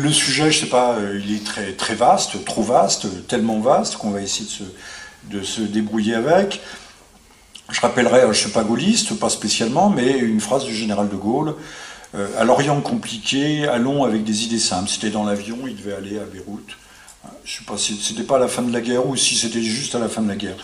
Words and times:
le, 0.00 0.12
sujet, 0.12 0.50
je 0.50 0.60
sais 0.60 0.66
pas, 0.66 0.96
il 1.14 1.34
est 1.34 1.44
très, 1.44 1.72
très 1.72 1.94
vaste, 1.94 2.44
trop 2.44 2.62
vaste, 2.62 3.26
tellement 3.26 3.60
vaste 3.60 3.96
qu'on 3.96 4.10
va 4.10 4.20
essayer 4.20 4.46
de 4.46 4.50
se, 4.50 4.62
de 5.24 5.42
se 5.42 5.60
débrouiller 5.60 6.14
avec. 6.14 6.60
Je 7.70 7.80
rappellerai, 7.80 8.22
je 8.22 8.26
ne 8.26 8.32
suis 8.32 8.50
pas 8.50 8.64
gaulliste, 8.64 9.18
pas 9.18 9.28
spécialement, 9.28 9.90
mais 9.90 10.10
une 10.18 10.40
phrase 10.40 10.64
du 10.64 10.74
général 10.74 11.08
de 11.08 11.16
Gaulle. 11.16 11.54
à 12.38 12.44
l'Orient 12.44 12.80
compliqué, 12.80 13.68
allons 13.68 14.04
avec 14.04 14.24
des 14.24 14.44
idées 14.44 14.58
simples. 14.58 14.88
C'était 14.88 15.10
dans 15.10 15.24
l'avion, 15.24 15.58
il 15.66 15.76
devait 15.76 15.94
aller 15.94 16.18
à 16.18 16.24
Beyrouth. 16.24 16.76
Je 17.44 17.58
sais 17.58 17.64
pas 17.64 17.76
si 17.76 17.96
c'était 17.96 18.22
pas 18.22 18.36
à 18.36 18.38
la 18.38 18.48
fin 18.48 18.62
de 18.62 18.72
la 18.72 18.80
guerre 18.80 19.06
ou 19.06 19.16
si 19.16 19.34
c'était 19.34 19.62
juste 19.62 19.94
à 19.94 19.98
la 19.98 20.08
fin 20.08 20.22
de 20.22 20.28
la 20.28 20.36
guerre. 20.36 20.56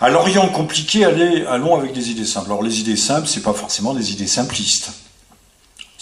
À 0.00 0.08
l'Orient 0.08 0.48
compliqué, 0.48 1.04
allons 1.04 1.76
avec 1.76 1.92
des 1.92 2.10
idées 2.10 2.24
simples. 2.24 2.46
Alors 2.46 2.62
les 2.62 2.80
idées 2.80 2.96
simples, 2.96 3.26
c'est 3.26 3.42
pas 3.42 3.52
forcément 3.52 3.94
des 3.94 4.12
idées 4.12 4.26
simplistes. 4.26 4.90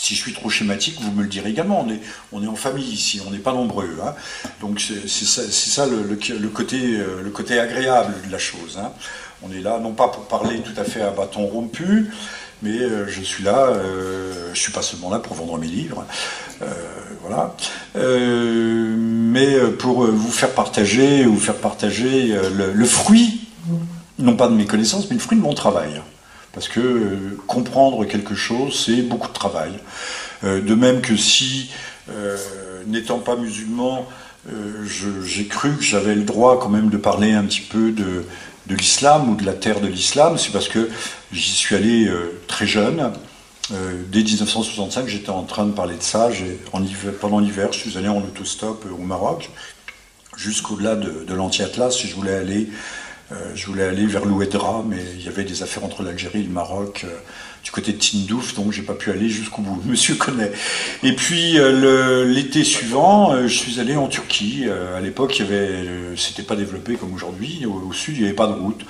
Si 0.06 0.14
je 0.14 0.20
suis 0.20 0.32
trop 0.32 0.48
schématique, 0.48 1.00
vous 1.00 1.10
me 1.10 1.22
le 1.22 1.28
direz 1.28 1.50
également. 1.50 1.84
On 1.84 1.90
est, 1.90 2.00
on 2.30 2.40
est 2.42 2.46
en 2.46 2.54
famille 2.54 2.88
ici, 2.88 3.20
on 3.26 3.30
n'est 3.32 3.38
pas 3.38 3.52
nombreux. 3.52 3.98
Hein. 4.04 4.14
Donc 4.60 4.80
c'est 4.80 5.08
ça, 5.08 5.42
ça 5.50 5.86
le, 5.86 6.48
côté, 6.48 6.78
euh, 6.80 7.22
le 7.24 7.30
côté 7.30 7.58
agréable 7.58 8.14
de 8.24 8.30
la 8.30 8.38
chose. 8.38 8.78
Hein. 8.80 8.92
On 9.42 9.50
est 9.50 9.60
là, 9.60 9.80
non 9.80 9.92
pas 9.92 10.06
pour 10.06 10.28
parler 10.28 10.60
tout 10.60 10.80
à 10.80 10.84
fait 10.84 11.02
à 11.02 11.10
bâton 11.10 11.44
rompu, 11.46 12.10
mais 12.62 12.78
euh, 12.78 13.06
je 13.08 13.20
suis 13.20 13.44
là, 13.44 13.66
euh, 13.66 14.50
je 14.54 14.60
suis 14.60 14.72
pas 14.72 14.82
seulement 14.82 15.10
là 15.10 15.18
pour 15.18 15.34
vendre 15.34 15.58
mes 15.58 15.66
livres, 15.66 16.06
euh, 16.62 16.66
voilà, 17.22 17.54
mais 17.96 19.58
pour 19.78 20.06
vous 20.06 20.30
faire 20.30 20.52
partager, 20.52 21.24
vous 21.24 21.40
faire 21.40 21.56
partager 21.56 22.34
le, 22.54 22.84
fruit, 22.84 23.48
non 24.18 24.36
pas 24.36 24.48
de 24.48 24.54
mes 24.54 24.66
connaissances, 24.66 25.10
mais 25.10 25.16
le 25.16 25.20
fruit 25.20 25.36
de 25.36 25.42
mon 25.42 25.54
travail. 25.54 26.00
Parce 26.56 26.68
que 26.68 27.36
comprendre 27.46 28.04
quelque 28.06 28.34
chose, 28.34 28.84
c'est 28.86 29.02
beaucoup 29.02 29.28
de 29.28 29.34
travail. 29.34 29.72
de 30.42 30.74
même 30.74 31.02
que 31.02 31.14
si, 31.16 31.70
n'étant 32.86 33.18
pas 33.18 33.36
musulman, 33.36 34.08
j'ai 34.86 35.46
cru 35.46 35.76
que 35.76 35.82
j'avais 35.82 36.14
le 36.14 36.22
droit 36.22 36.58
quand 36.58 36.68
même 36.70 36.88
de 36.88 36.96
parler 36.96 37.32
un 37.32 37.44
petit 37.44 37.60
peu 37.60 37.90
de, 37.90 38.24
l'islam 38.68 39.30
ou 39.30 39.36
de 39.36 39.44
la 39.44 39.52
terre 39.52 39.80
de 39.80 39.86
l'islam, 39.86 40.38
c'est 40.38 40.50
parce 40.50 40.68
que 40.68 40.88
j'y 41.32 41.52
suis 41.52 41.74
allé 41.74 42.06
euh, 42.06 42.40
très 42.48 42.66
jeune. 42.66 43.12
Euh, 43.72 44.02
dès 44.08 44.22
1965, 44.22 45.08
j'étais 45.08 45.30
en 45.30 45.42
train 45.42 45.66
de 45.66 45.72
parler 45.72 45.96
de 45.96 46.02
ça. 46.02 46.30
Pendant 47.20 47.38
l'hiver, 47.38 47.72
je 47.72 47.78
suis 47.78 47.98
allé 47.98 48.08
en 48.08 48.18
autostop 48.18 48.84
euh, 48.86 48.94
au 48.94 49.04
Maroc, 49.04 49.50
jusqu'au-delà 50.36 50.96
de, 50.96 51.24
de 51.24 51.34
l'anti-Atlas. 51.34 51.96
Je 52.04 52.14
voulais 52.14 52.34
aller, 52.34 52.68
je 53.54 53.66
voulais 53.66 53.84
aller 53.84 54.06
vers 54.06 54.24
l'Ouedra, 54.24 54.84
mais 54.86 55.02
il 55.18 55.24
y 55.24 55.28
avait 55.28 55.44
des 55.44 55.62
affaires 55.62 55.84
entre 55.84 56.02
l'Algérie 56.02 56.40
et 56.40 56.44
le 56.44 56.50
Maroc 56.50 57.04
du 57.66 57.72
côté 57.72 57.92
de 57.92 57.98
Tindouf, 57.98 58.54
donc 58.54 58.70
j'ai 58.70 58.82
pas 58.82 58.94
pu 58.94 59.10
aller 59.10 59.28
jusqu'au 59.28 59.60
bout. 59.60 59.82
Monsieur 59.86 60.14
connaît. 60.14 60.52
Et 61.02 61.12
puis 61.14 61.58
euh, 61.58 62.24
l'été 62.24 62.62
suivant, 62.62 63.32
euh, 63.32 63.48
je 63.48 63.58
suis 63.58 63.80
allé 63.80 63.96
en 63.96 64.06
Turquie. 64.06 64.66
Euh, 64.68 64.96
à 64.96 65.00
l'époque, 65.00 65.40
il 65.40 65.46
y 65.46 66.16
c'était 66.16 66.44
pas 66.44 66.54
développé 66.54 66.94
comme 66.94 67.12
aujourd'hui. 67.12 67.66
Au, 67.66 67.92
sud, 67.92 68.14
il 68.14 68.20
n'y 68.20 68.26
avait 68.26 68.36
pas 68.36 68.46
de 68.46 68.52
route. 68.52 68.86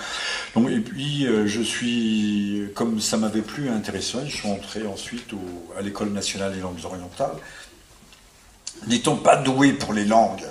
Et 0.57 0.81
puis 0.81 1.27
je 1.47 1.61
suis, 1.63 2.69
comme 2.75 3.01
ça 3.01 3.17
m'avait 3.17 3.41
plus 3.41 3.71
intéressant, 3.71 4.21
je 4.27 4.37
suis 4.37 4.49
entré 4.49 4.87
ensuite 4.87 5.31
à 5.79 5.81
l'école 5.81 6.11
nationale 6.11 6.55
des 6.55 6.61
langues 6.61 6.85
orientales. 6.85 7.37
N'étant 8.87 9.17
pas 9.17 9.37
doué 9.37 9.73
pour 9.73 9.95
les 9.95 10.05
langues, 10.05 10.45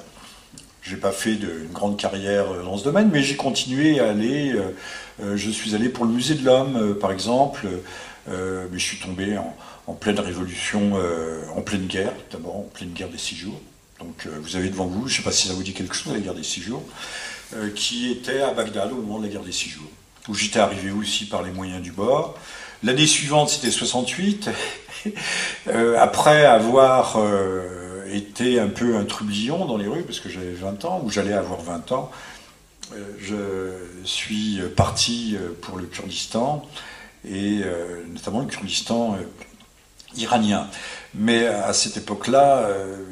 j'ai 0.86 0.98
pas 0.98 1.12
fait 1.12 1.36
de, 1.36 1.48
une 1.66 1.74
grande 1.74 1.98
carrière 1.98 2.46
dans 2.64 2.78
ce 2.78 2.84
domaine, 2.84 3.10
mais 3.12 3.24
j'ai 3.24 3.36
continué 3.36 4.00
à 4.00 4.10
aller. 4.10 4.56
je 5.20 5.50
suis 5.50 5.74
allé 5.76 5.90
pour 5.90 6.06
le 6.06 6.12
musée 6.12 6.36
de 6.36 6.46
l'homme, 6.46 6.96
par 7.00 7.12
exemple. 7.12 7.68
Euh, 8.30 8.66
mais 8.72 8.80
je 8.80 8.84
suis 8.84 8.98
tombé 8.98 9.38
en, 9.88 9.94
pleine 9.94 10.20
révolution, 10.20 10.94
euh, 10.96 11.44
en 11.56 11.62
pleine 11.62 11.86
guerre, 11.86 12.14
d'abord 12.32 12.58
en 12.58 12.68
pleine 12.74 12.90
guerre 12.90 13.10
des 13.10 13.18
six 13.18 13.36
jours. 13.36 13.60
Donc 14.00 14.26
euh, 14.26 14.32
vous 14.42 14.56
avez 14.56 14.70
devant 14.70 14.88
vous, 14.88 15.08
je 15.08 15.14
ne 15.14 15.18
sais 15.18 15.24
pas 15.24 15.32
si 15.32 15.48
ça 15.48 15.54
vous 15.54 15.64
dit 15.64 15.74
quelque 15.74 15.96
chose, 15.96 16.14
la 16.14 16.20
guerre 16.20 16.34
des 16.34 16.44
six 16.44 16.62
jours, 16.62 16.84
qui 17.76 18.12
était 18.12 18.42
à 18.42 18.52
Bagdad 18.52 18.92
au 18.92 18.96
moment 18.96 19.20
de 19.20 19.28
la 19.28 19.32
guerre 19.32 19.44
des 19.44 19.52
six 19.52 19.70
jours, 19.70 19.90
où 20.28 20.34
j'étais 20.34 20.60
arrivé 20.60 20.92
aussi 20.92 21.26
par 21.26 21.44
les 21.44 21.52
moyens 21.52 21.82
du 21.82 21.92
bord. 21.92 22.38
L'année 22.84 23.08
suivante, 23.08 23.50
c'était 23.50 23.72
68. 23.72 24.50
après 25.98 26.46
avoir 26.46 27.18
été 28.16 28.60
un 28.60 28.68
peu 28.68 28.98
un 28.98 29.06
trublion 29.06 29.66
dans 29.66 29.78
les 29.78 29.88
rues, 29.88 30.04
parce 30.04 30.20
que 30.20 30.30
j'avais 30.30 30.54
20 30.54 30.86
ans, 30.86 31.02
ou 31.04 31.10
j'allais 31.10 31.34
avoir 31.34 31.62
20 31.62 31.92
ans, 31.92 32.12
je 33.20 33.74
suis 34.04 34.62
parti 34.76 35.36
pour 35.62 35.78
le 35.78 35.86
Kurdistan 35.86 36.64
et 37.28 37.62
euh, 37.64 38.04
notamment 38.12 38.42
le 38.42 38.48
Kurdistan 38.48 39.16
euh, 39.16 39.24
iranien. 40.18 40.68
Mais 41.14 41.48
à 41.48 41.74
cette 41.74 41.98
époque-là, 41.98 42.60
euh, 42.60 43.04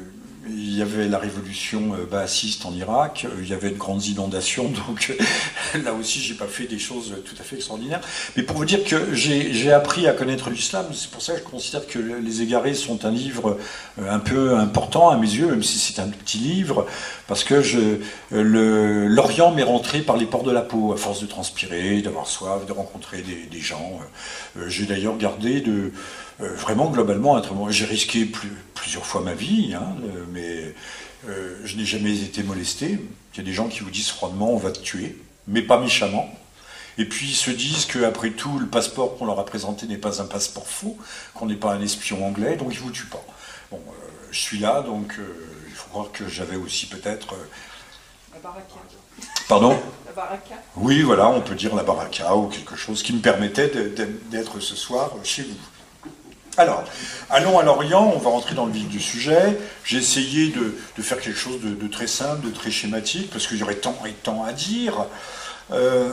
il 0.48 0.76
y 0.76 0.82
avait 0.82 1.08
la 1.08 1.18
révolution 1.18 1.94
baassiste 2.10 2.66
en 2.66 2.72
Irak, 2.74 3.26
il 3.40 3.48
y 3.48 3.52
avait 3.52 3.70
de 3.70 3.78
grandes 3.78 4.04
inondations, 4.06 4.70
donc 4.88 5.12
là 5.82 5.92
aussi 5.92 6.20
j'ai 6.20 6.34
pas 6.34 6.46
fait 6.46 6.66
des 6.66 6.78
choses 6.78 7.14
tout 7.24 7.34
à 7.38 7.42
fait 7.42 7.56
extraordinaires. 7.56 8.00
Mais 8.36 8.42
pour 8.42 8.56
vous 8.56 8.64
dire 8.64 8.84
que 8.84 9.14
j'ai 9.14 9.72
appris 9.72 10.06
à 10.06 10.12
connaître 10.12 10.50
l'islam, 10.50 10.86
c'est 10.92 11.10
pour 11.10 11.22
ça 11.22 11.34
que 11.34 11.40
je 11.40 11.44
considère 11.44 11.86
que 11.86 11.98
Les 11.98 12.42
Égarés 12.42 12.74
sont 12.74 13.04
un 13.04 13.10
livre 13.10 13.58
un 13.98 14.18
peu 14.18 14.56
important 14.56 15.10
à 15.10 15.16
mes 15.16 15.30
yeux, 15.30 15.46
même 15.46 15.62
si 15.62 15.78
c'est 15.78 16.00
un 16.00 16.08
petit 16.08 16.38
livre, 16.38 16.86
parce 17.26 17.44
que 17.44 17.62
l'Orient 18.30 19.52
m'est 19.52 19.62
rentré 19.62 20.00
par 20.00 20.16
les 20.16 20.26
ports 20.26 20.42
de 20.42 20.52
la 20.52 20.62
peau, 20.62 20.92
à 20.92 20.96
force 20.96 21.20
de 21.20 21.26
transpirer, 21.26 22.02
d'avoir 22.02 22.26
soif, 22.26 22.66
de 22.66 22.72
rencontrer 22.72 23.22
des, 23.22 23.60
gens. 23.60 23.98
Euh, 24.58 24.68
j'ai 24.68 24.84
d'ailleurs 24.84 25.16
gardé 25.16 25.60
de, 25.60 25.72
euh, 25.72 25.92
vraiment 26.38 26.90
globalement 26.90 27.40
J'ai 27.70 27.84
risqué 27.84 28.30
plusieurs 28.74 29.06
fois 29.06 29.20
ma 29.20 29.34
vie, 29.34 29.74
hein, 29.74 29.96
euh, 30.04 30.24
mais 30.32 30.74
je 31.64 31.76
n'ai 31.76 31.84
jamais 31.84 32.22
été 32.22 32.42
molesté. 32.42 32.98
Il 33.34 33.36
y 33.38 33.40
a 33.40 33.44
des 33.44 33.52
gens 33.52 33.68
qui 33.68 33.80
vous 33.80 33.90
disent 33.90 34.10
froidement 34.10 34.50
on 34.50 34.58
va 34.58 34.70
te 34.70 34.80
tuer, 34.80 35.16
mais 35.46 35.62
pas 35.62 35.78
méchamment. 35.78 36.28
Et 36.98 37.06
puis 37.06 37.26
ils 37.26 37.36
se 37.36 37.50
disent 37.50 37.86
qu'après 37.86 38.30
tout, 38.30 38.58
le 38.58 38.66
passeport 38.66 39.16
qu'on 39.16 39.26
leur 39.26 39.38
a 39.40 39.44
présenté 39.44 39.86
n'est 39.86 39.96
pas 39.96 40.22
un 40.22 40.26
passeport 40.26 40.66
faux, 40.66 40.96
qu'on 41.34 41.46
n'est 41.46 41.56
pas 41.56 41.72
un 41.72 41.80
espion 41.80 42.24
anglais, 42.24 42.56
donc 42.56 42.72
ils 42.72 42.78
ne 42.78 42.84
vous 42.84 42.90
tuent 42.90 43.06
pas. 43.06 43.24
Bon, 43.70 43.80
je 44.30 44.38
suis 44.38 44.58
là, 44.58 44.82
donc 44.82 45.18
il 45.74 45.78
faut 45.78 45.88
croire 45.88 46.12
que 46.12 46.28
j'avais 46.28 46.56
aussi 46.56 46.86
peut-être. 46.86 47.34
Euh, 47.34 47.48
la 48.32 48.38
baraka. 48.40 48.74
Pardon? 49.48 49.76
La 50.06 50.12
baraka. 50.12 50.54
Oui, 50.76 51.02
voilà, 51.02 51.28
on 51.28 51.40
peut 51.40 51.56
dire 51.56 51.74
la 51.74 51.82
baraka 51.82 52.36
ou 52.36 52.46
quelque 52.46 52.76
chose 52.76 53.02
qui 53.02 53.12
me 53.12 53.20
permettait 53.20 53.72
d'être 54.30 54.60
ce 54.60 54.76
soir 54.76 55.12
chez 55.24 55.42
vous. 55.42 55.56
Alors, 56.56 56.84
allons 57.30 57.58
à 57.58 57.64
l'Orient, 57.64 58.12
on 58.14 58.18
va 58.18 58.30
rentrer 58.30 58.54
dans 58.54 58.66
le 58.66 58.72
vif 58.72 58.88
du 58.88 59.00
sujet. 59.00 59.58
J'ai 59.84 59.98
essayé 59.98 60.52
de, 60.52 61.02
faire 61.02 61.18
quelque 61.18 61.38
chose 61.38 61.60
de, 61.60 61.88
très 61.88 62.06
simple, 62.06 62.46
de 62.46 62.52
très 62.52 62.70
schématique, 62.70 63.30
parce 63.30 63.48
qu'il 63.48 63.58
y 63.58 63.62
aurait 63.64 63.74
tant 63.74 63.96
et 64.06 64.12
tant 64.12 64.44
à 64.44 64.52
dire. 64.52 65.06
Euh, 65.72 66.12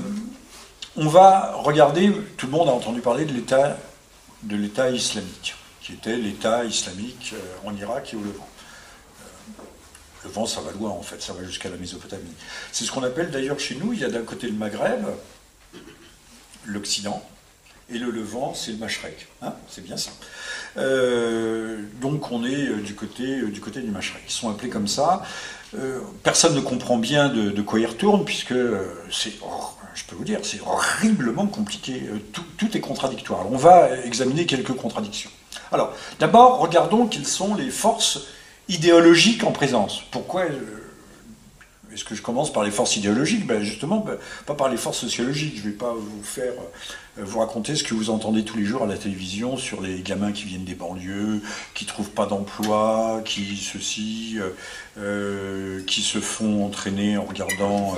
on 0.97 1.07
va 1.07 1.53
regarder, 1.57 2.11
tout 2.37 2.47
le 2.47 2.51
monde 2.53 2.69
a 2.69 2.71
entendu 2.71 3.01
parler 3.01 3.25
de 3.25 4.55
l'État 4.55 4.89
islamique, 4.89 5.55
qui 5.79 5.93
était 5.93 6.15
l'État 6.15 6.63
islamique 6.65 7.33
euh, 7.33 7.69
en 7.69 7.75
Irak 7.75 8.13
et 8.13 8.15
au 8.15 8.21
Levant. 8.21 8.47
Le 10.23 10.29
vent, 10.29 10.47
ça 10.47 10.61
va 10.61 10.71
loin 10.71 10.89
en 10.89 11.01
fait, 11.03 11.21
ça 11.21 11.33
va 11.33 11.43
jusqu'à 11.43 11.69
la 11.69 11.77
Mésopotamie. 11.77 12.33
C'est 12.71 12.85
ce 12.85 12.91
qu'on 12.91 13.03
appelle 13.03 13.29
d'ailleurs 13.29 13.59
chez 13.59 13.75
nous, 13.75 13.93
il 13.93 13.99
y 13.99 14.05
a 14.05 14.09
d'un 14.09 14.23
côté 14.23 14.47
le 14.47 14.53
Maghreb, 14.53 15.05
l'Occident, 16.65 17.23
et 17.93 17.97
le 17.97 18.11
Levant, 18.11 18.53
c'est 18.53 18.71
le 18.71 18.77
Mashrek. 18.77 19.27
Hein 19.41 19.53
c'est 19.67 19.83
bien 19.83 19.97
ça. 19.97 20.11
Euh, 20.77 21.79
donc 21.99 22.31
on 22.31 22.45
est 22.45 22.67
euh, 22.67 22.77
du 22.77 22.95
côté, 22.95 23.39
euh, 23.39 23.47
du 23.47 23.59
côté 23.59 23.81
du 23.81 23.91
Mashrek. 23.91 24.23
Ils 24.27 24.31
sont 24.31 24.49
appelés 24.49 24.69
comme 24.69 24.87
ça. 24.87 25.23
personne 26.23 26.55
ne 26.55 26.61
comprend 26.61 26.97
bien 26.97 27.29
de, 27.29 27.61
quoi 27.61 27.79
ils 27.79 27.85
retournent, 27.85 28.25
puisque 28.25 28.55
c'est, 29.11 29.33
je 29.93 30.03
peux 30.05 30.15
vous 30.15 30.25
dire, 30.25 30.39
c'est 30.43 30.61
horriblement 30.61 31.47
compliqué. 31.47 32.03
Tout, 32.33 32.77
est 32.77 32.81
contradictoire. 32.81 33.51
on 33.51 33.57
va 33.57 33.97
examiner 34.05 34.45
quelques 34.45 34.73
contradictions. 34.73 35.31
Alors, 35.71 35.93
d'abord, 36.19 36.59
regardons 36.59 37.07
quelles 37.07 37.27
sont 37.27 37.55
les 37.55 37.69
forces 37.69 38.19
idéologique 38.67 39.43
en 39.43 39.51
présence. 39.51 40.03
Pourquoi 40.11 40.43
euh, 40.43 40.59
est-ce 41.93 42.05
que 42.05 42.15
je 42.15 42.21
commence 42.21 42.51
par 42.51 42.63
les 42.63 42.71
forces 42.71 42.95
idéologiques? 42.95 43.45
Ben 43.45 43.61
Justement, 43.61 43.97
ben, 43.97 44.17
pas 44.45 44.55
par 44.55 44.69
les 44.69 44.77
forces 44.77 44.99
sociologiques. 44.99 45.55
Je 45.57 45.65
ne 45.65 45.71
vais 45.71 45.77
pas 45.77 45.93
vous 45.93 46.23
faire 46.23 46.53
euh, 46.53 46.71
vous 47.17 47.39
raconter 47.39 47.75
ce 47.75 47.83
que 47.83 47.93
vous 47.93 48.09
entendez 48.09 48.43
tous 48.43 48.57
les 48.57 48.65
jours 48.65 48.83
à 48.83 48.87
la 48.87 48.97
télévision 48.97 49.57
sur 49.57 49.81
les 49.81 49.99
gamins 50.01 50.31
qui 50.31 50.45
viennent 50.45 50.63
des 50.63 50.75
banlieues, 50.75 51.41
qui 51.73 51.85
trouvent 51.85 52.11
pas 52.11 52.25
d'emploi, 52.25 53.21
qui 53.25 53.57
ceci, 53.57 54.37
euh, 54.97 55.83
qui 55.85 56.01
se 56.01 56.19
font 56.19 56.65
entraîner 56.65 57.17
en 57.17 57.25
regardant, 57.25 57.95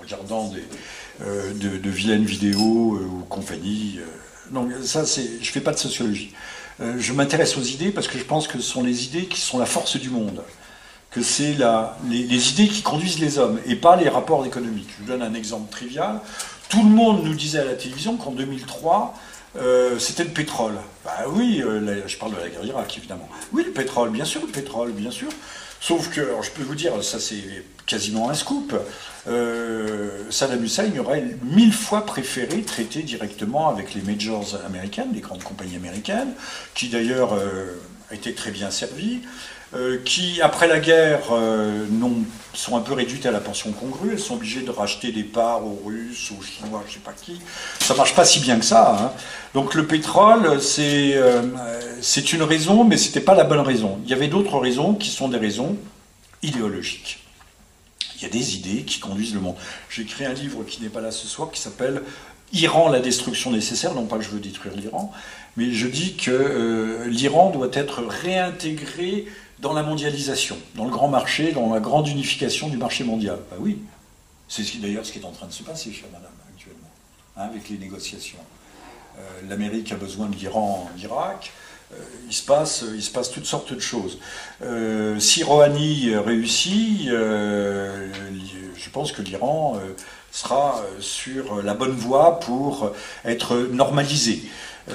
regardant 0.00 0.50
des, 0.50 1.78
de, 1.78 1.90
vilaines 1.90 2.24
vidéos 2.24 2.98
ou 2.98 3.24
compagnie. 3.28 4.00
Donc 4.50 4.70
ça, 4.82 5.04
c'est, 5.06 5.42
je 5.42 5.50
fais 5.50 5.60
pas 5.60 5.72
de 5.72 5.78
sociologie. 5.78 6.32
Euh, 6.80 6.96
je 6.98 7.12
m'intéresse 7.12 7.56
aux 7.56 7.62
idées 7.62 7.90
parce 7.90 8.08
que 8.08 8.18
je 8.18 8.24
pense 8.24 8.48
que 8.48 8.58
ce 8.58 8.64
sont 8.64 8.82
les 8.82 9.04
idées 9.04 9.26
qui 9.26 9.40
sont 9.40 9.58
la 9.58 9.66
force 9.66 9.96
du 9.96 10.10
monde, 10.10 10.42
que 11.10 11.22
c'est 11.22 11.54
les, 12.08 12.22
les, 12.24 12.50
idées 12.50 12.68
qui 12.68 12.82
conduisent 12.82 13.20
les 13.20 13.38
hommes 13.38 13.60
et 13.66 13.76
pas 13.76 13.96
les 13.96 14.08
rapports 14.08 14.44
économiques. 14.44 14.88
Je 14.98 15.04
vous 15.04 15.08
donne 15.08 15.22
un 15.22 15.34
exemple 15.34 15.70
trivial. 15.70 16.20
Tout 16.68 16.82
le 16.82 16.90
monde 16.90 17.24
nous 17.24 17.34
disait 17.34 17.60
à 17.60 17.64
la 17.64 17.74
télévision 17.74 18.16
qu'en 18.16 18.32
2003, 18.32 19.14
euh, 19.56 19.98
c'était 19.98 20.24
le 20.24 20.30
pétrole. 20.30 20.74
Bah 21.04 21.12
oui, 21.28 21.62
euh, 21.64 22.02
je 22.06 22.16
parle 22.16 22.34
de 22.34 22.40
la 22.40 22.48
guerre 22.48 22.62
d'Irak, 22.62 22.96
évidemment. 22.96 23.28
Oui, 23.52 23.62
le 23.64 23.70
pétrole, 23.70 24.10
bien 24.10 24.24
sûr, 24.24 24.40
le 24.40 24.48
pétrole, 24.48 24.92
bien 24.92 25.10
sûr. 25.10 25.28
Sauf 25.80 26.10
que, 26.10 26.20
alors 26.20 26.42
je 26.42 26.50
peux 26.50 26.62
vous 26.62 26.74
dire, 26.74 27.04
ça 27.04 27.20
c'est 27.20 27.64
quasiment 27.86 28.30
un 28.30 28.34
scoop, 28.34 28.74
euh, 29.28 30.30
Saddam 30.30 30.64
Hussein 30.64 30.90
aurait 30.98 31.36
mille 31.42 31.74
fois 31.74 32.06
préféré 32.06 32.62
traiter 32.62 33.02
directement 33.02 33.68
avec 33.68 33.94
les 33.94 34.00
majors 34.00 34.58
américaines, 34.66 35.10
les 35.12 35.20
grandes 35.20 35.42
compagnies 35.42 35.76
américaines, 35.76 36.32
qui 36.74 36.88
d'ailleurs 36.88 37.38
étaient 38.10 38.32
très 38.32 38.50
bien 38.50 38.70
servies. 38.70 39.20
Euh, 39.76 39.98
qui, 40.04 40.40
après 40.40 40.68
la 40.68 40.78
guerre, 40.78 41.32
euh, 41.32 41.84
sont 42.52 42.76
un 42.76 42.80
peu 42.80 42.92
réduites 42.92 43.26
à 43.26 43.32
la 43.32 43.40
pension 43.40 43.72
congrue. 43.72 44.10
Elles 44.12 44.20
sont 44.20 44.34
obligées 44.34 44.62
de 44.62 44.70
racheter 44.70 45.10
des 45.10 45.24
parts 45.24 45.66
aux 45.66 45.82
Russes, 45.84 46.30
aux 46.30 46.42
Chinois, 46.42 46.82
je 46.84 46.90
ne 46.90 46.94
sais 46.94 47.00
pas 47.00 47.12
qui. 47.12 47.40
Ça 47.80 47.94
marche 47.94 48.14
pas 48.14 48.24
si 48.24 48.38
bien 48.38 48.58
que 48.58 48.64
ça. 48.64 48.96
Hein. 48.96 49.12
Donc 49.52 49.74
le 49.74 49.84
pétrole, 49.84 50.60
c'est 50.60 51.14
euh, 51.16 51.42
c'est 52.00 52.32
une 52.32 52.42
raison, 52.42 52.84
mais 52.84 52.96
ce 52.96 53.08
n'était 53.08 53.20
pas 53.20 53.34
la 53.34 53.42
bonne 53.42 53.60
raison. 53.60 53.98
Il 54.04 54.10
y 54.10 54.12
avait 54.12 54.28
d'autres 54.28 54.58
raisons 54.58 54.94
qui 54.94 55.10
sont 55.10 55.28
des 55.28 55.38
raisons 55.38 55.76
idéologiques. 56.42 57.24
Il 58.16 58.22
y 58.22 58.26
a 58.26 58.28
des 58.28 58.54
idées 58.54 58.82
qui 58.84 59.00
conduisent 59.00 59.34
le 59.34 59.40
monde. 59.40 59.56
J'ai 59.90 60.02
écrit 60.02 60.24
un 60.24 60.34
livre 60.34 60.62
qui 60.62 60.82
n'est 60.82 60.88
pas 60.88 61.00
là 61.00 61.10
ce 61.10 61.26
soir, 61.26 61.50
qui 61.50 61.60
s'appelle 61.60 62.02
Iran, 62.52 62.90
la 62.90 63.00
destruction 63.00 63.50
nécessaire. 63.50 63.92
Non 63.92 64.06
pas 64.06 64.18
que 64.18 64.22
je 64.22 64.30
veux 64.30 64.38
détruire 64.38 64.76
l'Iran, 64.76 65.10
mais 65.56 65.72
je 65.72 65.88
dis 65.88 66.14
que 66.14 67.06
l'Iran 67.08 67.50
doit 67.50 67.70
être 67.72 68.04
réintégré 68.04 69.26
dans 69.60 69.72
la 69.72 69.82
mondialisation, 69.82 70.56
dans 70.74 70.84
le 70.84 70.90
grand 70.90 71.08
marché, 71.08 71.52
dans 71.52 71.72
la 71.72 71.80
grande 71.80 72.08
unification 72.08 72.68
du 72.68 72.76
marché 72.76 73.04
mondial. 73.04 73.38
Ben 73.50 73.56
oui, 73.60 73.78
c'est 74.48 74.80
d'ailleurs 74.80 75.06
ce 75.06 75.12
qui 75.12 75.18
est 75.18 75.24
en 75.24 75.32
train 75.32 75.46
de 75.46 75.52
se 75.52 75.62
passer, 75.62 75.92
chère 75.92 76.08
madame, 76.12 76.32
actuellement, 76.54 76.90
hein, 77.36 77.48
avec 77.50 77.68
les 77.68 77.78
négociations. 77.78 78.38
Euh, 79.18 79.40
L'Amérique 79.48 79.92
a 79.92 79.96
besoin 79.96 80.28
de 80.28 80.36
l'Iran 80.36 80.88
en 80.90 80.98
Irak. 80.98 81.52
Euh, 81.92 81.96
il, 82.26 82.32
se 82.32 82.44
passe, 82.44 82.84
il 82.94 83.02
se 83.02 83.10
passe 83.10 83.30
toutes 83.30 83.46
sortes 83.46 83.72
de 83.72 83.80
choses. 83.80 84.18
Euh, 84.62 85.18
si 85.20 85.42
Rouhani 85.44 86.16
réussit, 86.16 87.08
je 87.08 88.90
pense 88.92 89.12
que 89.12 89.22
l'Iran 89.22 89.78
sera 90.30 90.82
sur 91.00 91.62
la 91.62 91.74
bonne 91.74 91.94
voie 91.94 92.40
pour 92.40 92.92
être 93.24 93.56
normalisé. 93.56 94.42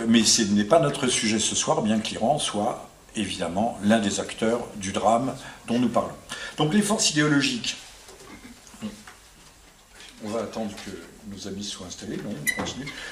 Mais 0.07 0.23
ce 0.23 0.41
n'est 0.43 0.65
pas 0.65 0.79
notre 0.79 1.07
sujet 1.07 1.39
ce 1.39 1.55
soir, 1.55 1.81
bien 1.81 1.99
que 1.99 2.09
l'Iran 2.09 2.39
soit 2.39 2.88
évidemment 3.15 3.77
l'un 3.83 3.99
des 3.99 4.19
acteurs 4.19 4.67
du 4.75 4.91
drame 4.91 5.33
dont 5.67 5.79
nous 5.79 5.89
parlons. 5.89 6.15
Donc 6.57 6.73
les 6.73 6.81
forces 6.81 7.11
idéologiques. 7.11 7.77
On 10.23 10.29
va 10.29 10.41
attendre 10.41 10.71
que 10.85 10.91
nos 11.33 11.47
amis 11.47 11.63
soient 11.63 11.87
installés. 11.87 12.19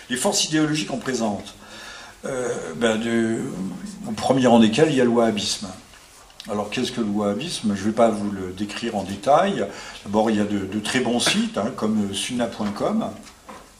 Les 0.10 0.18
forces 0.18 0.46
idéologiques 0.46 0.92
en 0.92 0.98
présente. 0.98 1.56
Euh, 2.26 2.74
ben 2.76 3.00
au 4.08 4.12
premier 4.12 4.48
rang 4.48 4.60
desquelles, 4.60 4.90
il 4.90 4.98
y 4.98 5.02
a 5.02 5.04
le 5.04 5.10
wahhabisme. 5.10 5.68
Alors 6.50 6.70
qu'est-ce 6.70 6.92
que 6.92 7.02
le 7.02 7.08
wahhabisme? 7.08 7.76
Je 7.76 7.82
ne 7.82 7.86
vais 7.88 7.96
pas 7.96 8.10
vous 8.10 8.32
le 8.32 8.54
décrire 8.54 8.96
en 8.96 9.04
détail. 9.04 9.66
D'abord, 10.04 10.30
il 10.32 10.38
y 10.38 10.40
a 10.40 10.46
de, 10.46 10.80
très 10.80 11.02
bons 11.02 11.20
sites, 11.20 11.58
hein, 11.58 11.72
comme 11.76 12.14
sunna.com, 12.14 13.10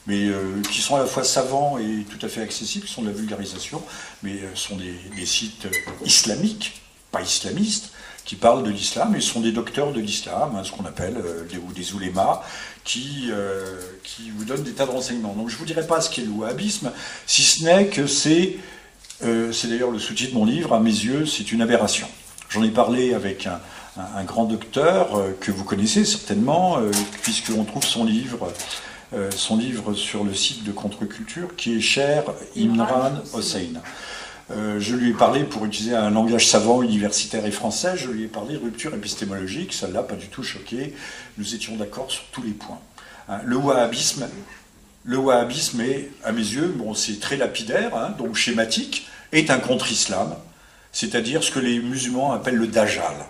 mais 0.08 0.26
euh, 0.26 0.62
qui 0.72 0.80
sont 0.80 0.96
à 0.96 1.00
la 1.00 1.06
fois 1.06 1.22
savants 1.22 1.78
et 1.78 2.04
tout 2.04 2.24
à 2.24 2.28
fait 2.28 2.40
accessibles, 2.40 2.86
qui 2.86 2.92
sont 2.92 3.02
de 3.02 3.08
la 3.08 3.12
vulgarisation, 3.12 3.82
mais 4.22 4.32
euh, 4.32 4.54
sont 4.54 4.76
des, 4.76 5.26
sites 5.26 5.66
euh, 5.66 6.04
islamiques, 6.04 6.80
pas 7.12 7.20
islamistes, 7.20 7.92
qui 8.24 8.34
parlent 8.34 8.62
de 8.62 8.70
l'islam 8.70 9.14
et 9.14 9.20
sont 9.20 9.40
des 9.40 9.52
docteurs 9.52 9.92
de 9.92 10.00
l'islam, 10.00 10.56
hein, 10.56 10.64
ce 10.64 10.72
qu'on 10.72 10.86
appelle 10.86 11.22
des, 11.50 11.58
ou 11.58 11.72
des 11.72 11.92
oulémas, 11.94 12.42
qui, 12.84 13.30
qui 14.02 14.30
vous 14.30 14.44
donnent 14.44 14.62
des 14.62 14.72
tas 14.72 14.84
de 14.84 14.90
renseignements. 14.90 15.32
Donc 15.32 15.48
je 15.48 15.54
ne 15.54 15.58
vous 15.58 15.64
dirai 15.64 15.86
pas 15.86 16.02
ce 16.02 16.10
qu'est 16.10 16.22
le 16.22 16.30
wahhabisme, 16.30 16.92
si 17.26 17.42
ce 17.42 17.64
n'est 17.64 17.86
que 17.86 18.06
c'est, 18.06 18.58
c'est 19.22 19.68
d'ailleurs 19.68 19.90
le 19.90 19.98
sous-titre 19.98 20.32
de 20.32 20.38
mon 20.38 20.44
livre, 20.44 20.74
à 20.74 20.80
mes 20.80 20.90
yeux, 20.90 21.24
c'est 21.24 21.52
une 21.52 21.62
aberration. 21.62 22.06
J'en 22.50 22.62
ai 22.62 22.70
parlé 22.70 23.14
avec 23.14 23.46
un, 23.46 23.60
un 23.96 24.24
grand 24.24 24.44
docteur 24.44 25.08
que 25.40 25.50
vous 25.50 25.64
connaissez 25.64 26.04
certainement, 26.04 26.78
puisqu'on 27.22 27.64
trouve 27.64 27.84
son 27.84 28.04
livre 28.04 28.52
son 29.30 29.56
livre 29.56 29.94
sur 29.94 30.24
le 30.24 30.34
site 30.34 30.64
de 30.64 30.72
Contre-Culture, 30.72 31.56
qui 31.56 31.76
est 31.76 31.80
cher 31.80 32.24
Imran 32.56 33.22
Hossein. 33.32 33.80
Euh, 34.50 34.80
je 34.80 34.96
lui 34.96 35.10
ai 35.10 35.12
parlé, 35.12 35.44
pour 35.44 35.66
utiliser 35.66 35.94
un 35.94 36.10
langage 36.10 36.46
savant, 36.46 36.82
universitaire 36.82 37.44
et 37.44 37.50
français, 37.50 37.96
je 37.96 38.08
lui 38.08 38.24
ai 38.24 38.28
parlé 38.28 38.54
de 38.54 38.58
rupture 38.58 38.94
épistémologique, 38.94 39.74
ça 39.74 39.88
ne 39.88 39.92
l'a 39.92 40.02
pas 40.02 40.14
du 40.14 40.28
tout 40.28 40.42
choqué, 40.42 40.94
nous 41.36 41.54
étions 41.54 41.76
d'accord 41.76 42.10
sur 42.10 42.24
tous 42.32 42.42
les 42.42 42.52
points. 42.52 42.80
Hein, 43.28 43.40
le 43.44 43.56
wahhabisme, 43.56 44.26
le 45.04 45.18
wahhabisme 45.18 45.82
est, 45.82 46.10
à 46.24 46.32
mes 46.32 46.40
yeux, 46.40 46.68
bon, 46.74 46.94
c'est 46.94 47.20
très 47.20 47.36
lapidaire, 47.36 47.94
hein, 47.94 48.14
donc 48.16 48.36
schématique, 48.36 49.06
est 49.32 49.50
un 49.50 49.58
contre-islam, 49.58 50.34
c'est-à-dire 50.92 51.44
ce 51.44 51.50
que 51.50 51.58
les 51.58 51.78
musulmans 51.80 52.32
appellent 52.32 52.56
le 52.56 52.68
dajjal. 52.68 53.26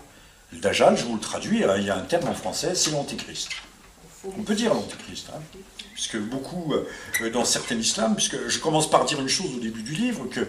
Le 0.53 0.61
dajjal, 0.61 0.97
je 0.97 1.05
vous 1.05 1.15
le 1.15 1.21
traduis, 1.21 1.65
hein, 1.65 1.75
il 1.79 1.85
y 1.85 1.91
a 1.91 1.97
un 1.97 2.03
terme 2.03 2.29
en 2.29 2.35
français, 2.35 2.77
c'est 2.77 2.93
l'antéchrist. 2.93 3.49
On 4.25 4.43
peut 4.43 4.55
dire 4.55 4.75
l'antéchrist, 4.75 5.29
hein, 5.33 5.39
puisque 5.95 6.19
beaucoup, 6.19 6.75
euh, 6.75 7.31
dans 7.31 7.45
certains 7.45 7.77
islams, 7.77 8.17
puisque 8.17 8.49
je 8.49 8.59
commence 8.59 8.91
par 8.91 9.05
dire 9.05 9.21
une 9.21 9.29
chose 9.29 9.55
au 9.57 9.61
début 9.61 9.83
du 9.83 9.93
livre 9.93 10.27
que, 10.29 10.41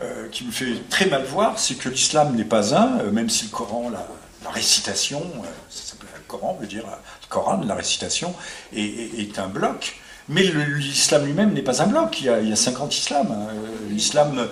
euh, 0.00 0.28
qui 0.30 0.44
me 0.44 0.50
fait 0.50 0.72
très 0.88 1.04
mal 1.04 1.24
voir, 1.24 1.58
c'est 1.58 1.74
que 1.74 1.90
l'islam 1.90 2.34
n'est 2.34 2.44
pas 2.44 2.74
un, 2.74 3.00
euh, 3.00 3.10
même 3.10 3.28
si 3.28 3.44
le 3.44 3.50
Coran, 3.50 3.90
la, 3.90 4.06
récitation, 4.50 5.22
ça 5.68 5.92
s'appelle 5.92 6.08
le 6.14 6.22
Coran, 6.26 6.56
veut 6.58 6.66
dire 6.66 6.84
le 6.86 7.28
Coran, 7.28 7.60
la 7.64 7.74
récitation, 7.74 8.34
est, 8.74 9.38
un 9.38 9.48
bloc. 9.48 9.96
Mais 10.28 10.42
l'islam 10.42 11.26
lui-même 11.26 11.52
n'est 11.52 11.62
pas 11.62 11.82
un 11.82 11.86
bloc, 11.86 12.20
il 12.20 12.26
y 12.26 12.28
a, 12.30 12.40
il 12.40 12.56
50 12.56 12.96
islams. 12.96 13.30
Hein. 13.30 13.52
L'islam 13.90 14.48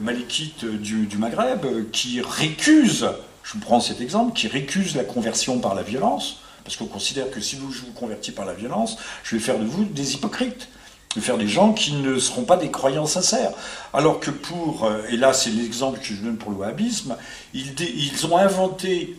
malékite 0.00 0.64
du, 0.64 1.06
du 1.06 1.18
Maghreb 1.18 1.90
qui 1.92 2.20
récuse, 2.22 3.08
je 3.44 3.58
prends 3.58 3.78
cet 3.78 4.00
exemple, 4.00 4.32
qui 4.32 4.48
récuse 4.48 4.96
la 4.96 5.04
conversion 5.04 5.60
par 5.60 5.74
la 5.74 5.82
violence, 5.82 6.40
parce 6.64 6.76
qu'on 6.76 6.86
considère 6.86 7.30
que 7.30 7.40
si 7.40 7.56
vous, 7.56 7.70
vous 7.70 7.92
convertis 7.92 8.32
par 8.32 8.44
la 8.44 8.54
violence, 8.54 8.96
je 9.24 9.36
vais 9.36 9.42
faire 9.42 9.58
de 9.58 9.64
vous 9.64 9.84
des 9.84 10.14
hypocrites. 10.14 10.68
Je 11.14 11.20
vais 11.20 11.26
faire 11.26 11.38
des 11.38 11.48
gens 11.48 11.72
qui 11.72 11.92
ne 11.94 12.18
seront 12.20 12.44
pas 12.44 12.56
des 12.56 12.70
croyants 12.70 13.06
sincères. 13.06 13.52
Alors 13.92 14.20
que 14.20 14.30
pour, 14.30 14.84
euh, 14.84 15.02
et 15.08 15.16
là 15.16 15.32
c'est 15.32 15.50
l'exemple 15.50 15.98
que 15.98 16.06
je 16.06 16.14
donne 16.14 16.36
pour 16.36 16.52
le 16.52 16.58
wahhabisme, 16.58 17.16
ils, 17.52 17.74
ils 17.80 18.26
ont 18.26 18.36
inventé 18.36 19.16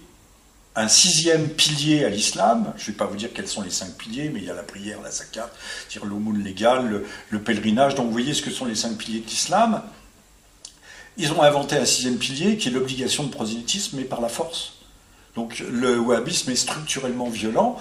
un 0.76 0.88
sixième 0.88 1.50
pilier 1.50 2.06
à 2.06 2.10
l'islam. 2.10 2.74
Je 2.78 2.84
ne 2.84 2.88
vais 2.88 2.98
pas 2.98 3.06
vous 3.06 3.18
dire 3.18 3.30
quels 3.34 3.48
sont 3.48 3.62
les 3.62 3.72
cinq 3.72 3.98
piliers, 3.98 4.30
mais 4.30 4.40
il 4.40 4.46
y 4.46 4.50
a 4.50 4.54
la 4.54 4.64
prière, 4.64 5.02
la 5.02 5.12
zakat, 5.12 5.50
l'aumône 6.04 6.42
légale, 6.42 6.88
le, 6.88 7.06
le, 7.30 7.42
pèlerinage. 7.42 7.96
Donc 7.96 8.06
vous 8.06 8.12
voyez 8.14 8.34
ce 8.34 8.42
que 8.42 8.52
sont 8.52 8.66
les 8.66 8.76
cinq 8.76 8.98
piliers 8.98 9.20
de 9.20 9.28
l'islam. 9.28 9.84
Ils 11.18 11.34
ont 11.34 11.42
inventé 11.42 11.76
un 11.76 11.86
sixième 11.86 12.18
pilier 12.18 12.58
qui 12.58 12.70
est 12.70 12.72
l'obligation 12.72 13.24
de 13.26 13.32
prosélytisme, 13.32 13.98
mais 13.98 14.06
par 14.06 14.22
la 14.22 14.30
force. 14.30 14.76
Donc 15.36 15.60
le 15.60 16.00
wahhabisme 16.00 16.52
est 16.52 16.56
structurellement 16.56 17.30
violent 17.30 17.78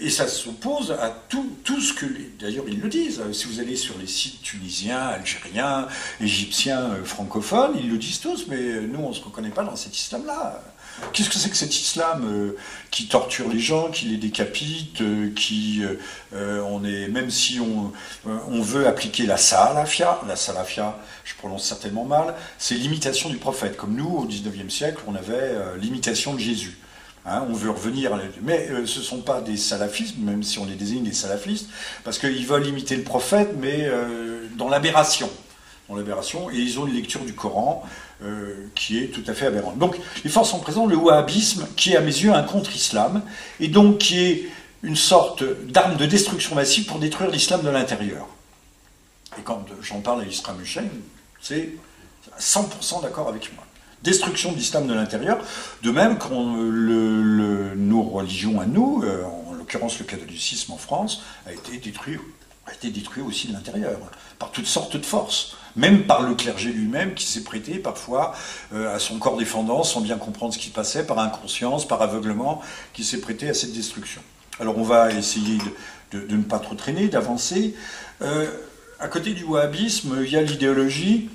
et 0.00 0.10
ça 0.10 0.28
s'oppose 0.28 0.92
à 0.92 1.10
tout, 1.28 1.56
tout 1.64 1.80
ce 1.80 1.92
que... 1.92 2.06
D'ailleurs, 2.38 2.64
ils 2.68 2.80
le 2.80 2.88
disent. 2.88 3.22
Si 3.32 3.46
vous 3.46 3.60
allez 3.60 3.76
sur 3.76 3.98
les 3.98 4.06
sites 4.06 4.42
tunisiens, 4.42 5.00
algériens, 5.00 5.88
égyptiens, 6.20 6.90
euh, 6.92 7.04
francophones, 7.04 7.76
ils 7.78 7.90
le 7.90 7.98
disent 7.98 8.20
tous, 8.20 8.46
mais 8.48 8.80
nous, 8.80 9.00
on 9.00 9.08
ne 9.08 9.14
se 9.14 9.22
reconnaît 9.22 9.50
pas 9.50 9.64
dans 9.64 9.76
cet 9.76 9.96
islam-là. 9.96 10.62
Qu'est-ce 11.12 11.28
que 11.28 11.36
c'est 11.36 11.50
que 11.50 11.56
cet 11.56 11.74
islam 11.74 12.24
euh, 12.24 12.56
qui 12.90 13.08
torture 13.08 13.48
les 13.48 13.60
gens, 13.60 13.90
qui 13.90 14.06
les 14.06 14.16
décapite, 14.16 15.00
euh, 15.00 15.30
qui, 15.34 15.82
on 16.32 16.84
est, 16.84 17.08
même 17.08 17.30
si 17.30 17.60
on, 17.60 17.92
veut 18.62 18.86
appliquer 18.86 19.26
la 19.26 19.36
salafia, 19.36 20.20
la 20.26 20.36
salafia, 20.36 20.98
je 21.24 21.34
prononce 21.34 21.64
certainement 21.64 22.04
mal, 22.04 22.34
c'est 22.58 22.74
l'imitation 22.74 23.30
du 23.30 23.36
prophète. 23.36 23.76
Comme 23.76 23.94
nous, 23.94 24.08
au 24.08 24.26
19e 24.26 24.70
siècle, 24.70 25.02
on 25.06 25.14
avait 25.14 25.54
l'imitation 25.80 26.34
de 26.34 26.38
Jésus. 26.38 26.78
Hein, 27.26 27.44
on 27.50 27.52
veut 27.52 27.70
revenir, 27.70 28.18
mais 28.40 28.68
euh, 28.70 28.86
ce 28.86 29.00
ne 29.00 29.04
sont 29.04 29.20
pas 29.20 29.42
des 29.42 29.58
salafistes, 29.58 30.16
même 30.18 30.42
si 30.42 30.58
on 30.58 30.64
les 30.64 30.74
désigne 30.74 31.04
des 31.04 31.12
salafistes, 31.12 31.68
parce 32.02 32.18
qu'ils 32.18 32.46
veulent 32.46 32.66
imiter 32.66 32.96
le 32.96 33.02
prophète, 33.02 33.50
mais 33.58 33.84
euh, 33.84 34.46
dans 34.56 34.70
l'aberration. 34.70 35.28
Dans 35.90 35.96
l'aberration, 35.96 36.50
et 36.50 36.56
ils 36.56 36.80
ont 36.80 36.86
une 36.86 36.94
lecture 36.94 37.20
du 37.20 37.34
Coran 37.34 37.84
euh, 38.22 38.66
qui 38.74 38.98
est 38.98 39.08
tout 39.08 39.22
à 39.26 39.34
fait 39.34 39.46
aberrante. 39.46 39.78
Donc, 39.78 39.96
les 40.24 40.30
forces 40.30 40.50
sont 40.50 40.60
présentes, 40.60 40.90
le 40.90 40.96
wahhabisme, 40.96 41.66
qui 41.76 41.92
est 41.92 41.96
à 41.96 42.00
mes 42.00 42.06
yeux 42.06 42.32
un 42.32 42.42
contre-islam, 42.42 43.22
et 43.58 43.68
donc 43.68 43.98
qui 43.98 44.18
est 44.18 44.48
une 44.82 44.96
sorte 44.96 45.44
d'arme 45.66 45.96
de 45.96 46.06
destruction 46.06 46.54
massive 46.54 46.86
pour 46.86 46.98
détruire 46.98 47.30
l'islam 47.30 47.62
de 47.62 47.70
l'intérieur. 47.70 48.26
Et 49.38 49.42
quand 49.42 49.64
j'en 49.82 50.00
parle 50.00 50.22
à 50.22 50.24
Isra 50.24 50.54
Hussein, 50.60 50.84
c'est 51.40 51.70
100% 52.38 53.02
d'accord 53.02 53.28
avec 53.28 53.52
moi 53.54 53.64
destruction 54.02 54.52
de 54.52 54.56
l'islam 54.56 54.86
de 54.86 54.94
l'intérieur, 54.94 55.38
de 55.82 55.90
même 55.90 56.18
que 56.18 57.74
nos 57.74 58.02
religions 58.02 58.60
à 58.60 58.66
nous, 58.66 59.02
euh, 59.04 59.24
en 59.24 59.52
l'occurrence 59.54 59.98
le 59.98 60.04
catholicisme 60.04 60.72
en 60.72 60.78
France, 60.78 61.22
a 61.46 61.52
été 61.52 61.76
détruit, 61.76 62.18
a 62.70 62.74
été 62.74 62.90
détruit 62.90 63.22
aussi 63.22 63.48
de 63.48 63.52
l'intérieur, 63.52 63.98
par 64.38 64.50
toutes 64.50 64.66
sortes 64.66 64.96
de 64.96 65.04
forces, 65.04 65.56
même 65.76 66.06
par 66.06 66.22
le 66.22 66.34
clergé 66.34 66.72
lui-même 66.72 67.14
qui 67.14 67.26
s'est 67.26 67.42
prêté 67.42 67.78
parfois 67.78 68.34
euh, 68.72 68.94
à 68.94 68.98
son 68.98 69.18
corps 69.18 69.36
défendant 69.36 69.82
sans 69.84 70.00
bien 70.00 70.16
comprendre 70.16 70.54
ce 70.54 70.58
qui 70.58 70.70
passait, 70.70 71.04
par 71.04 71.18
inconscience, 71.18 71.86
par 71.86 72.02
aveuglement, 72.02 72.62
qui 72.92 73.04
s'est 73.04 73.20
prêté 73.20 73.48
à 73.48 73.54
cette 73.54 73.72
destruction. 73.72 74.22
Alors 74.58 74.78
on 74.78 74.82
va 74.82 75.12
essayer 75.12 75.58
de, 76.12 76.36
ne 76.36 76.42
pas 76.42 76.58
trop 76.58 76.74
traîner, 76.74 77.08
d'avancer. 77.08 77.74
Euh, 78.22 78.50
à 78.98 79.08
côté 79.08 79.32
du 79.32 79.44
wahhabisme, 79.44 80.18
il 80.22 80.30
y 80.30 80.36
a 80.36 80.42
l'idéologie 80.42 81.30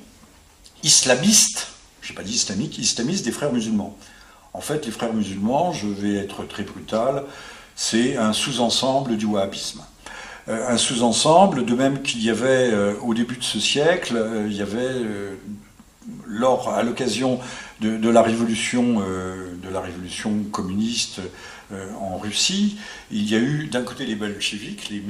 islamiste, 0.83 1.67
je 2.01 2.11
n'ai 2.11 2.15
pas 2.15 2.23
dit 2.23 2.33
islamique, 2.33 2.77
islamiste 2.77 3.25
des 3.25 3.31
frères 3.31 3.51
musulmans. 3.51 3.97
En 4.53 4.61
fait, 4.61 4.85
les 4.85 4.91
frères 4.91 5.13
musulmans, 5.13 5.73
je 5.73 5.87
vais 5.87 6.15
être 6.15 6.45
très 6.45 6.63
brutal, 6.63 7.23
c'est 7.75 8.15
un 8.15 8.31
sous-ensemble 8.31 9.17
du 9.17 9.25
wahhabisme. 9.25 9.81
Euh, 10.47 10.67
un 10.67 10.77
sous-ensemble, 10.77 11.65
de 11.65 11.73
même 11.73 12.03
qu'il 12.03 12.23
y 12.23 12.29
avait 12.29 12.69
euh, 12.71 12.93
au 13.01 13.15
début 13.15 13.37
de 13.37 13.43
ce 13.43 13.59
siècle, 13.59 14.15
euh, 14.15 14.45
il 14.47 14.55
y 14.55 14.61
avait 14.61 14.91
lors, 16.27 16.69
à 16.69 16.83
l'occasion 16.83 17.39
de, 17.81 18.09
la 18.09 18.21
révolution, 18.21 19.01
communiste 20.51 21.19
en 21.99 22.17
Russie, 22.17 22.77
il 23.09 23.27
y 23.27 23.35
a 23.35 23.39
eu 23.39 23.65
d'un 23.65 23.81
côté 23.81 24.05
les 24.05 24.13
bolcheviks, 24.13 24.89
les 24.89 25.01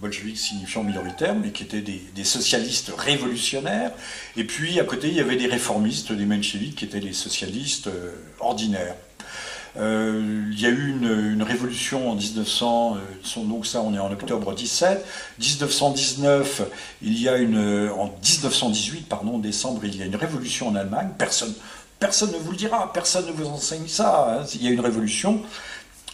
bolcheviks 0.00 0.38
signifiant 0.38 0.84
minoritaires, 0.84 1.34
mais 1.34 1.50
qui 1.50 1.64
étaient 1.64 1.80
des, 1.80 2.24
socialistes 2.24 2.92
révolutionnaires, 2.96 3.90
et 4.36 4.44
puis 4.44 4.78
à 4.78 4.84
côté 4.84 5.08
il 5.08 5.14
y 5.14 5.20
avait 5.20 5.36
des 5.36 5.48
réformistes, 5.48 6.12
des 6.12 6.24
mencheviks, 6.24 6.76
qui 6.76 6.84
étaient 6.84 7.00
les 7.00 7.12
socialistes 7.12 7.90
ordinaires. 8.38 8.94
Euh, 9.76 10.44
il 10.52 10.60
y 10.60 10.66
a 10.66 10.68
eu 10.68 10.90
une, 10.90 11.42
révolution 11.42 12.10
en 12.10 12.14
1900, 12.14 12.96
euh, 12.96 13.44
donc 13.44 13.66
ça 13.66 13.80
on 13.80 13.92
est 13.92 13.98
en 13.98 14.10
octobre 14.12 14.54
17. 14.54 15.04
1919, 15.38 16.62
il 17.02 17.20
y 17.20 17.28
a 17.28 17.36
une, 17.36 17.90
en 17.90 18.06
1918, 18.06 19.08
pardon, 19.08 19.38
décembre, 19.38 19.84
il 19.84 19.96
y 19.96 20.02
a 20.02 20.06
une 20.06 20.16
révolution 20.16 20.68
en 20.68 20.74
Allemagne. 20.74 21.08
Personne, 21.18 21.52
personne 21.98 22.32
ne 22.32 22.38
vous 22.38 22.52
le 22.52 22.56
dira, 22.56 22.92
personne 22.92 23.26
ne 23.26 23.32
vous 23.32 23.46
enseigne 23.46 23.88
ça. 23.88 24.38
Hein. 24.40 24.46
Il 24.54 24.64
y 24.64 24.68
a 24.68 24.70
une 24.70 24.80
révolution. 24.80 25.42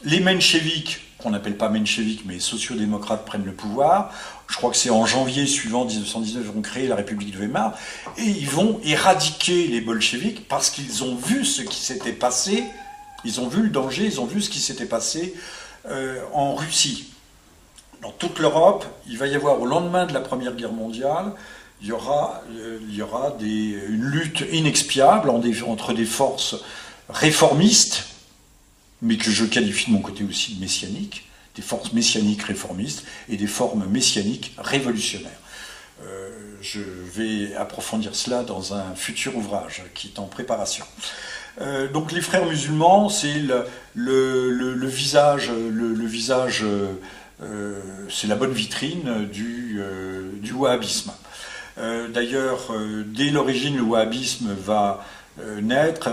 Les 0.05 0.21
mencheviks, 0.21 1.01
qu'on 1.19 1.31
n'appelle 1.31 1.57
pas 1.57 1.69
mencheviks, 1.69 2.25
mais 2.25 2.39
sociodémocrates, 2.39 3.27
prennent 3.27 3.45
le 3.45 3.53
pouvoir. 3.53 4.11
Je 4.49 4.57
crois 4.57 4.71
que 4.71 4.77
c'est 4.77 4.91
en 4.91 5.05
janvier 5.05 5.47
suivant 5.47 5.85
1919, 5.85 6.45
ils 6.45 6.51
vont 6.51 6.63
créer 6.63 6.89
la 6.89 6.97
République 6.97 7.33
de 7.33 7.39
Weimar, 7.39 7.77
et 8.17 8.25
ils 8.25 8.49
vont 8.49 8.81
éradiquer 8.85 9.67
les 9.67 9.83
bolcheviks 9.83 10.49
parce 10.49 10.71
qu'ils 10.71 11.05
ont 11.05 11.15
vu 11.15 11.45
ce 11.45 11.61
qui 11.61 11.77
s'était 11.77 12.13
passé 12.13 12.65
ils 13.25 13.41
ont 13.41 13.49
vu 13.49 13.63
le 13.63 13.71
danger, 13.71 14.05
ils 14.05 14.21
ont 14.21 14.27
vu 14.27 14.41
ce 14.41 14.51
qui 14.51 14.61
s'était 14.61 14.87
passé 14.87 15.35
euh, 15.89 16.21
en 16.33 16.55
Russie. 16.55 17.13
Dans 18.03 18.13
toute 18.13 18.39
l'Europe, 18.39 18.87
il 19.07 19.19
va 19.19 19.27
y 19.27 19.35
avoir 19.35 19.61
au 19.61 19.67
lendemain 19.67 20.07
de 20.07 20.15
la 20.15 20.21
Première 20.21 20.55
Guerre 20.55 20.73
mondiale, 20.73 21.33
il 21.83 21.89
y 21.89 21.93
aura, 21.93 22.43
euh, 22.51 22.79
une 23.41 24.05
lutte 24.05 24.45
inexpiable 24.53 25.31
entre 25.31 25.93
des 25.93 26.05
forces 26.05 26.57
réformistes, 27.09 28.05
mais 29.03 29.17
que 29.17 29.31
je 29.31 29.45
qualifie 29.45 29.87
de 29.87 29.93
mon 29.93 30.03
côté 30.03 30.25
aussi 30.25 30.55
de 30.55 30.61
messianiques, 30.61 31.29
des 31.57 31.63
forces 31.63 31.93
messianiques 31.93 32.43
réformistes 32.43 33.05
et 33.29 33.37
des 33.37 33.47
formes 33.47 33.87
messianiques 33.87 34.55
révolutionnaires. 34.59 35.41
Euh, 36.03 36.31
je 36.61 36.81
vais 36.81 37.55
approfondir 37.57 38.15
cela 38.15 38.43
dans 38.43 38.75
un 38.75 38.95
futur 38.95 39.37
ouvrage 39.37 39.83
qui 39.95 40.09
est 40.09 40.19
en 40.19 40.27
préparation. 40.27 40.85
Euh, 41.61 41.89
donc 41.89 42.13
les 42.13 42.21
frères 42.21 42.47
musulmans, 42.47 43.09
c'est 43.09 43.43
le, 43.95 44.87
visage, 44.87 45.51
le, 45.51 46.07
visage 46.07 46.65
euh, 47.43 47.81
c'est 48.09 48.27
la 48.27 48.37
bonne 48.37 48.53
vitrine 48.53 49.27
du, 49.31 49.79
euh, 49.81 50.31
wahhabisme. 50.55 51.13
D'ailleurs, 52.13 52.73
dès 53.07 53.31
l'origine, 53.31 53.77
le 53.77 53.83
wahhabisme 53.83 54.53
va 54.53 55.03
naître, 55.63 56.11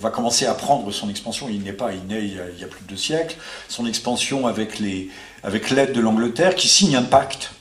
va 0.00 0.10
commencer 0.10 0.46
à 0.46 0.54
prendre 0.54 0.90
son 0.90 1.08
expansion. 1.08 1.48
Il 1.48 1.62
n'est 1.62 1.72
pas, 1.72 1.92
il 1.92 2.04
naît 2.08 2.24
il 2.24 2.34
y, 2.34 2.64
a, 2.64 2.66
plus 2.66 2.82
de 2.82 2.88
deux 2.88 2.96
siècles. 2.96 3.36
Son 3.68 3.86
expansion 3.86 4.48
avec 4.48 4.80
l'aide 4.80 5.10
avec 5.44 5.70
de 5.70 6.00
l'Angleterre 6.00 6.56
qui 6.56 6.66
signe 6.66 6.96
un 6.96 7.04
pacte, 7.04 7.52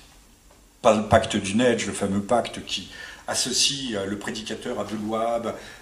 pas 0.81 0.95
le 0.95 1.03
pacte 1.03 1.36
du 1.36 1.53
Neige, 1.53 1.86
le 1.86 1.93
fameux 1.93 2.22
pacte 2.22 2.65
qui 2.65 2.89
associe 3.27 3.98
le 4.08 4.17
prédicateur 4.17 4.79
Abdul 4.79 5.00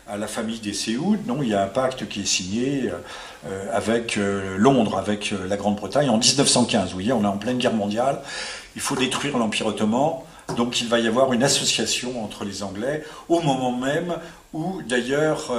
à 0.07 0.17
la 0.17 0.27
famille 0.27 0.59
des 0.59 0.73
Séoud. 0.73 1.25
Non, 1.27 1.41
il 1.41 1.50
y 1.50 1.53
a 1.53 1.63
un 1.63 1.67
pacte 1.67 2.07
qui 2.07 2.21
est 2.21 2.25
signé 2.25 2.91
euh, 3.45 3.65
avec 3.73 4.17
euh, 4.17 4.57
Londres, 4.57 4.97
avec 4.97 5.33
euh, 5.33 5.47
la 5.47 5.57
Grande-Bretagne 5.57 6.09
en 6.09 6.17
1915. 6.17 6.89
Vous 6.89 6.93
voyez, 6.93 7.12
on 7.12 7.23
est 7.23 7.27
en 7.27 7.38
pleine 7.38 7.57
guerre 7.57 7.73
mondiale. 7.73 8.21
Il 8.75 8.81
faut 8.81 8.95
détruire 8.95 9.38
l'Empire 9.38 9.67
ottoman. 9.67 10.19
Donc 10.57 10.81
il 10.81 10.88
va 10.88 11.00
y 11.00 11.07
avoir 11.07 11.31
une 11.33 11.43
association 11.43 12.23
entre 12.23 12.43
les 12.43 12.63
Anglais 12.63 13.03
au 13.29 13.39
moment 13.39 13.71
même 13.71 14.13
où 14.51 14.81
d'ailleurs 14.81 15.53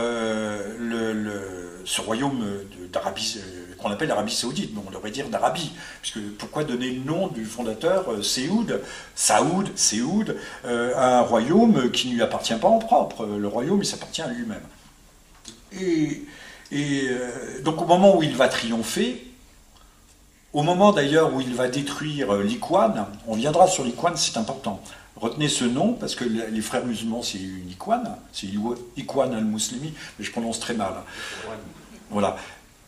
ce 1.85 2.01
royaume 2.03 2.45
d'Arabie 2.93 3.39
qu'on 3.85 3.91
appelle 3.91 4.09
l'Arabie 4.09 4.35
saoudite, 4.35 4.71
mais 4.75 4.81
on 4.87 4.91
devrait 4.91 5.11
dire 5.11 5.29
d'Arabie, 5.29 5.71
puisque 6.01 6.21
pourquoi 6.39 6.65
donner 6.65 6.91
le 6.91 7.05
nom 7.05 7.29
du 7.29 7.45
fondateur 7.45 8.11
euh, 8.11 8.23
Séoud, 8.23 8.81
Saoud, 9.15 9.71
Séoud, 9.77 10.37
euh, 10.65 10.95
à 10.97 11.19
un 11.19 11.21
royaume 11.21 11.91
qui 11.91 12.09
ne 12.09 12.15
lui 12.15 12.23
appartient 12.23 12.55
pas 12.55 12.69
en 12.69 12.79
propre, 12.79 13.27
le 13.27 13.47
royaume 13.47 13.83
il 13.83 13.87
s'appartient 13.87 14.23
à 14.23 14.29
lui-même. 14.29 14.63
Et, 15.73 16.23
euh, 16.73 17.61
donc 17.63 17.83
au 17.83 17.85
moment 17.85 18.17
où 18.17 18.23
il 18.23 18.35
va 18.35 18.49
triompher, 18.49 19.31
au 20.55 20.63
moment 20.63 20.93
d'ailleurs 20.93 21.35
où 21.35 21.43
il 21.43 21.55
va 21.55 21.69
détruire 21.69 22.33
l'Iquan, 22.37 22.95
on 23.27 23.35
viendra 23.35 23.67
sur 23.67 23.85
l'Iquan, 23.85 24.17
c'est 24.17 24.39
important. 24.39 24.81
Retenez 25.17 25.49
ce 25.49 25.65
nom 25.65 25.93
parce 25.93 26.15
que 26.15 26.25
les 26.25 26.61
frères 26.63 26.87
musulmans 26.87 27.23
c'est 27.23 27.39
une 27.39 27.69
Iquan, 27.71 28.03
c'est 28.33 28.49
Iquan 28.97 29.33
al-Muslimi, 29.33 29.93
mais 30.19 30.25
je 30.25 30.31
prononce 30.33 30.59
très 30.59 30.75
mal. 30.75 30.95
Voilà. 32.11 32.37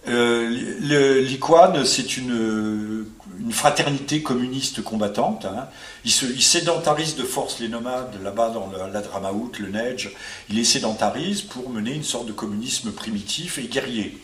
Euh, 0.09 1.21
L'Iquan, 1.21 1.85
c'est 1.85 2.17
une, 2.17 3.07
fraternité 3.51 4.23
communiste 4.23 4.83
combattante. 4.83 5.45
Hein. 5.47 5.69
Ils, 6.05 6.11
se, 6.11 6.27
sédentarisent 6.41 7.17
de 7.17 7.23
force 7.23 7.61
les 7.61 7.69
nomades 7.69 8.21
là-bas 8.23 8.51
dans 8.51 8.71
la 8.93 9.01
Dramaout, 9.01 9.53
le 9.61 9.69
Neige. 9.69 10.15
Ils 10.49 10.57
les 10.57 10.65
sédentarisent 10.65 11.43
pour 11.43 11.71
mener 11.71 11.95
une 11.95 12.05
sorte 12.05 12.27
de 12.27 12.33
communisme 12.33 12.93
primitif 12.93 13.59
et 13.59 13.65
guerrier. 13.65 14.19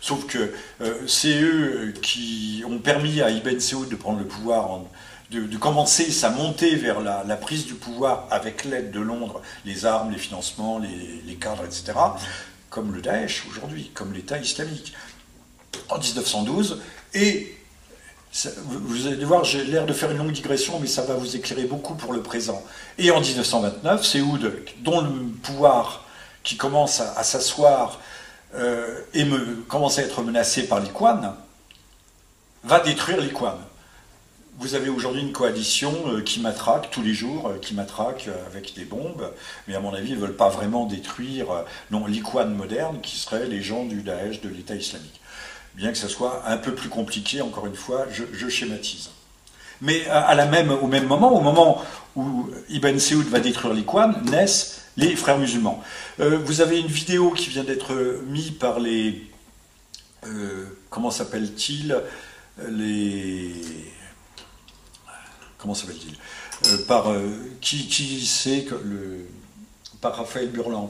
Sauf 0.00 0.26
que 0.26 0.52
euh, 0.82 1.06
c'est 1.06 1.40
eux 1.40 1.94
qui 2.02 2.62
ont 2.68 2.78
permis 2.78 3.22
à 3.22 3.30
Ibn 3.30 3.58
Saoud 3.58 3.88
de 3.88 3.96
prendre 3.96 4.18
le 4.18 4.26
pouvoir, 4.26 4.80
de, 5.30 5.56
commencer 5.56 6.10
sa 6.10 6.30
montée 6.30 6.76
vers 6.76 7.00
la, 7.00 7.36
prise 7.36 7.64
du 7.64 7.74
pouvoir 7.74 8.26
avec 8.30 8.64
l'aide 8.64 8.90
de 8.90 9.00
Londres, 9.00 9.40
les 9.64 9.86
armes, 9.86 10.12
les 10.12 10.18
financements, 10.18 10.78
les, 10.78 11.22
les 11.26 11.34
cadres, 11.36 11.64
etc. 11.64 11.92
Comme 12.70 12.92
le 12.92 13.00
Daesh 13.00 13.46
aujourd'hui, 13.48 13.92
comme 13.94 14.12
l'État 14.12 14.38
islamique 14.38 14.94
en 15.88 15.98
1912. 15.98 16.80
Et 17.14 17.54
vous 18.66 19.06
allez 19.06 19.24
voir, 19.24 19.44
j'ai 19.44 19.64
l'air 19.64 19.86
de 19.86 19.92
faire 19.92 20.10
une 20.10 20.18
longue 20.18 20.32
digression, 20.32 20.80
mais 20.80 20.88
ça 20.88 21.02
va 21.02 21.14
vous 21.14 21.36
éclairer 21.36 21.64
beaucoup 21.64 21.94
pour 21.94 22.12
le 22.12 22.20
présent. 22.20 22.62
Et 22.98 23.10
en 23.12 23.20
1929, 23.20 24.04
c'est 24.04 24.20
Oud, 24.20 24.52
dont 24.80 25.00
le 25.00 25.10
pouvoir 25.42 26.04
qui 26.42 26.56
commence 26.56 27.00
à, 27.00 27.22
s'asseoir 27.22 28.00
euh, 28.56 29.00
et 29.14 29.24
me, 29.24 29.62
commence 29.68 29.98
à 29.98 30.02
être 30.02 30.22
menacé 30.22 30.66
par 30.66 30.80
l'Iquan, 30.80 31.34
va 32.64 32.80
détruire 32.80 33.20
l'Iquan. 33.20 33.56
Vous 34.58 34.74
avez 34.74 34.88
aujourd'hui 34.88 35.22
une 35.22 35.32
coalition 35.32 35.92
euh, 36.06 36.20
qui 36.20 36.40
matraque 36.40 36.90
tous 36.90 37.02
les 37.02 37.14
jours, 37.14 37.48
euh, 37.48 37.58
qui 37.58 37.74
matraque 37.74 38.28
avec 38.46 38.74
des 38.74 38.84
bombes, 38.84 39.32
mais 39.68 39.76
à 39.76 39.80
mon 39.80 39.94
avis, 39.94 40.10
ils 40.10 40.16
ne 40.16 40.20
veulent 40.20 40.36
pas 40.36 40.48
vraiment 40.48 40.86
détruire 40.86 41.64
non 41.92 42.06
l'Iquan 42.06 42.46
moderne, 42.46 43.00
qui 43.00 43.16
serait 43.16 43.46
les 43.46 43.62
gens 43.62 43.84
du 43.84 44.02
Daesh, 44.02 44.40
de 44.40 44.48
l'État 44.48 44.74
islamique 44.74 45.20
bien 45.74 45.92
que 45.92 45.98
ce 45.98 46.08
soit 46.08 46.42
un 46.46 46.56
peu 46.56 46.74
plus 46.74 46.88
compliqué, 46.88 47.40
encore 47.40 47.66
une 47.66 47.74
fois, 47.74 48.06
je, 48.10 48.48
schématise. 48.48 49.10
Mais 49.80 50.06
à 50.06 50.34
la 50.34 50.46
même, 50.46 50.70
au 50.70 50.86
même 50.86 51.06
moment, 51.06 51.36
au 51.36 51.40
moment 51.40 51.82
où 52.16 52.48
Ibn 52.68 52.98
Saoud 52.98 53.26
va 53.26 53.40
détruire 53.40 53.74
l'Iquan, 53.74 54.14
naissent 54.30 54.82
les 54.96 55.16
frères 55.16 55.38
musulmans. 55.38 55.82
Euh, 56.20 56.38
vous 56.38 56.60
avez 56.60 56.78
une 56.78 56.86
vidéo 56.86 57.30
qui 57.30 57.50
vient 57.50 57.64
d'être 57.64 57.92
mise 58.26 58.52
par 58.52 58.78
les... 58.78 59.30
Euh, 60.26 60.66
comment 60.90 61.10
s'appelle-t-il 61.10 62.00
Les... 62.68 63.52
Comment 65.58 65.74
s'appelle-t-il 65.74 66.14
euh, 66.70 66.86
Par... 66.86 67.06
qui, 67.60 67.88
qui 67.88 68.68
le... 68.84 69.26
Par 70.00 70.16
Raphaël 70.16 70.50
Burland. 70.50 70.88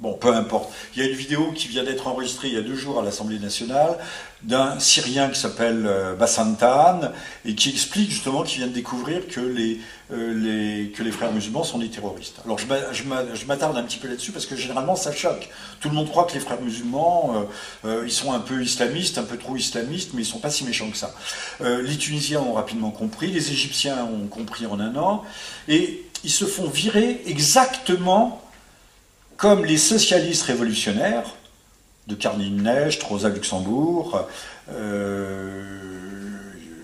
Bon, 0.00 0.14
peu 0.14 0.34
importe. 0.34 0.72
Il 0.96 1.02
y 1.02 1.06
a 1.06 1.10
une 1.10 1.16
vidéo 1.16 1.52
qui 1.52 1.68
vient 1.68 1.84
d'être 1.84 2.08
enregistrée 2.08 2.48
il 2.48 2.54
y 2.54 2.56
a 2.56 2.62
deux 2.62 2.74
jours 2.74 2.98
à 2.98 3.02
l'Assemblée 3.02 3.38
nationale 3.38 3.98
d'un 4.42 4.80
Syrien 4.80 5.28
qui 5.28 5.38
s'appelle 5.38 5.84
euh, 5.86 6.14
Bassantan 6.14 7.12
et 7.44 7.54
qui 7.54 7.68
explique 7.68 8.08
justement 8.08 8.42
qu'il 8.42 8.60
vient 8.60 8.68
de 8.68 8.72
découvrir 8.72 9.28
que 9.28 9.40
les, 9.40 9.78
euh, 10.10 10.86
que 10.94 11.02
les 11.02 11.10
frères 11.12 11.30
musulmans 11.32 11.64
sont 11.64 11.76
des 11.76 11.90
terroristes. 11.90 12.36
Alors 12.46 12.56
je 12.56 13.44
m'attarde 13.44 13.76
un 13.76 13.82
petit 13.82 13.98
peu 13.98 14.08
là-dessus 14.08 14.32
parce 14.32 14.46
que 14.46 14.56
généralement 14.56 14.96
ça 14.96 15.12
choque. 15.12 15.50
Tout 15.80 15.90
le 15.90 15.94
monde 15.94 16.08
croit 16.08 16.24
que 16.24 16.32
les 16.32 16.40
frères 16.40 16.62
musulmans, 16.62 17.46
euh, 17.84 18.02
ils 18.06 18.10
sont 18.10 18.32
un 18.32 18.40
peu 18.40 18.62
islamistes, 18.62 19.18
un 19.18 19.24
peu 19.24 19.36
trop 19.36 19.54
islamistes, 19.54 20.12
mais 20.14 20.22
ils 20.22 20.26
sont 20.26 20.38
pas 20.38 20.48
si 20.48 20.64
méchants 20.64 20.88
que 20.88 20.96
ça. 20.96 21.14
les 21.60 21.98
Tunisiens 21.98 22.40
ont 22.40 22.54
rapidement 22.54 22.90
compris, 22.90 23.26
les 23.26 23.52
Égyptiens 23.52 24.02
ont 24.04 24.28
compris 24.28 24.64
en 24.64 24.80
un 24.80 24.96
an, 24.96 25.24
et 25.68 26.06
ils 26.24 26.30
se 26.30 26.46
font 26.46 26.70
virer 26.70 27.20
exactement 27.26 28.40
comme 29.40 29.64
les 29.64 29.78
socialistes 29.78 30.42
révolutionnaires 30.42 31.24
de 32.06 32.16
Necht, 32.50 33.02
Rosa 33.02 33.30
Luxembourg, 33.30 34.26
euh, 34.70 35.62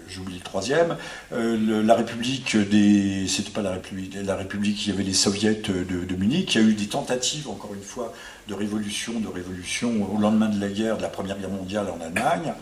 j'ai 0.09 0.21
oublié 0.21 0.39
le 0.39 0.45
troisième, 0.45 0.97
euh, 1.35 1.83
la 1.83 1.95
République 1.95 2.57
des, 2.57 3.27
c'était 3.29 3.51
pas 3.51 3.61
la 3.61 3.73
République, 3.73 4.87
il 4.87 4.91
y 4.91 4.93
avait 4.93 5.03
les 5.03 5.13
soviets 5.13 5.61
de, 5.69 6.17
Munich, 6.17 6.55
il 6.55 6.63
y 6.63 6.65
a 6.65 6.67
eu 6.67 6.73
des 6.73 6.87
tentatives, 6.87 7.47
encore 7.47 7.75
une 7.75 7.83
fois, 7.83 8.15
de 8.49 8.55
révolution, 8.55 9.21
de 9.21 9.29
révolution 9.29 10.09
au 10.11 10.19
lendemain 10.19 10.49
de 10.49 10.59
la 10.59 10.69
guerre, 10.69 10.97
de 10.97 11.03
la 11.03 11.11
Première 11.11 11.39
Guerre 11.39 11.51
mondiale 11.51 11.89
en 11.91 12.03
Allemagne. 12.03 12.55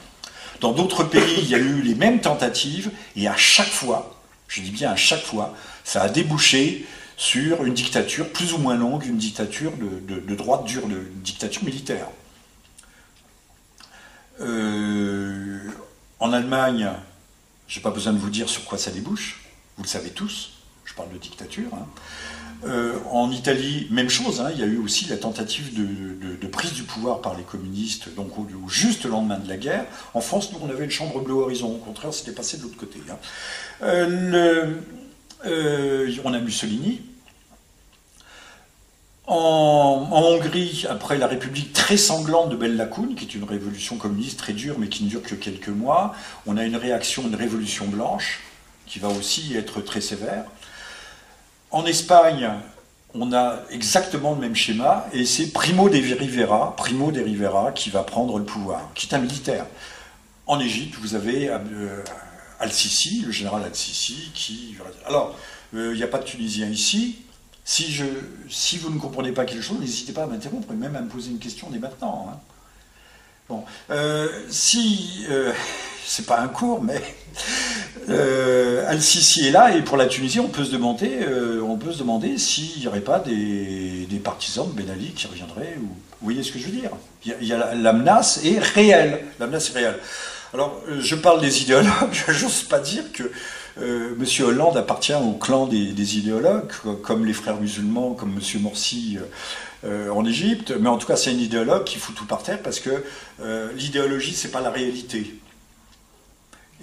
Dans 0.60 0.72
d'autres 0.72 1.04
pays, 1.04 1.36
il 1.38 1.48
y 1.48 1.54
a 1.54 1.58
eu 1.58 1.82
les 1.82 1.94
mêmes 1.94 2.20
tentatives, 2.20 2.90
et 3.14 3.28
à 3.28 3.36
chaque 3.36 3.70
fois, 3.70 4.20
je 4.48 4.60
dis 4.60 4.72
bien 4.72 4.90
à 4.90 4.96
chaque 4.96 5.22
fois, 5.22 5.54
ça 5.84 6.02
a 6.02 6.08
débouché 6.08 6.84
sur 7.16 7.64
une 7.64 7.74
dictature 7.74 8.28
plus 8.30 8.52
ou 8.52 8.58
moins 8.58 8.76
longue, 8.76 9.04
une 9.06 9.18
dictature 9.18 9.72
de, 9.76 10.34
droite 10.34 10.64
dure, 10.64 10.82
une 10.84 11.22
dictature 11.22 11.64
militaire. 11.64 12.08
Euh, 14.40 15.60
en 16.18 16.32
Allemagne, 16.32 16.90
je 17.68 17.78
n'ai 17.78 17.82
pas 17.82 17.90
besoin 17.90 18.12
de 18.12 18.18
vous 18.18 18.30
dire 18.30 18.48
sur 18.48 18.64
quoi 18.64 18.78
ça 18.78 18.90
débouche, 18.90 19.44
vous 19.76 19.84
le 19.84 19.88
savez 19.88 20.10
tous, 20.10 20.54
je 20.84 20.94
parle 20.94 21.12
de 21.12 21.18
dictature. 21.18 21.72
Hein. 21.72 21.86
Euh, 22.66 22.94
en 23.10 23.30
Italie, 23.30 23.86
même 23.90 24.08
chose, 24.08 24.40
hein, 24.40 24.50
il 24.52 24.58
y 24.58 24.62
a 24.62 24.66
eu 24.66 24.78
aussi 24.78 25.06
la 25.06 25.18
tentative 25.18 25.74
de, 25.74 26.46
prise 26.46 26.72
du 26.72 26.84
pouvoir 26.84 27.20
par 27.20 27.36
les 27.36 27.42
communistes, 27.42 28.14
donc 28.14 28.38
au, 28.38 28.46
juste 28.68 29.04
le 29.04 29.10
lendemain 29.10 29.38
de 29.38 29.48
la 29.48 29.56
guerre. 29.56 29.86
En 30.14 30.20
France, 30.20 30.52
nous, 30.52 30.58
on 30.62 30.70
avait 30.70 30.84
une 30.84 30.90
chambre 30.90 31.20
bleue 31.20 31.34
horizon, 31.34 31.74
au 31.74 31.78
contraire, 31.78 32.14
c'était 32.14 32.32
passé 32.32 32.58
de 32.58 32.62
l'autre 32.62 32.76
côté. 32.76 33.00
Hein. 33.10 33.16
Euh, 33.82 34.74
on 35.46 36.32
a 36.34 36.38
Mussolini, 36.38 37.00
en, 39.26 40.08
Hongrie, 40.10 40.86
après 40.88 41.16
la 41.16 41.26
République 41.26 41.72
très 41.72 41.96
sanglante 41.96 42.50
de 42.50 42.56
Bella 42.56 42.86
Kun, 42.86 43.14
qui 43.16 43.24
est 43.24 43.34
une 43.34 43.44
révolution 43.44 43.96
communiste 43.96 44.38
très 44.38 44.52
dure, 44.52 44.78
mais 44.78 44.88
qui 44.88 45.04
ne 45.04 45.08
dure 45.08 45.22
que 45.22 45.34
quelques 45.34 45.68
mois, 45.68 46.14
on 46.46 46.56
a 46.56 46.64
une 46.64 46.76
réaction, 46.76 47.22
une 47.22 47.34
révolution 47.34 47.86
blanche, 47.86 48.40
qui 48.86 48.98
va 48.98 49.08
aussi 49.08 49.56
être 49.56 49.80
très 49.80 50.00
sévère. 50.00 50.44
En 51.70 51.86
Espagne, 51.86 52.50
on 53.14 53.32
a 53.32 53.60
exactement 53.70 54.32
le 54.34 54.40
même 54.40 54.54
schéma, 54.54 55.06
et 55.12 55.24
c'est 55.24 55.52
Primo 55.52 55.88
de 55.88 55.96
Rivera, 55.96 56.76
Primo 56.76 57.10
de 57.10 57.20
Rivera, 57.20 57.72
qui 57.72 57.88
va 57.90 58.02
prendre 58.02 58.38
le 58.38 58.44
pouvoir, 58.44 58.90
qui 58.94 59.06
est 59.06 59.14
un 59.14 59.20
militaire. 59.20 59.66
En 60.46 60.60
Égypte, 60.60 60.96
vous 61.00 61.14
avez 61.14 61.48
euh, 61.48 61.58
Al-Sisi, 62.64 63.22
le 63.24 63.32
général 63.32 63.62
Al-Sisi, 63.64 64.30
qui... 64.34 64.76
Alors, 65.06 65.38
euh, 65.74 65.92
il 65.92 65.96
n'y 65.96 66.02
a 66.02 66.08
pas 66.08 66.18
de 66.18 66.24
Tunisien 66.24 66.68
ici, 66.68 67.16
si, 67.64 68.78
vous 68.78 68.90
ne 68.90 68.98
comprenez 68.98 69.32
pas 69.32 69.44
quelque 69.44 69.62
chose, 69.62 69.80
n'hésitez 69.80 70.12
pas 70.12 70.24
à 70.24 70.26
m'interrompre 70.26 70.72
et 70.72 70.76
même 70.76 70.94
à 70.96 71.00
me 71.00 71.08
poser 71.08 71.30
une 71.30 71.38
question 71.38 71.68
dès 71.70 71.78
maintenant. 71.78 72.28
Hein. 72.30 72.36
Bon, 73.48 73.64
euh, 73.90 74.28
si 74.50 75.24
euh, 75.30 75.52
c'est 76.06 76.26
pas 76.26 76.40
un 76.40 76.48
cours, 76.48 76.82
mais 76.82 77.00
euh, 78.10 78.88
Al-Sisi 78.88 79.48
est 79.48 79.50
là 79.50 79.74
et 79.74 79.82
pour 79.82 79.96
la 79.96 80.06
Tunisie, 80.06 80.40
on 80.40 80.48
peut 80.48 80.64
se 80.64 80.72
demander, 80.72 81.20
euh, 81.22 81.62
on 81.62 81.78
s'il 82.38 82.80
n'y 82.80 82.86
aurait 82.86 83.00
pas 83.00 83.18
des, 83.18 84.06
partisans 84.22 84.66
de 84.66 84.72
Ben 84.72 84.88
Ali 84.90 85.12
qui 85.12 85.26
reviendraient. 85.26 85.76
Ou, 85.78 85.86
vous 85.86 86.30
voyez 86.30 86.42
ce 86.42 86.52
que 86.52 86.58
je 86.58 86.66
veux 86.66 86.72
dire? 86.72 86.90
La, 87.42 87.74
la, 87.74 87.92
menace 87.92 88.42
est 88.44 88.58
réelle. 88.58 89.20
La 89.38 89.46
menace 89.46 89.70
est 89.70 89.74
réelle. 89.74 89.98
Alors, 90.54 90.80
je 91.00 91.16
parle 91.16 91.40
des 91.40 91.62
idéologues. 91.62 91.90
J'ose 92.28 92.62
pas 92.62 92.78
dire 92.78 93.10
que 93.12 93.24
euh, 93.80 94.14
Monsieur 94.16 94.44
Hollande 94.44 94.76
appartient 94.76 95.12
au 95.12 95.32
clan 95.32 95.66
des, 95.66 96.16
idéologues, 96.16 96.70
comme 97.02 97.26
les 97.26 97.32
frères 97.32 97.56
musulmans, 97.56 98.14
comme 98.14 98.32
Monsieur 98.32 98.60
Morsi 98.60 99.18
euh, 99.82 100.10
en 100.10 100.24
Égypte. 100.24 100.72
Mais 100.78 100.88
en 100.88 100.96
tout 100.96 101.08
cas, 101.08 101.16
c'est 101.16 101.30
un 101.30 101.38
idéologue 101.38 101.82
qui 101.82 101.98
fout 101.98 102.14
tout 102.14 102.26
par 102.26 102.44
terre 102.44 102.62
parce 102.62 102.78
que 102.78 103.02
euh, 103.40 103.72
l'idéologie, 103.72 104.32
c'est 104.32 104.52
pas 104.52 104.60
la 104.60 104.70
réalité. 104.70 105.34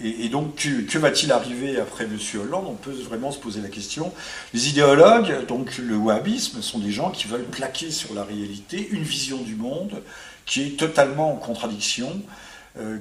Et, 0.04 0.28
donc, 0.28 0.56
que, 0.56 0.98
va-t-il 0.98 1.32
arriver 1.32 1.80
après 1.80 2.06
M. 2.06 2.18
Hollande? 2.42 2.66
On 2.68 2.74
peut 2.74 2.92
vraiment 2.92 3.32
se 3.32 3.40
poser 3.40 3.62
la 3.62 3.70
question. 3.70 4.12
Les 4.54 4.68
idéologues, 4.68 5.46
donc 5.48 5.78
le 5.78 5.96
wahhabisme, 5.96 6.62
sont 6.62 6.80
des 6.80 6.92
gens 6.92 7.10
qui 7.10 7.28
veulent 7.28 7.46
plaquer 7.46 7.92
sur 7.92 8.14
la 8.14 8.24
réalité 8.24 8.90
une 8.92 9.04
vision 9.04 9.38
du 9.38 9.56
monde 9.56 10.02
qui 10.46 10.64
est 10.64 10.78
totalement 10.78 11.34
en 11.34 11.36
contradiction, 11.38 12.22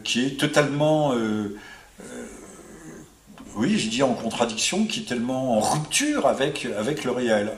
qui 0.05 0.25
est 0.27 0.39
totalement 0.39 1.15
oui, 3.57 3.79
je 3.79 3.89
dis 3.89 4.03
en 4.03 4.15
contradiction, 4.15 4.87
qui 4.87 5.01
est 5.01 5.05
tellement 5.05 5.59
en 5.59 5.61
rupture 5.61 6.27
avec, 6.27 6.67
avec 6.79 7.05
le 7.05 7.11
réel. 7.11 7.53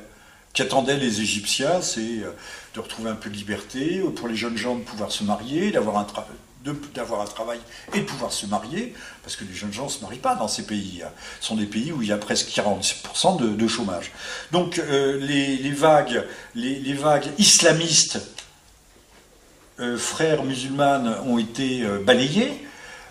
Qu'attendaient 0.55 0.97
les 0.97 1.21
Égyptiens, 1.21 1.81
c'est 1.81 2.01
euh, 2.01 2.31
de 2.75 2.81
retrouver 2.81 3.11
un 3.11 3.15
peu 3.15 3.31
de 3.31 3.35
liberté, 3.35 4.03
pour 4.17 4.29
les 4.29 4.37
jeunes 4.37 4.57
gens 4.57 4.77
de 4.77 4.83
pouvoir 4.83 5.11
se 5.11 5.25
marier, 5.25 5.71
d'avoir 5.71 5.99
un, 5.99 6.07
d'avoir 6.95 7.23
un 7.23 7.27
travail 7.27 7.59
et 7.95 8.01
de 8.01 8.05
pouvoir 8.05 8.33
se 8.33 8.47
marier, 8.47 8.95
parce 9.23 9.37
que 9.37 9.45
les 9.45 9.55
jeunes 9.55 9.73
gens 9.73 9.85
ne 9.85 9.91
se 9.91 10.03
marient 10.03 10.19
pas 10.19 10.35
dans 10.35 10.49
ces 10.49 10.67
pays. 10.67 11.03
Hein. 11.05 11.11
Ce 11.41 11.49
sont 11.49 11.57
des 11.57 11.67
pays 11.67 11.93
où 11.93 12.03
il 12.03 12.09
y 12.09 12.13
a 12.13 12.19
presque 12.19 12.49
40% 12.49 13.57
de, 13.57 13.69
chômage. 13.69 14.13
Donc 14.51 14.79
euh, 14.79 15.19
les, 15.21 15.71
vagues, 15.71 16.27
les, 16.55 16.95
vagues 16.95 17.29
islamistes, 17.39 18.17
euh, 18.17 18.42
frères 19.97 20.45
musulmanes, 20.45 21.17
ont 21.27 21.39
été 21.39 21.85
balayées. 22.05 22.53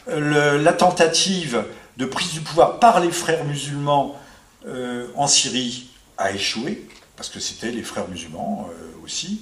la 0.08 0.74
tentative 0.74 1.64
de 1.98 2.06
prise 2.06 2.34
du 2.34 2.42
pouvoir 2.42 2.80
par 2.80 3.00
les 3.00 3.12
frères 3.12 3.46
musulmans 3.46 4.20
euh, 4.68 5.08
en 5.16 5.28
Syrie 5.28 5.90
a 6.18 6.32
échoué, 6.32 6.88
parce 7.16 7.30
que 7.30 7.40
c'était 7.40 7.72
les 7.72 7.84
frères 7.84 8.08
musulmans 8.08 8.70
euh, 8.70 9.04
aussi. 9.04 9.42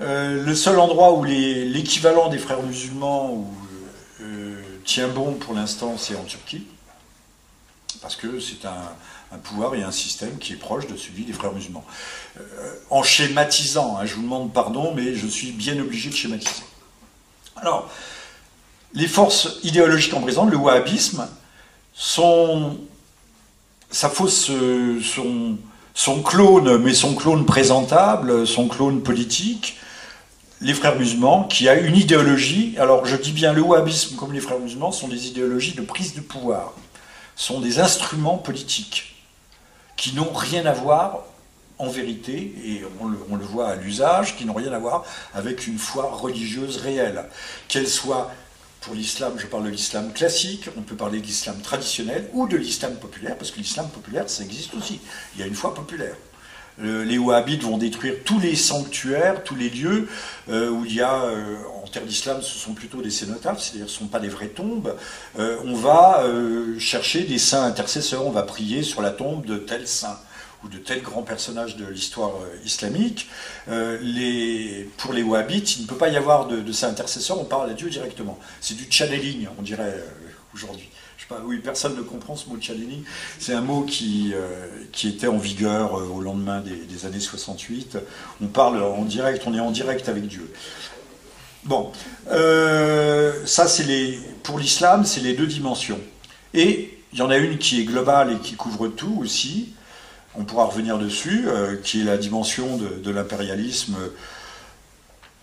Euh, 0.00 0.44
le 0.44 0.54
seul 0.54 0.78
endroit 0.78 1.14
où 1.14 1.24
l'équivalent 1.24 2.28
des 2.28 2.38
frères 2.38 2.62
musulmans 2.62 3.50
tient 4.84 5.08
bon 5.08 5.34
pour 5.34 5.54
l'instant, 5.54 5.96
c'est 5.96 6.16
en 6.16 6.24
Turquie, 6.24 6.66
parce 8.00 8.16
que 8.16 8.40
c'est 8.40 8.66
un, 8.66 8.90
pouvoir 9.38 9.74
et 9.74 9.82
un 9.82 9.92
système 9.92 10.38
qui 10.38 10.52
est 10.52 10.56
proche 10.56 10.86
de 10.86 10.96
celui 10.96 11.24
des 11.24 11.32
frères 11.32 11.52
musulmans. 11.52 11.84
en 12.90 13.02
schématisant, 13.02 13.98
hein, 13.98 14.06
je 14.06 14.14
vous 14.14 14.22
demande 14.22 14.52
pardon, 14.52 14.92
mais 14.94 15.14
je 15.14 15.26
suis 15.26 15.52
bien 15.52 15.78
obligé 15.78 16.10
de 16.10 16.14
schématiser. 16.14 16.62
Alors, 17.56 17.90
les 18.94 19.06
forces 19.06 19.58
idéologiques 19.62 20.14
en 20.14 20.20
présence, 20.20 20.50
le 20.50 20.56
wahhabisme, 20.56 21.28
son, 21.94 22.78
sa 23.90 24.08
fausse, 24.08 24.50
son, 25.02 25.56
son 25.94 26.22
clone, 26.22 26.78
mais 26.78 26.94
son 26.94 27.14
clone 27.14 27.46
présentable, 27.46 28.46
son 28.46 28.68
clone 28.68 29.02
politique, 29.02 29.76
les 30.60 30.74
frères 30.74 30.96
musulmans, 30.96 31.44
qui 31.44 31.68
a 31.68 31.74
une 31.74 31.96
idéologie, 31.96 32.74
alors 32.78 33.04
je 33.04 33.16
dis 33.16 33.32
bien 33.32 33.52
le 33.52 33.62
wahhabisme 33.62 34.16
comme 34.16 34.32
les 34.32 34.40
frères 34.40 34.60
musulmans, 34.60 34.92
sont 34.92 35.08
des 35.08 35.26
idéologies 35.26 35.74
de 35.74 35.82
prise 35.82 36.14
de 36.14 36.20
pouvoir, 36.20 36.72
sont 37.36 37.60
des 37.60 37.80
instruments 37.80 38.38
politiques, 38.38 39.11
qui 39.96 40.14
n'ont 40.14 40.32
rien 40.32 40.66
à 40.66 40.72
voir 40.72 41.24
en 41.78 41.88
vérité, 41.88 42.54
et 42.64 42.82
on 43.00 43.36
le, 43.36 43.44
voit 43.44 43.70
à 43.70 43.74
l'usage, 43.74 44.36
qui 44.36 44.44
n'ont 44.44 44.54
rien 44.54 44.72
à 44.72 44.78
voir 44.78 45.04
avec 45.34 45.66
une 45.66 45.78
foi 45.78 46.10
religieuse 46.12 46.76
réelle, 46.76 47.24
qu'elle 47.66 47.88
soit 47.88 48.30
pour 48.82 48.94
l'islam, 48.94 49.34
je 49.36 49.46
parle 49.46 49.64
de 49.64 49.70
l'islam 49.70 50.12
classique, 50.12 50.68
on 50.76 50.82
peut 50.82 50.96
parler 50.96 51.20
de 51.20 51.26
l'islam 51.26 51.60
traditionnel 51.60 52.28
ou 52.32 52.46
de 52.46 52.56
l'islam 52.56 52.94
populaire, 52.96 53.36
parce 53.36 53.50
que 53.50 53.58
l'islam 53.58 53.88
populaire, 53.88 54.28
ça 54.28 54.42
existe 54.44 54.74
aussi. 54.74 55.00
Il 55.34 55.40
y 55.40 55.44
a 55.44 55.46
une 55.46 55.54
foi 55.54 55.74
populaire. 55.74 56.16
les 56.78 57.18
wahhabites 57.18 57.62
vont 57.62 57.78
détruire 57.78 58.14
tous 58.24 58.40
les 58.40 58.56
sanctuaires, 58.56 59.42
tous 59.44 59.54
les 59.54 59.70
lieux 59.70 60.08
euh, 60.48 60.70
où 60.70 60.84
il 60.84 60.94
y 60.94 61.00
a, 61.00 61.24
euh, 61.24 61.56
terre 61.92 62.04
d'islam, 62.04 62.42
ce 62.42 62.58
sont 62.58 62.74
plutôt 62.74 63.02
des 63.02 63.10
cénotaphes, 63.10 63.60
c'est-à-dire 63.60 63.88
ce 63.88 63.94
ne 63.94 63.98
sont 64.00 64.08
pas 64.08 64.20
des 64.20 64.28
vraies 64.28 64.48
tombes. 64.48 64.96
Euh, 65.38 65.58
on 65.64 65.74
va 65.74 66.24
chercher 66.78 67.22
des 67.22 67.38
saints 67.38 67.64
intercesseurs, 67.64 68.26
on 68.26 68.30
va 68.30 68.42
prier 68.42 68.82
sur 68.82 69.02
la 69.02 69.10
tombe 69.10 69.44
de 69.44 69.58
tel 69.58 69.86
saint 69.86 70.18
ou 70.64 70.68
de 70.68 70.78
tels 70.78 71.02
grands 71.02 71.22
personnages 71.22 71.76
de 71.76 71.86
l'histoire 71.86 72.32
euh, 72.42 72.56
islamique, 72.64 73.28
euh, 73.68 74.84
pour 74.96 75.12
les 75.12 75.22
wahhabites, 75.22 75.76
il 75.76 75.82
ne 75.82 75.88
peut 75.88 75.96
pas 75.96 76.08
y 76.08 76.16
avoir 76.16 76.46
de, 76.46 76.60
de 76.60 76.84
intercesseur, 76.84 77.40
on 77.40 77.44
parle 77.44 77.70
à 77.70 77.74
Dieu 77.74 77.90
directement. 77.90 78.38
C'est 78.60 78.76
du 78.76 78.86
channeling, 78.90 79.48
on 79.58 79.62
dirait 79.62 79.94
euh, 79.96 80.08
aujourd'hui. 80.54 80.88
Oui, 81.44 81.60
personne 81.64 81.96
ne 81.96 82.02
comprend 82.02 82.36
ce 82.36 82.46
mot 82.48 82.58
channeling. 82.60 83.04
C'est 83.38 83.54
un 83.54 83.62
mot 83.62 83.84
qui, 83.84 84.34
qui 84.90 85.08
était 85.08 85.28
en 85.28 85.38
vigueur 85.38 85.94
au 85.94 86.20
lendemain 86.20 86.60
des, 86.60 87.06
années 87.06 87.20
68. 87.20 87.96
On 88.42 88.48
parle 88.48 88.82
en 88.82 89.02
direct, 89.02 89.44
on 89.46 89.54
est 89.54 89.60
en 89.60 89.70
direct 89.70 90.10
avec 90.10 90.26
Dieu. 90.26 90.52
Bon, 91.64 91.92
ça 92.26 93.68
c'est 93.68 93.84
les, 93.84 94.18
pour 94.42 94.58
l'islam, 94.58 95.04
c'est 95.04 95.20
les 95.20 95.34
deux 95.34 95.46
dimensions. 95.46 96.00
Et 96.54 96.98
il 97.12 97.18
y 97.18 97.22
en 97.22 97.30
a 97.30 97.36
une 97.36 97.58
qui 97.58 97.80
est 97.80 97.84
globale 97.84 98.32
et 98.32 98.38
qui 98.38 98.54
couvre 98.54 98.88
tout 98.88 99.18
aussi, 99.20 99.74
on 100.34 100.44
pourra 100.44 100.64
revenir 100.64 100.98
dessus, 100.98 101.44
euh, 101.46 101.76
qui 101.76 102.00
est 102.00 102.04
la 102.04 102.16
dimension 102.16 102.78
de, 102.78 103.10
l'impérialisme 103.10 103.96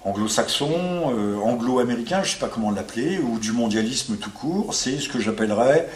anglo-saxon, 0.04 1.14
euh, 1.14 1.38
anglo-américain, 1.38 2.24
je 2.24 2.30
ne 2.30 2.34
sais 2.34 2.40
pas 2.40 2.48
comment 2.48 2.72
l'appeler, 2.72 3.20
ou 3.20 3.38
du 3.38 3.52
mondialisme 3.52 4.18
tout 4.18 4.32
court, 4.32 4.74
c'est 4.74 4.98
ce 5.00 5.10
que 5.10 5.20
j'appellerais 5.20 5.90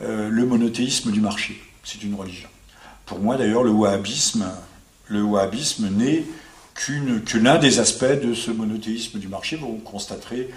euh, 0.00 0.28
le 0.28 0.46
monothéisme 0.46 1.10
du 1.10 1.20
marché. 1.20 1.60
C'est 1.84 2.02
une 2.02 2.14
religion. 2.14 2.48
Pour 3.04 3.18
moi, 3.18 3.36
d'ailleurs, 3.36 3.64
le 3.64 3.70
wahhabisme, 3.70 4.46
le 5.08 5.22
wahhabisme 5.22 5.88
n'est 5.90 6.24
que 6.86 7.38
l'un 7.38 7.58
des 7.58 7.80
aspects 7.80 8.04
de 8.04 8.34
ce 8.34 8.50
monothéisme 8.50 9.18
du 9.18 9.28
marché. 9.28 9.56
Vous 9.56 9.80
constaterez 9.84 10.48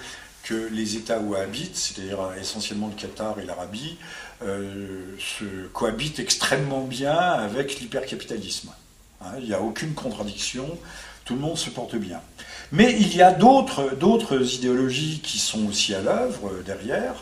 que 0.43 0.69
les 0.71 0.95
États 0.95 1.19
wahhabites, 1.19 1.75
c'est-à-dire 1.75 2.19
essentiellement 2.39 2.87
le 2.87 2.99
Qatar 2.99 3.39
et 3.39 3.45
l'Arabie, 3.45 3.97
se 4.41 5.67
cohabitent 5.73 6.19
extrêmement 6.19 6.83
bien 6.83 7.17
avec 7.17 7.79
l'hypercapitalisme. 7.79 8.69
Hein, 9.21 9.33
il 9.39 9.45
n'y 9.45 9.53
a 9.53 9.61
aucune 9.61 9.93
contradiction, 9.93 10.67
tout 11.25 11.35
le 11.35 11.39
monde 11.41 11.57
se 11.57 11.69
porte 11.69 11.95
bien. 11.95 12.21
Mais 12.71 12.95
il 12.99 13.15
y 13.15 13.21
a 13.21 13.31
d'autres 13.31 14.55
idéologies 14.55 15.21
qui 15.23 15.37
sont 15.37 15.67
aussi 15.67 15.93
à 15.93 16.01
l'œuvre 16.01 16.51
derrière. 16.65 17.15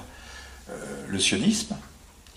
le 1.08 1.20
sionisme, 1.20 1.76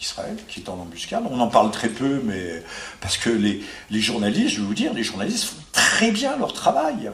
Israël, 0.02 0.36
qui 0.48 0.60
est 0.60 0.68
en 0.68 0.74
embuscade. 0.74 1.24
On 1.30 1.40
en 1.40 1.48
parle 1.48 1.70
très 1.70 1.88
peu, 1.88 2.20
mais 2.24 2.62
parce 3.00 3.16
que 3.16 3.30
les, 3.30 3.62
journalistes, 4.00 4.56
je 4.56 4.60
vais 4.60 4.66
vous 4.66 4.74
dire, 4.74 4.92
les 4.92 5.04
journalistes 5.04 5.44
font 5.44 5.62
très 5.72 6.10
bien 6.10 6.36
leur 6.36 6.52
travail. 6.52 7.10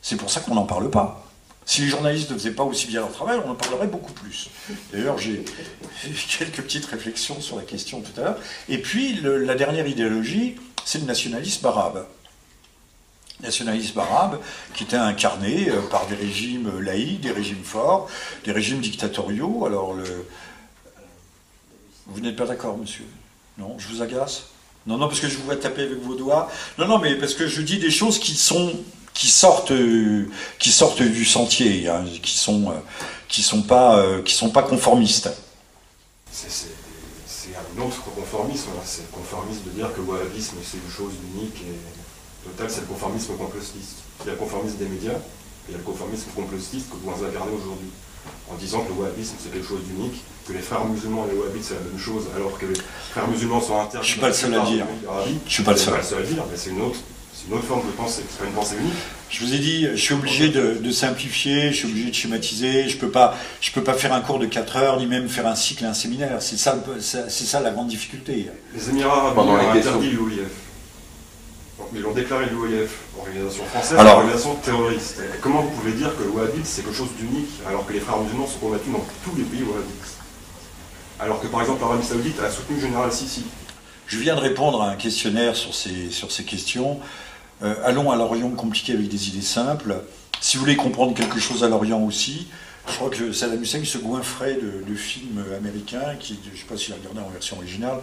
C'est 0.00 0.16
pour 0.16 0.30
ça 0.30 0.40
qu'on 0.40 0.54
n'en 0.54 0.64
parle 0.64 0.90
pas. 0.90 1.26
Si 1.66 1.82
les 1.82 1.88
journalistes 1.88 2.30
ne 2.30 2.36
faisaient 2.36 2.52
pas 2.52 2.62
aussi 2.62 2.86
bien 2.86 3.00
leur 3.00 3.12
travail, 3.12 3.38
on 3.44 3.50
en 3.50 3.54
parlerait 3.54 3.86
beaucoup 3.86 4.12
plus. 4.12 4.48
D'ailleurs, 4.92 5.18
j'ai 5.18 5.44
quelques 6.38 6.62
petites 6.62 6.86
réflexions 6.86 7.40
sur 7.40 7.56
la 7.56 7.62
question 7.62 8.00
tout 8.00 8.18
à 8.20 8.24
l'heure. 8.24 8.38
Et 8.68 8.78
puis, 8.78 9.20
la 9.22 9.54
dernière 9.54 9.86
idéologie, 9.86 10.56
c'est 10.84 11.00
le 11.00 11.06
nationalisme 11.06 11.66
arabe. 11.66 12.06
Nationalisme 13.42 13.98
arabe 13.98 14.38
qui 14.74 14.84
était 14.84 14.96
incarné 14.96 15.70
euh, 15.70 15.80
par 15.90 16.06
des 16.06 16.14
régimes 16.14 16.78
laïcs, 16.78 17.22
des 17.22 17.30
régimes 17.30 17.64
forts, 17.64 18.08
des 18.44 18.52
régimes 18.52 18.80
dictatoriaux. 18.80 19.64
Alors, 19.64 19.94
le, 19.94 20.26
vous 22.10 22.20
n'êtes 22.20 22.36
pas 22.36 22.46
d'accord, 22.46 22.76
monsieur 22.76 23.04
Non 23.58 23.76
Je 23.78 23.88
vous 23.88 24.02
agace 24.02 24.46
Non, 24.86 24.98
non, 24.98 25.06
parce 25.06 25.20
que 25.20 25.28
je 25.28 25.36
vous 25.36 25.44
vois 25.44 25.56
taper 25.56 25.82
avec 25.82 26.00
vos 26.00 26.14
doigts. 26.14 26.50
Non, 26.78 26.86
non, 26.86 26.98
mais 26.98 27.14
parce 27.14 27.34
que 27.34 27.46
je 27.46 27.62
dis 27.62 27.78
des 27.78 27.90
choses 27.90 28.18
qui 28.18 28.34
sont 28.34 28.72
qui 29.14 29.28
sortent 29.28 29.72
qui 30.58 30.70
sortent 30.70 31.02
du 31.02 31.24
sentier, 31.24 31.88
hein, 31.88 32.04
qui 32.22 32.36
sont 32.36 32.72
qui 33.28 33.42
sont 33.42 33.62
pas 33.62 33.98
euh, 33.98 34.22
qui 34.22 34.34
sont 34.34 34.50
pas 34.50 34.62
conformistes. 34.62 35.30
C'est 36.32 36.68
un 37.56 37.82
autre 37.82 38.02
conformisme. 38.02 38.70
Hein. 38.76 38.82
C'est 38.84 39.02
le 39.02 39.08
conformisme 39.08 39.64
de 39.66 39.70
dire 39.70 39.92
que 39.92 40.00
le 40.00 40.06
wahhabisme 40.06 40.56
c'est 40.64 40.78
une 40.78 40.90
chose 40.90 41.12
unique 41.34 41.56
et 41.62 42.48
totale. 42.48 42.70
C'est 42.70 42.80
le 42.82 42.86
conformisme 42.86 43.36
complotiste. 43.36 43.98
Il 44.20 44.26
y 44.26 44.28
a 44.30 44.32
le 44.32 44.38
conformisme 44.38 44.76
des 44.76 44.86
médias 44.86 45.12
et 45.12 45.68
il 45.68 45.72
y 45.72 45.74
a 45.74 45.78
le 45.78 45.84
conformisme 45.84 46.30
complotiste 46.34 46.88
que 46.90 46.96
vous 46.96 47.24
incarnez 47.24 47.52
aujourd'hui 47.52 47.90
en 48.50 48.56
disant 48.56 48.80
que 48.80 48.88
le 48.88 49.00
wahhabisme 49.00 49.34
c'est 49.38 49.52
quelque 49.52 49.68
chose 49.68 49.82
d'unique, 49.84 50.22
que 50.46 50.52
les 50.52 50.60
frères 50.60 50.84
musulmans 50.84 51.26
et 51.26 51.34
les 51.34 51.38
wahhabites 51.38 51.64
c'est 51.64 51.74
la 51.74 51.80
même 51.80 51.98
chose, 51.98 52.24
alors 52.36 52.58
que 52.58 52.66
les 52.66 52.80
frères 53.10 53.28
musulmans 53.28 53.60
sont 53.60 53.80
interdits. 53.80 54.06
Je 54.06 54.12
suis 54.12 54.20
pas 54.20 54.28
le 54.28 54.34
seul 54.34 54.54
à 54.54 54.60
dire. 54.60 54.86
Je 55.46 55.52
suis 55.52 55.62
pas 55.62 55.72
le 55.72 55.78
seul. 55.78 55.94
à 55.94 56.22
dire, 56.22 56.44
mais 56.50 56.56
c'est 56.56 56.70
une 56.70 56.82
autre. 56.82 56.98
une 57.48 57.54
autre 57.54 57.64
forme 57.64 57.86
de 57.86 57.92
pensée, 57.92 58.22
c'est 58.28 58.38
pas 58.38 58.46
une 58.46 58.54
pensée 58.54 58.76
unique. 58.80 58.92
Je 59.28 59.44
vous 59.44 59.54
ai 59.54 59.58
dit, 59.58 59.86
je 59.92 59.96
suis 59.96 60.14
obligé 60.14 60.48
de, 60.48 60.90
simplifier, 60.90 61.70
je 61.70 61.76
suis 61.76 61.88
obligé 61.88 62.10
de 62.10 62.14
schématiser, 62.14 62.88
je 62.88 62.96
peux 62.96 63.10
pas, 63.10 63.36
je 63.60 63.70
peux 63.70 63.84
pas 63.84 63.94
faire 63.94 64.12
un 64.12 64.20
cours 64.20 64.40
de 64.40 64.46
4 64.46 64.76
heures, 64.76 64.98
ni 64.98 65.06
même 65.06 65.28
faire 65.28 65.46
un 65.46 65.54
cycle, 65.54 65.84
un 65.84 65.94
séminaire. 65.94 66.36
C'est 66.40 66.58
ça, 66.58 66.76
c'est 67.00 67.28
ça 67.28 67.60
la 67.60 67.70
grande 67.70 67.88
difficulté. 67.88 68.48
Les 68.74 68.88
Émirats 68.88 69.18
arabes 69.18 69.38
ont 69.38 69.56
interdit 69.56 70.10
l'OIF 70.10 70.69
mais 71.92 72.00
ils 72.00 72.06
ont 72.06 72.12
déclaré 72.12 72.46
l'OIF, 72.50 72.90
organisation 73.18 73.64
française, 73.64 73.98
alors, 73.98 74.18
organisation 74.18 74.54
terroriste. 74.56 75.20
comment 75.40 75.62
vous 75.62 75.70
pouvez 75.70 75.92
dire 75.92 76.16
que 76.16 76.22
le 76.22 76.30
wahhabite 76.30 76.66
c'est 76.66 76.82
quelque 76.82 76.96
chose 76.96 77.10
d'unique 77.18 77.50
alors 77.66 77.86
que 77.86 77.92
les 77.92 78.00
frères 78.00 78.18
musulmans 78.18 78.46
sont 78.46 78.58
combattus 78.58 78.92
dans 78.92 79.04
tous 79.24 79.36
les 79.36 79.44
pays 79.44 79.62
wahhabites? 79.62 80.16
Alors 81.18 81.40
que 81.40 81.46
par 81.48 81.60
exemple 81.60 81.80
l'Arabie 81.80 82.06
Saoudite 82.06 82.40
a 82.40 82.50
soutenu 82.50 82.76
le 82.76 82.82
général 82.82 83.12
Sisi. 83.12 83.44
Je 84.06 84.18
viens 84.18 84.34
de 84.34 84.40
répondre 84.40 84.82
à 84.82 84.90
un 84.90 84.96
questionnaire 84.96 85.54
sur 85.54 85.74
ces, 85.74 86.10
sur 86.10 86.32
ces 86.32 86.44
questions. 86.44 86.98
Euh, 87.62 87.74
allons 87.84 88.10
à 88.10 88.16
l'Orient 88.16 88.50
compliqué 88.50 88.94
avec 88.94 89.08
des 89.08 89.28
idées 89.28 89.42
simples. 89.42 90.02
Si 90.40 90.56
vous 90.56 90.62
voulez 90.62 90.76
comprendre 90.76 91.14
quelque 91.14 91.38
chose 91.38 91.62
à 91.62 91.68
l'Orient 91.68 92.00
aussi, 92.00 92.48
je 92.88 92.94
crois 92.94 93.10
que 93.10 93.32
Saddam 93.32 93.62
Hussein 93.62 93.84
se 93.84 93.98
goinfrait 93.98 94.54
de, 94.54 94.94
films 94.94 95.44
américains, 95.56 96.16
qui, 96.18 96.38
je 96.44 96.50
ne 96.50 96.56
sais 96.56 96.64
pas 96.64 96.76
s'il 96.76 96.94
a 96.94 96.96
regardé 96.96 97.20
en 97.20 97.28
version 97.28 97.58
originale. 97.58 98.00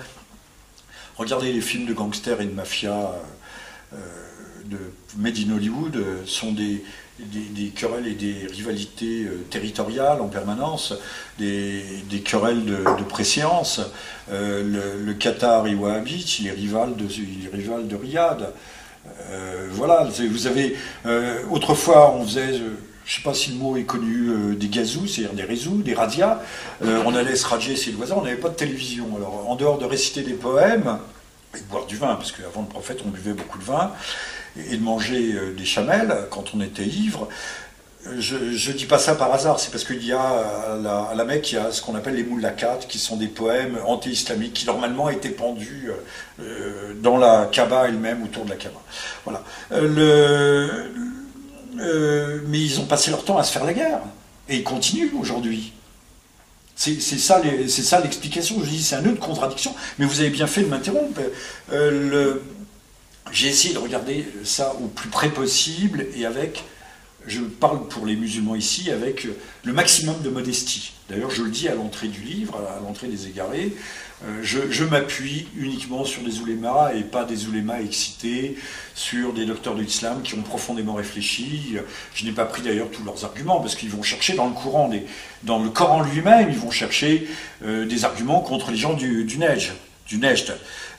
Regardez 1.18 1.52
les 1.52 1.62
films 1.62 1.88
de 1.88 1.94
gangsters 1.94 2.40
et 2.42 2.46
de 2.46 2.54
mafia 2.54 2.94
euh, 2.94 3.12
de 4.70 4.78
Made 5.18 5.38
in 5.38 5.56
Hollywood 5.56 5.96
euh, 5.96 6.22
sont 6.26 6.52
des, 6.52 6.84
des, 7.20 7.70
querelles 7.70 8.08
et 8.08 8.14
des 8.14 8.48
rivalités 8.52 9.24
euh, 9.24 9.46
territoriales 9.50 10.22
en 10.22 10.28
permanence, 10.28 10.94
des, 11.40 12.04
querelles 12.24 12.66
de, 12.66 12.78
de 12.78 13.04
préséance. 13.04 13.82
le, 14.30 15.14
Qatar 15.14 15.68
et 15.68 15.76
wahhabite, 15.76 16.40
il 16.40 16.48
est 16.48 16.52
rival 16.52 16.96
de, 16.96 17.06
rival 17.52 17.88
de 17.88 17.96
Riyad. 17.96 18.54
voilà, 19.72 20.08
vous 20.30 20.48
avez. 20.48 20.76
autrefois, 21.50 22.14
on 22.14 22.26
faisait. 22.26 22.54
je 22.54 22.64
ne 22.64 22.70
sais 23.06 23.22
pas 23.24 23.34
si 23.34 23.52
le 23.52 23.58
mot 23.58 23.78
est 23.78 23.84
connu, 23.84 24.56
des 24.56 24.68
gazous, 24.68 25.08
c'est-à-dire 25.08 25.34
des 25.34 25.44
réseaux, 25.44 25.78
des 25.78 25.94
radias. 25.94 26.40
on 26.82 27.16
allait 27.16 27.36
se 27.36 27.48
radier 27.48 27.76
ses 27.76 27.92
voisins, 27.92 28.16
on 28.18 28.24
n'avait 28.24 28.36
pas 28.36 28.50
de 28.50 28.56
télévision. 28.56 29.08
Alors, 29.16 29.50
en 29.50 29.56
dehors 29.56 29.78
de 29.78 29.86
réciter 29.86 30.24
des 30.24 30.34
poèmes, 30.34 31.00
et 31.56 31.60
de 31.60 31.66
boire 31.66 31.86
du 31.86 31.98
vin, 31.98 32.16
parce 32.16 32.32
qu'avant 32.32 32.62
le 32.62 32.68
prophète, 32.68 33.00
on 33.06 33.10
buvait 33.10 33.34
beaucoup 33.34 33.58
de 33.58 33.64
vin, 33.64 33.92
et 34.58 34.78
de 34.78 34.84
manger 34.84 35.34
euh, 35.34 35.54
des 35.54 35.66
chamelles 35.66 36.14
quand 36.30 36.54
on 36.56 36.62
était 36.62 36.86
ivre. 36.86 37.28
Je 38.20 38.36
ne 38.36 38.78
dis 38.78 38.86
pas 38.86 39.00
ça 39.00 39.16
par 39.16 39.34
hasard, 39.34 39.60
c'est 39.60 39.70
parce 39.70 39.84
qu'il 39.84 40.06
y 40.06 40.14
a 40.14 40.22
à 40.22 41.14
la, 41.14 41.26
Mecque, 41.26 41.52
il 41.52 41.56
y 41.56 41.58
a 41.58 41.72
ce 41.72 41.82
qu'on 41.82 41.96
appelle 41.96 42.16
les 42.16 42.24
moulakat, 42.24 42.80
qui 42.88 43.00
sont 43.00 43.18
des 43.18 43.28
poèmes 43.28 43.78
anti-islamiques 43.86 44.54
qui 44.54 44.66
normalement 44.66 45.10
étaient 45.10 45.30
pendus 45.30 45.92
euh, 46.40 46.94
dans 47.02 47.18
la 47.18 47.50
Kaaba 47.52 47.88
elle-même, 47.88 48.24
autour 48.24 48.46
de 48.46 48.52
la 48.52 48.56
Kaaba. 48.56 48.80
Voilà. 49.26 49.44
Euh, 49.74 50.88
mais 52.48 52.60
ils 52.60 52.80
ont 52.80 52.86
passé 52.86 53.12
leur 53.12 53.26
temps 53.26 53.38
à 53.38 53.44
se 53.44 53.52
faire 53.52 53.66
la 53.66 53.74
guerre, 53.74 54.00
et 54.48 54.58
ils 54.58 54.64
continuent 54.64 55.12
aujourd'hui. 55.20 55.74
C'est 56.78 57.00
ça 57.02 57.42
l'explication. 58.00 58.62
Je 58.64 58.70
dis 58.70 58.84
c'est 58.84 58.96
un 58.96 59.02
nœud 59.02 59.14
de 59.14 59.20
contradiction, 59.20 59.74
mais 59.98 60.06
vous 60.06 60.20
avez 60.20 60.30
bien 60.30 60.46
fait 60.46 60.62
de 60.62 60.68
m'interrompre. 60.68 61.20
Euh, 61.72 62.36
j'ai 63.32 63.48
essayé 63.48 63.74
de 63.74 63.80
regarder 63.80 64.28
ça 64.44 64.76
au 64.82 64.88
plus 64.88 65.10
près 65.10 65.30
possible 65.30 66.06
et 66.16 66.26
avec, 66.26 66.64
je 67.28 67.42
parle 67.42 67.88
pour 67.88 68.06
les 68.06 68.16
musulmans 68.16 68.56
ici, 68.56 68.90
avec 68.92 69.28
le 69.64 69.74
maximum 69.74 70.22
de 70.22 70.30
modestie. 70.30 70.94
D'ailleurs, 71.10 71.30
je 71.30 71.44
le 71.44 71.50
dis 71.50 71.68
à 71.68 71.76
l'entrée 71.76 72.08
du 72.08 72.22
livre, 72.22 72.58
à 72.58 72.82
l'entrée 72.82 73.08
des 73.08 73.28
égarés, 73.28 73.74
euh, 74.26 74.42
je, 74.42 74.84
m'appuie 74.84 75.48
uniquement 75.56 76.04
sur 76.04 76.24
des 76.24 76.40
oulémas 76.40 76.94
et 76.96 77.02
pas 77.02 77.24
des 77.24 77.46
oulémas 77.46 77.82
excités, 77.82 78.58
sur 78.96 79.32
des 79.32 79.46
docteurs 79.46 79.76
de 79.76 79.82
l'islam 79.82 80.24
qui 80.24 80.34
ont 80.34 80.42
profondément 80.42 80.96
réfléchi. 80.96 81.76
Je 82.16 82.26
n'ai 82.26 82.32
pas 82.32 82.46
pris 82.46 82.64
d'ailleurs 82.64 82.90
tous 82.90 83.04
leurs 83.04 83.24
arguments 83.26 83.60
parce 83.60 83.76
qu'ils 83.76 83.92
vont 83.92 84.02
chercher 84.02 84.34
dans 84.34 84.48
le 84.48 84.54
courant, 84.54 84.90
dans 85.44 85.62
le 85.62 85.70
Coran 85.70 86.02
lui-même, 86.02 86.50
ils 86.50 86.58
vont 86.58 86.72
chercher 86.72 87.28
euh, 87.64 87.86
des 87.86 88.06
arguments 88.06 88.40
contre 88.40 88.72
les 88.72 88.78
gens 88.78 88.94
du, 88.94 89.24
du 89.24 89.38
du 90.08 90.18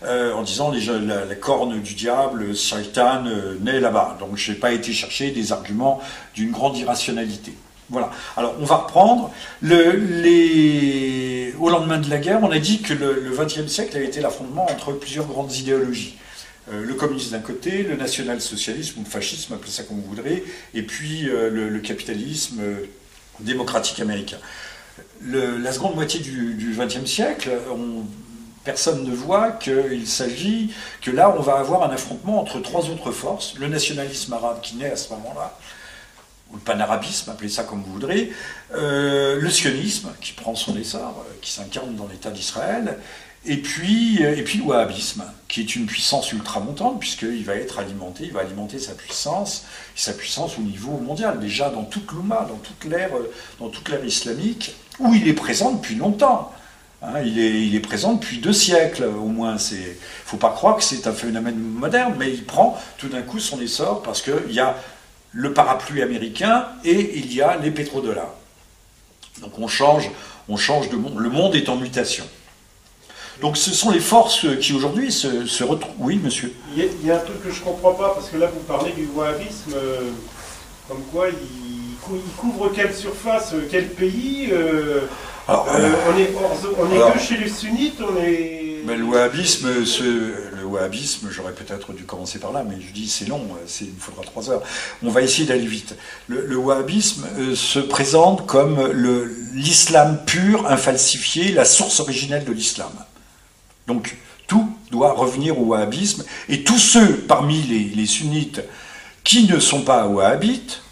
euh, 0.05 0.33
en 0.33 0.43
disant 0.43 0.71
les, 0.71 0.87
la, 0.87 1.35
corne 1.35 1.81
du 1.81 1.95
diable, 1.95 2.55
Shaitan, 2.55 3.25
naît 3.61 3.81
là-bas. 3.81 4.17
Donc 4.21 4.37
je 4.37 4.53
n'ai 4.53 4.59
pas 4.59 4.73
été 4.73 4.93
chercher 4.93 5.31
des 5.31 5.53
arguments 5.53 6.01
d'une 6.35 6.51
grande 6.51 6.77
irrationalité. 6.77 7.53
Voilà. 7.91 8.11
Alors, 8.37 8.55
on 8.61 8.65
va 8.65 8.77
reprendre. 8.77 9.33
les... 9.63 11.55
Au 11.59 11.71
lendemain 11.71 11.99
de 11.99 12.09
la 12.09 12.19
guerre, 12.19 12.41
on 12.43 12.51
a 12.51 12.59
dit 12.59 12.83
que 12.83 12.93
le 12.95 13.33
XXe 13.37 13.67
siècle 13.67 13.97
a 13.97 14.01
été 14.01 14.21
l'affrontement 14.21 14.71
entre 14.71 14.93
plusieurs 14.93 15.27
grandes 15.27 15.53
idéologies. 15.57 16.19
Euh, 16.73 16.85
le 16.85 16.95
communisme 16.95 17.33
d'un 17.33 17.41
côté, 17.41 17.83
le 17.83 17.97
national-socialisme 17.97 19.01
ou 19.01 19.05
le 19.05 19.09
fascisme, 19.09 19.55
appelez 19.55 19.71
ça 19.71 19.85
comme 19.85 20.01
vous 20.01 20.09
voudrez, 20.09 20.45
et 20.75 20.83
puis 20.83 21.29
euh, 21.29 21.51
le, 21.51 21.79
capitalisme 21.81 22.61
euh, 22.61 22.87
démocratique 23.41 24.01
américain. 24.01 24.39
la 25.27 25.73
seconde 25.73 25.95
moitié 25.95 26.21
du 26.21 26.77
XXe 26.77 27.07
siècle, 27.07 27.51
personne 28.69 29.03
ne 29.03 29.15
voit 29.15 29.53
qu'il 29.53 30.07
s'agit 30.07 30.71
que 31.01 31.11
là, 31.11 31.35
on 31.35 31.41
va 31.41 31.55
avoir 31.55 31.85
un 31.85 31.91
affrontement 31.91 32.39
entre 32.39 32.61
trois 32.61 32.91
autres 32.91 33.13
forces. 33.13 33.55
Le 33.59 33.67
nationalisme 33.67 34.31
arabe 34.35 34.61
qui 34.61 34.77
naît 34.77 34.91
à 34.91 34.97
ce 34.97 35.09
moment-là, 35.15 35.57
ou 36.51 36.57
le 36.57 36.61
panarabisme, 36.61 37.31
appelez 37.31 37.49
ça 37.49 37.63
comme 37.63 37.83
vous 37.83 37.95
voudrez, 37.95 38.31
euh, 38.75 39.41
le 39.41 39.49
sionisme 39.49 40.11
qui 40.21 40.35
prend 40.35 40.55
son 40.55 40.77
essor, 40.77 41.25
euh, 41.27 41.33
qui 41.41 41.51
s'incarne 41.51 41.97
dans 41.97 42.07
l'État 42.09 42.31
d'Israël, 42.31 42.99
et 43.47 43.57
puis, 43.57 44.23
euh, 44.23 44.37
et 44.37 44.43
le 44.43 44.63
wahhabisme, 44.65 45.25
qui 45.49 45.61
est 45.63 45.75
une 45.75 45.87
puissance 45.87 46.31
ultramontante, 46.33 47.01
puisqu'il 47.01 47.45
va 47.45 47.55
être 47.55 47.79
alimenté, 47.79 48.25
il 48.25 48.33
va 48.33 48.41
alimenter 48.41 48.79
sa 48.79 48.93
puissance, 48.93 49.65
sa 49.97 50.13
puissance 50.13 50.59
au 50.59 50.63
niveau 50.63 50.99
mondial, 50.99 51.41
déjà 51.41 51.71
dans 51.71 51.85
toute 51.85 52.13
l'ère, 52.85 53.13
dans 53.61 53.71
toute 53.71 53.89
l'ère 53.89 54.05
islamique, 54.05 54.75
où 54.99 55.15
il 55.15 55.27
est 55.27 55.33
présent 55.33 55.73
depuis 55.73 55.95
longtemps. 55.95 56.53
Hein, 57.01 57.21
il, 57.25 57.75
est, 57.77 57.81
présent 57.81 58.15
depuis 58.15 58.39
deux 58.39 58.53
siècles 58.53 59.05
au 59.05 59.27
moins. 59.27 59.57
Il 59.71 59.79
ne 59.79 59.85
faut 60.25 60.37
pas 60.37 60.51
croire 60.51 60.77
que 60.77 60.83
c'est 60.83 61.07
un 61.07 61.13
phénomène 61.13 61.57
moderne, 61.57 62.15
mais 62.19 62.31
il 62.31 62.45
prend 62.45 62.77
tout 62.99 63.09
d'un 63.09 63.23
coup 63.23 63.39
son 63.39 63.61
essor 63.61 64.03
parce 64.03 64.21
qu'il 64.21 64.51
y 64.51 64.59
a 64.59 64.77
le 65.33 65.53
parapluie 65.53 66.03
américain 66.03 66.67
et 66.85 67.19
il 67.19 67.33
y 67.33 67.41
a 67.41 67.57
les 67.57 67.71
pétrodollars. 67.71 68.35
Donc 69.41 69.59
on 69.59 69.69
change, 69.69 70.11
on 70.49 70.57
change 70.57 70.89
de 70.89 70.97
monde. 70.97 71.19
Le 71.19 71.31
monde 71.31 71.55
est 71.55 71.69
en 71.69 71.77
mutation. 71.77 72.25
Donc 73.41 73.57
ce 73.57 73.73
sont 73.73 73.93
les 73.93 74.01
forces 74.01 74.47
qui 74.61 74.73
aujourd'hui 74.73 75.13
se, 75.13 75.63
retrouvent. 75.63 75.95
Oui, 75.99 76.21
monsieur 76.23 76.53
il 76.77 77.07
y, 77.07 77.11
a, 77.13 77.17
un 77.17 77.21
truc 77.21 77.43
que 77.45 77.51
je 77.53 77.61
ne 77.61 77.65
comprends 77.65 77.95
pas, 77.95 78.15
parce 78.15 78.31
que 78.31 78.37
là 78.37 78.49
vous 78.49 78.61
parlez 78.61 78.91
du 78.93 79.09
wahhabisme. 79.15 79.75
Euh, 79.75 80.11
Comme 80.89 81.03
quoi, 81.13 81.29
il 81.29 82.29
couvre 82.37 82.73
quelle 82.75 82.95
surface, 82.95 83.53
euh, 83.53 83.69
quel 83.71 83.89
pays 83.89 84.49
euh, 84.51 85.03
Alors, 85.49 85.67
euh, 85.75 85.91
On 86.13 86.19
est, 86.19 86.31
on 86.79 86.93
est 86.93 86.97
Alors- 86.97 87.15
que 87.15 87.19
chez 87.19 87.37
les 87.39 87.49
sunnites, 87.49 87.99
on 88.01 88.17
est. 88.23 88.83
Mais 88.85 88.97
le 88.97 89.05
wahhabisme, 89.05 89.69
le 89.69 90.65
wahhabisme, 90.65 91.29
j'aurais 91.31 91.53
peut-être 91.53 91.93
dû 91.93 92.05
commencer 92.05 92.39
par 92.39 92.53
là, 92.53 92.65
mais 92.67 92.77
je 92.81 92.93
dis 92.93 93.09
c'est 93.09 93.27
long, 93.29 93.43
il 93.81 93.87
me 93.89 94.01
faudra 94.01 94.23
trois 94.23 94.51
heures. 94.51 94.63
On 95.03 95.11
va 95.11 95.21
essayer 95.23 95.47
d'aller 95.47 95.67
vite. 95.67 95.95
Le, 96.29 96.47
le 96.47 96.57
wahhabisme 96.57 97.27
euh, 97.39 97.55
se 97.55 97.81
présente 97.81 98.47
comme 98.47 98.79
l'islam 99.55 100.21
pur, 100.27 100.67
infalsifié, 100.71 101.53
la 101.53 101.65
source 101.65 102.01
originelle 102.01 102.45
de 102.45 102.53
l'islam. 102.53 102.93
Donc 103.87 104.17
tout 104.47 104.71
doit 104.91 105.13
revenir 105.13 105.59
au 105.59 105.65
wahhabisme, 105.65 106.25
et 106.49 106.63
tous 106.63 106.79
ceux 106.79 107.17
parmi 107.27 107.63
les, 107.63 107.85
les 107.95 108.07
sunnites 108.07 108.63
qui 109.25 109.47
ne 109.47 109.59
sont 109.59 109.83
pas 109.83 110.07
wahhabites, 110.07 110.83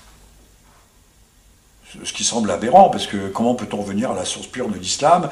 ce 2.04 2.12
qui 2.12 2.24
semble 2.24 2.50
aberrant, 2.50 2.88
parce 2.90 3.06
que 3.06 3.28
comment 3.28 3.54
peut-on 3.54 3.78
revenir 3.78 4.10
à 4.10 4.14
la 4.14 4.24
source 4.24 4.46
pure 4.46 4.68
de 4.68 4.78
l'islam? 4.78 5.28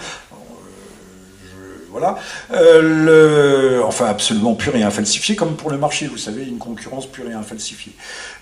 Je- 1.42 1.90
Voilà. 1.90 2.16
Euh, 2.52 3.80
enfin, 3.84 4.06
absolument 4.06 4.54
pur 4.54 4.74
et 4.76 4.82
infalsifié, 4.82 5.36
comme 5.36 5.56
pour 5.56 5.70
le 5.70 5.78
marché, 5.78 6.06
vous 6.06 6.18
savez, 6.18 6.44
une 6.44 6.58
concurrence 6.58 7.06
pure 7.06 7.28
et 7.30 7.32
infalsifiée. 7.34 7.92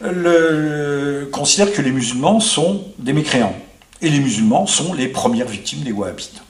Le, 0.01 1.29
considère 1.33 1.73
que 1.73 1.83
les 1.83 1.91
musulmans 1.93 2.41
sont 2.41 2.85
des 2.99 3.13
mécréants. 3.13 3.55
Et 4.01 4.09
les 4.09 4.21
musulmans 4.21 4.67
sont 4.67 4.95
les 4.95 5.07
premières 5.09 5.47
victimes 5.49 5.81
des 5.83 5.93
wahhabites. 5.93 6.43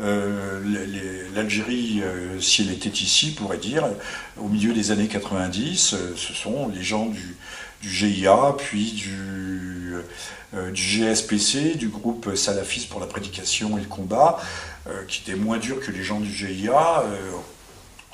Euh, 0.00 0.60
L'Algérie, 1.34 2.02
euh, 2.02 2.40
si 2.40 2.62
elle 2.62 2.72
était 2.72 2.88
ici, 2.90 3.32
pourrait 3.34 3.58
dire, 3.58 3.86
au 4.38 4.48
milieu 4.48 4.72
des 4.72 4.90
années 4.90 5.08
90, 5.08 5.94
euh, 5.94 6.12
ce 6.16 6.32
sont 6.32 6.68
les 6.74 6.82
gens 6.82 7.06
du, 7.06 7.36
GIA, 7.82 8.54
puis 8.58 8.92
du, 8.92 9.94
du 10.72 10.82
GSPC, 10.82 11.74
du 11.74 11.88
groupe 11.88 12.36
salafiste 12.36 12.88
pour 12.88 13.00
la 13.00 13.06
prédication 13.06 13.76
et 13.76 13.80
le 13.80 13.88
combat, 13.88 14.38
qui 15.08 15.22
étaient 15.22 15.36
moins 15.36 15.58
durs 15.58 15.80
que 15.80 15.90
les 15.90 16.04
gens 16.04 16.20
du 16.20 16.32
GIA, 16.32 17.02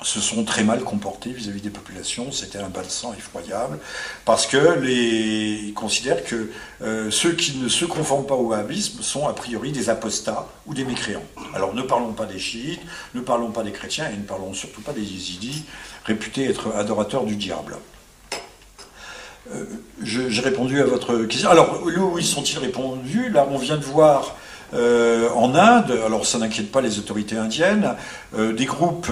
se 0.01 0.19
sont 0.21 0.43
très 0.43 0.63
mal 0.63 0.83
comportés 0.83 1.31
vis-à-vis 1.31 1.61
des 1.61 1.69
populations. 1.69 2.31
C'était 2.31 2.59
un 2.59 2.69
bas 2.69 2.83
de 2.83 2.89
sang 2.89 3.13
effroyable, 3.17 3.79
parce 4.25 4.47
que 4.47 4.79
les, 4.79 5.73
considèrent 5.75 6.23
que 6.23 6.49
euh, 6.81 7.11
ceux 7.11 7.33
qui 7.33 7.57
ne 7.57 7.67
se 7.67 7.85
conforment 7.85 8.25
pas 8.25 8.35
au 8.35 8.47
wahhabisme 8.47 9.01
sont 9.01 9.27
a 9.27 9.33
priori 9.33 9.71
des 9.71 9.89
apostats 9.89 10.47
ou 10.65 10.73
des 10.73 10.85
mécréants. 10.85 11.23
Alors 11.53 11.73
ne 11.73 11.81
parlons 11.81 12.13
pas 12.13 12.25
des 12.25 12.39
chiites, 12.39 12.81
ne 13.13 13.21
parlont 13.21 13.51
pas 13.51 13.63
des 13.63 13.71
chrétiens, 13.71 14.09
et 14.09 14.17
ne 14.17 14.23
parlons 14.23 14.53
surtout 14.53 14.81
pas 14.81 14.93
des 14.93 15.03
yézidis, 15.03 15.65
réputés 16.05 16.49
être 16.49 16.73
adorateurs 16.75 17.25
du 17.25 17.35
diable. 17.35 17.75
Euh, 19.53 19.65
J'ai 20.01 20.41
répondu 20.41 20.79
à 20.79 20.85
votre 20.85 21.17
question. 21.25 21.49
Alors, 21.49 21.81
où 21.83 22.17
ils 22.17 22.25
sont-ils 22.25 22.59
répondus? 22.59 23.29
Là, 23.31 23.47
on 23.49 23.57
vient 23.57 23.77
de 23.77 23.83
voir 23.83 24.35
euh, 24.73 25.29
en 25.31 25.55
Inde, 25.55 25.99
alors 26.05 26.25
ça 26.25 26.37
n'inquiète 26.37 26.71
pas 26.71 26.81
les 26.81 26.99
autorités 26.99 27.35
indiennes, 27.35 27.95
des 28.37 28.65
groupes 28.65 29.09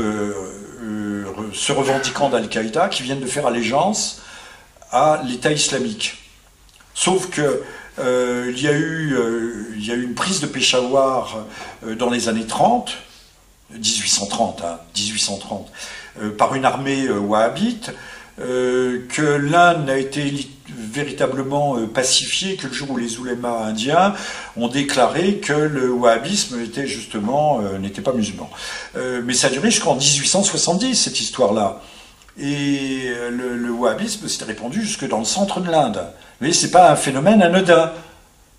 se 1.54 1.71
revendiquant 1.71 2.30
d'Al-Qaïda 2.30 2.89
qui 2.89 3.04
viennent 3.04 3.19
de 3.19 3.28
faire 3.28 3.47
allégeance 3.47 4.21
à 4.91 5.21
l'État 5.26 5.52
islamique. 5.52 6.17
Sauf 6.93 7.30
que 7.30 7.63
euh, 8.00 8.52
il, 8.56 8.62
y 8.62 8.67
a 8.67 8.73
eu, 8.73 9.15
euh, 9.15 9.73
il 9.76 9.86
y 9.86 9.91
a 9.91 9.95
eu 9.95 10.04
une 10.04 10.13
prise 10.13 10.39
de 10.39 10.47
Peshawar 10.47 11.45
euh, 11.86 11.95
dans 11.95 12.10
les 12.10 12.30
années 12.30 12.45
30, 12.45 12.95
1830, 13.71 14.62
hein, 14.63 14.80
1830 14.95 15.71
euh, 16.21 16.36
par 16.36 16.56
une 16.56 16.65
armée 16.65 17.10
wahhabite, 17.10 17.91
que 18.38 19.36
l'Inde 19.36 19.88
n'a 19.88 19.97
été 19.97 20.47
véritablement 20.75 21.77
euh, 21.77 21.88
pacifiée 21.88 22.56
que 22.56 22.67
le 22.67 22.73
jour 22.73 22.91
où 22.91 22.97
les 22.97 23.17
oulémas 23.19 23.65
indiens 23.65 24.13
ont 24.56 24.67
déclaré 24.67 25.38
que 25.38 25.53
le 25.53 25.91
wahhabisme 25.91 26.62
était 26.62 26.88
justement 26.88 27.62
euh, 27.62 27.77
n'était 27.77 28.01
pas 28.01 28.13
musulman. 28.13 28.49
Euh, 28.95 29.21
mais 29.23 29.34
ça 29.34 29.49
duré 29.49 29.71
jusqu'en 29.71 29.95
1870 29.95 30.95
cette 30.95 31.19
histoire-là. 31.19 31.82
Et 32.39 33.10
le, 33.32 33.71
wahhabisme 33.71 34.27
s'est 34.27 34.45
répandu 34.45 34.84
jusque 34.84 35.08
dans 35.08 35.17
le 35.17 35.25
centre 35.25 35.60
de 35.60 35.71
l'Inde. 35.71 36.03
Mais 36.39 36.53
c'est 36.53 36.69
pas 36.69 36.91
un 36.91 36.95
phénomène 36.95 37.41
anodin. 37.41 37.91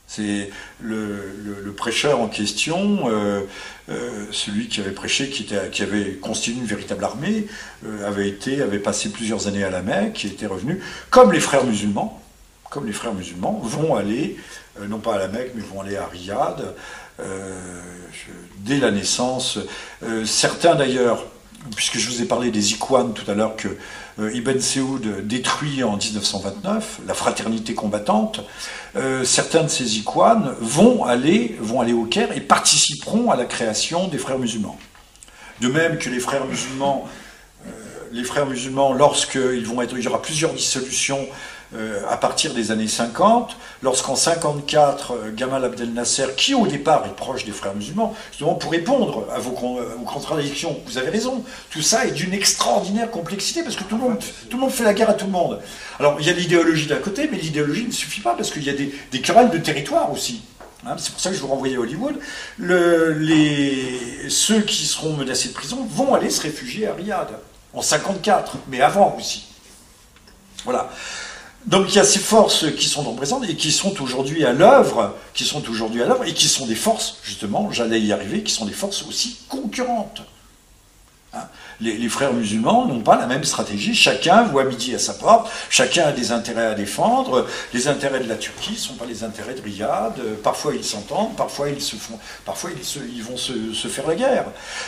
C'est 0.09 0.51
le, 0.81 1.71
prêcheur 1.77 2.19
en 2.21 2.29
question, 2.29 3.11
euh, 3.11 3.43
euh, 3.91 4.27
celui 4.33 4.67
qui 4.69 4.81
avait 4.81 4.93
prêché, 4.93 5.29
qui, 5.29 5.83
avait 5.83 6.13
constitué 6.15 6.59
une 6.59 6.67
véritable 6.67 7.05
armée, 7.05 7.47
euh, 7.87 8.09
avait 8.09 8.27
été, 8.27 8.63
avait 8.63 8.79
passé 8.79 9.11
plusieurs 9.11 9.47
années 9.47 9.65
à 9.65 9.71
la 9.71 9.83
Mecque, 9.83 10.15
qui 10.15 10.27
était 10.29 10.47
revenu, 10.47 10.81
comme 11.11 11.31
les 11.31 11.41
frères 11.41 11.65
musulmans, 11.65 12.23
comme 12.71 12.87
les 12.87 12.93
frères 12.95 13.13
musulmans 13.13 13.61
vont 13.63 13.97
aller, 13.97 14.39
non 14.89 14.99
pas 14.99 15.17
à 15.17 15.19
la 15.19 15.29
Mecque, 15.29 15.53
mais 15.55 15.63
vont 15.63 15.83
aller 15.83 15.97
à 15.97 16.07
Riyad 16.07 16.75
dès 18.59 18.79
la 18.79 18.91
naissance. 18.91 19.59
Certains 20.25 20.75
d'ailleurs, 20.75 21.27
puisque 21.77 21.99
je 21.99 22.09
vous 22.09 22.23
ai 22.23 22.25
parlé 22.25 22.51
des 22.51 22.73
Ikhwan 22.73 23.13
tout 23.13 23.31
à 23.31 23.35
l'heure 23.35 23.57
que 23.57 23.69
Ibn 24.19 24.59
Saoud 24.59 25.27
détruit 25.27 25.85
en 25.85 25.97
1929, 25.97 27.01
la 27.07 27.15
fraternité 27.15 27.75
combattante, 27.75 28.41
euh, 28.97 29.25
certains 29.25 29.63
de 29.63 29.69
ces 29.69 29.99
Ikhwan 29.99 30.55
vont 30.61 31.05
aller, 31.05 31.57
vont 31.61 31.81
aller 31.81 31.93
au 31.93 32.05
Caire 32.05 32.37
et 32.37 32.41
participeront 32.41 33.31
à 33.31 33.37
la 33.37 33.45
création 33.45 34.09
des 34.09 34.19
frères 34.19 34.39
musulmans. 34.39 34.77
De 35.61 35.69
même 35.69 35.99
que 35.99 36.11
les 36.11 36.19
frères 36.19 36.47
musulmans, 36.47 37.09
euh, 37.67 37.71
les 38.11 38.25
frères 38.25 38.47
musulmans, 38.47 38.93
lorsqu'ils 38.93 39.65
vont 39.65 39.83
être, 39.83 39.97
il 39.97 40.03
y 40.03 40.09
aura 40.09 40.21
plusieurs 40.21 40.53
dissolutions 40.53 41.27
euh, 41.75 42.01
à 42.09 42.17
partir 42.17 42.55
des 42.55 42.71
années 42.71 42.89
50, 42.89 43.57
lorsqu'en 43.83 44.17
54, 44.17 45.13
euh, 45.13 45.31
Gamal 45.35 45.65
Abdel 45.65 45.93
Nasser, 45.93 46.29
qui 46.37 46.55
au 46.55 46.67
départ 46.67 47.05
est 47.07 47.15
proche 47.15 47.45
des 47.45 47.53
frères 47.53 47.75
musulmans, 47.75 48.15
justement 48.31 48.55
pour 48.55 48.73
répondre 48.73 49.27
à 49.35 49.39
vos, 49.39 49.51
aux 49.51 50.05
contradictions, 50.05 50.81
vous 50.87 50.97
avez 50.99 51.11
raison, 51.11 51.45
tout 51.71 51.83
ça 51.83 52.07
est 52.07 52.13
d'une 52.13 52.33
extraordinaire 52.33 53.11
complexité 53.11 53.63
parce 53.63 53.77
que 53.77 53.85
tout 53.85 53.97
le, 53.97 54.03
monde, 54.03 54.19
tout 54.49 54.57
le 54.57 54.63
monde 54.63 54.73
fait 54.73 54.85
la 54.85 54.95
guerre 54.95 55.11
à 55.11 55.15
tout 55.15 55.27
le 55.27 55.33
monde. 55.33 55.61
Alors 55.99 56.17
il 56.21 56.27
y 56.27 56.31
a 56.31 56.33
l'idéologie 56.33 56.87
d'un 56.87 56.97
côté, 56.97 57.29
mais 57.31 57.37
l'idéologie 57.39 57.87
ne 57.87 57.93
suffit 57.93 58.21
pas 58.23 58.35
parce 58.35 58.51
qu'il 58.51 58.65
y 58.65 58.71
a 58.71 58.75
des, 58.75 58.95
des 59.13 59.21
querelles 59.21 59.51
de 59.51 59.59
territoire 59.59 60.11
aussi. 60.11 60.43
Hein, 60.87 60.95
c'est 60.97 61.11
pour 61.11 61.21
ça 61.21 61.31
que 61.31 61.37
je 61.37 61.41
vous 61.41 61.49
renvoyais 61.49 61.77
à 61.77 61.81
Hollywood. 61.81 62.15
Le- 62.57 63.13
les, 63.13 64.31
ceux 64.31 64.61
qui 64.63 64.87
seront 64.87 65.13
menacés 65.15 65.49
de 65.49 65.55
prison 65.55 65.87
vont 65.91 66.15
aller 66.15 66.31
se 66.31 66.41
réfugier 66.41 66.87
à 66.87 66.95
Riyad 66.95 67.29
en 67.75 67.83
54, 67.83 68.57
mais 68.69 68.81
avant 68.81 69.15
aussi. 69.19 69.49
Voilà. 70.65 70.89
Donc 71.67 71.87
il 71.89 71.97
y 71.97 71.99
a 71.99 72.05
ces 72.05 72.19
forces 72.19 72.67
qui 72.77 72.87
sont 72.87 73.03
présentes 73.15 73.45
et 73.49 73.57
qui 73.57 73.73
sont 73.73 74.01
aujourd'hui 74.01 74.45
à 74.45 74.53
l'œuvre, 74.53 75.17
qui 75.35 75.45
sont 75.45 75.69
aujourd'hui 75.69 76.03
à 76.03 76.07
l'œuvre 76.07 76.25
et 76.25 76.33
qui 76.33 76.49
sont 76.49 76.67
des 76.67 76.75
forces, 76.75 77.19
justement, 77.23 77.71
j'allais 77.73 78.01
y 78.01 78.13
arriver, 78.13 78.43
qui 78.43 78.53
sont 78.53 78.65
des 78.65 78.73
forces 78.73 79.03
aussi 79.03 79.39
concurrentes. 79.49 80.23
Hein. 81.35 81.49
Les, 81.81 82.09
frères 82.09 82.33
musulmans 82.33 82.87
n'ont 82.87 83.01
pas 83.01 83.17
la 83.17 83.27
même 83.27 83.45
stratégie, 83.45 83.95
chacun 83.95 84.43
voit 84.43 84.65
midi 84.65 84.95
à 84.97 84.99
sa 84.99 85.15
porte, 85.15 85.49
chacun 85.71 86.07
a 86.07 86.13
des 86.13 86.33
intérêts 86.33 86.67
à 86.67 86.75
défendre, 86.75 87.47
les 87.73 87.87
intérêts 87.87 88.19
de 88.19 88.29
la 88.29 88.35
Turquie 88.35 88.73
ne 88.73 88.77
sont 88.77 88.95
pas 88.95 89.05
les 89.07 89.23
intérêts 89.23 89.55
de 89.55 89.63
Riyad, 89.63 90.15
parfois 90.43 90.75
ils 90.75 90.85
s'entendent, 90.85 91.37
parfois 91.37 91.69
ils 91.69 91.81
se 91.81 91.95
font, 91.95 92.19
parfois 92.45 92.71
ils, 92.71 93.23
vont 93.23 93.37
se, 93.37 93.89
faire 93.89 94.09
la 94.09 94.17
guerre. 94.17 94.47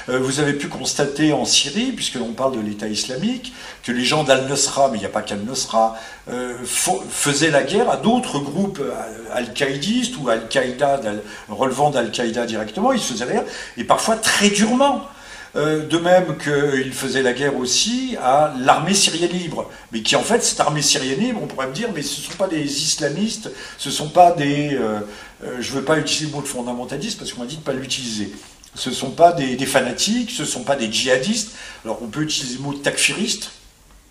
Euh, 0.08 0.18
vous 0.18 0.40
avez 0.40 0.52
pu 0.54 0.68
constater 0.68 1.32
en 1.32 1.44
Syrie, 1.44 1.92
puisque 1.92 2.14
l'on 2.14 2.32
parle 2.32 2.56
de 2.56 2.60
l'État 2.60 2.88
islamique, 2.88 3.52
que 3.84 3.92
les 3.92 4.04
gens 4.04 4.24
d'Al-Nusra, 4.24 4.88
mais 4.88 4.98
il 4.98 5.00
n'y 5.00 5.06
a 5.06 5.10
pas 5.10 5.22
qu'Al-Nusra, 5.22 5.96
euh, 6.30 6.54
faisaient 6.64 7.50
la 7.50 7.62
guerre 7.62 7.88
à 7.88 7.96
d'autres 7.98 8.40
groupes 8.40 8.80
euh, 8.80 8.92
al-qaïdistes 9.32 10.16
ou 10.18 10.28
Al-Qaïda, 10.28 11.00
relevant 11.48 11.90
d'Al-Qaïda 11.90 12.46
directement, 12.46 12.92
ils 12.92 13.00
se 13.00 13.12
faisaient 13.12 13.26
la 13.26 13.32
guerre, 13.32 13.44
et 13.76 13.84
parfois 13.84 14.16
très 14.16 14.50
durement. 14.50 15.06
Euh, 15.56 15.84
de 15.84 15.98
même 15.98 16.38
qu'il 16.38 16.92
faisait 16.92 17.22
la 17.22 17.32
guerre 17.32 17.56
aussi 17.56 18.16
à 18.22 18.54
l'armée 18.60 18.94
syrienne 18.94 19.32
libre. 19.32 19.68
Mais 19.90 20.02
qui 20.02 20.14
en 20.14 20.22
fait, 20.22 20.42
cette 20.44 20.60
armée 20.60 20.82
syrienne 20.82 21.18
libre, 21.18 21.40
on 21.42 21.46
pourrait 21.46 21.66
me 21.66 21.72
dire, 21.72 21.88
mais 21.92 22.02
ce 22.02 22.20
ne 22.20 22.26
sont 22.26 22.38
pas 22.38 22.46
des 22.46 22.62
islamistes, 22.62 23.50
ce 23.76 23.88
ne 23.88 23.94
sont 23.94 24.10
pas 24.10 24.32
des... 24.32 24.74
euh, 24.74 25.00
euh, 25.42 25.56
je 25.60 25.72
ne 25.72 25.78
veux 25.78 25.84
pas 25.84 25.98
utiliser 25.98 26.26
le 26.26 26.32
mot 26.32 26.42
de 26.42 26.46
fondamentaliste 26.46 27.18
parce 27.18 27.32
qu'on 27.32 27.40
m'a 27.40 27.46
dit 27.46 27.56
de 27.56 27.60
ne 27.60 27.64
pas 27.64 27.72
l'utiliser. 27.72 28.32
Ce 28.76 28.90
ne 28.90 28.94
sont 28.94 29.10
pas 29.10 29.32
des, 29.32 29.66
fanatiques, 29.66 30.30
ce 30.30 30.42
ne 30.42 30.46
sont 30.46 30.62
pas 30.62 30.76
des 30.76 30.90
djihadistes. 30.90 31.50
Alors 31.84 32.00
on 32.02 32.06
peut 32.06 32.22
utiliser 32.22 32.58
le 32.58 32.62
mot 32.62 32.74
takfiriste, 32.74 33.50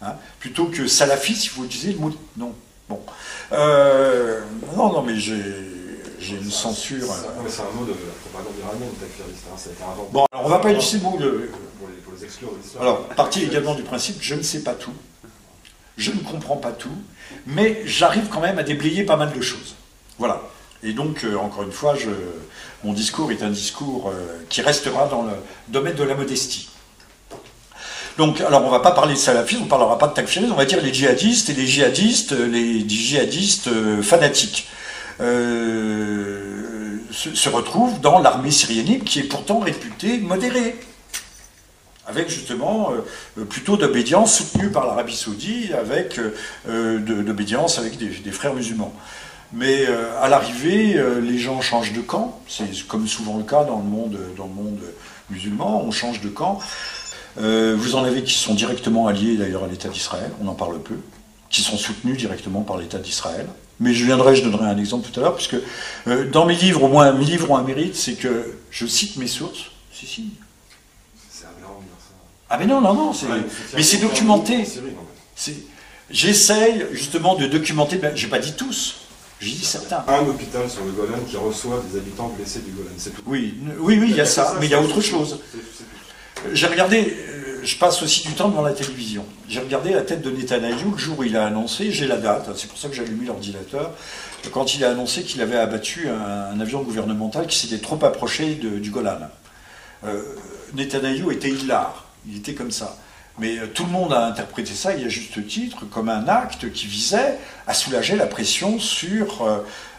hein, 0.01 0.15
plutôt 0.41 0.65
que 0.65 0.87
salafiste, 0.87 1.45
il 1.45 1.49
faut 1.49 1.63
utiliser 1.63 1.93
le 1.93 1.99
mot... 1.99 2.11
Non. 2.35 2.53
Bon. 2.89 2.99
Non, 4.75 4.91
non, 4.91 5.03
mais 5.03 5.17
j'ai 5.17 5.78
j'ai 6.19 6.35
une 6.35 6.51
censure. 6.51 7.07
C'est 7.47 7.61
un 7.61 7.71
mot 7.75 7.85
de 7.85 7.91
la 7.91 8.13
propagande 8.21 8.53
iranienne, 8.59 8.89
takfiriste. 8.99 9.45
Hein. 9.81 9.85
Bon, 10.11 10.25
alors 10.31 10.45
on 10.45 10.49
ne 10.49 10.53
va 10.53 10.59
pas 10.59 10.71
utiliser 10.71 10.97
le 10.97 11.03
mot 11.03 11.17
de... 11.17 11.49
Pour 11.79 12.13
les, 12.15 12.23
exclure 12.25 12.49
de. 12.49 12.81
Alors, 12.81 13.07
partie 13.09 13.43
également 13.43 13.75
du 13.75 13.83
principe, 13.83 14.17
je 14.21 14.35
ne 14.35 14.41
sais 14.41 14.61
pas 14.63 14.73
tout, 14.73 14.93
je 15.97 16.11
ne 16.11 16.19
comprends 16.19 16.57
pas 16.57 16.71
tout, 16.71 16.97
mais 17.45 17.81
j'arrive 17.85 18.27
quand 18.29 18.41
même 18.41 18.59
à 18.59 18.63
déblayer 18.63 19.03
pas 19.03 19.15
mal 19.15 19.31
de 19.31 19.41
choses. 19.41 19.75
Voilà. 20.17 20.41
Et 20.83 20.93
donc, 20.93 21.23
euh, 21.23 21.35
encore 21.35 21.63
une 21.63 21.71
fois, 21.71 21.95
je, 21.95 22.09
mon 22.83 22.93
discours 22.93 23.31
est 23.31 23.43
un 23.43 23.49
discours 23.49 24.09
euh, 24.09 24.43
qui 24.49 24.61
restera 24.61 25.07
dans 25.07 25.23
le 25.23 25.33
domaine 25.67 25.95
de 25.95 26.03
la 26.03 26.15
modestie. 26.15 26.69
Donc, 28.17 28.41
alors 28.41 28.65
on 28.65 28.69
va 28.69 28.79
pas 28.79 28.91
parler 28.91 29.13
de 29.13 29.19
salafistes, 29.19 29.61
on 29.63 29.67
parlera 29.67 29.97
pas 29.97 30.07
de 30.07 30.13
takfiristes, 30.13 30.51
on 30.51 30.57
va 30.57 30.65
dire 30.65 30.81
les 30.81 30.93
djihadistes 30.93 31.49
et 31.49 31.53
les 31.53 31.65
djihadistes, 31.65 32.31
les 32.31 32.87
djihadistes 32.87 33.67
euh, 33.67 34.01
fanatiques. 34.01 34.67
Euh, 35.21 36.97
se, 37.11 37.35
se 37.35 37.49
retrouvent 37.49 37.99
dans 37.99 38.19
l'armée 38.19 38.51
syrienne 38.51 39.03
qui 39.03 39.19
est 39.19 39.23
pourtant 39.23 39.59
réputée 39.59 40.19
modérée 40.19 40.75
avec 42.05 42.29
justement 42.29 42.91
euh, 43.37 43.43
plutôt 43.43 43.75
d'obédience 43.75 44.37
soutenue 44.37 44.71
par 44.71 44.87
l'Arabie 44.87 45.15
saoudite, 45.15 45.73
avec 45.73 46.19
euh, 46.67 46.99
d'obédience 46.99 47.79
avec 47.79 47.97
des, 47.97 48.31
frères 48.31 48.53
musulmans. 48.53 48.93
Mais 49.51 49.87
à 50.21 50.29
l'arrivée, 50.29 51.03
les 51.23 51.39
gens 51.39 51.59
changent 51.59 51.93
de 51.93 52.01
camp, 52.01 52.39
c'est 52.47 52.87
comme 52.87 53.07
souvent 53.07 53.35
le 53.37 53.43
cas 53.43 53.63
dans 53.63 53.77
le 53.77 53.83
monde, 53.83 54.79
musulman, 55.31 55.83
on 55.83 55.89
change 55.89 56.21
de 56.21 56.29
camp. 56.29 56.59
Vous 57.35 57.95
en 57.95 58.03
avez 58.03 58.23
qui 58.23 58.35
sont 58.35 58.53
directement 58.53 59.07
alliés 59.07 59.37
d'ailleurs 59.37 59.63
à 59.63 59.67
l'État 59.67 59.89
d'Israël, 59.89 60.29
on 60.39 60.47
en 60.47 60.53
parle 60.53 60.79
peu, 60.79 60.97
qui 61.49 61.63
sont 61.63 61.77
soutenus 61.77 62.15
directement 62.15 62.61
par 62.61 62.77
l'État 62.77 62.99
d'Israël. 62.99 63.47
Mais 63.79 63.93
je 63.93 64.03
viendrai, 64.03 64.35
je 64.35 64.43
donnerai 64.43 64.65
un 64.65 64.77
exemple 64.77 65.09
tout 65.09 65.19
à 65.19 65.23
l'heure, 65.23 65.35
puisque 65.35 65.55
euh, 66.07 66.29
dans 66.29 66.45
mes 66.45 66.55
livres, 66.55 66.83
au 66.83 66.87
moins 66.89 67.11
mes 67.13 67.25
livres 67.25 67.49
ont 67.51 67.57
un 67.57 67.63
mérite, 67.63 67.95
c'est 67.95 68.15
que 68.15 68.55
je 68.71 68.85
cite 68.85 69.15
mes 69.15 69.27
sources. 69.27 69.71
Si, 69.93 70.05
si. 70.05 70.29
C'est 71.29 71.45
aberrant 71.45 71.81
ça. 71.97 72.13
Ah 72.49 72.57
mais 72.57 72.65
non, 72.65 72.81
non, 72.81 72.93
non, 72.93 73.11
Ouais, 73.11 73.41
mais 73.75 73.83
c'est 73.83 73.97
en 73.97 74.07
documenté. 74.07 74.65
J'essaye 76.11 76.85
justement 76.91 77.35
de 77.35 77.45
documenter, 77.45 77.97
ben, 77.97 78.15
j'ai 78.15 78.27
pas 78.27 78.39
dit 78.39 78.53
tous, 78.53 79.01
j'ai 79.39 79.51
dit 79.51 79.65
certains. 79.65 80.03
Un 80.07 80.27
hôpital 80.27 80.69
sur 80.69 80.83
le 80.83 80.91
Golan 80.91 81.19
qui 81.29 81.37
reçoit 81.37 81.83
des 81.89 81.99
habitants 81.99 82.33
blessés 82.35 82.59
du 82.59 82.71
Golan, 82.71 82.89
c'est 82.97 83.11
tout. 83.11 83.21
Oui, 83.27 83.55
oui, 83.79 83.97
oui, 83.99 84.07
il 84.09 84.15
y 84.15 84.21
a 84.21 84.25
ça, 84.25 84.55
mais 84.59 84.65
il 84.65 84.71
y 84.71 84.73
a 84.73 84.81
autre 84.81 85.01
chose. 85.01 85.39
J'ai 86.53 86.67
regardé, 86.67 87.15
je 87.63 87.77
passe 87.77 88.01
aussi 88.01 88.27
du 88.27 88.33
temps 88.33 88.49
devant 88.49 88.61
la 88.61 88.73
télévision. 88.73 89.25
J'ai 89.47 89.59
regardé 89.59 89.91
la 89.91 90.01
tête 90.01 90.21
de 90.21 90.31
Netanyahou 90.31 90.91
le 90.91 90.97
jour 90.97 91.19
où 91.19 91.23
il 91.23 91.35
a 91.37 91.45
annoncé, 91.45 91.91
j'ai 91.91 92.07
la 92.07 92.17
date, 92.17 92.49
c'est 92.55 92.67
pour 92.67 92.77
ça 92.77 92.89
que 92.89 92.95
j'ai 92.95 93.03
allumé 93.03 93.25
l'ordinateur, 93.25 93.91
quand 94.51 94.75
il 94.75 94.83
a 94.83 94.91
annoncé 94.91 95.23
qu'il 95.23 95.41
avait 95.41 95.57
abattu 95.57 96.07
un, 96.09 96.59
avion 96.59 96.81
gouvernemental 96.81 97.47
qui 97.47 97.57
s'était 97.57 97.79
trop 97.79 98.03
approché 98.03 98.55
du 98.55 98.89
Golan. 98.89 99.19
Euh, 100.05 100.21
Netanyahou 100.73 101.31
était 101.31 101.49
hilar, 101.49 102.05
il 102.27 102.37
était 102.37 102.53
comme 102.53 102.71
ça. 102.71 102.97
Mais 103.37 103.57
euh, 103.57 103.67
tout 103.67 103.85
le 103.85 103.91
monde 103.91 104.13
a 104.13 104.25
interprété 104.25 104.73
ça, 104.73 104.95
et 104.95 105.03
à 105.05 105.09
juste 105.09 105.45
titre, 105.47 105.85
comme 105.89 106.09
un 106.09 106.27
acte 106.27 106.71
qui 106.71 106.87
visait 106.87 107.37
à 107.67 107.73
soulager 107.73 108.15
la 108.15 108.27
pression 108.27 108.79
sur, 108.79 109.43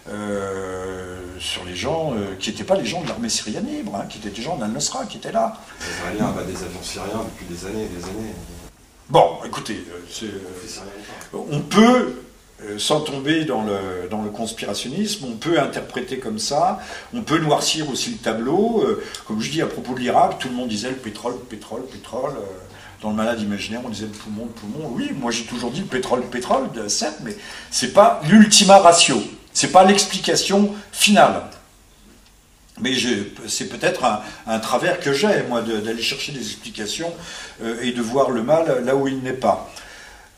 euh, 0.08 1.18
sur 1.38 1.64
les 1.64 1.76
gens 1.76 2.14
euh, 2.14 2.34
qui 2.38 2.50
n'étaient 2.50 2.64
pas 2.64 2.76
les 2.76 2.86
gens 2.86 3.02
de 3.02 3.08
l'armée 3.08 3.28
syrienne 3.28 3.66
libre, 3.66 3.96
hein, 3.96 4.06
qui 4.08 4.18
étaient 4.18 4.30
des 4.30 4.42
gens 4.42 4.56
d'Al-Nusra, 4.56 5.04
qui 5.04 5.18
étaient 5.18 5.32
là. 5.32 5.58
Les 5.80 5.94
Israéliens 5.94 6.34
des 6.46 6.64
avions 6.64 6.82
syriens 6.82 7.24
depuis 7.24 7.54
des 7.54 7.66
années 7.66 7.84
et 7.84 7.88
des 7.88 8.04
années. 8.04 8.34
Bon, 9.10 9.38
écoutez, 9.44 9.84
euh, 10.22 10.28
On 11.34 11.60
peut, 11.60 12.22
sans 12.78 13.00
tomber 13.00 13.44
dans 13.44 13.62
le, 13.62 14.08
dans 14.10 14.22
le 14.22 14.30
conspirationnisme, 14.30 15.26
on 15.26 15.36
peut 15.36 15.60
interpréter 15.60 16.18
comme 16.18 16.38
ça, 16.38 16.80
on 17.12 17.22
peut 17.22 17.38
noircir 17.38 17.90
aussi 17.90 18.12
le 18.12 18.18
tableau. 18.18 18.84
comme 19.26 19.40
je 19.40 19.50
dis 19.50 19.60
à 19.60 19.66
propos 19.66 19.94
de 19.94 20.00
l'Irak, 20.00 20.38
tout 20.38 20.48
le 20.48 20.54
monde 20.54 20.68
disait 20.68 20.90
le 20.90 20.96
pétrole, 20.96 21.34
le 21.34 21.38
pétrole, 21.40 21.82
le 21.82 21.86
pétrole. 21.86 22.32
dans 23.02 23.10
le 23.10 23.16
malade 23.16 23.40
imaginaire, 23.40 23.80
on 23.84 23.90
disait 23.90 24.06
le 24.06 24.12
poumon, 24.12 24.46
le 24.46 24.52
poumon. 24.52 24.92
Oui, 24.94 25.10
moi 25.14 25.30
j'ai 25.30 25.44
toujours 25.44 25.70
dit 25.70 25.80
le 25.80 25.86
pétrole, 25.86 26.20
le 26.20 26.26
pétrole, 26.26 26.68
certes, 26.88 27.18
mais 27.22 27.36
c'est 27.70 27.92
pas 27.92 28.20
l'ultima 28.28 28.78
ratio, 28.78 29.20
c'est 29.52 29.72
pas 29.72 29.84
l'explication 29.84 30.74
finale. 30.92 31.42
Mais 32.80 32.92
c'est 33.46 33.68
peut-être 33.68 34.04
un, 34.46 34.58
travers 34.58 35.00
que 35.00 35.12
j'ai, 35.12 35.42
moi, 35.48 35.60
d'aller 35.62 36.02
chercher 36.02 36.32
des 36.32 36.40
explications 36.40 37.12
euh, 37.62 37.80
et 37.82 37.92
de 37.92 38.00
voir 38.00 38.30
le 38.30 38.42
mal 38.42 38.84
là 38.84 38.96
où 38.96 39.06
il 39.06 39.20
n'est 39.20 39.34
pas. 39.34 39.70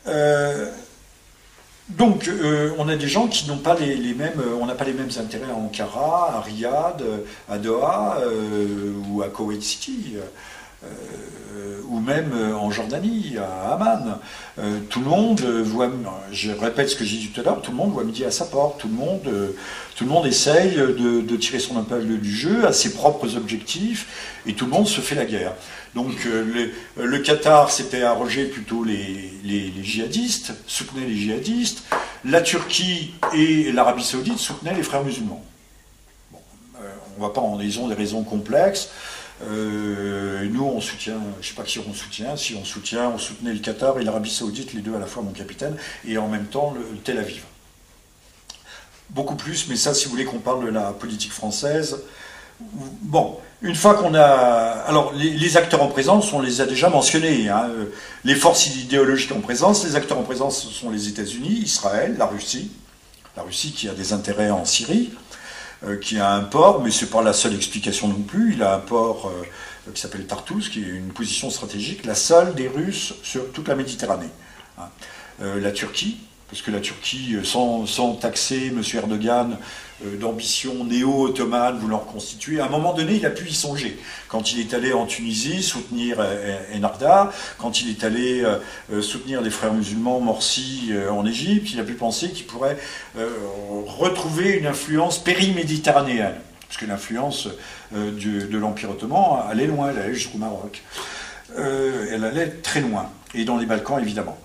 Euh, 0.07 0.69
donc, 1.89 2.27
euh, 2.27 2.71
on 2.77 2.89
a 2.89 2.95
des 2.95 3.07
gens 3.07 3.27
qui 3.27 3.47
n'ont 3.47 3.57
pas 3.57 3.75
les, 3.75 4.13
mêmes, 4.13 4.41
on 4.59 4.65
n'a 4.65 4.75
pas 4.75 4.85
les 4.85 4.93
mêmes 4.93 5.11
intérêts 5.17 5.51
à 5.51 5.55
Ankara, 5.55 6.35
à 6.35 6.41
Riyad, 6.41 7.03
à 7.49 7.57
Doha 7.57 8.19
ou 9.09 9.21
à 9.21 9.29
Kuwait 9.29 9.61
City, 9.61 10.15
ou 11.93 11.99
même 11.99 12.31
euh, 12.33 12.55
en 12.55 12.71
Jordanie, 12.71 13.35
à 13.37 13.73
Amman. 13.73 14.19
Euh, 14.59 14.79
tout 14.89 14.99
le 14.99 15.05
monde 15.05 15.41
euh, 15.41 15.61
voit, 15.63 15.89
je 16.31 16.51
répète 16.51 16.89
ce 16.89 16.95
que 16.95 17.05
j'ai 17.05 17.17
dit 17.17 17.27
tout 17.27 17.39
à 17.41 17.43
l'heure, 17.43 17.61
tout 17.61 17.71
le 17.71 17.77
monde 17.77 17.91
voit 17.91 18.03
midi 18.03 18.25
à 18.25 18.31
sa 18.31 18.45
porte, 18.45 18.79
tout 18.79 18.87
le 18.87 18.95
monde, 18.95 19.21
euh, 19.27 19.55
tout 19.95 20.03
le 20.03 20.09
monde 20.09 20.25
essaye 20.25 20.75
de, 20.75 21.35
tirer 21.37 21.59
son 21.59 21.81
épingle 21.81 22.19
du 22.19 22.35
jeu 22.35 22.65
à 22.65 22.73
ses 22.73 22.93
propres 22.93 23.35
objectifs, 23.37 24.39
et 24.45 24.53
tout 24.53 24.65
le 24.65 24.71
monde 24.71 24.87
se 24.87 25.01
fait 25.01 25.15
la 25.15 25.25
guerre. 25.25 25.53
Donc 25.93 26.25
euh, 26.25 26.71
le, 26.97 27.05
le 27.05 27.19
Qatar 27.19 27.69
s'était 27.69 28.03
arrogé 28.03 28.45
plutôt 28.45 28.83
les, 28.83 29.31
les, 29.43 29.71
djihadistes, 29.83 30.53
soutenait 30.65 31.05
les 31.05 31.15
djihadistes. 31.15 31.83
La 32.25 32.41
Turquie 32.41 33.13
et 33.35 33.71
l'Arabie 33.71 34.03
saoudite 34.03 34.39
soutenaient 34.39 34.73
les 34.73 34.83
frères 34.83 35.03
musulmans. 35.03 35.43
Euh, 36.81 36.89
on 37.17 37.21
va 37.21 37.29
pas 37.29 37.41
en 37.41 37.59
ils 37.59 37.79
ont 37.79 37.87
des 37.87 37.95
raisons 37.95 38.23
complexes. 38.23 38.89
Euh, 39.41 40.47
nous, 40.51 40.63
on 40.63 40.79
soutient, 40.79 41.17
je 41.41 41.47
sais 41.47 41.53
pas 41.55 41.63
qui 41.63 41.79
on 41.79 41.93
soutient. 41.93 42.37
Si 42.37 42.55
on 42.55 42.63
soutient, 42.63 43.09
on 43.09 43.17
soutenait 43.17 43.53
le 43.53 43.59
Qatar 43.59 43.99
et 43.99 44.03
l'Arabie 44.03 44.29
saoudite, 44.29 44.73
les 44.73 44.81
deux 44.81 44.95
à 44.95 44.99
la 44.99 45.07
fois, 45.07 45.23
mon 45.23 45.31
capitaine, 45.31 45.75
et 46.07 46.17
en 46.17 46.27
même 46.27 46.45
temps 46.45 46.73
le, 46.75 46.97
Tel 47.03 47.17
Aviv. 47.17 47.43
Beaucoup 49.09 49.35
plus, 49.35 49.67
mais 49.67 49.75
ça, 49.75 49.93
si 49.93 50.05
vous 50.05 50.11
voulez 50.11 50.25
qu'on 50.25 50.39
parle 50.39 50.65
de 50.65 50.69
la 50.71 50.91
politique 50.91 51.31
française, 51.33 51.99
Bon, 53.01 53.39
une 53.61 53.75
fois 53.75 53.95
qu'on 53.95 54.13
a. 54.13 54.21
Alors, 54.21 55.13
les, 55.13 55.57
acteurs 55.57 55.81
en 55.81 55.87
présence, 55.87 56.31
on 56.33 56.39
les 56.39 56.61
a 56.61 56.65
déjà 56.65 56.89
mentionnés. 56.89 57.49
hein. 57.49 57.67
Euh, 57.69 57.85
Les 58.23 58.35
forces 58.35 58.67
idéologiques 58.67 59.31
en 59.31 59.41
présence, 59.41 59.83
les 59.83 59.95
acteurs 59.95 60.17
en 60.17 60.23
présence, 60.23 60.63
ce 60.63 60.69
sont 60.69 60.89
les 60.89 61.09
États-Unis, 61.09 61.49
Israël, 61.63 62.15
la 62.17 62.25
Russie. 62.25 62.71
La 63.35 63.43
Russie 63.43 63.71
qui 63.71 63.89
a 63.89 63.93
des 63.93 64.13
intérêts 64.13 64.51
en 64.51 64.63
Syrie, 64.63 65.09
qui 66.01 66.17
a 66.17 66.31
un 66.33 66.43
port, 66.43 66.81
mais 66.83 66.91
ce 66.91 67.05
n'est 67.05 67.11
pas 67.11 67.21
la 67.21 67.33
seule 67.33 67.55
explication 67.55 68.07
non 68.07 68.21
plus. 68.21 68.53
Il 68.53 68.63
a 68.63 68.75
un 68.75 68.79
port 68.79 69.29
euh, 69.29 69.91
qui 69.93 70.01
s'appelle 70.01 70.25
Tartous, 70.25 70.69
qui 70.71 70.79
est 70.79 70.87
une 70.87 71.11
position 71.11 71.49
stratégique, 71.49 72.05
la 72.05 72.15
seule 72.15 72.55
des 72.55 72.67
Russes 72.67 73.13
sur 73.23 73.51
toute 73.51 73.67
la 73.67 73.75
Méditerranée. 73.75 74.29
hein. 74.77 74.89
Euh, 75.41 75.59
la 75.59 75.71
Turquie, 75.71 76.17
parce 76.53 76.61
que 76.61 76.69
la 76.69 76.81
Turquie, 76.81 77.35
euh, 77.35 77.43
sans, 77.43 78.13
taxer 78.13 78.67
M. 78.67 78.83
Erdogan 78.93 79.57
euh, 80.05 80.17
d'ambition 80.17 80.83
néo-ottomane 80.83 81.79
voulant 81.79 81.97
reconstituer, 81.97 82.59
à 82.59 82.65
un 82.65 82.69
moment 82.69 82.93
donné, 82.93 83.15
il 83.15 83.25
a 83.25 83.31
pu 83.31 83.47
y 83.47 83.53
songer. 83.55 83.97
Quand 84.27 84.53
il 84.53 84.59
est 84.59 84.71
allé 84.75 84.93
en 84.93 85.07
Tunisie 85.07 85.63
soutenir 85.63 86.17
euh, 86.19 86.59
Enarda, 86.75 87.31
quand 87.57 87.81
il 87.81 87.89
est 87.89 88.03
allé 88.03 88.43
soutenir 89.01 89.41
les 89.41 89.49
frères 89.49 89.73
musulmans 89.73 90.19
Morsi 90.19 90.91
en 91.09 91.25
Égypte, 91.25 91.71
il 91.73 91.79
a 91.79 91.83
pu 91.83 91.93
penser 91.93 92.29
qu'il 92.29 92.45
pourrait 92.45 92.77
retrouver 93.87 94.57
une 94.57 94.67
influence 94.67 95.17
périméditerranéenne. 95.17 96.35
Parce 96.67 96.79
que 96.79 96.85
l'influence 96.85 97.47
de 97.91 98.57
l'Empire 98.57 98.91
ottoman 98.91 99.43
allait 99.49 99.67
loin, 99.67 99.89
elle 99.89 99.99
allait 99.99 100.13
jusqu'au 100.13 100.37
Maroc. 100.37 100.83
Elle 101.57 102.23
allait 102.23 102.49
très 102.49 102.81
loin. 102.81 103.09
Et 103.33 103.43
dans 103.43 103.57
les 103.57 103.65
Balkans, 103.65 103.99
évidemment. 103.99 104.37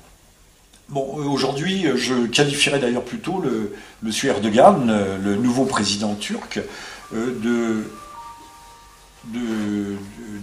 Bon, 0.89 1.19
euh, 1.19 1.25
aujourd'hui, 1.25 1.87
euh, 1.87 1.99
je 1.99 2.27
qualifierais 2.27 2.79
d'ailleurs 2.79 3.05
plutôt 3.05 3.41
le 3.41 3.77
monsieur 4.03 4.31
Erdogan, 4.31 4.89
euh, 4.89 5.19
le 5.23 5.37
nouveau 5.37 5.67
président 5.67 6.15
turc, 6.15 6.61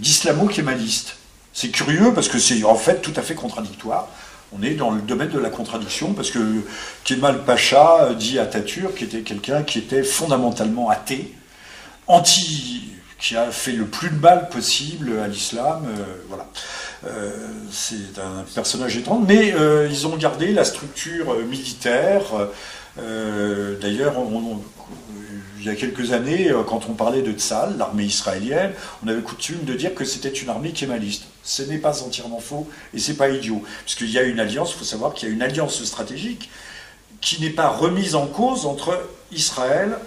d'islamo-kémaliste. 0.00 1.16
C'est 1.52 1.70
curieux 1.70 2.14
parce 2.14 2.28
que 2.28 2.38
c'est 2.38 2.62
en 2.62 2.76
fait 2.76 3.02
tout 3.02 3.12
à 3.16 3.22
fait 3.22 3.34
contradictoire. 3.34 4.08
On 4.52 4.62
est 4.62 4.74
dans 4.74 4.92
le 4.92 5.00
domaine 5.00 5.30
de 5.30 5.40
la 5.40 5.50
contradiction 5.50 6.12
parce 6.12 6.30
que 6.30 6.38
Kemal 7.02 7.44
Pacha 7.44 8.14
dit 8.14 8.38
à 8.38 8.42
Atatürk 8.42 9.02
était 9.02 9.22
quelqu'un 9.22 9.64
qui 9.64 9.80
était 9.80 10.04
fondamentalement 10.04 10.90
athée, 10.90 11.34
anti, 12.06 12.92
qui 13.18 13.36
a 13.36 13.50
fait 13.50 13.72
le 13.72 13.86
plus 13.86 14.10
de 14.10 14.20
mal 14.20 14.48
possible 14.48 15.18
à 15.18 15.26
l'islam. 15.26 15.88
voilà. 16.28 16.46
Euh, 17.06 17.30
c'est 17.70 18.18
un 18.18 18.44
personnage 18.54 18.96
étrange, 18.96 19.24
mais 19.26 19.52
euh, 19.52 19.88
ils 19.90 20.06
ont 20.06 20.16
gardé 20.16 20.52
la 20.52 20.64
structure 20.64 21.32
euh, 21.32 21.42
militaire. 21.44 22.22
D'ailleurs, 23.80 24.14
il 25.58 25.66
y 25.66 25.68
a 25.68 25.74
quelques 25.74 26.12
années, 26.12 26.50
quand 26.66 26.88
on 26.88 26.94
parlait 26.94 27.20
de 27.20 27.32
Tzal, 27.32 27.76
l'armée 27.76 28.04
israélienne, 28.04 28.72
on 29.04 29.08
avait 29.08 29.20
coutume 29.20 29.64
de 29.64 29.74
dire 29.74 29.94
que 29.94 30.06
c'était 30.06 30.30
une 30.30 30.48
armée 30.48 30.70
kémaliste. 30.70 31.24
Ce 31.42 31.62
n'est 31.62 31.76
pas 31.76 32.02
entièrement 32.02 32.40
faux 32.40 32.66
et 32.94 32.98
c'est 32.98 33.16
pas 33.16 33.28
idiot, 33.28 33.62
puisqu'il 33.84 34.10
y 34.10 34.18
a 34.18 34.22
une 34.22 34.40
alliance. 34.40 34.72
Il 34.72 34.78
faut 34.78 34.84
savoir 34.84 35.12
qu'il 35.12 35.28
y 35.28 35.30
a 35.30 35.34
une 35.34 35.42
alliance 35.42 35.84
stratégique 35.84 36.48
qui 37.20 37.42
n'est 37.42 37.50
pas 37.50 37.68
remise 37.68 38.14
en 38.14 38.26
cause 38.26 38.64
entre 38.64 38.98
Israël 39.30 39.98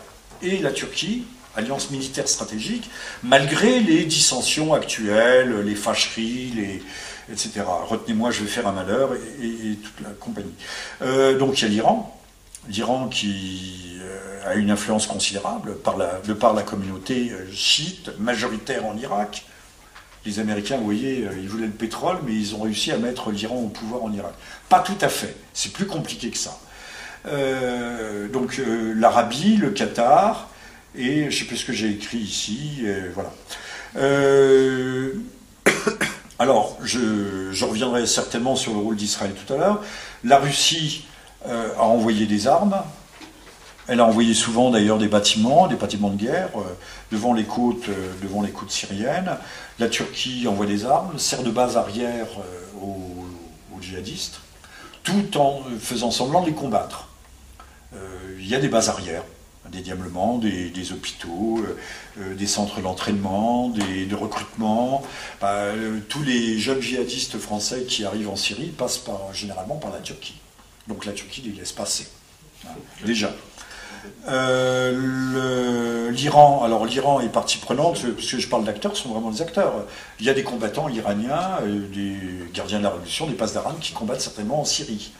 et 0.41 0.57
la 0.57 0.71
Turquie, 0.71 1.25
alliance 1.59 1.91
militaire 1.91 2.27
stratégique, 2.27 2.89
malgré 3.23 3.79
les 3.79 4.05
dissensions 4.05 4.73
actuelles, 4.73 5.61
les 5.63 5.75
fâcheries, 5.75 6.81
etc. 7.31 7.61
Retenez-moi, 7.87 8.31
je 8.31 8.41
vais 8.41 8.49
faire 8.49 8.67
un 8.67 8.71
malheur 8.71 9.11
et, 9.13 9.75
toute 9.75 10.01
la 10.03 10.09
compagnie. 10.19 10.53
Euh, 11.01 11.37
donc 11.37 11.59
il 11.59 11.63
y 11.63 11.65
a 11.65 11.69
l'Iran, 11.69 12.19
l'Iran 12.67 13.07
qui 13.07 13.97
euh, 14.01 14.49
a 14.49 14.55
une 14.55 14.71
influence 14.71 15.07
considérable 15.07 15.75
par 15.77 15.97
la, 15.97 16.19
de 16.25 16.33
par 16.33 16.53
la 16.53 16.63
communauté 16.63 17.31
euh, 17.31 17.45
chiite 17.51 18.11
majoritaire 18.19 18.85
en 18.85 18.97
Irak. 18.97 19.45
Les 20.25 20.39
Américains, 20.39 20.77
vous 20.77 20.83
voyez, 20.83 21.27
ils 21.41 21.47
voulaient 21.47 21.67
le 21.67 21.71
pétrole, 21.71 22.17
mais 22.25 22.33
ils 22.33 22.53
ont 22.53 22.61
réussi 22.61 22.91
à 22.91 22.97
mettre 22.97 23.31
l'Iran 23.31 23.55
au 23.55 23.69
pouvoir 23.69 24.03
en 24.03 24.11
Irak. 24.11 24.33
Pas 24.67 24.79
tout 24.79 24.97
à 24.99 25.07
fait. 25.07 25.35
C'est 25.53 25.71
plus 25.71 25.85
compliqué 25.85 26.29
que 26.29 26.37
ça. 26.37 26.59
Donc 28.33 28.59
l'Arabie, 28.95 29.55
le 29.55 29.69
Qatar, 29.69 30.49
et 30.95 31.21
je 31.21 31.25
ne 31.25 31.31
sais 31.31 31.45
plus 31.45 31.57
ce 31.57 31.65
que 31.65 31.73
j'ai 31.73 31.89
écrit 31.89 32.17
ici, 32.17 32.85
voilà. 33.13 33.31
Euh, 33.95 35.13
alors, 36.39 36.77
je, 36.83 37.63
reviendrai 37.63 38.05
certainement 38.05 38.55
sur 38.55 38.73
le 38.73 38.79
rôle 38.79 38.95
d'Israël 38.95 39.33
tout 39.33 39.53
à 39.53 39.57
l'heure. 39.57 39.81
La 40.23 40.37
Russie 40.37 41.05
euh, 41.47 41.73
a 41.77 41.83
envoyé 41.83 42.25
des 42.25 42.47
armes. 42.47 42.81
Elle 43.87 44.01
a 44.01 44.05
envoyé 44.05 44.35
souvent 44.35 44.69
d'ailleurs 44.69 44.99
des 44.99 45.07
bâtiments, 45.07 45.65
des 45.65 45.75
bâtiments 45.75 46.11
de 46.11 46.17
guerre 46.17 46.49
euh, 46.57 46.61
devant 47.11 47.33
les 47.33 47.45
côtes, 47.45 47.89
devant 48.21 48.43
les 48.43 48.51
côtes 48.51 48.69
syriennes. 48.69 49.37
La 49.79 49.89
Turquie 49.89 50.47
envoie 50.47 50.67
des 50.67 50.85
armes, 50.85 51.17
sert 51.17 51.41
de 51.41 51.49
base 51.49 51.75
arrière 51.75 52.27
aux, 52.79 53.25
aux 53.75 53.81
djihadistes, 53.81 54.41
tout 55.03 55.37
en 55.37 55.63
faisant 55.79 56.11
semblant 56.11 56.41
de 56.41 56.47
les 56.47 56.53
combattre. 56.53 57.07
Il 58.37 58.47
y 58.47 58.53
a 58.53 58.59
des 58.59 58.67
bases 58.67 58.89
arrières, 58.89 59.23
des 59.71 59.81
diablements, 59.81 60.37
des, 60.37 60.91
hôpitaux, 60.91 61.59
euh, 61.59 61.77
euh, 62.19 62.35
des 62.35 62.47
centres 62.47 62.81
d'entraînement, 62.81 63.69
de 63.69 64.15
recrutement. 64.15 65.03
Bah, 65.41 65.53
euh, 65.53 65.99
tous 66.09 66.23
les 66.23 66.59
jeunes 66.59 66.81
djihadistes 66.81 67.37
français 67.37 67.83
qui 67.83 68.05
arrivent 68.05 68.29
en 68.29 68.35
Syrie 68.35 68.67
passent 68.67 69.03
généralement 69.33 69.75
par 69.75 69.91
la 69.91 69.99
Turquie. 69.99 70.35
Donc 70.87 71.05
la 71.05 71.13
Turquie 71.13 71.41
les 71.41 71.51
laisse 71.51 71.71
passer. 71.71 72.07
hein, 72.67 72.71
déjà. 73.05 73.31
L'Iran, 76.11 76.63
alors 76.63 76.85
l'Iran 76.85 77.19
est 77.21 77.29
partie 77.29 77.57
prenante, 77.57 78.01
parce 78.15 78.27
que 78.31 78.39
je 78.39 78.47
parle 78.47 78.63
d'acteurs, 78.63 78.95
ce 78.95 79.03
sont 79.03 79.09
vraiment 79.09 79.31
des 79.31 79.41
acteurs. 79.41 79.73
Il 80.19 80.25
y 80.25 80.29
a 80.29 80.33
des 80.33 80.43
combattants 80.43 80.89
iraniens, 80.89 81.59
des 81.93 82.17
gardiens 82.53 82.79
de 82.79 82.83
la 82.83 82.89
révolution, 82.91 83.27
des 83.27 83.33
passes 83.33 83.53
d'Aran 83.53 83.75
qui 83.79 83.93
combattent 83.93 84.21
certainement 84.21 84.61
en 84.61 84.65
Syrie. 84.65 85.11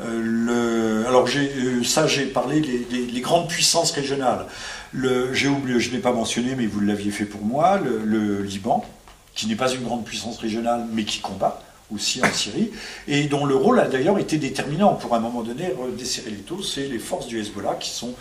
Euh, 0.00 1.06
alors 1.06 1.26
euh, 1.36 1.84
ça 1.84 2.06
j'ai 2.06 2.26
parlé 2.26 2.60
des 2.60 3.20
grandes 3.20 3.48
puissances 3.48 3.92
régionales. 3.92 4.46
Le- 4.92 5.32
J'ai 5.32 5.48
oublié, 5.48 5.78
je 5.80 5.90
ne 5.90 5.94
l'ai 5.94 6.00
pas 6.00 6.12
mentionné, 6.12 6.54
mais 6.56 6.66
vous 6.66 6.80
l'aviez 6.80 7.10
fait 7.12 7.24
pour 7.24 7.42
moi, 7.42 7.78
le, 7.78 8.42
Liban, 8.42 8.84
qui 9.34 9.46
n'est 9.46 9.56
pas 9.56 9.72
une 9.72 9.82
grande 9.84 10.04
puissance 10.04 10.38
régionale, 10.38 10.86
mais 10.92 11.04
qui 11.04 11.20
combat 11.20 11.60
aussi 11.94 12.20
en 12.24 12.32
Syrie, 12.32 12.70
et 13.06 13.24
dont 13.24 13.44
le 13.44 13.54
rôle 13.54 13.78
a 13.78 13.86
d'ailleurs 13.86 14.18
été 14.18 14.38
déterminant 14.38 14.94
pour 14.94 15.14
un 15.14 15.20
moment 15.20 15.42
donné 15.42 15.72
desserrer 15.98 16.30
les 16.30 16.38
taux, 16.38 16.62
c'est 16.62 16.88
les 16.88 16.98
forces 16.98 17.26
du 17.26 17.38
Hezbollah 17.38 17.74
qui 17.78 17.90
sont 17.90 18.14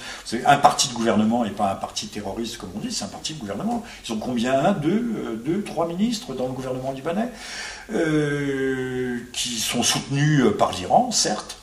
un 0.46 0.58
parti 0.58 0.90
de 0.90 0.94
gouvernement 0.94 1.46
et 1.46 1.50
pas 1.50 1.72
un 1.72 1.76
parti 1.76 2.08
terroriste 2.08 2.58
comme 2.58 2.72
on 2.76 2.80
dit, 2.80 2.92
c'est 2.92 3.06
un 3.06 3.08
parti 3.08 3.34
de 3.34 3.40
gouvernement. 3.40 3.84
Ils 4.06 4.12
ont 4.14 4.18
combien? 4.18 4.54
Un, 4.66 4.74
deux, 4.74 4.90
euh, 5.18 5.36
deux, 5.44 5.64
trois 5.64 5.88
ministres 5.88 6.34
dans 6.36 6.48
le 6.48 6.52
gouvernement 6.54 6.92
libanais 6.92 7.30
qui 9.32 9.60
sont 9.60 9.82
soutenus 9.84 10.44
par 10.60 10.72
l'Iran, 10.74 11.10
certes, 11.12 11.58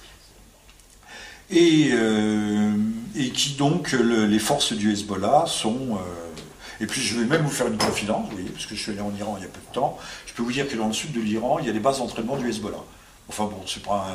et, 1.51 1.91
euh, 1.93 2.73
et 3.17 3.31
qui 3.31 3.55
donc 3.55 3.93
le- 3.93 4.27
les 4.27 4.39
forces 4.39 4.73
du 4.73 4.93
Hezbollah 4.93 5.45
sont 5.47 5.97
euh, 5.97 6.83
et 6.83 6.87
puis 6.87 7.01
je 7.03 7.19
vais 7.19 7.27
même 7.27 7.43
vous 7.43 7.51
faire 7.51 7.67
une 7.67 7.77
confidence, 7.77 8.27
vous 8.31 8.37
voyez, 8.37 8.49
parce 8.51 8.65
que 8.67 8.75
je 8.75 8.81
suis 8.81 8.93
allé 8.93 9.01
en 9.03 9.13
Iran 9.19 9.35
il 9.39 9.43
y 9.43 9.47
a 9.47 9.49
peu 9.49 9.61
de 9.69 9.75
temps. 9.75 9.99
Je 10.27 10.33
peux 10.33 10.43
vous 10.43 10.53
dire 10.53 10.67
que 10.69 10.77
dans 10.77 10.87
le 10.87 10.93
sud 10.95 11.13
de 11.13 11.21
l'Iran, 11.21 11.59
il 11.59 11.67
y 11.67 11.69
a 11.69 11.73
des 11.73 11.81
bases 11.81 11.99
d'entraînement 11.99 12.37
du 12.37 12.49
Hezbollah. 12.49 12.83
Enfin 13.29 13.45
bon, 13.45 13.61
c'est 13.67 13.83
pas 13.83 14.07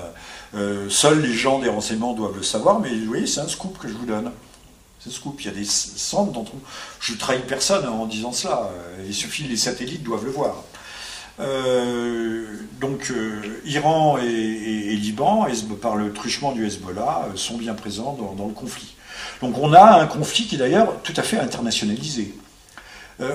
un- 0.53 0.57
euh, 0.57 0.89
seuls 0.89 1.21
les 1.21 1.33
gens 1.33 1.59
des 1.59 1.69
renseignements 1.69 2.13
doivent 2.13 2.35
le 2.37 2.43
savoir, 2.43 2.79
mais 2.79 2.89
vous 2.95 3.05
voyez, 3.05 3.27
c'est 3.27 3.41
un 3.41 3.47
scoop 3.47 3.77
que 3.77 3.87
je 3.87 3.93
vous 3.93 4.05
donne. 4.07 4.31
C'est 4.99 5.09
un 5.09 5.13
scoop. 5.13 5.39
Il 5.41 5.45
y 5.45 5.49
a 5.49 5.53
des 5.53 5.63
centres 5.65 6.31
d'entraînement. 6.31 6.65
Je 6.99 7.13
trahis 7.13 7.41
personne 7.47 7.85
en 7.87 8.07
disant 8.07 8.31
cela. 8.31 8.71
Il 9.07 9.13
suffit, 9.13 9.43
les 9.43 9.57
satellites 9.57 10.01
doivent 10.03 10.25
le 10.25 10.31
voir. 10.31 10.63
Euh, 11.39 12.45
donc 12.79 13.11
euh, 13.11 13.41
Iran 13.65 14.17
et, 14.17 14.95
Liban, 14.95 15.47
par 15.81 15.95
le 15.95 16.13
truchement 16.13 16.51
du 16.51 16.65
Hezbollah, 16.65 17.27
euh, 17.27 17.35
sont 17.35 17.57
bien 17.57 17.73
présents 17.73 18.17
dans, 18.37 18.47
le 18.47 18.53
conflit. 18.53 18.95
Donc 19.41 19.57
on 19.57 19.73
a 19.73 20.01
un 20.01 20.07
conflit 20.07 20.45
qui 20.45 20.55
est 20.55 20.59
d'ailleurs 20.59 21.01
tout 21.03 21.13
à 21.17 21.23
fait 21.23 21.37
internationalisé. 21.37 22.33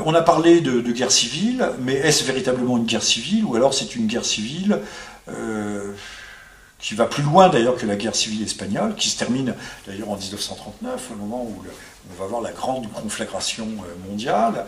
On 0.05 0.15
a 0.15 0.21
parlé 0.21 0.61
de, 0.61 0.93
guerre 0.93 1.11
civile, 1.11 1.67
mais 1.81 1.95
est-ce 1.95 2.25
véritablement 2.25 2.77
une 2.77 2.85
guerre 2.85 3.03
civile 3.03 3.47
ou 3.47 3.57
alors 3.57 3.73
c'est 3.73 3.97
une 3.97 4.07
guerre 4.07 4.27
civile 4.27 4.79
qui 6.81 6.95
va 6.95 7.07
plus 7.07 7.23
loin 7.23 7.49
d'ailleurs 7.49 7.77
que 7.77 7.87
la 7.87 7.97
guerre 7.97 8.15
civile 8.15 8.43
espagnole, 8.43 8.95
qui 8.95 9.09
se 9.09 9.19
termine 9.19 9.55
d'ailleurs 9.87 10.11
en 10.11 10.17
1939, 10.17 11.11
au 11.13 11.15
moment 11.17 11.45
où 11.45 11.63
on 12.11 12.19
va 12.19 12.25
avoir 12.25 12.41
la 12.41 12.53
grande 12.53 12.91
conflagration 12.93 13.67
euh, 13.67 14.09
mondiale, 14.09 14.65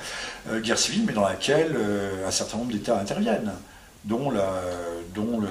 euh, 0.48 0.60
guerre 0.60 0.78
civile, 0.78 1.04
mais 1.06 1.12
dans 1.12 1.26
laquelle 1.26 1.72
euh, 1.74 2.26
un 2.26 2.30
certain 2.30 2.58
nombre 2.58 2.72
d'États 2.72 2.98
interviennent, 2.98 3.52
dont, 4.04 4.32
dont, 5.14 5.42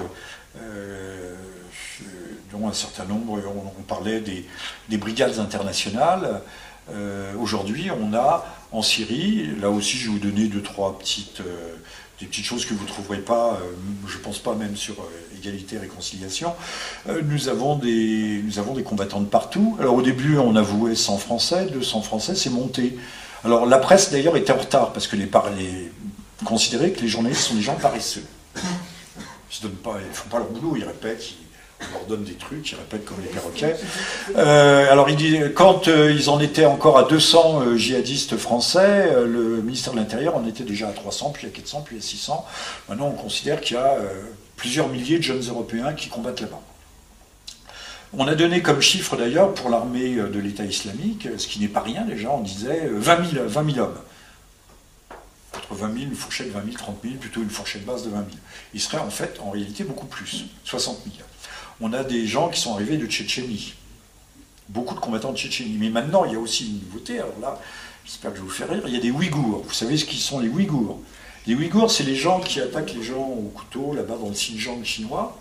un 2.68 2.72
certain 2.72 3.04
nombre, 3.06 3.40
on, 3.78 3.82
parlait 3.82 4.20
des, 4.20 4.46
des 4.88 4.98
brigades 4.98 5.38
internationales. 5.38 6.42
Aujourd'hui, 7.40 7.90
on 7.90 8.12
a 8.12 8.44
en 8.70 8.82
Syrie, 8.82 9.48
là 9.58 9.70
aussi 9.70 9.96
je 9.96 10.06
vais 10.06 10.12
vous 10.12 10.18
donner 10.18 10.48
deux, 10.48 10.60
trois 10.62 10.98
petites, 10.98 11.40
des 12.20 12.26
petites 12.26 12.44
choses 12.44 12.66
que 12.66 12.74
vous 12.74 12.82
ne 12.82 12.88
trouverez 12.88 13.20
pas, 13.20 13.58
je 14.06 14.18
ne 14.18 14.22
pense 14.22 14.38
pas 14.38 14.54
même 14.54 14.76
sur 14.76 14.96
égalité 15.42 15.78
réconciliation. 15.78 16.54
Euh, 17.08 17.20
nous, 17.24 17.48
avons 17.48 17.76
des, 17.76 18.40
nous 18.44 18.58
avons 18.58 18.74
des 18.74 18.82
combattants 18.82 19.20
de 19.20 19.26
partout. 19.26 19.76
Alors 19.80 19.94
au 19.96 20.02
début, 20.02 20.38
on 20.38 20.54
avouait 20.56 20.94
100 20.94 21.18
Français, 21.18 21.66
200 21.72 22.02
Français, 22.02 22.34
c'est 22.34 22.50
monté. 22.50 22.96
Alors 23.44 23.66
la 23.66 23.78
presse 23.78 24.10
d'ailleurs 24.12 24.36
était 24.36 24.52
en 24.52 24.58
retard 24.58 24.92
parce 24.92 25.06
que 25.08 25.16
les, 25.16 25.28
les 25.58 25.92
considérait 26.44 26.90
que 26.90 27.00
les 27.00 27.08
journalistes 27.08 27.42
sont 27.42 27.54
des 27.54 27.62
gens 27.62 27.74
paresseux. 27.74 28.24
Ils 28.56 29.66
ne 29.68 29.70
font 30.12 30.28
pas 30.30 30.38
leur 30.38 30.48
boulot, 30.48 30.76
ils 30.76 30.84
répètent, 30.84 31.30
ils- 31.30 31.36
on 31.90 31.98
leur 31.98 32.06
donne 32.06 32.22
des 32.22 32.34
trucs, 32.34 32.70
ils 32.70 32.76
répètent 32.76 33.04
comme 33.04 33.16
les 33.20 33.28
perroquets. 33.28 33.74
Euh, 34.36 34.90
alors 34.92 35.10
il 35.10 35.16
dit, 35.16 35.38
quand 35.56 35.88
euh, 35.88 36.12
ils 36.12 36.30
en 36.30 36.38
étaient 36.38 36.64
encore 36.64 36.96
à 36.96 37.02
200 37.02 37.60
euh, 37.62 37.76
djihadistes 37.76 38.36
français, 38.36 39.10
le 39.26 39.60
ministère 39.62 39.92
de 39.92 39.98
l'Intérieur 39.98 40.36
en 40.36 40.46
était 40.46 40.62
déjà 40.62 40.88
à 40.88 40.92
300, 40.92 41.30
puis 41.34 41.48
à 41.48 41.50
400, 41.50 41.82
puis 41.84 41.98
à 41.98 42.00
600. 42.00 42.46
Maintenant 42.88 43.08
on 43.08 43.20
considère 43.20 43.60
qu'il 43.60 43.76
y 43.76 43.80
a 43.80 43.96
plusieurs 44.56 44.88
milliers 44.88 45.18
de 45.18 45.22
jeunes 45.22 45.42
Européens 45.48 45.92
qui 45.92 46.08
combattent 46.08 46.40
là-bas. 46.40 46.60
On 48.14 48.28
a 48.28 48.34
donné 48.34 48.60
comme 48.60 48.82
chiffre 48.82 49.16
d'ailleurs 49.16 49.54
pour 49.54 49.70
l'armée 49.70 50.16
de 50.16 50.38
l'État 50.38 50.64
islamique, 50.64 51.28
ce 51.38 51.46
qui 51.46 51.60
n'est 51.60 51.68
pas 51.68 51.80
rien 51.80 52.02
déjà, 52.04 52.30
on 52.30 52.40
disait 52.40 52.86
euh, 52.86 52.98
20 52.98 53.30
000, 53.30 53.46
20 53.46 53.72
000 53.74 53.86
hommes. 53.86 53.98
Entre 55.56 55.74
20 55.74 55.92
000, 55.94 55.98
une 56.10 56.14
fourchette 56.14 56.50
20 56.50 56.64
000, 56.64 56.76
30 56.76 56.98
000, 57.02 57.14
plutôt 57.16 57.40
une 57.40 57.48
fourchette 57.48 57.86
basse 57.86 58.04
de 58.04 58.10
20 58.10 58.16
000. 58.16 58.28
Il 58.74 58.80
serait 58.80 58.98
en 58.98 59.08
fait, 59.08 59.40
en 59.40 59.50
réalité, 59.50 59.84
beaucoup 59.84 60.06
plus, 60.06 60.44
60 60.64 60.98
000. 61.04 61.16
On 61.80 61.94
a 61.94 62.04
des 62.04 62.26
gens 62.26 62.50
qui 62.50 62.60
sont 62.60 62.74
arrivés 62.74 62.98
de 62.98 63.06
Tchétchénie, 63.06 63.74
beaucoup 64.68 64.94
de 64.94 65.00
combattants 65.00 65.32
de 65.32 65.38
Tchétchénie. 65.38 65.78
Mais 65.78 65.88
maintenant, 65.88 66.26
il 66.26 66.32
y 66.32 66.36
a 66.36 66.38
aussi 66.38 66.66
une 66.66 66.80
nouveauté, 66.80 67.18
alors 67.18 67.38
là, 67.40 67.58
j'espère 68.04 68.32
que 68.32 68.36
je 68.36 68.42
vais 68.42 68.48
vous 68.48 68.54
faire 68.54 68.68
rire, 68.68 68.82
il 68.86 68.92
y 68.92 68.96
a 68.96 69.00
des 69.00 69.10
Ouïghours. 69.10 69.64
Vous 69.66 69.72
savez 69.72 69.96
ce 69.96 70.04
qu'ils 70.04 70.18
sont 70.18 70.38
les 70.38 70.48
Ouïghours? 70.48 71.00
Les 71.46 71.54
Ouïghours, 71.54 71.90
c'est 71.90 72.04
les 72.04 72.14
gens 72.14 72.40
qui 72.40 72.60
attaquent 72.60 72.94
les 72.94 73.02
gens 73.02 73.26
au 73.26 73.50
couteau, 73.54 73.94
là-bas 73.94 74.16
dans 74.20 74.28
le 74.28 74.34
Xinjiang 74.34 74.84
chinois. 74.84 75.36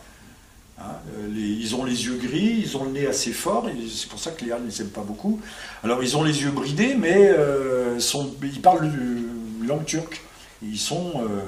Hein, 0.80 0.96
euh, 1.16 1.28
ils 1.36 1.76
ont 1.76 1.84
les 1.84 2.06
yeux 2.06 2.16
gris, 2.16 2.64
ils 2.66 2.76
ont 2.76 2.86
le 2.86 2.92
nez 2.92 3.06
assez 3.06 3.32
fort, 3.32 3.70
c'est 3.94 4.10
pour 4.10 4.20
ça 4.20 4.32
que 4.32 4.44
les 4.44 4.52
Han 4.52 4.62
ne 4.62 4.66
les 4.66 4.82
aiment 4.82 4.88
pas 4.90 5.04
beaucoup. 5.04 5.40
Alors 5.84 6.02
ils 6.02 6.18
ont 6.18 6.24
les 6.24 6.42
yeux 6.42 6.50
bridés, 6.50 6.96
mais 6.96 7.30
euh, 7.30 8.00
ils 8.42 8.62
parlent 8.62 8.86
euh, 8.86 9.68
langue 9.68 9.86
turque. 9.86 10.22
Ils 10.64 10.80
sont, 10.80 11.12
euh, 11.18 11.42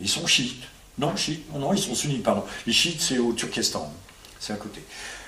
ils 0.00 0.08
sont 0.08 0.26
chiites. 0.26 0.62
Non, 0.98 1.14
chiites. 1.16 1.44
Non, 1.54 1.74
ils 1.74 1.78
sont 1.78 1.94
sunnites, 1.94 2.22
pardon. 2.22 2.44
Les 2.66 2.72
chiites, 2.72 3.00
c'est 3.00 3.18
au 3.18 3.32
Turkestan. 3.34 3.92
C'est 4.40 4.54
à 4.54 4.56
côté. 4.56 4.80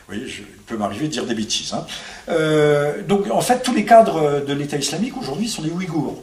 Vous 0.06 0.14
voyez, 0.14 0.24
il 0.26 0.44
peut 0.66 0.76
m'arriver 0.76 1.06
de 1.06 1.12
dire 1.12 1.24
des 1.24 1.34
bêtises. 1.34 1.72
hein. 1.72 1.86
Donc, 3.08 3.30
en 3.30 3.40
fait, 3.40 3.62
tous 3.62 3.72
les 3.74 3.86
cadres 3.86 4.44
de 4.46 4.52
l'État 4.52 4.76
islamique 4.76 5.16
aujourd'hui 5.16 5.48
sont 5.48 5.62
des 5.62 5.70
Ouïghours. 5.70 6.22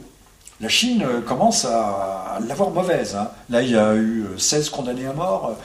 La 0.62 0.68
Chine 0.68 1.02
euh, 1.02 1.20
commence 1.20 1.64
à, 1.64 2.38
l'avoir 2.46 2.70
mauvaise. 2.70 3.16
hein. 3.16 3.30
Là, 3.50 3.62
il 3.62 3.70
y 3.70 3.76
a 3.76 3.94
eu 3.94 4.22
euh, 4.22 4.38
16 4.38 4.70
condamnés 4.70 5.06
à 5.06 5.12
mort, 5.12 5.58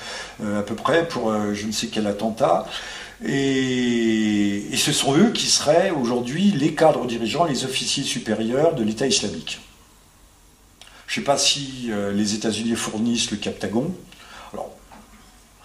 euh, 0.44 0.60
à 0.60 0.64
peu 0.64 0.74
près, 0.74 1.08
pour 1.08 1.30
euh, 1.30 1.54
je 1.54 1.68
ne 1.68 1.72
sais 1.72 1.88
quel 1.88 2.08
attentat. 2.08 2.66
Et, 3.24 4.64
ce 4.76 4.92
sont 4.92 5.16
eux 5.16 5.32
qui 5.32 5.48
seraient 5.48 5.92
aujourd'hui 5.92 6.52
les 6.52 6.74
cadres 6.74 7.06
dirigeants, 7.06 7.46
les 7.46 7.64
officiers 7.64 8.04
supérieurs 8.04 8.74
de 8.74 8.84
l'État 8.84 9.06
islamique. 9.06 9.60
Je 11.06 11.20
ne 11.20 11.24
sais 11.24 11.26
pas 11.26 11.38
si 11.38 11.88
euh, 11.90 12.12
les 12.12 12.34
États-Unis 12.34 12.76
fournissent 12.76 13.30
le 13.30 13.38
Captagon. 13.38 13.94
Alors, 14.52 14.72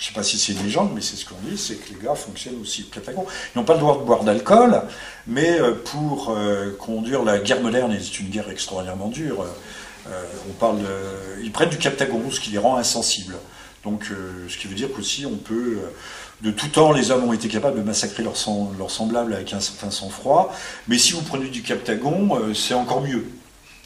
je 0.03 0.09
ne 0.09 0.15
sais 0.15 0.15
pas 0.15 0.25
si 0.25 0.37
c'est 0.37 0.55
une 0.55 0.65
légende, 0.65 0.91
mais 0.93 1.01
c'est 1.01 1.15
ce 1.15 1.25
qu'on 1.25 1.37
dit, 1.49 1.57
c'est 1.57 1.77
que 1.77 1.95
les 1.95 2.05
gars 2.05 2.17
fonctionnent 2.17 2.61
aussi 2.61 2.85
au 2.91 2.93
Captagon. 2.93 3.25
Ils 3.55 3.59
n'ont 3.59 3.65
pas 3.65 3.75
le 3.75 3.79
droit 3.79 3.97
de 4.01 4.03
boire 4.03 4.25
d'alcool, 4.25 4.83
mais 5.29 5.61
euh, 5.61 5.75
pour 5.85 6.31
euh, 6.37 6.77
conduire 6.77 7.23
la 7.23 7.39
guerre 7.39 7.61
moderne, 7.61 7.93
et 7.93 8.01
c'est 8.01 8.19
une 8.19 8.29
guerre 8.29 8.51
extraordinairement 8.51 9.07
dure, 9.07 9.47
euh, 10.11 10.25
on 10.51 10.55
parle, 10.55 10.81
ils 11.45 11.53
prennent 11.53 11.69
du 11.69 11.79
Captagon, 11.79 12.21
ce 12.33 12.41
qui 12.41 12.51
les 12.51 12.59
rend 12.59 12.79
insensibles. 12.79 13.37
Donc, 13.85 14.11
ce 14.49 14.59
qui 14.59 14.67
veut 14.67 14.75
dire 14.75 14.89
qu'aussi 14.93 15.25
on 15.25 15.37
peut, 15.37 15.79
de 16.41 16.51
tout 16.51 16.67
temps, 16.67 16.91
les 16.91 17.13
hommes 17.13 17.23
ont 17.23 17.33
été 17.33 17.47
capables 17.47 17.79
de 17.79 17.85
massacrer 17.85 18.25
leurs 18.25 18.37
sem- 18.37 18.77
leurs 18.77 18.91
semblables 18.91 19.33
avec 19.33 19.53
un 19.53 19.61
certain 19.61 19.93
sang-froid, 19.93 20.53
mais 20.89 20.99
si 20.99 21.13
vous 21.13 21.23
prenez 21.23 21.49
du 21.49 21.63
Captagon, 21.63 22.53
c'est 22.55 22.75
encore 22.75 23.03
mieux. 23.03 23.25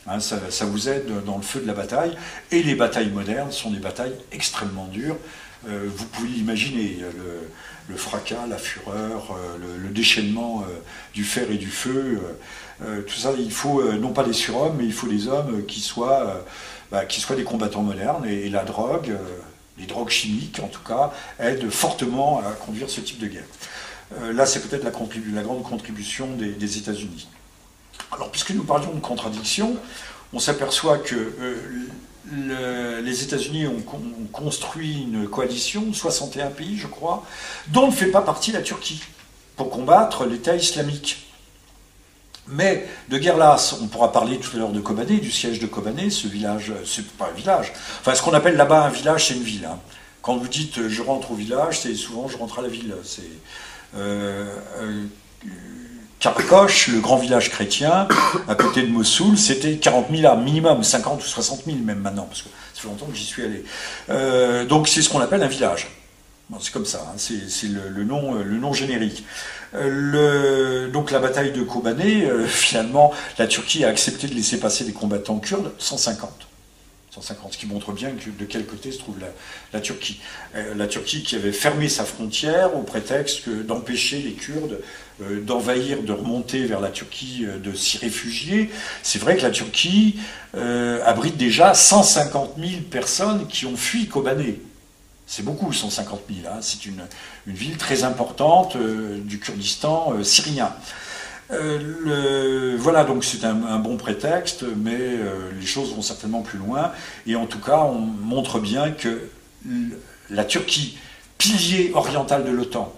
Hein, 0.07 0.21
ça 0.21 0.65
vous 0.65 0.89
aide 0.89 1.25
dans 1.27 1.37
le 1.37 1.43
feu 1.43 1.61
de 1.61 1.67
la 1.67 1.75
bataille. 1.75 2.17
Et 2.51 2.63
les 2.63 2.75
batailles 2.75 3.11
modernes 3.11 3.53
sont 3.53 3.71
des 3.71 3.81
batailles 3.81 4.15
extrêmement 4.33 4.87
dures. 4.87 5.17
Euh, 5.69 5.89
vous 5.95 6.05
pouvez 6.07 6.29
l'imaginer, 6.29 6.99
le, 7.89 7.97
fracas, 7.97 8.47
la 8.47 8.59
fureur, 8.59 9.33
euh, 9.33 9.79
le, 9.83 9.89
déchaînement 9.89 10.63
euh, 10.63 10.75
du 11.15 11.25
fer 11.25 11.51
et 11.51 11.57
du 11.57 11.71
feu. 11.71 12.21
tout 13.07 13.15
ça, 13.15 13.33
il 13.39 13.51
faut 13.51 13.83
non 13.95 14.13
pas 14.13 14.23
des 14.23 14.33
surhommes, 14.33 14.77
mais 14.79 14.85
il 14.85 14.93
faut 14.93 15.09
des 15.09 15.29
hommes 15.29 15.65
qui 15.67 15.81
soient, 15.81 16.45
bah, 16.91 17.05
qui 17.05 17.21
soient 17.21 17.37
des 17.37 17.45
combattants 17.45 17.83
modernes. 17.83 18.27
Et, 18.27 18.49
la 18.51 18.65
drogue, 18.65 19.17
les 19.79 19.87
drogues 19.87 20.11
chimiques 20.11 20.61
en 20.63 20.69
tout 20.69 20.83
cas, 20.87 21.13
aident 21.39 21.71
fortement 21.71 22.41
à 22.41 22.53
conduire 22.53 22.91
ce 22.91 23.01
type 23.01 23.19
de 23.19 23.29
guerre. 23.29 23.49
Là, 24.33 24.47
c'est 24.47 24.61
peut-être 24.61 24.85
la, 24.85 24.91
grande 24.91 25.63
contribution 25.63 26.29
des, 26.37 26.79
États-Unis. 26.79 27.29
Alors, 28.13 28.31
puisque 28.31 28.51
nous 28.51 28.65
parlions 28.65 28.93
de 28.93 29.01
contradiction, 29.01 29.77
on 30.33 30.39
s'aperçoit 30.39 30.99
que 30.99 31.33
le- 32.33 33.01
les 33.01 33.23
États-Unis 33.23 33.67
ont, 33.67 33.81
con- 33.81 34.01
ont 34.21 34.27
construit 34.33 35.03
une 35.03 35.29
coalition, 35.29 35.93
61 35.93 36.49
pays, 36.49 36.77
je 36.77 36.87
crois, 36.87 37.25
dont 37.69 37.87
ne 37.87 37.93
fait 37.93 38.07
pas 38.11 38.23
partie 38.23 38.53
la 38.53 38.63
Turquie, 38.63 39.01
pour 39.57 39.71
combattre 39.71 40.27
l'État 40.27 40.55
islamique. 40.57 41.23
Mais 42.49 42.87
de 43.09 43.19
guerre 43.19 43.37
lasse, 43.39 43.75
on 43.83 43.89
pourra 43.89 44.13
parler 44.13 44.39
tout 44.39 44.51
à 44.55 44.59
l'heure 44.59 44.71
de 44.73 44.81
Kobané, 44.81 45.19
du 45.19 45.33
siège 45.33 45.59
de 45.59 45.67
Kobané, 45.67 46.11
ce 46.11 46.29
village, 46.29 46.73
c'est 46.85 47.07
pas 47.17 47.29
un 47.33 47.35
village, 47.37 47.73
enfin 48.01 48.15
ce 48.15 48.23
qu'on 48.23 48.35
appelle 48.35 48.57
là-bas 48.57 48.85
un 48.85 48.89
village, 48.91 49.27
c'est 49.29 49.35
une 49.35 49.43
ville. 49.43 49.65
hein. 49.65 49.79
Quand 50.23 50.37
vous 50.37 50.49
dites 50.49 50.79
euh, 50.79 50.89
je 50.89 51.03
rentre 51.03 51.33
au 51.33 51.35
village, 51.35 51.81
c'est 51.81 51.95
souvent 51.95 52.29
je 52.29 52.37
rentre 52.37 52.59
à 52.59 52.63
la 52.63 52.69
ville. 52.69 52.95
C'est 53.05 53.23
euh, 53.97 54.53
euh, 54.81 55.05
Karakosh, 56.21 56.89
le 56.89 57.01
grand 57.01 57.19
village 57.19 57.51
chrétien, 57.51 58.09
à 58.49 58.55
côté 58.55 58.83
de 58.83 58.89
Mossoul, 58.89 59.37
c'était 59.37 59.77
40 59.77 60.07
000 60.11 60.27
âmes 60.33 60.43
minimum, 60.43 60.83
50 60.83 61.23
ou 61.23 61.27
60 61.27 61.65
000 61.67 61.79
même 61.79 62.01
maintenant, 62.01 62.25
parce 62.25 62.43
que 62.43 62.49
ça 62.75 62.81
fait 62.81 62.89
longtemps 62.89 63.07
que 63.07 63.15
j'y 63.17 63.25
suis 63.25 63.45
allé. 63.45 63.65
Euh, 64.09 64.65
donc 64.65 64.89
c'est 64.89 65.03
ce 65.03 65.11
qu'on 65.11 65.21
appelle 65.21 65.43
un 65.43 65.49
village. 65.49 65.89
C'est 66.61 66.73
comme 66.73 66.87
ça, 66.87 67.05
hein, 67.09 67.17
c'est 67.19 67.67
le, 67.67 68.05
nom, 68.05 68.37
euh, 68.37 68.45
le 68.45 68.57
nom 68.59 68.73
générique. 68.73 69.25
Euh, 69.75 70.89
donc 70.89 71.11
la 71.11 71.19
bataille 71.19 71.53
de 71.53 71.63
Kobané, 71.63 72.29
finalement, 72.47 73.13
la 73.39 73.47
Turquie 73.47 73.85
a 73.85 73.89
accepté 73.89 74.27
de 74.27 74.35
laisser 74.35 74.59
passer 74.59 74.85
des 74.85 74.93
combattants 74.93 75.39
kurdes, 75.39 75.73
150. 75.79 76.31
150, 77.11 77.55
ce 77.55 77.59
qui 77.59 77.67
montre 77.67 77.93
bien 77.93 78.11
que 78.11 78.31
de 78.31 78.45
quel 78.45 78.67
côté 78.67 78.93
se 78.93 78.99
trouve 78.99 79.17
la, 79.73 79.81
Turquie. 79.81 80.21
La 80.77 80.87
Turquie 80.87 81.23
qui 81.23 81.35
avait 81.35 81.53
fermé 81.53 81.89
sa 81.89 82.05
frontière 82.05 82.77
au 82.77 82.83
prétexte 82.83 83.49
d'empêcher 83.49 84.19
les 84.19 84.33
Kurdes 84.33 84.81
d'envahir, 85.21 86.03
de 86.03 86.13
remonter 86.13 86.65
vers 86.67 86.81
la 86.81 86.91
Turquie, 86.91 87.45
euh, 87.47 87.59
de 87.59 87.75
s'y 87.75 87.99
réfugier. 87.99 88.71
C'est 89.03 89.19
vrai 89.19 89.37
que 89.37 89.43
la 89.43 89.51
Turquie 89.51 90.19
euh, 90.57 91.01
abrite 91.05 91.37
déjà 91.37 91.75
150 91.75 92.55
000 92.59 92.83
personnes 92.91 93.47
qui 93.47 93.67
ont 93.67 93.77
fui 93.77 94.07
Kobané. 94.07 94.61
C'est 95.27 95.45
beaucoup, 95.45 95.73
150 95.73 96.21
000. 96.29 96.41
hein. 96.47 96.59
C'est 96.61 96.87
une, 96.87 97.03
une 97.47 97.55
ville 97.55 97.77
très 97.77 98.05
importante 98.05 98.77
euh, 98.77 99.19
du 99.21 99.39
Kurdistan 99.41 100.13
euh, 100.13 100.23
syrien. 100.23 100.73
Euh, 101.51 102.77
voilà, 102.79 103.05
donc 103.05 103.25
c'est 103.25 103.45
un, 103.45 103.79
bon 103.79 103.97
prétexte, 103.97 104.65
mais 104.77 104.99
euh, 104.99 105.51
les 105.59 105.67
choses 105.67 105.95
vont 105.95 106.03
certainement 106.03 106.43
plus 106.43 106.59
loin. 106.59 106.93
Et 107.27 107.37
en 107.37 107.47
tout 107.47 107.61
cas, 107.61 107.79
on 107.79 107.99
montre 108.01 108.59
bien 108.59 108.91
que 108.91 109.29
la 110.31 110.45
Turquie, 110.45 110.99
pilier 111.39 111.93
oriental 111.95 112.45
de 112.45 112.51
l'OTAN, 112.51 112.93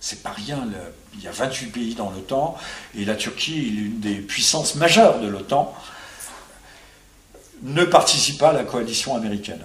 c'est 0.00 0.22
pas 0.22 0.30
rien. 0.30 0.66
il 1.14 1.22
y 1.22 1.28
a 1.28 1.32
28 1.32 1.66
pays 1.66 1.94
dans 1.94 2.10
l'OTAN, 2.10 2.56
et 2.96 3.04
la 3.04 3.14
Turquie 3.16 3.58
est 3.58 3.70
l'une 3.70 4.00
des 4.00 4.14
puissances 4.16 4.74
majeures 4.76 5.20
de 5.20 5.26
l'OTAN, 5.28 5.74
ne 7.62 7.84
participe 7.84 8.38
pas 8.38 8.50
à 8.50 8.52
la 8.52 8.64
coalition 8.64 9.16
américaine. 9.16 9.60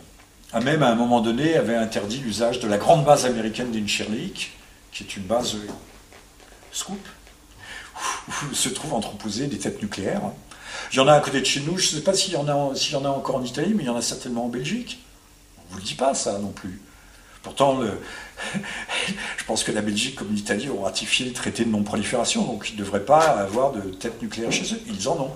A 0.52 0.60
même, 0.60 0.84
à 0.84 0.90
un 0.90 0.96
moment 0.96 1.22
donné, 1.22 1.56
avait 1.56 1.76
interdit 1.76 2.18
l'usage 2.20 2.60
de 2.60 2.68
la 2.68 2.78
grande 2.78 3.06
base 3.06 3.26
américaine 3.26 3.72
d'Incherlik, 3.72 4.52
qui 4.92 5.04
est 5.04 5.16
une 5.18 5.24
base 5.24 5.56
euh, 5.56 5.68
scoop, 6.72 7.00
où 8.52 8.54
se 8.54 8.70
trouvent 8.70 8.94
entreposées 8.94 9.48
des 9.48 9.58
têtes 9.58 9.82
nucléaires. 9.82 10.22
Il 10.92 10.98
y 10.98 11.00
en 11.00 11.08
a 11.08 11.14
à 11.14 11.20
côté 11.20 11.40
de 11.40 11.46
chez 11.46 11.62
nous, 11.62 11.78
je 11.78 11.88
ne 11.88 11.92
sais 12.00 12.04
pas 12.04 12.14
s'il 12.14 12.34
y, 12.34 12.36
en 12.38 12.48
a- 12.48 12.76
s'il 12.76 12.94
y 12.94 12.96
en 12.96 13.06
a 13.06 13.10
encore 13.10 13.36
en 13.38 13.44
Italie, 13.44 13.74
mais 13.76 13.84
il 13.84 13.86
y 13.88 13.90
en 13.90 13.96
a 13.96 14.02
certainement 14.02 14.46
en 14.46 14.50
Belgique. 14.50 15.00
On 15.58 15.62
ne 15.70 15.72
vous 15.74 15.78
le 15.78 15.84
dit 15.84 15.96
pas, 15.96 16.14
ça 16.16 16.38
non 16.40 16.52
plus. 16.52 16.82
Pourtant, 17.44 17.78
le- 17.80 18.00
je 19.38 19.44
pense 19.46 19.64
que 19.64 19.72
la 19.72 19.82
Belgique 19.82 20.16
comme 20.16 20.34
l'Italie 20.34 20.70
ont 20.70 20.82
ratifié 20.84 21.26
le 21.26 21.34
traité 21.34 21.66
de 21.66 21.70
non-prolifération, 21.70 22.44
donc 22.46 22.70
ils 22.70 22.76
ne 22.76 22.80
devraient 22.80 23.06
pas 23.06 23.20
avoir 23.22 23.74
de 23.74 23.82
têtes 23.82 24.22
nucléaires 24.22 24.52
chez 24.52 24.74
eux. 24.74 24.80
Ils 24.88 25.08
en 25.10 25.20
ont. 25.20 25.32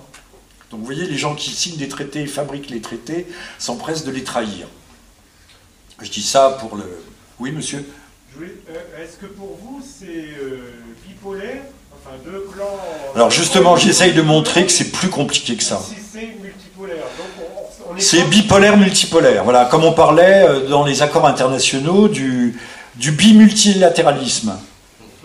Donc 0.70 0.80
vous 0.80 0.86
voyez, 0.86 1.06
les 1.06 1.16
gens 1.18 1.34
qui 1.34 1.50
signent 1.50 1.76
des 1.76 1.88
traités, 1.88 2.26
fabriquent 2.26 2.70
les 2.70 2.80
traités, 2.80 3.26
s'empressent 3.58 4.04
de 4.04 4.10
les 4.10 4.24
trahir. 4.24 4.66
Je 6.00 6.10
dis 6.10 6.22
ça 6.22 6.56
pour 6.60 6.76
le... 6.76 6.84
Oui, 7.38 7.52
monsieur 7.52 7.84
euh, 8.40 9.02
Est-ce 9.02 9.16
que 9.16 9.26
pour 9.26 9.58
vous 9.62 9.82
c'est 9.82 10.06
euh, 10.40 10.60
bipolaire? 11.06 11.62
Enfin, 11.92 12.16
deux 12.24 12.46
clans. 12.52 12.78
Alors 13.14 13.30
justement, 13.30 13.76
j'essaye 13.76 14.12
de 14.14 14.22
montrer 14.22 14.64
que 14.64 14.72
c'est 14.72 14.92
plus 14.92 15.08
compliqué 15.08 15.56
que 15.56 15.62
ça. 15.64 15.80
Si 15.80 15.96
c'est 16.12 16.36
multipolaire. 16.40 17.04
Donc 17.18 17.48
on, 17.56 17.57
C'est 17.96 18.22
bipolaire 18.24 18.76
multipolaire. 18.76 19.44
Voilà, 19.44 19.64
comme 19.64 19.84
on 19.84 19.92
parlait 19.92 20.46
euh, 20.46 20.68
dans 20.68 20.84
les 20.84 21.02
accords 21.02 21.26
internationaux 21.26 22.08
du, 22.08 22.58
du 22.96 23.12
bimultilatéralisme. 23.12 24.56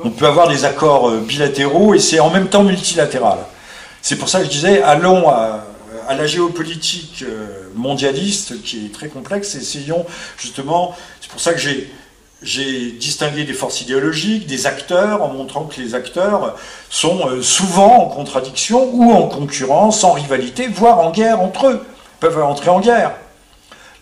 On 0.04 0.10
peut 0.10 0.26
avoir 0.26 0.48
des 0.48 0.66
accords 0.66 1.10
euh, 1.10 1.20
bilatéraux 1.20 1.94
et 1.94 2.00
c'est 2.00 2.20
en 2.20 2.30
même 2.30 2.48
temps 2.48 2.64
multilatéral. 2.64 3.40
C'est 4.02 4.16
pour 4.16 4.30
ça 4.30 4.40
que 4.40 4.46
je 4.46 4.50
disais, 4.50 4.82
allons 4.82 5.30
à, 5.30 5.66
à 6.08 6.16
la 6.16 6.26
géopolitique 6.26 7.24
euh, 7.24 7.70
mondialiste 7.76 8.62
qui 8.64 8.86
est 8.86 8.94
très 8.94 9.08
complexe, 9.08 9.56
et 9.56 9.60
essayons 9.60 10.06
justement, 10.38 10.96
c'est 11.22 11.30
pour 11.30 11.40
ça 11.40 11.54
que 11.54 11.60
j'ai 11.60 11.92
j'ai 12.46 12.92
distingué 12.92 13.46
des 13.46 13.54
forces 13.54 13.80
idéologiques, 13.80 14.48
des 14.48 14.68
acteurs, 14.68 15.24
en 15.24 15.30
montrant 15.30 15.64
que 15.64 15.80
les 15.80 15.96
acteurs 15.96 16.58
sont 16.90 17.42
souvent 17.42 18.04
en 18.04 18.06
contradiction 18.08 18.90
ou 18.92 19.14
en 19.14 19.30
concurrence, 19.30 20.04
en 20.04 20.12
rivalité, 20.12 20.68
voire 20.68 21.00
en 21.00 21.12
guerre 21.12 21.40
entre 21.40 21.68
eux, 21.68 21.86
peuvent 22.24 22.42
entrer 22.42 22.70
en 22.70 22.80
guerre. 22.80 23.12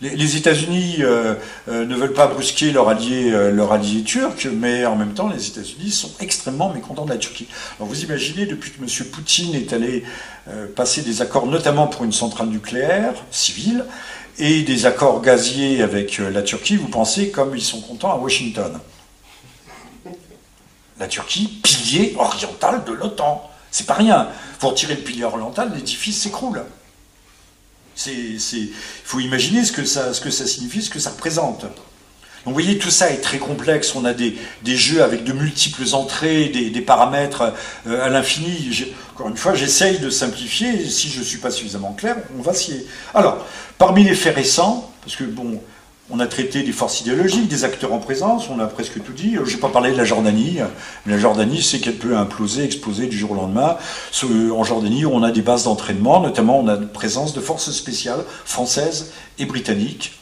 Les, 0.00 0.36
États-Unis 0.36 0.96
euh, 1.00 1.34
euh, 1.68 1.84
ne 1.84 1.94
veulent 1.94 2.12
pas 2.12 2.26
brusquer 2.26 2.70
leur 2.72 2.88
allié, 2.88 3.30
euh, 3.32 3.50
leur 3.50 3.72
allié 3.72 4.02
turc, 4.02 4.48
mais 4.52 4.84
en 4.84 4.96
même 4.96 5.14
temps, 5.14 5.28
les 5.28 5.48
États-Unis 5.48 5.90
sont 5.90 6.10
extrêmement 6.20 6.72
mécontents 6.72 7.04
de 7.04 7.10
la 7.10 7.18
Turquie. 7.18 7.48
Alors 7.78 7.88
vous 7.88 8.02
imaginez, 8.02 8.46
depuis 8.46 8.70
que 8.70 8.80
M. 8.80 9.06
Poutine 9.10 9.54
est 9.54 9.72
allé 9.72 10.04
passer 10.74 11.02
des 11.02 11.22
accords, 11.22 11.46
notamment 11.46 11.86
pour 11.86 12.04
une 12.04 12.12
centrale 12.12 12.48
nucléaire 12.48 13.14
civile, 13.30 13.84
et 14.38 14.62
des 14.62 14.86
accords 14.86 15.20
gaziers 15.20 15.82
avec 15.82 16.18
la 16.18 16.42
Turquie, 16.42 16.76
vous 16.76 16.88
pensez 16.88 17.30
comme 17.30 17.54
ils 17.54 17.62
sont 17.62 17.80
contents 17.80 18.12
à 18.12 18.16
Washington. 18.16 18.80
La 20.98 21.06
Turquie, 21.06 21.60
pilier 21.62 22.14
oriental 22.18 22.82
de 22.84 22.92
l'OTAN. 22.92 23.48
C'est 23.70 23.86
pas 23.86 23.94
rien. 23.94 24.28
Pour 24.58 24.70
retirer 24.70 24.94
le 24.94 25.00
pilier 25.00 25.24
oriental, 25.24 25.72
l'édifice 25.74 26.22
s'écroule. 26.22 26.64
Il 28.06 28.40
faut 29.04 29.20
imaginer 29.20 29.64
ce 29.64 29.72
que, 29.72 29.84
ça, 29.84 30.12
ce 30.14 30.20
que 30.20 30.30
ça 30.30 30.46
signifie, 30.46 30.82
ce 30.82 30.90
que 30.90 30.98
ça 30.98 31.10
représente. 31.10 31.66
Donc 32.44 32.54
vous 32.54 32.60
voyez, 32.60 32.78
tout 32.78 32.90
ça 32.90 33.10
est 33.10 33.20
très 33.20 33.38
complexe. 33.38 33.94
On 33.94 34.04
a 34.04 34.12
des, 34.12 34.34
jeux 34.64 35.02
avec 35.02 35.22
de 35.22 35.32
multiples 35.32 35.84
entrées, 35.92 36.48
des, 36.48 36.80
paramètres 36.80 37.52
euh, 37.86 38.04
à 38.04 38.08
l'infini. 38.08 38.84
Encore 39.14 39.28
une 39.28 39.36
fois, 39.36 39.54
j'essaye 39.54 39.98
de 40.00 40.10
simplifier. 40.10 40.88
Si 40.88 41.08
je 41.08 41.20
ne 41.20 41.24
suis 41.24 41.38
pas 41.38 41.52
suffisamment 41.52 41.92
clair, 41.92 42.16
on 42.36 42.42
va 42.42 42.52
s'y... 42.52 42.84
Alors, 43.14 43.46
parmi 43.78 44.02
les 44.02 44.14
faits 44.14 44.34
récents, 44.34 44.92
parce 45.02 45.14
que 45.14 45.24
bon, 45.24 45.60
on 46.12 46.20
a 46.20 46.26
traité 46.26 46.62
des 46.62 46.72
forces 46.72 47.00
idéologiques, 47.00 47.48
des 47.48 47.64
acteurs 47.64 47.94
en 47.94 47.98
présence, 47.98 48.50
on 48.50 48.60
a 48.60 48.66
presque 48.66 49.02
tout 49.02 49.14
dit. 49.14 49.38
Je 49.44 49.54
n'ai 49.54 49.60
pas 49.60 49.70
parlé 49.70 49.92
de 49.92 49.96
la 49.96 50.04
Jordanie, 50.04 50.58
mais 51.06 51.14
la 51.14 51.18
Jordanie, 51.18 51.62
c'est 51.62 51.80
qu'elle 51.80 51.96
peut 51.96 52.14
imploser, 52.16 52.64
exploser 52.64 53.06
du 53.06 53.16
jour 53.16 53.30
au 53.30 53.34
lendemain. 53.34 53.78
En 54.54 54.62
Jordanie, 54.62 55.06
on 55.06 55.22
a 55.22 55.30
des 55.30 55.40
bases 55.40 55.64
d'entraînement, 55.64 56.20
notamment 56.20 56.60
on 56.60 56.68
a 56.68 56.74
une 56.74 56.88
présence 56.88 57.32
de 57.32 57.40
forces 57.40 57.70
spéciales 57.70 58.24
françaises 58.44 59.12
et 59.38 59.46
britanniques 59.46 60.18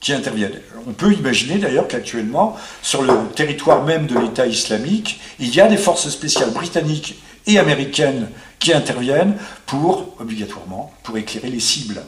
qui 0.00 0.12
interviennent. 0.12 0.60
On 0.86 0.92
peut 0.92 1.14
imaginer 1.14 1.56
d'ailleurs 1.56 1.88
qu'actuellement, 1.88 2.54
sur 2.82 3.00
le 3.00 3.14
territoire 3.34 3.82
même 3.82 4.06
de 4.06 4.18
l'État 4.18 4.46
islamique, 4.46 5.20
il 5.38 5.54
y 5.54 5.60
a 5.62 5.68
des 5.68 5.78
forces 5.78 6.10
spéciales 6.10 6.50
britanniques 6.50 7.18
et 7.46 7.58
américaines 7.58 8.28
qui 8.58 8.74
interviennent 8.74 9.38
pour, 9.64 10.14
obligatoirement, 10.20 10.92
pour 11.02 11.16
éclairer 11.16 11.48
les 11.48 11.60
cibles. 11.60 12.02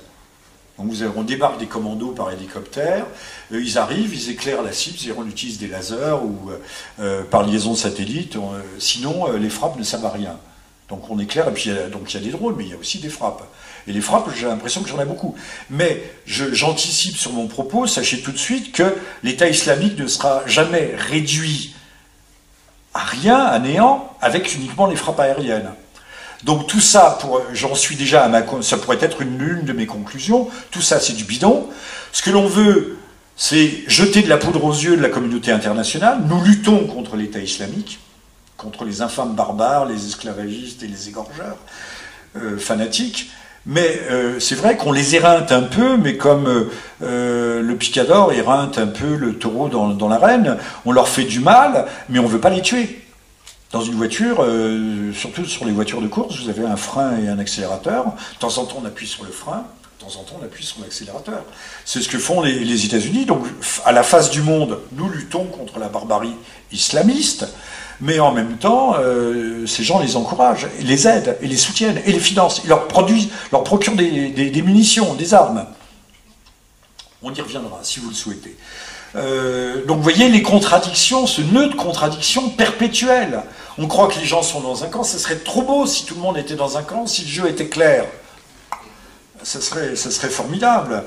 Donc 0.78 0.88
vous 0.88 1.02
avez- 1.02 1.12
on 1.16 1.22
débarque 1.22 1.58
des 1.58 1.66
commandos 1.66 2.10
par 2.12 2.30
hélicoptère, 2.30 3.06
euh, 3.52 3.62
ils 3.62 3.78
arrivent, 3.78 4.14
ils 4.14 4.30
éclairent 4.30 4.62
la 4.62 4.72
cible, 4.72 4.98
c'est-à-dire 4.98 5.22
on 5.24 5.26
utilise 5.28 5.58
des 5.58 5.68
lasers 5.68 6.18
ou 6.22 6.50
euh, 6.50 6.58
euh, 7.00 7.22
par 7.22 7.44
liaison 7.44 7.74
satellite, 7.74 8.36
on- 8.36 8.52
sinon 8.78 9.32
les 9.32 9.48
frappes 9.50 9.78
ne 9.78 9.82
servent 9.84 10.06
à 10.06 10.10
rien. 10.10 10.36
Donc 10.88 11.10
on 11.10 11.18
éclaire, 11.18 11.48
et 11.48 11.52
puis 11.52 11.70
il 11.70 11.74
y 11.74 11.78
a- 11.78 12.20
des 12.20 12.30
drones, 12.30 12.54
mais 12.56 12.64
il 12.64 12.70
y 12.70 12.74
a 12.74 12.76
aussi 12.76 12.98
des 12.98 13.08
frappes. 13.08 13.42
Et 13.88 13.92
les 13.92 14.00
frappes, 14.00 14.28
j'ai 14.36 14.46
l'impression 14.46 14.82
que 14.82 14.88
j'en 14.88 15.00
ai 15.00 15.04
beaucoup. 15.04 15.34
Mais 15.70 16.02
j'anticipe 16.26 17.16
sur 17.16 17.32
mon 17.32 17.46
propos, 17.48 17.86
sachez 17.86 18.20
tout 18.20 18.30
de 18.32 18.36
suite 18.38 18.72
que 18.72 18.94
l'État 19.22 19.48
islamique 19.48 19.98
ne 19.98 20.06
sera 20.06 20.42
jamais 20.46 20.92
réduit 20.96 21.74
à 22.94 23.00
rien, 23.04 23.38
à 23.38 23.58
néant, 23.58 24.10
avec 24.20 24.54
uniquement 24.54 24.86
les 24.86 24.96
frappes 24.96 25.20
aériennes. 25.20 25.70
Donc 26.44 26.66
tout 26.66 26.80
ça, 26.80 27.18
j'en 27.52 27.74
suis 27.74 27.96
déjà 27.96 28.24
à 28.24 28.28
ma, 28.28 28.42
ça 28.62 28.76
pourrait 28.76 28.98
être 29.00 29.22
une 29.22 29.38
lune 29.38 29.64
de 29.64 29.72
mes 29.72 29.86
conclusions. 29.86 30.48
Tout 30.70 30.82
ça, 30.82 31.00
c'est 31.00 31.14
du 31.14 31.24
bidon. 31.24 31.68
Ce 32.12 32.22
que 32.22 32.30
l'on 32.30 32.46
veut, 32.46 32.98
c'est 33.36 33.84
jeter 33.86 34.22
de 34.22 34.28
la 34.28 34.36
poudre 34.36 34.64
aux 34.64 34.72
yeux 34.72 34.96
de 34.96 35.02
la 35.02 35.08
communauté 35.08 35.52
internationale. 35.52 36.20
Nous 36.26 36.42
luttons 36.42 36.86
contre 36.86 37.16
l'État 37.16 37.40
islamique, 37.40 38.00
contre 38.56 38.84
les 38.84 39.02
infâmes 39.02 39.34
barbares, 39.34 39.86
les 39.86 40.06
esclavagistes 40.06 40.82
et 40.82 40.86
les 40.86 41.08
égorgeurs 41.08 41.58
euh, 42.36 42.58
fanatiques. 42.58 43.30
Mais 43.66 44.00
euh, 44.10 44.38
c'est 44.38 44.54
vrai 44.54 44.76
qu'on 44.76 44.92
les 44.92 45.16
éreinte 45.16 45.50
un 45.50 45.62
peu, 45.62 45.96
mais 45.96 46.16
comme 46.16 46.68
euh, 47.02 47.62
le 47.62 47.76
picador 47.76 48.32
éreinte 48.32 48.78
un 48.78 48.86
peu 48.86 49.16
le 49.16 49.34
taureau 49.34 49.68
dans, 49.68 49.88
dans 49.88 50.08
l'arène, 50.08 50.56
on 50.84 50.92
leur 50.92 51.08
fait 51.08 51.24
du 51.24 51.40
mal, 51.40 51.86
mais 52.08 52.20
on 52.20 52.24
ne 52.24 52.28
veut 52.28 52.40
pas 52.40 52.50
les 52.50 52.62
tuer. 52.62 53.05
Dans 53.72 53.82
une 53.82 53.94
voiture, 53.94 54.36
euh, 54.40 55.12
surtout 55.12 55.44
sur 55.44 55.64
les 55.64 55.72
voitures 55.72 56.00
de 56.00 56.06
course, 56.06 56.40
vous 56.40 56.48
avez 56.48 56.64
un 56.64 56.76
frein 56.76 57.18
et 57.18 57.28
un 57.28 57.38
accélérateur. 57.38 58.04
De 58.04 58.38
temps 58.38 58.58
en 58.58 58.64
temps, 58.64 58.78
on 58.82 58.86
appuie 58.86 59.08
sur 59.08 59.24
le 59.24 59.32
frein, 59.32 59.64
de 59.98 60.04
temps 60.04 60.20
en 60.20 60.22
temps, 60.22 60.38
on 60.40 60.44
appuie 60.44 60.64
sur 60.64 60.80
l'accélérateur. 60.80 61.42
C'est 61.84 62.00
ce 62.00 62.08
que 62.08 62.18
font 62.18 62.42
les, 62.42 62.84
États-Unis. 62.84 63.26
Donc, 63.26 63.44
à 63.84 63.90
la 63.90 64.04
face 64.04 64.30
du 64.30 64.40
monde, 64.40 64.78
nous 64.92 65.08
luttons 65.08 65.46
contre 65.46 65.80
la 65.80 65.88
barbarie 65.88 66.34
islamiste, 66.70 67.48
mais 68.00 68.20
en 68.20 68.30
même 68.30 68.56
temps, 68.56 68.94
euh, 69.00 69.66
ces 69.66 69.82
gens 69.82 69.98
les 69.98 70.14
encouragent, 70.14 70.68
les 70.80 71.08
aident, 71.08 71.36
et 71.40 71.48
les 71.48 71.56
soutiennent, 71.56 72.00
et 72.06 72.12
les 72.12 72.20
financent, 72.20 72.62
et 72.64 72.68
leur 72.68 72.86
produisent, 72.86 73.30
leur 73.50 73.64
procurent 73.64 73.96
des 73.96 74.62
munitions, 74.64 75.14
des 75.14 75.34
armes. 75.34 75.66
On 77.22 77.34
y 77.34 77.40
reviendra 77.40 77.80
si 77.82 77.98
vous 77.98 78.10
le 78.10 78.14
souhaitez. 78.14 78.56
Euh, 79.16 79.84
donc 79.86 79.98
vous 79.98 80.02
voyez 80.02 80.28
les 80.28 80.42
contradictions, 80.42 81.26
ce 81.26 81.40
nœud 81.40 81.68
de 81.68 81.74
contradiction 81.74 82.50
perpétuelle. 82.50 83.42
On 83.78 83.86
croit 83.86 84.08
que 84.08 84.18
les 84.18 84.26
gens 84.26 84.42
sont 84.42 84.60
dans 84.60 84.84
un 84.84 84.88
camp, 84.88 85.04
ce 85.04 85.18
serait 85.18 85.36
trop 85.36 85.62
beau 85.62 85.86
si 85.86 86.04
tout 86.04 86.14
le 86.14 86.20
monde 86.20 86.36
était 86.36 86.54
dans 86.54 86.76
un 86.76 86.82
camp, 86.82 87.06
si 87.06 87.22
le 87.22 87.28
jeu 87.28 87.48
était 87.48 87.68
clair. 87.68 88.04
Ce 89.42 89.60
ce 89.60 90.10
serait 90.10 90.28
formidable. 90.28 91.04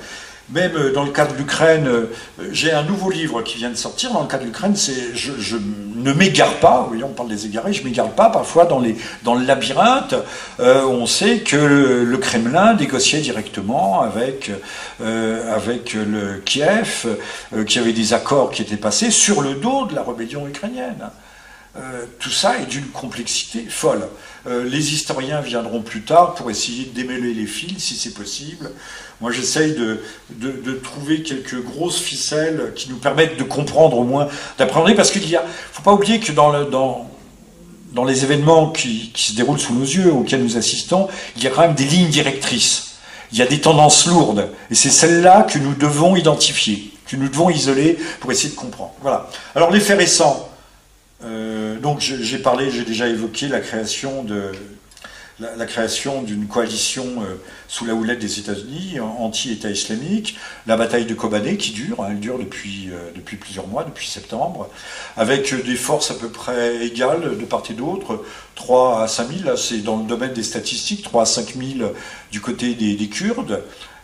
Même 0.53 0.75
euh, 0.75 0.93
dans 0.93 1.03
le 1.03 1.11
cas 1.11 1.25
de 1.25 1.35
l'Ukraine, 1.35 1.87
euh, 1.87 2.05
j'ai 2.51 2.71
un 2.71 2.83
nouveau 2.83 3.09
livre 3.09 3.41
qui 3.41 3.57
vient 3.57 3.69
de 3.69 3.75
sortir. 3.75 4.11
Dans 4.11 4.21
le 4.21 4.27
cas 4.27 4.37
de 4.37 4.45
l'Ukraine, 4.45 4.75
c'est 4.75 5.15
je, 5.15 5.57
ne 5.95 6.13
m'égare 6.13 6.55
pas. 6.55 6.81
Vous 6.81 6.89
voyez, 6.89 7.03
on 7.03 7.09
parle 7.09 7.29
des 7.29 7.45
égarés. 7.45 7.73
Je 7.73 7.83
m'égare 7.83 8.09
pas. 8.11 8.29
Parfois, 8.29 8.65
dans 8.65 8.79
les 8.79 8.95
dans 9.23 9.35
le 9.35 9.45
labyrinthe, 9.45 10.15
euh, 10.59 10.83
on 10.85 11.05
sait 11.05 11.39
que 11.39 11.55
le, 11.55 12.17
Kremlin 12.17 12.73
négociait 12.73 13.21
directement 13.21 14.01
avec 14.01 14.51
le 14.99 16.39
Kiev, 16.45 17.05
euh, 17.53 17.63
qu'il 17.63 17.81
y 17.81 17.83
avait 17.83 17.93
des 17.93 18.13
accords 18.13 18.51
qui 18.51 18.61
étaient 18.61 18.77
passés 18.77 19.11
sur 19.11 19.41
le 19.41 19.55
dos 19.55 19.85
de 19.85 19.95
la 19.95 20.03
rébellion 20.03 20.47
ukrainienne. 20.47 21.09
Euh, 21.77 22.05
tout 22.19 22.31
ça 22.31 22.57
est 22.59 22.65
d'une 22.65 22.87
complexité 22.87 23.65
folle. 23.69 24.07
Euh, 24.47 24.63
les 24.63 24.93
historiens 24.93 25.39
viendront 25.41 25.81
plus 25.81 26.01
tard 26.01 26.33
pour 26.33 26.49
essayer 26.49 26.85
de 26.85 26.95
démêler 26.95 27.33
les 27.33 27.45
fils, 27.45 27.83
si 27.83 27.95
c'est 27.95 28.13
possible. 28.13 28.71
Moi, 29.21 29.31
j'essaye 29.31 29.73
de, 29.73 30.01
de, 30.31 30.71
trouver 30.73 31.21
quelques 31.21 31.61
grosses 31.61 31.99
ficelles 31.99 32.73
qui 32.75 32.89
nous 32.89 32.95
permettent 32.95 33.37
de 33.37 33.43
comprendre 33.43 33.97
au 33.97 34.03
moins, 34.03 34.29
d'appréhender, 34.57 34.95
parce 34.95 35.11
qu'il 35.11 35.35
a, 35.35 35.43
faut 35.71 35.83
pas 35.83 35.93
oublier 35.93 36.19
que 36.19 36.31
dans, 36.31 36.51
le, 36.51 36.65
dans, 36.65 37.09
dans 37.91 38.05
les 38.05 38.23
événements 38.23 38.71
qui, 38.71 39.11
qui 39.13 39.31
se 39.31 39.35
déroulent 39.35 39.59
sous 39.59 39.75
nos 39.75 39.83
yeux, 39.83 40.11
auxquels 40.11 40.41
nous 40.41 40.57
assistons, 40.57 41.07
il 41.35 41.43
y 41.43 41.47
a 41.47 41.49
quand 41.51 41.61
même 41.61 41.75
des 41.75 41.85
lignes 41.85 42.09
directrices. 42.09 42.95
Il 43.31 43.37
y 43.37 43.43
a 43.43 43.45
des 43.45 43.61
tendances 43.61 44.07
lourdes, 44.07 44.49
et 44.71 44.75
c'est 44.75 44.89
celles-là 44.89 45.43
que 45.43 45.59
nous 45.59 45.75
devons 45.75 46.15
identifier, 46.15 46.91
que 47.05 47.15
nous 47.15 47.27
devons 47.27 47.51
isoler 47.51 47.99
pour 48.21 48.31
essayer 48.31 48.49
de 48.49 48.55
comprendre. 48.55 48.93
Voilà. 49.01 49.29
Alors, 49.53 49.69
les 49.69 49.81
faits 49.81 49.99
récents. 49.99 50.48
Euh, 51.23 51.79
donc 51.79 51.99
j'ai 51.99 52.39
parlé, 52.39 52.71
j'ai 52.71 52.85
déjà 52.85 53.07
évoqué 53.07 53.47
la 53.47 53.59
création 53.59 54.23
de 54.23 54.51
la, 55.39 55.65
création 55.65 56.21
d'une 56.21 56.47
coalition 56.47 57.05
euh, 57.21 57.35
sous 57.69 57.85
la 57.85 57.93
houlette 57.93 58.19
des 58.19 58.39
États-Unis 58.39 58.99
anti-État 58.99 59.69
islamique, 59.69 60.37
la 60.67 60.75
bataille 60.75 61.05
de 61.05 61.13
Kobané 61.13 61.55
qui 61.55 61.71
dure, 61.71 62.01
hein, 62.03 62.09
elle 62.11 62.19
dure 62.19 62.39
depuis 62.39 62.89
euh, 62.91 63.11
depuis 63.15 63.37
plusieurs 63.37 63.67
mois, 63.67 63.83
depuis 63.83 64.07
septembre, 64.07 64.69
avec 65.17 65.53
des 65.65 65.75
forces 65.75 66.11
à 66.11 66.15
peu 66.15 66.29
près 66.29 66.85
égales 66.85 67.37
de 67.37 67.45
part 67.45 67.63
et 67.69 67.73
d'autre, 67.73 68.23
3 68.55 69.03
à 69.03 69.07
5 69.07 69.29
000, 69.29 69.43
là 69.45 69.57
c'est 69.57 69.79
dans 69.79 69.97
le 69.97 70.05
domaine 70.05 70.33
des 70.33 70.43
statistiques, 70.43 71.03
3 71.03 71.23
à 71.23 71.25
5 71.25 71.55
000 71.55 71.91
du 72.31 72.41
côté 72.41 72.75
des, 72.75 72.95
des 72.95 73.07
Kurdes, 73.07 73.63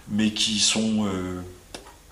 mais 0.10 0.32
qui 0.32 0.60
sont 0.60 1.06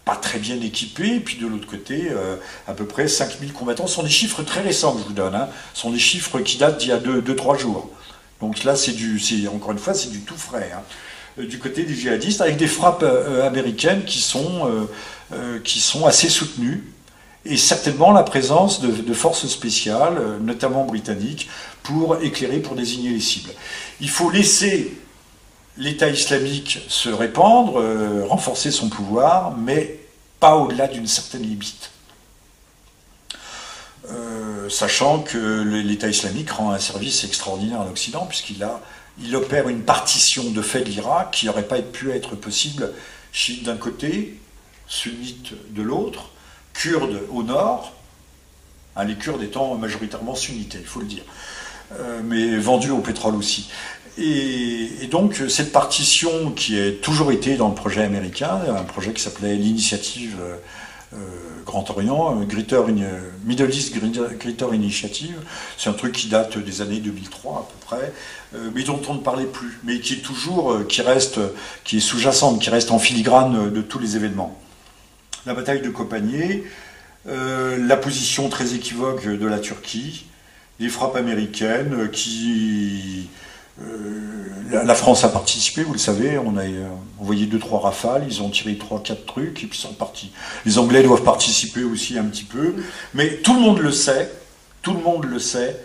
pas 0.05 0.15
très 0.15 0.39
bien 0.39 0.59
équipés, 0.59 1.15
et 1.15 1.19
puis 1.19 1.37
de 1.37 1.47
l'autre 1.47 1.67
côté, 1.67 2.07
euh, 2.11 2.35
à 2.67 2.73
peu 2.73 2.85
près 2.85 3.07
5000 3.07 3.53
combattants. 3.53 3.87
Ce 3.87 3.95
sont 3.95 4.03
des 4.03 4.09
chiffres 4.09 4.43
très 4.43 4.61
récents 4.61 4.93
que 4.93 4.99
je 4.99 5.05
vous 5.05 5.13
donne, 5.13 5.35
hein. 5.35 5.47
ce 5.73 5.81
sont 5.81 5.91
des 5.91 5.99
chiffres 5.99 6.39
qui 6.39 6.57
datent 6.57 6.77
d'il 6.77 6.89
y 6.89 6.91
a 6.91 6.99
2-3 6.99 7.57
jours. 7.57 7.89
Donc 8.41 8.63
là, 8.65 8.75
c'est 8.75 8.93
encore 9.47 9.71
une 9.71 9.79
fois, 9.79 9.93
c'est 9.93 10.11
du 10.11 10.21
tout 10.21 10.37
frais. 10.37 10.71
hein. 10.75 10.81
Euh, 11.39 11.47
Du 11.47 11.57
côté 11.57 11.83
des 11.83 11.95
djihadistes, 11.95 12.41
avec 12.41 12.57
des 12.57 12.67
frappes 12.67 13.03
euh, 13.03 13.47
américaines 13.47 14.03
qui 14.03 14.19
sont, 14.19 14.67
assez 16.05 16.29
soutenues, 16.29 16.83
et 17.45 17.57
certainement 17.57 18.11
la 18.11 18.23
présence 18.23 18.81
de, 18.81 19.13
forces 19.13 19.47
spéciales, 19.47 20.17
notamment 20.41 20.85
britanniques, 20.85 21.49
pour 21.81 22.21
éclairer, 22.21 22.59
pour 22.59 22.75
désigner 22.75 23.09
les 23.09 23.19
cibles. 23.19 23.51
Il 23.99 24.09
faut 24.09 24.29
laisser 24.29 24.93
l'État 25.77 26.09
islamique 26.09 26.79
se 26.87 27.09
répandre, 27.09 27.79
euh, 27.79 28.25
renforcer 28.25 28.71
son 28.71 28.89
pouvoir, 28.89 29.55
mais 29.57 29.99
pas 30.39 30.57
au-delà 30.57 30.87
d'une 30.87 31.07
certaine 31.07 31.43
limite. 31.43 31.91
Euh, 34.11 34.69
sachant 34.69 35.19
que 35.19 35.61
l'État 35.63 36.09
islamique 36.09 36.51
rend 36.51 36.71
un 36.71 36.79
service 36.79 37.23
extraordinaire 37.23 37.81
à 37.81 37.85
l'Occident, 37.85 38.25
puisqu'il 38.25 39.35
opère 39.35 39.69
une 39.69 39.83
partition 39.83 40.49
de 40.51 40.61
fait 40.61 40.81
de 40.81 40.89
l'Irak 40.89 41.31
qui 41.31 41.45
n'aurait 41.45 41.67
pas 41.67 41.81
pu 41.81 42.11
être 42.11 42.35
possible 42.35 42.91
chiite 43.31 43.63
d'un 43.63 43.77
côté, 43.77 44.39
sunnite 44.87 45.53
de 45.73 45.81
l'autre, 45.81 46.29
kurde 46.73 47.21
au 47.31 47.43
nord, 47.43 47.93
hein, 48.95 49.05
les 49.05 49.15
Kurdes 49.15 49.43
étant 49.43 49.75
majoritairement 49.75 50.35
sunnites, 50.35 50.75
il 50.79 50.85
faut 50.85 50.99
le 50.99 51.05
dire, 51.05 51.23
euh, 51.93 52.21
mais 52.23 52.57
vendus 52.57 52.91
au 52.91 52.99
pétrole 52.99 53.35
aussi. 53.35 53.69
Et, 54.17 55.07
donc 55.09 55.41
cette 55.47 55.71
partition 55.71 56.51
qui 56.51 56.79
a 56.79 56.91
toujours 56.91 57.31
été 57.31 57.55
dans 57.55 57.69
le 57.69 57.75
projet 57.75 58.03
américain, 58.03 58.59
un 58.67 58.83
projet 58.83 59.13
qui 59.13 59.21
s'appelait 59.21 59.55
l'initiative 59.55 60.37
euh, 60.41 60.55
euh, 61.13 61.17
Grand 61.65 61.87
Orient, 61.91 62.41
euh, 62.41 63.19
Middle 63.45 63.73
East 63.73 63.95
Greater 63.95 64.73
Initiative, 64.73 65.35
c'est 65.77 65.89
un 65.89 65.93
truc 65.93 66.13
qui 66.13 66.29
date 66.29 66.57
des 66.57 66.81
années 66.81 66.99
2003 66.99 67.53
à 67.59 67.71
peu 67.71 67.85
près, 67.85 68.13
mais 68.73 68.83
dont 68.83 69.01
on 69.07 69.15
ne 69.15 69.19
parlait 69.19 69.45
plus, 69.45 69.79
mais 69.83 69.99
qui 69.99 70.13
est 70.13 70.21
toujours, 70.21 70.85
qui 70.87 71.01
reste, 71.01 71.39
qui 71.83 71.97
est 71.97 72.01
sous-jacente, 72.01 72.61
qui 72.61 72.69
reste 72.69 72.91
en 72.91 72.99
filigrane 72.99 73.71
de 73.71 73.81
tous 73.81 73.99
les 73.99 74.15
événements. 74.15 74.59
La 75.45 75.53
bataille 75.53 75.81
de 75.81 75.89
Copanier, 75.89 76.63
la 77.25 77.97
position 77.97 78.49
très 78.49 78.73
équivoque 78.73 79.27
de 79.27 79.47
la 79.47 79.59
Turquie, 79.59 80.25
les 80.79 80.89
frappes 80.89 81.15
américaines 81.15 82.09
qui 82.11 83.29
la, 83.79 84.83
la 84.83 84.95
France 84.95 85.23
a 85.23 85.29
participé, 85.29 85.83
vous 85.83 85.93
le 85.93 85.99
savez, 85.99 86.37
on 86.37 86.57
a 86.57 86.63
euh, 86.63 86.87
envoyé 87.19 87.45
deux 87.45 87.59
trois 87.59 87.79
rafales, 87.79 88.23
ils 88.27 88.41
ont 88.41 88.49
tiré 88.49 88.77
trois 88.77 89.01
quatre 89.01 89.25
trucs 89.25 89.63
et 89.63 89.67
puis 89.67 89.77
ils 89.77 89.81
sont 89.81 89.93
partis. 89.93 90.31
Les 90.65 90.77
Anglais 90.77 91.03
doivent 91.03 91.23
participer 91.23 91.83
aussi 91.83 92.17
un 92.17 92.25
petit 92.25 92.43
peu, 92.43 92.75
mais 93.13 93.37
tout 93.37 93.53
le 93.53 93.61
monde 93.61 93.79
le 93.79 93.91
sait, 93.91 94.31
tout 94.81 94.93
le 94.93 95.01
monde 95.01 95.25
le 95.25 95.39
sait. 95.39 95.79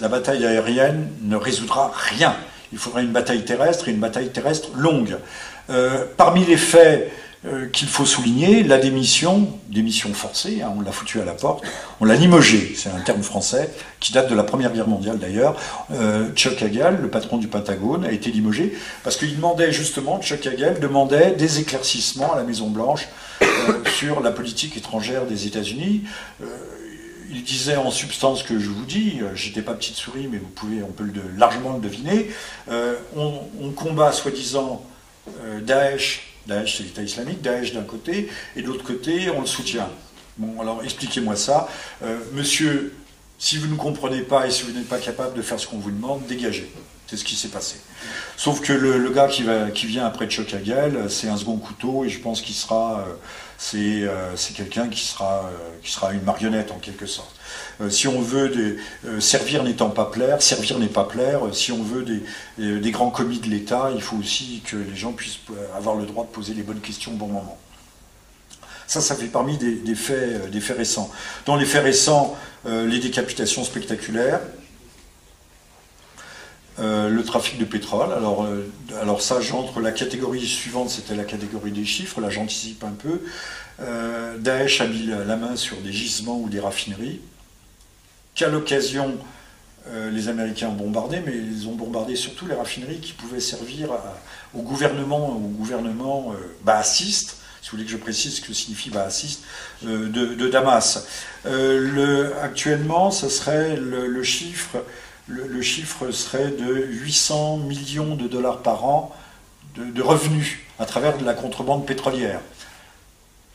La 0.00 0.08
bataille 0.08 0.46
aérienne 0.46 1.10
ne 1.22 1.36
résoudra 1.36 1.92
rien. 1.94 2.36
Il 2.72 2.78
faudra 2.78 3.02
une 3.02 3.12
bataille 3.12 3.44
terrestre 3.44 3.88
et 3.88 3.92
une 3.92 4.00
bataille 4.00 4.30
terrestre 4.30 4.70
longue. 4.76 5.18
Euh, 5.70 6.04
parmi 6.16 6.44
les 6.44 6.56
faits 6.56 7.10
euh, 7.46 7.66
qu'il 7.66 7.88
faut 7.88 8.06
souligner, 8.06 8.62
la 8.62 8.78
démission, 8.78 9.50
démission 9.68 10.14
forcée, 10.14 10.62
hein, 10.62 10.72
on 10.78 10.80
l'a 10.80 10.92
foutu 10.92 11.20
à 11.20 11.26
la 11.26 11.34
porte, 11.34 11.62
on 12.00 12.06
l'a 12.06 12.14
limogé, 12.14 12.72
c'est 12.74 12.88
un 12.88 13.00
terme 13.00 13.22
français 13.22 13.68
qui 14.00 14.14
date 14.14 14.30
de 14.30 14.34
la 14.34 14.44
Première 14.44 14.72
Guerre 14.72 14.88
mondiale 14.88 15.18
d'ailleurs. 15.18 15.54
Euh, 15.92 16.32
Chuck 16.34 16.62
Hagel, 16.62 17.00
le 17.02 17.08
patron 17.08 17.36
du 17.36 17.46
Pentagone, 17.46 18.06
a 18.06 18.12
été 18.12 18.30
limogé 18.30 18.72
parce 19.02 19.18
qu'il 19.18 19.36
demandait 19.36 19.72
justement, 19.72 20.22
Chuck 20.22 20.46
Hagel 20.46 20.80
demandait 20.80 21.32
des 21.32 21.60
éclaircissements 21.60 22.32
à 22.32 22.36
la 22.36 22.44
Maison 22.44 22.70
Blanche 22.70 23.08
euh, 23.42 23.46
sur 23.94 24.22
la 24.22 24.30
politique 24.30 24.78
étrangère 24.78 25.26
des 25.26 25.46
États-Unis. 25.46 26.04
Il 27.30 27.42
disait 27.44 27.76
en 27.76 27.90
substance 27.90 28.38
ce 28.38 28.44
que 28.44 28.58
je 28.58 28.70
vous 28.70 28.86
dis, 28.86 29.20
j'étais 29.34 29.60
pas 29.60 29.74
petite 29.74 29.96
souris, 29.96 30.28
mais 30.32 30.38
vous 30.38 30.48
pouvez, 30.48 30.82
on 30.82 30.92
peut 30.92 31.04
largement 31.36 31.74
le 31.74 31.80
deviner. 31.80 32.30
On, 33.16 33.32
on 33.60 33.70
combat 33.70 34.12
soi-disant 34.12 34.82
Daesh, 35.62 36.33
Daesh 36.46 36.76
c'est 36.76 36.82
l'État 36.84 37.02
islamique, 37.02 37.42
Daesh 37.42 37.72
d'un 37.72 37.82
côté, 37.82 38.28
et 38.56 38.62
de 38.62 38.66
l'autre 38.66 38.84
côté 38.84 39.30
on 39.30 39.40
le 39.40 39.46
soutient. 39.46 39.88
Bon, 40.36 40.60
alors 40.60 40.82
expliquez-moi 40.82 41.36
ça. 41.36 41.68
Euh, 42.02 42.18
monsieur, 42.32 42.94
si 43.38 43.58
vous 43.58 43.68
ne 43.68 43.76
comprenez 43.76 44.22
pas 44.22 44.46
et 44.46 44.50
si 44.50 44.64
vous 44.64 44.72
n'êtes 44.72 44.88
pas 44.88 44.98
capable 44.98 45.36
de 45.36 45.42
faire 45.42 45.60
ce 45.60 45.66
qu'on 45.66 45.78
vous 45.78 45.90
demande, 45.90 46.26
dégagez. 46.26 46.70
C'est 47.06 47.16
ce 47.16 47.24
qui 47.24 47.36
s'est 47.36 47.48
passé. 47.48 47.76
Sauf 48.36 48.60
que 48.60 48.72
le, 48.72 49.10
gars 49.10 49.28
qui, 49.28 49.42
va, 49.42 49.70
qui 49.70 49.86
vient 49.86 50.06
après 50.06 50.28
Chocagel, 50.28 51.10
c'est 51.10 51.28
un 51.28 51.36
second 51.36 51.58
couteau 51.58 52.04
et 52.04 52.08
je 52.08 52.18
pense 52.18 52.40
qu'il 52.40 52.54
sera, 52.54 53.00
euh, 53.00 53.12
c'est 53.58 54.02
euh, 54.02 54.36
c'est 54.36 54.54
quelqu'un 54.54 54.88
qui 54.88 55.00
sera, 55.00 55.46
euh, 55.46 55.56
qui 55.82 55.90
sera 55.90 56.12
une 56.12 56.22
marionnette 56.22 56.70
en 56.70 56.78
quelque 56.78 57.06
sorte. 57.06 57.34
Euh, 57.80 57.90
si 57.90 58.08
on 58.08 58.20
veut 58.20 58.78
servir 59.20 59.62
n'étant 59.62 59.90
pas 59.90 60.06
plaire, 60.06 60.42
servir 60.42 60.78
n'est 60.78 60.86
pas 60.86 61.04
plaire. 61.04 61.40
Si 61.52 61.72
on 61.72 61.82
veut 61.82 62.04
des, 62.04 62.90
grands 62.90 63.10
commis 63.10 63.38
de 63.38 63.48
l'État, 63.48 63.90
il 63.94 64.02
faut 64.02 64.16
aussi 64.16 64.62
que 64.64 64.76
les 64.76 64.96
gens 64.96 65.12
puissent 65.12 65.38
avoir 65.76 65.96
le 65.96 66.06
droit 66.06 66.24
de 66.24 66.30
poser 66.30 66.54
les 66.54 66.62
bonnes 66.62 66.80
questions 66.80 67.12
au 67.12 67.16
bon 67.16 67.28
moment. 67.28 67.58
Ça, 68.86 69.00
ça 69.00 69.14
fait 69.14 69.26
parmi 69.26 69.56
des, 69.56 69.94
faits, 69.94 70.76
récents. 70.76 71.10
Dans 71.46 71.56
les 71.56 71.64
faits 71.64 71.84
récents, 71.84 72.36
les 72.66 72.98
décapitations 72.98 73.64
spectaculaires, 73.64 74.40
euh, 76.80 77.08
le 77.08 77.22
trafic 77.22 77.58
de 77.58 77.64
pétrole. 77.64 78.12
Alors, 78.12 78.44
euh, 78.44 78.68
alors 79.00 79.22
ça, 79.22 79.40
j'entre 79.40 79.80
la 79.80 79.92
catégorie 79.92 80.44
suivante, 80.44 80.90
c'était 80.90 81.14
la 81.14 81.24
catégorie 81.24 81.70
des 81.70 81.84
chiffres. 81.84 82.20
Là, 82.20 82.30
j'anticipe 82.30 82.82
un 82.82 82.92
peu. 82.92 83.20
Euh, 83.80 84.36
Daesh 84.38 84.80
a 84.80 84.86
mis 84.86 85.06
la 85.06 85.36
main 85.36 85.54
sur 85.54 85.76
des 85.78 85.92
gisements 85.92 86.38
ou 86.40 86.48
des 86.48 86.60
raffineries 86.60 87.20
qu'à 88.34 88.48
l'occasion 88.48 89.16
les 90.10 90.28
Américains 90.28 90.68
ont 90.68 90.76
bombardé, 90.76 91.20
mais 91.26 91.36
ils 91.36 91.68
ont 91.68 91.74
bombardé 91.74 92.16
surtout 92.16 92.46
les 92.46 92.54
raffineries 92.54 93.00
qui 93.00 93.12
pouvaient 93.12 93.38
servir 93.38 93.90
au 94.54 94.62
gouvernement, 94.62 95.28
au 95.28 95.48
gouvernement 95.48 96.34
baassiste, 96.62 97.36
si 97.60 97.70
vous 97.70 97.76
voulez 97.76 97.84
que 97.84 97.92
je 97.92 97.98
précise 97.98 98.36
ce 98.36 98.40
que 98.40 98.54
signifie 98.54 98.88
baassiste, 98.88 99.42
euh, 99.86 100.08
de, 100.08 100.34
de 100.34 100.48
Damas. 100.48 101.06
Le, 101.44 102.32
actuellement, 102.42 103.10
ce 103.10 103.28
serait 103.28 103.76
le 103.76 104.22
chiffre, 104.22 104.78
le, 105.26 105.62
chiffre 105.62 106.10
serait 106.10 106.50
de 106.50 106.86
800 106.86 107.58
millions 107.58 108.14
de 108.14 108.28
dollars 108.28 108.58
par 108.62 108.84
an 108.84 109.14
de, 109.76 110.02
revenus 110.02 110.58
à 110.78 110.86
travers 110.86 111.18
de 111.18 111.24
la 111.24 111.34
contrebande 111.34 111.86
pétrolière, 111.86 112.40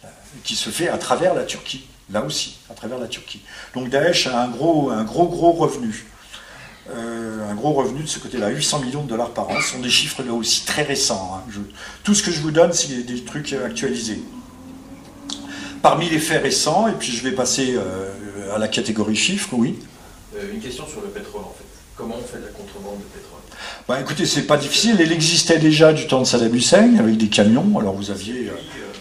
euh, 0.04 0.08
qui 0.44 0.56
se 0.56 0.70
fait 0.70 0.90
à 0.90 0.98
travers 0.98 1.34
la 1.34 1.44
Turquie, 1.44 1.88
là 2.12 2.24
aussi, 2.24 2.58
à 2.70 2.74
travers 2.74 2.98
la 2.98 3.08
Turquie. 3.08 3.42
Donc 3.74 3.90
Daesh 3.90 4.28
a 4.28 4.42
un 4.42 4.50
gros, 4.50 4.92
gros, 5.04 5.52
revenu. 5.52 6.06
Euh, 6.92 7.50
un 7.50 7.54
gros 7.54 7.74
revenu 7.74 8.02
de 8.02 8.08
ce 8.08 8.20
côté-là, 8.20 8.50
800 8.50 8.80
millions 8.80 9.04
de 9.04 9.10
dollars 9.10 9.30
par 9.30 9.48
an. 9.50 9.62
Ce 9.62 9.74
sont 9.74 9.80
des 9.80 9.92
chiffres 9.92 10.24
là 10.24 10.34
aussi 10.34 10.66
très 10.66 10.82
récents. 10.82 11.36
hein. 11.36 11.62
Tout 12.04 12.16
ce 12.16 12.24
que 12.24 12.32
je 12.32 12.42
vous 12.42 12.52
donne, 12.52 12.74
c'est 12.74 13.04
des, 13.04 13.24
trucs 13.24 13.54
actualisés. 13.54 14.22
Parmi 15.82 16.10
les 16.10 16.20
faits 16.20 16.42
récents, 16.42 16.88
et 16.88 16.94
puis 16.94 17.12
je 17.12 17.24
vais 17.24 17.32
passer 17.32 17.76
euh, 17.78 18.54
à 18.54 18.58
la 18.58 18.68
catégorie 18.68 19.16
chiffres, 19.16 19.50
oui. 19.54 19.80
Euh, 20.36 20.54
une 20.54 20.60
question 20.60 20.88
sur 20.88 21.02
le 21.02 21.08
pétrole. 21.08 21.42
Comment 22.00 22.16
on 22.18 22.26
fait 22.26 22.38
de 22.40 22.46
la 22.46 22.52
contrebande 22.52 23.00
de 23.00 23.04
pétrole? 23.04 23.42
Bah, 23.86 24.00
écoutez, 24.00 24.26
c'est 24.26 24.44
pas 24.44 24.56
difficile. 24.56 24.96
Elle 25.02 25.12
existait 25.12 25.60
déjà 25.60 25.92
du 25.92 26.08
temps 26.08 26.22
de 26.22 26.26
Saddam 26.26 26.56
Hussein 26.56 26.96
avec 26.98 27.18
des 27.18 27.28
camions. 27.28 27.78
Alors 27.78 27.94
vous 27.94 28.10
aviez, 28.10 28.48
euh, 28.48 28.54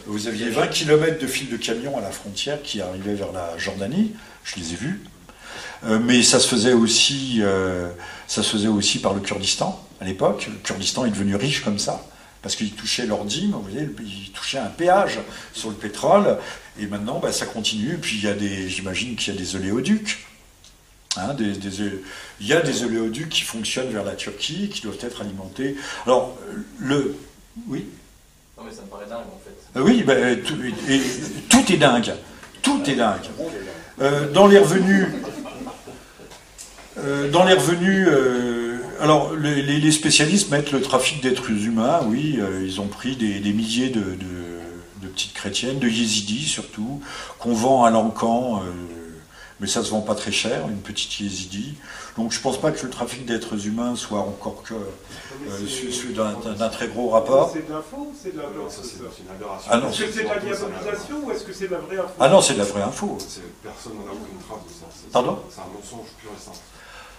vous 0.06 0.26
aviez 0.26 0.50
20 0.50 0.66
km 0.66 1.20
de 1.20 1.26
fil 1.28 1.48
de 1.48 1.56
camions 1.56 1.96
à 1.96 2.00
la 2.00 2.10
frontière 2.10 2.60
qui 2.60 2.80
arrivaient 2.80 3.14
vers 3.14 3.30
la 3.30 3.56
Jordanie. 3.56 4.14
Je 4.42 4.56
les 4.56 4.72
ai 4.72 4.76
vus. 4.76 5.00
Euh, 5.84 6.00
mais 6.02 6.24
ça 6.24 6.40
se 6.40 6.48
faisait 6.48 6.72
aussi, 6.72 7.38
euh, 7.38 7.88
ça 8.26 8.42
se 8.42 8.50
faisait 8.50 8.66
aussi 8.66 8.98
par 8.98 9.14
le 9.14 9.20
Kurdistan 9.20 9.80
à 10.00 10.04
l'époque. 10.04 10.48
Le 10.50 10.56
Kurdistan 10.56 11.06
est 11.06 11.10
devenu 11.10 11.36
riche 11.36 11.62
comme 11.62 11.78
ça 11.78 12.04
parce 12.42 12.56
qu'ils 12.56 12.72
touchaient 12.72 13.06
leur 13.06 13.24
dîme, 13.24 13.52
vous 13.52 13.62
voyez, 13.62 13.88
ils 14.00 14.32
touchaient 14.32 14.58
un 14.58 14.66
péage 14.66 15.20
sur 15.52 15.68
le 15.68 15.76
pétrole. 15.76 16.36
Et 16.80 16.86
maintenant, 16.86 17.20
bah, 17.20 17.30
ça 17.30 17.46
continue. 17.46 17.96
Puis 18.02 18.16
il 18.16 18.24
y 18.24 18.28
a 18.28 18.34
des, 18.34 18.68
j'imagine 18.68 19.14
qu'il 19.14 19.32
y 19.32 19.36
a 19.36 19.40
des 19.40 19.54
oléoducs. 19.54 20.18
Hein, 21.18 21.34
des- 21.34 21.52
des- 21.52 22.00
il 22.40 22.46
y 22.46 22.52
a 22.52 22.60
des 22.60 22.84
oléoducs 22.84 23.28
qui 23.28 23.42
fonctionnent 23.42 23.90
vers 23.90 24.04
la 24.04 24.12
Turquie, 24.14 24.68
qui 24.68 24.82
doivent 24.82 24.98
être 25.02 25.20
alimentés. 25.20 25.76
Alors, 26.06 26.36
le. 26.78 27.16
Oui? 27.66 27.86
Non 28.56 28.64
mais 28.64 28.72
ça 28.72 28.82
me 28.82 28.86
paraît 28.88 29.06
dingue 29.06 29.18
en 29.18 29.40
fait. 29.44 29.78
Euh, 29.78 29.82
Oui, 29.82 30.02
ben, 30.04 30.40
tout, 30.42 30.54
et- 30.88 31.00
tout 31.48 31.72
est 31.72 31.76
dingue. 31.76 32.12
Tout 32.62 32.80
est 32.88 32.94
dingue. 32.94 33.20
Euh, 34.00 34.30
dans 34.32 34.46
les 34.46 34.58
revenus. 34.58 35.06
euh, 36.98 37.30
dans 37.30 37.44
les 37.44 37.54
revenus. 37.54 38.08
alors, 39.00 39.34
les, 39.36 39.92
spécialistes 39.92 40.50
mettent 40.50 40.72
le 40.72 40.80
trafic 40.80 41.20
d'êtres 41.22 41.50
humains, 41.50 42.00
oui. 42.06 42.38
ils 42.64 42.80
ont 42.80 42.88
pris 42.88 43.16
des, 43.16 43.38
des 43.40 43.52
milliers 43.52 43.90
de, 43.90 44.00
de- 44.00 45.02
de 45.02 45.06
petites 45.08 45.34
chrétiennes, 45.34 45.78
de 45.78 45.88
yézidis 45.88 46.44
surtout, 46.46 47.00
qu'on 47.38 47.54
vend 47.54 47.84
à 47.84 47.90
l'encan. 47.90 48.62
Mais 49.60 49.66
ça 49.66 49.82
se 49.82 49.90
vend 49.90 50.00
pas 50.00 50.14
très 50.14 50.30
cher, 50.32 50.68
une 50.68 50.80
petite 50.80 51.18
yézidi. 51.20 51.74
Donc 52.16 52.32
je 52.32 52.40
pense 52.40 52.60
pas 52.60 52.70
que 52.70 52.82
le 52.84 52.90
trafic 52.90 53.26
d'êtres 53.26 53.66
humains 53.66 53.96
soit 53.96 54.20
encore 54.20 54.62
que 54.62 54.74
euh, 54.74 56.54
d'un 56.56 56.68
très 56.68 56.88
gros 56.88 57.10
rapport. 57.10 57.50
C'est 57.52 57.66
de 57.66 57.72
l'info 57.72 57.96
ou 57.98 58.14
c'est 58.20 58.32
de 58.34 58.38
la 58.38 58.44
une 58.44 58.50
aberration. 59.34 59.70
Ah 59.70 59.78
Est-ce 59.88 60.02
que 60.04 60.12
c'est 60.12 60.22
de 60.24 60.28
la 60.28 60.38
diabolisation 60.38 61.16
ou 61.24 61.30
est-ce 61.30 61.44
que 61.44 61.52
c'est 61.52 61.66
de 61.68 61.72
la 61.72 61.78
vraie 61.80 61.98
info 61.98 62.14
Ah 62.20 62.28
non, 62.28 62.40
c'est 62.40 62.54
de 62.54 62.58
la 62.58 62.64
vraie 62.64 62.82
info. 62.82 63.18
Personne 63.62 63.92
n'en 63.94 64.10
a 64.10 64.14
aucune 64.14 64.38
trace 64.46 64.64
de 64.66 64.70
ça. 64.72 64.86
Pardon 65.12 65.38
C'est 65.50 65.60
un 65.60 65.64
mensonge 65.74 66.08
pur 66.20 66.30
et 66.36 66.40
simple. 66.44 66.58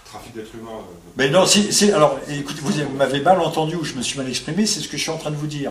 Trafic 0.04 0.34
d'êtres 0.34 0.54
humains. 0.58 0.70
euh, 0.78 0.94
Mais 1.16 1.30
non, 1.30 1.46
c'est, 1.46 1.70
c'est- 1.72 1.92
alors, 1.92 2.18
écoutez, 2.28 2.60
vous 2.62 2.96
m'avez 2.96 3.20
mal 3.20 3.40
entendu 3.40 3.76
ou 3.76 3.84
je 3.84 3.94
me 3.94 4.02
suis 4.02 4.18
mal 4.18 4.28
exprimé, 4.28 4.66
c'est 4.66 4.80
ce 4.80 4.88
que 4.88 4.96
je 4.96 5.02
suis 5.02 5.10
en 5.12 5.18
train 5.18 5.30
de 5.30 5.36
vous 5.36 5.46
dire. 5.46 5.70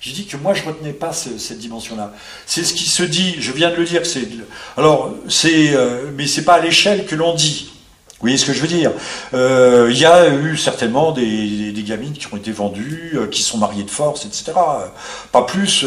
J'ai 0.00 0.12
dit 0.12 0.26
que 0.26 0.36
moi, 0.36 0.54
je 0.54 0.62
retenais 0.64 0.92
pas 0.92 1.12
ce- 1.12 1.38
cette 1.38 1.58
dimension-là. 1.58 2.14
C'est 2.46 2.62
ce 2.64 2.72
qui 2.72 2.84
se 2.88 3.02
dit, 3.02 3.34
je 3.40 3.50
viens 3.52 3.70
de 3.70 3.76
le 3.76 3.84
dire, 3.84 4.02
alors, 4.76 5.12
c'est, 5.28 5.74
euh, 5.74 6.10
mais 6.16 6.26
c'est 6.26 6.44
pas 6.44 6.54
à 6.54 6.60
l'échelle 6.60 7.04
que 7.06 7.16
l'on 7.16 7.34
dit. 7.34 7.72
Vous 8.20 8.22
voyez 8.22 8.36
ce 8.36 8.46
que 8.46 8.52
je 8.52 8.60
veux 8.60 8.68
dire? 8.68 8.92
Euh, 9.34 9.88
Il 9.90 9.98
y 9.98 10.04
a 10.04 10.28
eu 10.28 10.56
certainement 10.56 11.12
des, 11.12 11.72
gamines 11.86 12.12
qui 12.12 12.26
ont 12.32 12.36
été 12.36 12.52
vendues, 12.52 13.12
euh, 13.14 13.26
qui 13.28 13.42
sont 13.42 13.58
mariées 13.58 13.84
de 13.84 13.90
force, 13.90 14.24
etc. 14.26 14.52
Pas 15.32 15.42
plus 15.42 15.84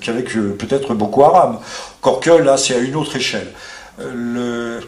qu'avec 0.00 0.32
peut-être 0.32 0.94
Boko 0.94 1.24
Haram. 1.24 1.58
Encore 2.00 2.20
que 2.20 2.30
là, 2.30 2.56
c'est 2.56 2.74
à 2.74 2.78
une 2.78 2.94
autre 2.96 3.16
échelle. 3.16 3.52
Le, 3.98 4.80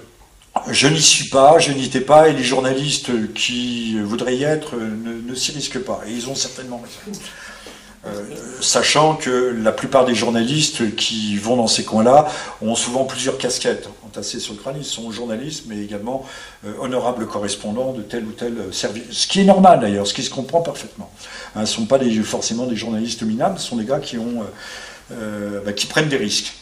je 0.71 0.87
n'y 0.89 1.01
suis 1.01 1.29
pas, 1.29 1.59
je 1.59 1.73
n'y 1.73 1.85
étais 1.85 2.01
pas, 2.01 2.29
et 2.29 2.33
les 2.33 2.45
journalistes 2.45 3.11
qui 3.35 3.99
voudraient 4.01 4.37
y 4.37 4.45
être 4.45 4.77
ne, 4.77 5.21
ne 5.31 5.35
s'y 5.35 5.53
risquent 5.53 5.81
pas. 5.81 6.01
Et 6.07 6.13
ils 6.13 6.29
ont 6.29 6.35
certainement 6.35 6.83
raison. 6.83 7.19
Euh, 8.07 8.11
sachant 8.63 9.15
que 9.15 9.55
la 9.63 9.73
plupart 9.73 10.07
des 10.07 10.15
journalistes 10.15 10.97
qui 10.97 11.37
vont 11.37 11.57
dans 11.57 11.67
ces 11.67 11.85
coins-là 11.85 12.29
ont 12.63 12.75
souvent 12.75 13.05
plusieurs 13.05 13.37
casquettes 13.37 13.91
entassées 14.07 14.41
sur 14.41 14.55
le 14.55 14.59
crâne. 14.59 14.77
Ils 14.79 14.87
sont 14.87 15.11
journalistes, 15.11 15.65
mais 15.69 15.79
également 15.79 16.25
euh, 16.65 16.73
honorables 16.81 17.27
correspondants 17.27 17.93
de 17.93 18.01
tel 18.01 18.25
ou 18.25 18.33
tel 18.33 18.55
service. 18.73 19.03
Ce 19.11 19.27
qui 19.27 19.41
est 19.41 19.45
normal 19.45 19.81
d'ailleurs, 19.81 20.07
ce 20.07 20.15
qui 20.15 20.23
se 20.23 20.31
comprend 20.31 20.63
parfaitement. 20.63 21.11
Hein, 21.55 21.67
ce 21.67 21.73
ne 21.73 21.77
sont 21.83 21.87
pas 21.87 21.99
forcément 22.25 22.67
des 22.67 22.77
journalistes 22.77 23.23
minables, 23.23 23.59
ce 23.59 23.69
sont 23.69 23.77
des 23.77 23.85
gars 23.85 23.99
qui, 23.99 24.17
euh, 24.17 24.21
euh, 25.13 25.61
bah, 25.65 25.73
prennent 25.91 26.09
des 26.09 26.17
risques. 26.17 26.55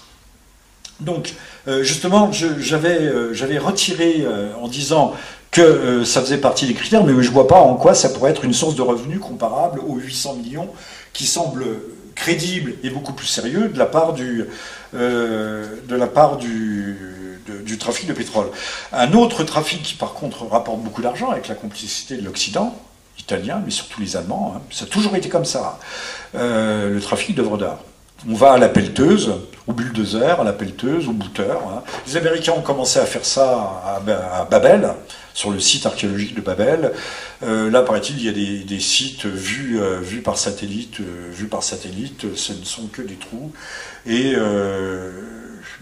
Donc, 1.00 1.34
euh, 1.68 1.84
justement, 1.84 2.32
j'avais 2.32 2.98
euh, 2.98 3.60
retiré 3.60 4.22
euh, 4.22 4.52
en 4.60 4.66
disant 4.66 5.14
que 5.50 5.60
euh, 5.60 6.04
ça 6.04 6.20
faisait 6.20 6.38
partie 6.38 6.66
des 6.66 6.74
critères, 6.74 7.04
mais 7.04 7.12
je 7.22 7.28
ne 7.28 7.34
vois 7.34 7.46
pas 7.46 7.60
en 7.60 7.74
quoi 7.74 7.94
ça 7.94 8.08
pourrait 8.08 8.32
être 8.32 8.44
une 8.44 8.52
source 8.52 8.74
de 8.74 8.82
revenus 8.82 9.20
comparable 9.20 9.80
aux 9.86 9.96
800 9.96 10.34
millions 10.34 10.68
qui 11.12 11.26
semble 11.26 11.64
crédible 12.14 12.74
et 12.82 12.90
beaucoup 12.90 13.12
plus 13.12 13.26
sérieux 13.26 13.68
de 13.68 13.78
la 13.78 13.86
part 13.86 14.12
du, 14.12 14.44
euh, 14.94 15.66
de 15.86 15.94
la 15.96 16.06
part 16.08 16.36
du, 16.36 16.96
du 17.64 17.78
trafic 17.78 18.08
de 18.08 18.12
pétrole. 18.12 18.46
Un 18.92 19.12
autre 19.12 19.44
trafic 19.44 19.82
qui, 19.82 19.94
par 19.94 20.14
contre, 20.14 20.46
rapporte 20.46 20.80
beaucoup 20.80 21.00
d'argent 21.02 21.30
avec 21.30 21.46
la 21.48 21.54
complicité 21.54 22.16
de 22.16 22.24
l'Occident, 22.24 22.74
italien, 23.18 23.62
mais 23.64 23.70
surtout 23.70 24.00
les 24.00 24.16
Allemands, 24.16 24.54
hein, 24.56 24.60
ça 24.70 24.84
a 24.84 24.88
toujours 24.88 25.14
été 25.16 25.28
comme 25.28 25.44
ça, 25.44 25.78
euh, 26.34 26.94
le 26.94 27.00
trafic 27.00 27.36
d'œuvres 27.36 27.56
d'art. 27.58 27.78
On 28.28 28.34
va 28.34 28.52
à 28.52 28.58
la 28.58 28.68
pelleteuse, 28.68 29.32
au 29.68 29.72
bulldozer, 29.72 30.40
à 30.40 30.44
la 30.44 30.52
pelleteuse, 30.52 31.06
au 31.06 31.12
bouteur. 31.12 31.60
hein. 31.68 31.82
Les 32.06 32.16
Américains 32.16 32.52
ont 32.52 32.62
commencé 32.62 32.98
à 32.98 33.06
faire 33.06 33.24
ça 33.24 33.82
à 33.84 34.44
Babel, 34.44 34.92
sur 35.38 35.52
le 35.52 35.60
site 35.60 35.86
archéologique 35.86 36.34
de 36.34 36.40
Babel. 36.40 36.92
Euh, 37.44 37.70
là, 37.70 37.82
paraît-il, 37.82 38.18
il 38.18 38.24
y 38.24 38.28
a 38.28 38.64
des, 38.64 38.80
sites 38.80 39.24
vus, 39.24 39.78
euh, 39.80 40.00
vus 40.00 40.20
par 40.20 40.36
satellite, 40.36 40.98
euh, 40.98 41.30
vus 41.30 41.46
par 41.46 41.62
satellite. 41.62 42.34
Ce 42.34 42.52
ne 42.52 42.64
sont 42.64 42.88
que 42.88 43.02
des 43.02 43.14
trous. 43.14 43.52
Et 44.04 44.34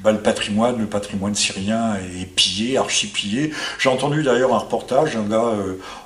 bah, 0.00 0.12
le 0.12 0.18
patrimoine, 0.18 0.78
le 0.78 0.84
patrimoine 0.84 1.34
syrien 1.34 1.94
est 2.20 2.26
pillé, 2.26 2.76
archi-pillé. 2.76 3.54
J'ai 3.78 3.88
entendu 3.88 4.22
d'ailleurs 4.22 4.54
un 4.54 4.59
reportage 4.59 5.14
d'un 5.14 5.22
gars 5.22 5.54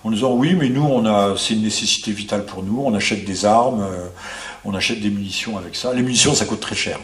en 0.05 0.11
disant 0.13 0.33
oui, 0.35 0.55
mais 0.55 0.69
nous, 0.69 0.85
on 0.85 1.05
a, 1.05 1.35
c'est 1.37 1.55
une 1.55 1.63
nécessité 1.63 2.13
vitale 2.13 2.45
pour 2.45 2.63
nous. 2.63 2.81
On 2.85 2.95
achète 2.95 3.25
des 3.25 3.45
armes. 3.45 3.85
on 4.65 4.75
achète 4.75 5.01
des 5.01 5.11
munitions 5.11 5.59
avec 5.59 5.75
ça. 5.75 5.93
Les 5.93 6.03
munitions, 6.03 6.35
ça 6.35 6.45
coûte 6.45 6.61
très 6.61 6.77
cher. 6.77 7.01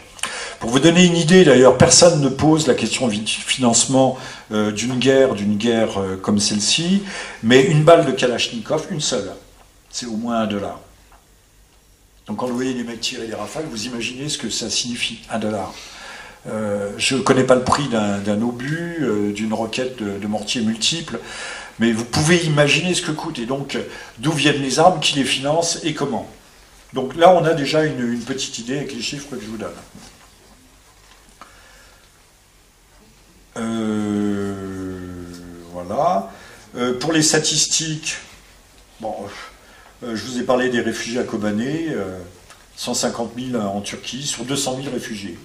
Pour 0.61 0.71
vous 0.71 0.81
donner 0.81 1.05
une 1.05 1.17
idée, 1.17 1.45
d'ailleurs, 1.45 1.77
personne 1.77 2.21
ne 2.23 2.29
pose 2.31 2.67
la 2.67 2.75
question 2.75 3.09
du 3.09 3.21
financement 3.27 4.17
euh, 4.53 4.73
d'une 4.73 4.99
guerre, 4.99 5.35
d'une 5.35 5.57
guerre 5.57 6.01
euh, 6.01 6.17
comme 6.17 6.39
celle-ci, 6.39 7.03
mais 7.43 7.65
une 7.65 7.85
balle 7.85 8.07
de 8.07 8.13
Kalachnikov, 8.13 8.87
une 8.91 9.03
seule, 9.03 9.33
c'est 9.91 10.07
au 10.07 10.17
moins 10.17 10.41
un 10.41 10.47
dollar. 10.47 10.81
Donc 12.27 12.39
quand 12.39 12.47
vous 12.47 12.55
voyez 12.55 12.73
les 12.73 12.85
mecs 12.85 13.01
tirer 13.01 13.27
des 13.27 13.35
rafales, 13.35 13.67
vous 13.71 13.87
imaginez 13.87 14.31
ce 14.31 14.39
que 14.39 14.49
ça 14.49 14.71
signifie, 14.71 15.21
un 15.31 15.39
dollar. 15.39 15.75
Euh, 16.49 16.91
je 16.97 17.17
ne 17.17 17.21
connais 17.21 17.45
pas 17.45 17.55
le 17.55 17.65
prix 17.65 17.89
d'un 17.89 18.41
obus, 18.41 19.05
d'une 19.35 19.53
roquette 19.53 20.03
de, 20.03 20.27
mortier 20.27 20.63
multiple, 20.63 21.21
mais 21.79 21.93
vous 21.93 22.05
pouvez 22.05 22.39
imaginer 22.45 22.95
ce 22.95 23.03
que 23.03 23.13
coûte. 23.13 23.39
Et 23.39 23.47
donc, 23.47 23.77
d'où 24.19 24.33
viennent 24.33 24.63
les 24.63 24.79
armes, 24.79 25.01
qui 25.01 25.17
les 25.17 25.25
finance 25.25 25.81
et 25.85 25.93
comment. 25.93 26.27
Donc 26.95 27.15
là, 27.15 27.35
on 27.35 27.45
a 27.45 27.53
déjà 27.53 27.85
une 27.85 28.19
petite 28.21 28.59
idée 28.59 28.79
avec 28.79 28.95
les 28.95 29.03
chiffres 29.03 29.29
que 29.31 29.41
je 29.41 29.47
vous 29.47 29.59
donne. 29.59 29.69
Voilà. 35.73 36.31
Euh, 36.77 36.99
pour 36.99 37.13
les 37.13 37.23
statistiques, 37.23 38.17
bon, 39.01 39.15
euh, 40.03 40.15
je 40.15 40.25
vous 40.25 40.39
ai 40.39 40.43
parlé 40.43 40.69
des 40.69 40.81
réfugiés 40.81 41.19
à 41.19 41.25
Kobané, 41.25 41.89
euh, 41.91 42.19
150 42.77 43.33
000 43.39 43.63
en 43.63 43.81
Turquie 43.81 44.23
sur 44.25 44.45
200 44.45 44.81
000 44.83 44.93
réfugiés. 44.93 45.39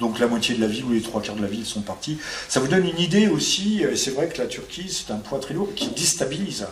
Donc 0.00 0.18
la 0.18 0.26
moitié 0.26 0.54
de 0.54 0.60
la 0.60 0.66
ville 0.66 0.84
ou 0.84 0.92
les 0.92 1.02
trois 1.02 1.20
quarts 1.20 1.36
de 1.36 1.42
la 1.42 1.48
ville 1.48 1.66
sont 1.66 1.82
partis. 1.82 2.18
Ça 2.48 2.60
vous 2.60 2.68
donne 2.68 2.86
une 2.86 2.98
idée 2.98 3.28
aussi, 3.28 3.82
et 3.82 3.96
c'est 3.96 4.10
vrai 4.10 4.28
que 4.28 4.38
la 4.38 4.46
Turquie, 4.46 4.88
c'est 4.88 5.12
un 5.12 5.18
poids 5.18 5.38
très 5.38 5.54
lourd 5.54 5.68
qui 5.74 5.88
déstabilise, 5.88 6.66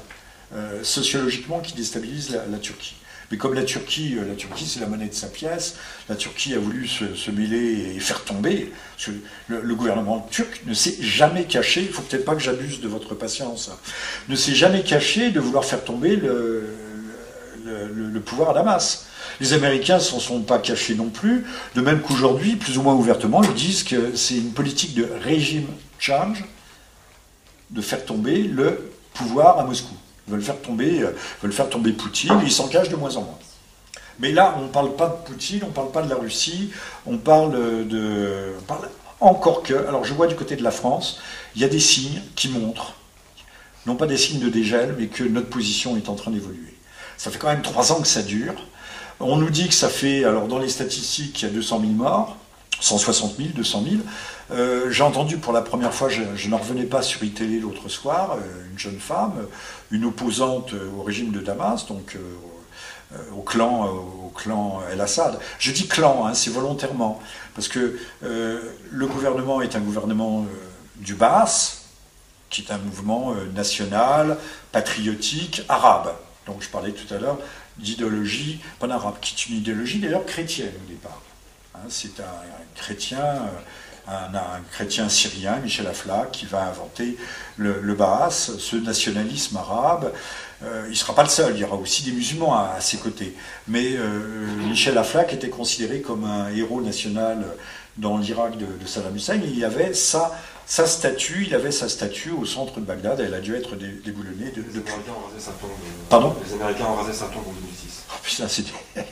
euh, 0.55 0.83
sociologiquement, 0.83 1.61
qui 1.61 1.75
déstabilise 1.75 2.31
la 2.51 2.59
Turquie. 2.59 2.95
Mais 3.33 3.39
comme 3.39 3.55
la 3.55 3.65
Turquie, 3.65 4.17
euh, 4.19 4.29
la 4.29 4.35
Turquie 4.35 4.67
c'est 4.67 4.81
la 4.81 4.87
monnaie 4.87 5.09
de 5.09 5.15
sa 5.15 5.27
pièce, 5.27 5.77
la 6.11 6.17
Turquie 6.17 6.53
a 6.53 6.59
voulu 6.59 6.87
se, 6.87 7.31
mêler 7.31 7.95
et 7.97 7.99
faire 7.99 8.23
tomber. 8.25 8.71
Le, 9.49 9.75
gouvernement 9.75 10.29
turc 10.31 10.61
ne 10.67 10.75
s'est 10.75 10.97
jamais 11.01 11.45
caché, 11.45 11.81
il 11.81 11.89
faut 11.89 12.03
peut-être 12.03 12.27
pas 12.27 12.35
que 12.35 12.43
j'abuse 12.43 12.83
de 12.83 12.89
votre 12.89 13.15
patience, 13.15 13.71
hein, 13.73 13.79
ne 14.29 14.37
s'est 14.37 14.55
jamais 14.55 14.83
caché 14.83 15.31
de 15.31 15.41
vouloir 15.41 15.65
faire 15.65 15.83
tomber 15.83 16.15
le- 16.15 16.75
le 17.65 18.21
pouvoir 18.21 18.51
à 18.51 18.55
Damas. 18.55 19.07
Les 19.41 19.55
Américains 19.55 19.97
ne 19.97 20.03
s'en 20.03 20.21
sont 20.21 20.43
pas 20.43 20.59
cachés 20.59 20.95
non 20.95 21.09
plus, 21.09 21.47
de 21.75 21.81
même 21.81 22.03
qu'aujourd'hui, 22.03 22.57
plus 22.57 22.77
ou 22.77 22.83
moins 22.83 22.95
ouvertement, 22.95 23.43
ils 23.43 23.55
disent 23.55 23.83
que 23.83 24.15
c'est 24.15 24.37
une 24.37 24.53
politique 24.53 24.95
de 24.95 25.09
régime 25.25 25.69
change 25.99 26.45
de 27.71 27.81
faire 27.81 28.05
tomber 28.05 28.43
le 28.43 28.93
pouvoir 29.15 29.59
à 29.59 29.65
Moscou. 29.65 29.95
Veulent 30.29 30.43
faire 30.43 30.61
tomber, 30.61 31.01
euh, 31.01 31.11
veulent 31.43 31.53
faire 31.53 31.69
tomber 31.69 31.93
Poutine, 31.93 32.39
et 32.43 32.45
ils 32.45 32.53
s'en 32.53 32.69
cachent 32.69 32.89
de 32.89 32.97
moins 32.97 33.17
en 33.17 33.23
moins. 33.23 33.39
Mais 34.19 34.31
là, 34.33 34.55
on 34.59 34.65
ne 34.65 34.69
parle 34.69 34.95
pas 34.95 35.09
de 35.09 35.27
Poutine, 35.27 35.61
on 35.65 35.69
ne 35.69 35.73
parle 35.73 35.91
pas 35.91 36.03
de 36.03 36.11
la 36.11 36.17
Russie, 36.17 36.71
on 37.07 37.19
parle 37.19 37.53
de. 37.89 38.55
on 38.59 38.63
parle 38.63 38.89
encore 39.21 39.63
que. 39.63 39.75
Alors, 39.75 40.05
je 40.05 40.15
vois 40.15 40.27
du 40.27 40.37
côté 40.37 40.57
de 40.57 40.63
la 40.63 40.71
France, 40.71 41.21
il 41.57 41.63
y 41.63 41.65
a 41.65 41.69
des 41.69 41.81
signes 41.81 42.21
qui 42.37 42.49
montrent, 42.49 42.95
non 43.87 43.97
pas 43.97 44.07
des 44.07 44.17
signes 44.17 44.41
de 44.41 44.49
dégel, 44.49 44.95
mais 44.99 45.07
que 45.07 45.25
notre 45.25 45.49
position 45.49 45.97
est 45.97 46.09
en 46.09 46.15
train 46.15 46.31
d'évoluer. 46.31 46.75
Ça 47.17 47.31
fait 47.31 47.39
quand 47.39 47.49
même 47.49 47.63
trois 47.63 47.93
ans 47.93 48.01
que 48.01 48.09
ça 48.09 48.23
dure. 48.23 48.55
On 49.21 49.37
nous 49.37 49.51
dit 49.51 49.69
que 49.69 49.75
ça 49.75 49.89
fait, 49.89 50.25
alors 50.25 50.49
dans 50.49 50.59
les 50.59 50.69
statistiques, 50.69 51.43
il 51.43 51.45
y 51.45 51.49
a 51.49 51.53
200 51.53 51.81
000 51.81 51.93
morts, 51.93 52.37
160 52.83 53.37
000, 53.37 53.49
200 53.55 53.85
000. 53.85 54.03
Euh, 54.51 54.91
J'ai 54.91 55.05
entendu 55.05 55.39
pour 55.39 55.53
la 55.53 55.63
première 55.63 55.95
fois, 55.95 56.09
je, 56.09 56.23
je 56.35 56.49
n'en 56.49 56.59
revenais 56.59 56.85
pas 56.85 57.01
sur 57.01 57.23
iTélé 57.23 57.61
l'autre 57.61 57.89
soir, 57.89 58.33
euh, 58.33 58.71
une 58.71 58.79
jeune 58.79 58.99
femme, 58.99 59.47
une 59.93 60.05
opposante 60.05 60.75
euh, 60.75 60.91
au 60.99 61.03
régime 61.03 61.31
de 61.31 61.41
Damas, 61.41 61.87
donc 61.87 62.17
euh, 62.17 63.19
au 63.37 63.43
clan, 63.43 63.87
au 63.87 64.33
clan 64.35 64.83
El-Assad. 64.91 65.39
Je 65.59 65.71
dis 65.71 65.87
clan, 65.87 66.27
hein, 66.27 66.35
c'est 66.35 66.51
volontairement, 66.51 67.21
parce 67.55 67.69
que 67.69 67.99
le 68.23 69.07
gouvernement 69.07 69.61
est 69.61 69.77
un 69.77 69.81
gouvernement 69.81 70.47
du 70.97 71.15
Baas, 71.15 71.83
qui 72.49 72.63
est 72.63 72.73
un 72.73 72.79
mouvement 72.79 73.35
national, 73.55 74.39
patriotique, 74.73 75.63
arabe. 75.69 76.15
Donc 76.47 76.63
je 76.63 76.71
parlais 76.71 76.93
tout 76.93 77.13
à 77.13 77.19
l'heure 77.19 77.37
d'idéologie 77.77 78.61
pan-arabe, 78.79 79.17
qui 79.21 79.35
est 79.35 79.47
une 79.51 79.59
idéologie 79.59 79.99
d'ailleurs 79.99 80.25
chrétienne 80.25 80.73
au 80.83 80.89
départ. 80.89 81.21
Hein, 81.75 81.81
c'est 81.91 82.19
un 82.19 82.62
chrétien, 82.75 83.19
euh, 83.19 84.11
un, 84.11 84.61
chrétien 84.73 85.09
syrien, 85.09 85.57
Michel 85.63 85.87
Aflaq, 85.87 86.31
qui 86.33 86.47
va 86.47 86.65
inventer 86.65 87.17
le, 87.57 87.95
Baas, 87.95 88.53
ce 88.59 88.77
nationalisme 88.77 89.57
arabe. 89.57 90.13
Euh, 90.65 90.85
il 90.87 90.91
ne 90.91 90.95
sera 90.95 91.15
pas 91.15 91.23
le 91.23 91.29
seul, 91.29 91.55
il 91.55 91.61
y 91.61 91.65
aura 91.65 91.77
aussi 91.77 92.03
des 92.03 92.13
musulmans 92.13 92.55
à, 92.55 92.81
ses 92.81 92.99
côtés. 92.99 93.35
Mais 93.69 93.95
euh, 93.97 94.47
Michel 94.69 94.97
Aflaq 94.99 95.33
était 95.33 95.51
considéré 95.51 96.01
comme 96.01 96.25
un 96.25 96.51
héros 96.51 96.81
national 96.81 97.45
dans 97.97 98.19
l'Irak 98.19 98.57
de, 98.57 98.67
Saddam 98.87 99.15
Hussein. 99.15 99.41
Il 99.43 99.59
y 99.59 99.65
avait 99.65 99.95
sa, 99.95 100.33
sa 100.73 100.87
statue, 100.87 101.45
il 101.47 101.55
avait 101.55 101.71
sa 101.71 101.87
statue 101.87 102.31
au 102.31 102.47
centre 102.47 102.81
de 102.81 102.87
Bagdad. 102.87 103.21
Elle 103.21 103.35
a 103.35 103.41
dû 103.41 103.55
être 103.55 103.77
dé- 103.77 104.01
déboulonnée 104.03 104.51
de- 104.57 104.63
Les 104.63 104.73
depuis. 104.73 104.91
Américains 104.95 105.13
ont 105.23 105.29
rasé 105.29 105.39
sa 105.45 105.51
tombe. 105.51 105.69
euh, 105.71 106.05
Pardon? 106.09 106.35
Les 106.49 106.55
Américains 106.55 106.87
ont 106.87 106.95
rasé 106.95 107.13
sa 107.13 107.27
tombe 107.27 107.47
en 107.47 107.53
2006. 107.53 108.05
Oh, 108.09 108.15
putain, 108.23 108.49
c'est 108.49 108.63
des... 108.63 108.73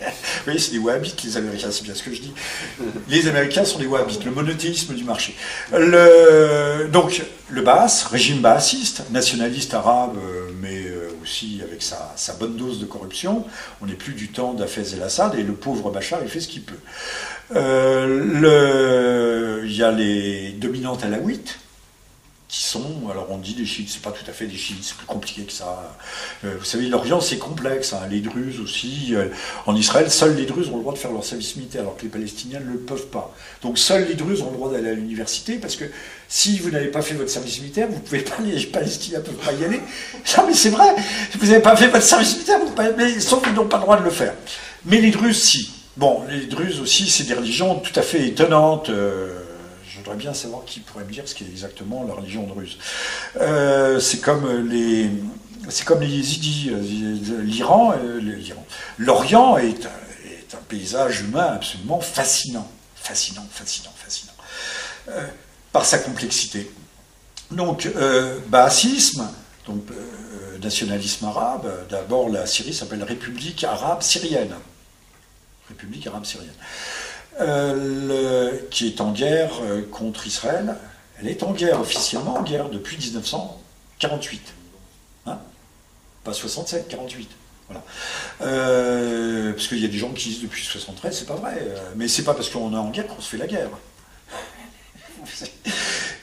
oui, 0.49 0.59
c'est 0.59 0.71
des 0.71 0.79
wahhabites, 0.79 1.23
les 1.23 1.37
Américains, 1.37 1.69
c'est 1.71 1.83
bien 1.83 1.95
ce 1.95 2.03
que 2.03 2.15
je 2.15 2.23
dis. 2.23 2.33
Les 3.09 3.29
Américains 3.29 3.67
sont 3.67 3.79
des 3.79 3.85
wahhabites, 3.87 4.25
le 4.25 4.31
monothéisme 4.31 4.95
du 4.95 5.05
marché. 5.05 5.37
Le... 5.73 6.89
Donc, 6.91 7.21
le 7.51 7.61
Baas, 7.61 8.07
régime 8.11 8.41
baassiste, 8.41 9.03
nationaliste 9.11 9.75
arabe, 9.75 10.17
euh, 10.17 10.51
mais 10.63 10.85
euh, 10.87 11.11
aussi 11.23 11.61
avec 11.63 11.83
sa, 11.83 12.11
sa 12.17 12.33
bonne 12.33 12.57
dose 12.57 12.81
de 12.81 12.87
corruption. 12.87 13.45
On 13.83 13.87
n'est 13.87 13.93
plus 13.95 14.15
du 14.15 14.29
temps 14.29 14.55
d'Afez 14.55 14.95
el-Assad, 14.95 15.35
et 15.35 15.43
le 15.43 15.53
pauvre 15.53 15.91
Bachar, 15.91 16.21
il 16.23 16.29
fait 16.31 16.41
ce 16.41 16.49
qu'il 16.49 16.63
peut. 16.63 16.79
Euh. 17.57 19.11
Il 19.65 19.77
y 19.77 19.83
a 19.83 19.93
les 19.93 20.51
dominantes 20.53 21.05
alaouites, 21.05 21.59
qui 22.51 22.65
sont, 22.65 23.09
alors 23.11 23.29
on 23.31 23.39
dit 23.39 23.55
des 23.55 23.65
chiites, 23.65 23.89
c'est 23.89 24.03
pas 24.03 24.11
tout 24.11 24.29
à 24.29 24.33
fait 24.33 24.47
des 24.47 24.57
chiites, 24.57 24.83
c'est 24.83 24.97
plus 24.97 25.07
compliqué 25.07 25.43
que 25.43 25.53
ça. 25.53 25.97
Euh, 26.45 26.57
vous 26.59 26.65
savez, 26.65 26.89
l'Orient 26.89 27.21
c'est 27.21 27.39
complexe, 27.39 27.93
hein, 27.93 28.01
les 28.11 28.21
Druzes 28.21 28.59
aussi. 28.61 29.15
euh, 29.15 29.29
en 29.67 29.77
Israël, 29.77 30.11
seuls 30.11 30.35
les 30.35 30.47
Druzes 30.47 30.69
ont 30.71 30.77
le 30.77 30.83
droit 30.83 30.93
de 30.93 30.99
faire 30.99 31.13
leur 31.13 31.25
service 31.25 31.55
militaire, 31.55 31.83
alors 31.83 31.97
que 31.97 32.03
les 32.03 32.09
Palestiniens 32.09 32.59
ne 32.59 32.73
le 32.73 32.79
peuvent 32.79 33.07
pas. 33.07 33.33
Donc 33.63 33.79
seuls 33.79 34.09
les 34.09 34.15
Druzes 34.15 34.43
ont 34.43 34.51
le 34.51 34.57
droit 34.57 34.73
d'aller 34.73 34.91
à 34.91 34.95
l'université, 34.95 35.59
parce 35.59 35.77
que 35.77 35.85
si 36.29 36.59
vous 36.59 36.71
n'avez 36.71 36.89
pas 36.89 37.03
fait 37.03 37.15
votre 37.15 37.31
service 37.31 37.61
militaire, 37.61 37.87
vous 37.89 38.01
pouvez 38.01 38.23
pas, 38.23 38.37
les 38.45 38.67
Palestiniens 38.67 39.21
ne 39.21 39.25
peuvent 39.25 39.47
pas 39.47 39.53
y 39.53 39.65
aller. 39.65 39.81
Non 40.37 40.45
mais 40.49 40.55
c'est 40.55 40.71
vrai, 40.71 40.97
vous 41.39 41.47
n'avez 41.47 41.63
pas 41.63 41.77
fait 41.77 41.87
votre 41.87 42.05
service 42.05 42.35
militaire, 42.35 42.59
vous 42.59 42.73
pas, 42.73 42.91
mais, 42.99 43.21
sauf 43.21 43.45
qu'ils 43.45 43.55
n'ont 43.55 43.69
pas 43.69 43.77
le 43.77 43.83
droit 43.85 43.99
de 43.99 44.05
le 44.05 44.11
faire. 44.11 44.35
Mais 44.85 45.01
les 45.01 45.13
Druzes, 45.13 45.41
si. 45.41 45.80
Bon, 46.01 46.25
les 46.31 46.47
Druzes 46.47 46.81
aussi, 46.81 47.11
c'est 47.11 47.25
des 47.25 47.35
religions 47.35 47.79
tout 47.79 47.93
à 47.95 48.01
fait 48.01 48.27
étonnantes. 48.27 48.89
euh, 48.89 49.39
je 49.87 49.99
voudrais 49.99 50.17
bien 50.17 50.33
savoir 50.33 50.65
qui 50.65 50.81
pourrait 50.81 51.05
me 51.05 51.13
dire 51.13 51.29
ce 51.29 51.35
qu'est 51.35 51.45
exactement 51.45 52.05
la 52.09 52.15
religion 52.15 52.45
druze. 52.47 52.79
Euh, 53.39 54.01
c'est 54.01 54.23
comme 54.23 54.67
les, 54.67 55.11
c'est 55.69 55.85
yézidis. 56.03 56.71
euh, 56.73 57.43
L'Iran, 57.43 57.93
l'Orient 58.97 59.59
est, 59.59 59.85
un- 59.85 59.91
paysage 60.71 61.21
humain 61.21 61.57
absolument 61.57 62.01
fascinant, 62.01 62.67
fascinant, 62.95 63.47
fascinant, 63.51 63.93
fascinant, 63.95 64.33
par 65.71 65.85
sa 65.85 65.99
complexité. 65.99 66.71
Donc, 67.51 67.87
baassisme, 68.47 69.29
donc 69.67 69.85
nationalisme 70.63 71.27
arabe. 71.27 71.71
D'abord, 71.91 72.31
la 72.31 72.47
Syrie 72.47 72.73
s'appelle 72.73 73.03
République 73.03 73.65
arabe 73.65 74.01
syrienne. 74.01 74.55
République 75.71 76.07
arabe 76.07 76.25
syrienne. 76.25 76.53
Euh, 77.41 78.59
qui 78.71 78.89
est 78.89 79.01
en 79.01 79.13
guerre 79.13 79.51
euh, 79.63 79.83
contre 79.91 80.27
Israël. 80.27 80.75
Elle 81.19 81.29
est 81.29 81.43
en 81.43 81.53
guerre, 81.53 81.81
officiellement 81.81 82.37
en 82.37 82.43
guerre, 82.43 82.69
depuis 82.69 82.99
1948. 82.99 84.43
Hein? 85.27 85.39
Pas 86.23 86.33
67, 86.35 86.89
48. 86.89 87.31
Voilà. 87.69 87.85
Euh, 88.43 89.53
parce 89.53 89.69
qu'il 89.69 89.79
y 89.79 89.85
a 89.85 89.89
des 89.89 89.97
gens 89.97 90.11
qui 90.11 90.31
disent 90.31 90.43
depuis 90.43 90.65
73, 90.65 91.17
c'est 91.17 91.27
pas 91.27 91.37
vrai. 91.37 91.67
Mais 91.97 92.09
c'est 92.09 92.25
pas 92.25 92.35
parce 92.35 92.51
qu'on 92.51 92.75
est 92.75 92.79
en 92.79 92.91
guerre 92.91 93.07
qu'on 93.07 93.21
se 93.21 93.31
fait 93.31 93.39
la 93.39 93.47
guerre. 93.47 93.71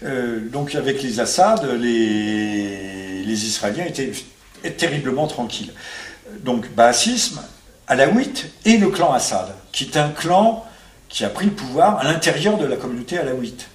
Donc 0.51 0.75
avec 0.75 1.01
les 1.01 1.19
Assad, 1.19 1.65
les, 1.65 3.23
Israéliens 3.25 3.85
étaient, 3.85 4.11
terriblement 4.77 5.25
tranquilles. 5.25 5.73
Donc 6.41 6.69
baassisme, 6.71 7.41
alaouite 7.87 8.47
et 8.65 8.77
le 8.77 8.89
clan 8.89 9.13
Assad, 9.13 9.47
qui 9.71 9.85
est 9.85 9.97
un 9.97 10.09
clan 10.09 10.65
qui 11.09 11.23
a 11.23 11.29
pris 11.29 11.45
le 11.45 11.51
pouvoir 11.53 11.99
à 11.99 12.03
l'intérieur 12.03 12.57
de 12.57 12.65
la 12.65 12.75
communauté 12.75 13.17
alaouite. 13.17 13.67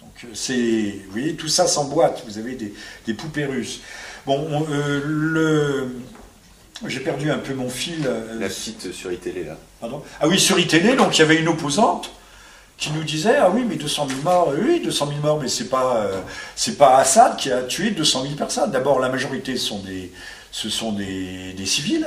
Donc 0.00 0.10
euh, 0.24 0.28
c'est, 0.34 1.00
vous 1.06 1.12
voyez, 1.12 1.34
tout 1.34 1.48
ça 1.48 1.66
s'emboîte. 1.66 2.22
Vous 2.26 2.38
avez 2.38 2.54
des, 2.54 2.74
des 3.06 3.14
poupées 3.14 3.44
russes. 3.44 3.80
Bon, 4.26 4.44
on- 4.50 4.66
euh, 4.72 5.00
le, 5.04 5.88
j'ai 6.86 7.00
perdu 7.00 7.30
un 7.30 7.38
peu 7.38 7.54
mon 7.54 7.68
fil. 7.68 8.04
euh, 8.06 8.38
La 8.40 8.48
petite 8.48 8.92
sur 8.92 9.12
iTélé 9.12 9.44
là. 9.44 9.56
Pardon? 9.80 10.02
Ah 10.20 10.26
oui, 10.26 10.40
sur 10.40 10.58
iTélé, 10.58 10.96
donc 10.96 11.16
il 11.16 11.20
y 11.20 11.22
avait 11.22 11.36
une 11.36 11.48
opposante 11.48 12.10
qui 12.78 12.90
nous 12.90 13.04
disait 13.04 13.36
ah 13.36 13.48
oui 13.48 13.64
mais 13.66 13.76
200 13.76 14.06
000 14.08 14.20
morts, 14.22 14.52
oui 14.58 14.80
200 14.84 15.06
000 15.08 15.20
morts, 15.20 15.38
mais 15.40 15.48
c'est 15.48 15.70
pas 15.70 15.96
euh, 15.98 16.20
c'est 16.56 16.76
pas 16.76 16.98
Assad 16.98 17.36
qui 17.36 17.50
a 17.50 17.62
tué 17.62 17.90
200 17.92 18.22
000 18.24 18.34
personnes. 18.34 18.70
D'abord 18.70 18.98
la 19.00 19.08
majorité 19.08 19.56
sont 19.56 19.78
des 19.78 20.12
ce 20.50 20.68
sont 20.68 20.92
des, 20.92 21.52
des 21.54 21.66
civils. 21.66 22.06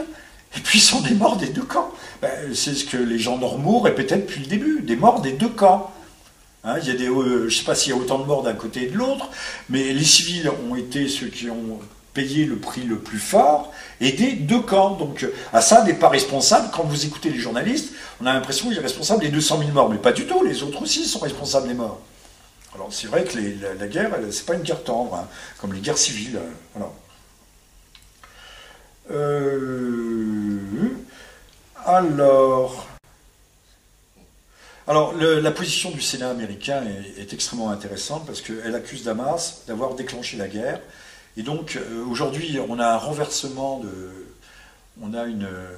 Et 0.58 0.60
puis 0.62 0.80
ce 0.80 0.91
sont 0.91 1.02
des 1.02 1.14
morts 1.14 1.38
des 1.38 1.47
deux 1.47 1.64
camps. 1.64 1.91
Ben, 2.22 2.54
c'est 2.54 2.74
ce 2.74 2.86
que 2.86 2.97
les 2.97 3.20
gens 3.20 3.38
normaux 3.38 3.80
répétaient 3.80 4.18
depuis 4.18 4.41
le 4.41 4.47
début, 4.47 4.82
des 4.82 4.95
morts 4.95 5.22
des 5.22 5.34
deux 5.34 5.50
camps. 5.50 5.91
Hein, 6.64 6.76
il 6.82 6.88
y 6.88 6.91
a 6.91 6.95
des, 6.95 7.08
euh, 7.08 7.41
je 7.41 7.45
ne 7.45 7.50
sais 7.50 7.64
pas 7.64 7.76
s'il 7.76 7.93
y 7.93 7.95
a 7.95 7.97
autant 7.97 8.20
de 8.20 8.26
morts 8.26 8.43
d'un 8.43 8.54
côté 8.54 8.84
et 8.84 8.88
de 8.88 8.97
l'autre, 8.97 9.30
mais 9.70 9.93
les 9.93 10.04
civils 10.04 10.52
ont 10.70 10.76
été 10.76 11.08
ceux 11.08 11.28
qui 11.28 11.50
ont 11.50 11.80
payer 12.14 12.45
le 12.45 12.58
prix 12.58 12.82
le 12.82 12.97
plus 12.97 13.20
fort 13.20 13.72
et 14.02 14.12
des 14.12 14.34
deux 14.34 14.62
camps. 14.62 14.91
Donc 14.91 15.26
Assad 15.54 15.86
n'est 15.86 15.93
pas 15.93 16.10
responsable. 16.10 16.70
Quand 16.74 16.84
vous 16.84 17.06
écoutez 17.06 17.30
les 17.30 17.39
journalistes, 17.39 17.93
on 18.22 18.26
a 18.26 18.34
l'impression 18.34 18.68
qu'il 18.68 18.78
est 18.78 18.82
responsable 18.82 19.22
des 19.22 19.30
200 19.30 19.60
000 19.60 19.72
morts, 19.72 19.89
mais 19.89 19.97
pas 19.97 20.12
du 20.12 20.26
tout. 20.26 20.43
Les 20.43 20.64
autres 20.64 20.82
aussi 20.82 21.06
sont 21.06 21.20
responsables 21.20 21.68
des 21.68 21.74
morts. 21.76 22.02
Alors 22.76 22.89
c'est 22.91 23.08
vrai 23.08 23.24
que 23.24 23.38
la, 23.38 23.74
la 23.76 23.88
guerre, 23.88 24.12
c'est 24.32 24.45
pas 24.45 24.56
une 24.56 24.62
guerre 24.64 24.84
tendre, 24.84 25.16
hein, 25.16 25.28
comme 25.60 25.74
les 25.74 25.80
guerres 25.80 25.97
civiles. 25.97 26.39
euh. 26.78 26.82
Euh, 29.12 30.39
alors, 31.86 32.88
la 35.13 35.51
position 35.51 35.91
du 35.91 36.01
Sénat 36.01 36.30
américain 36.30 36.84
est, 37.17 37.34
extrêmement 37.34 37.69
intéressante 37.69 38.25
parce 38.25 38.41
qu'elle 38.41 38.75
accuse 38.75 39.03
Damas 39.03 39.63
d'avoir 39.67 39.95
déclenché 39.95 40.38
la 40.38 40.47
guerre. 40.47 40.82
Et 41.38 41.43
donc 41.43 41.75
euh, 41.75 42.03
aujourd'hui, 42.05 42.59
on 42.67 42.80
a 42.80 42.88
un 42.88 42.97
renversement 42.97 43.80
de, 43.80 44.25
on 45.01 45.13
a 45.13 45.25
euh, 45.25 45.77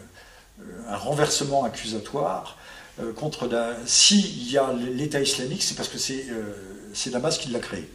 un 0.87 0.95
renversement 0.95 1.65
accusatoire 1.65 2.57
euh, 2.99 3.13
contre 3.13 3.47
la. 3.47 3.75
S'il 3.85 4.49
y 4.49 4.57
a 4.57 4.71
l'État 4.73 5.19
islamique, 5.19 5.61
c'est 5.61 5.75
parce 5.75 5.89
que 5.89 5.97
c'est 5.97 7.09
Damas 7.09 7.37
qui 7.37 7.49
l'a 7.49 7.59
créé. 7.59 7.87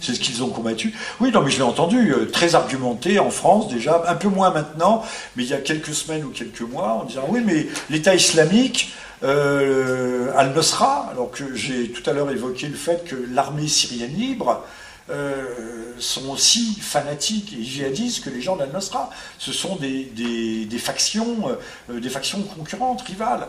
C'est 0.00 0.14
ce 0.14 0.20
qu'ils 0.20 0.44
ont 0.44 0.48
combattu. 0.48 0.94
Oui, 1.20 1.32
non, 1.32 1.42
mais 1.42 1.50
je 1.50 1.56
l'ai 1.56 1.62
entendu, 1.64 2.12
euh, 2.12 2.26
très 2.30 2.54
argumenté 2.54 3.18
en 3.18 3.30
France 3.30 3.66
déjà, 3.68 4.04
un 4.06 4.14
peu 4.14 4.28
moins 4.28 4.50
maintenant, 4.50 5.02
mais 5.34 5.42
il 5.42 5.50
y 5.50 5.54
a 5.54 5.58
quelques 5.58 5.92
semaines 5.92 6.24
ou 6.24 6.30
quelques 6.30 6.60
mois, 6.60 6.92
en 6.92 7.04
disant 7.04 7.24
oui, 7.28 7.40
mais 7.44 7.66
l'État 7.90 8.14
islamique, 8.14 8.92
euh, 9.24 10.30
Al-Nusra, 10.36 11.08
alors 11.10 11.32
que 11.32 11.52
j'ai 11.54 11.90
tout 11.90 12.08
à 12.08 12.12
l'heure 12.12 12.30
évoqué 12.30 12.68
le 12.68 12.76
fait 12.76 13.04
que 13.04 13.16
l'armée 13.32 13.66
syrienne 13.66 14.14
libre 14.16 14.62
euh, 15.10 15.94
sont 15.98 16.28
aussi 16.28 16.78
fanatiques 16.80 17.52
et 17.58 17.64
djihadistes 17.64 18.22
que 18.22 18.30
les 18.30 18.40
gens 18.40 18.54
d'Al-Nusra. 18.54 19.10
Ce 19.38 19.52
sont 19.52 19.74
des, 19.76 20.68
factions, 20.78 21.58
des 21.88 22.08
factions 22.10 22.42
concurrentes, 22.42 23.02
rivales. 23.02 23.48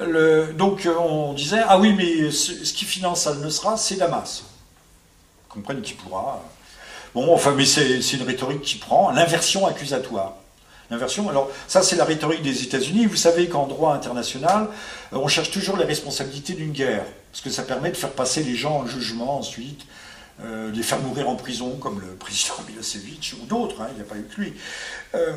Le- 0.00 0.54
donc 0.56 0.88
on 0.98 1.34
disait 1.34 1.60
ah 1.68 1.78
oui, 1.78 1.92
mais 1.92 2.30
ce, 2.30 2.64
ce 2.64 2.72
qui 2.72 2.86
finance 2.86 3.26
Al-Nusra, 3.26 3.76
c'est 3.76 3.96
Damas 3.96 4.44
comprennent 5.50 5.82
qui 5.82 5.94
pourra. 5.94 6.42
Bon, 7.14 7.34
enfin, 7.34 7.54
mais 7.56 7.66
c'est 7.66 7.98
une 8.12 8.22
rhétorique 8.22 8.62
qui 8.62 8.76
prend 8.76 9.10
l'inversion 9.10 9.66
accusatoire. 9.66 10.36
L'inversion, 10.90 11.28
alors 11.28 11.48
ça 11.68 11.82
c'est 11.82 11.94
la 11.94 12.04
rhétorique 12.04 12.42
des 12.42 12.64
États-Unis. 12.64 13.06
Vous 13.06 13.16
savez 13.16 13.48
qu'en 13.48 13.66
droit 13.68 13.94
international, 13.94 14.68
euh, 15.12 15.18
on 15.18 15.28
cherche 15.28 15.52
toujours 15.52 15.76
les 15.76 15.84
responsabilités 15.84 16.54
d'une 16.54 16.72
guerre, 16.72 17.04
parce 17.30 17.42
que 17.42 17.50
ça 17.50 17.62
permet 17.62 17.90
de 17.90 17.96
faire 17.96 18.10
passer 18.10 18.42
les 18.42 18.56
gens 18.56 18.78
en 18.78 18.86
jugement 18.86 19.38
ensuite, 19.38 19.82
euh, 20.42 20.70
de 20.70 20.76
les 20.76 20.82
faire 20.82 20.98
mourir 20.98 21.28
en 21.28 21.36
prison, 21.36 21.76
comme 21.76 22.00
le 22.00 22.06
président 22.18 22.54
Milosevic 22.68 23.34
ou 23.40 23.46
d'autres, 23.46 23.80
hein, 23.82 23.88
il 23.92 23.96
n'y 23.96 24.00
a 24.00 24.04
pas 24.04 24.16
eu 24.16 24.24
que 24.24 24.40
lui. 24.40 24.54
Euh, 25.14 25.32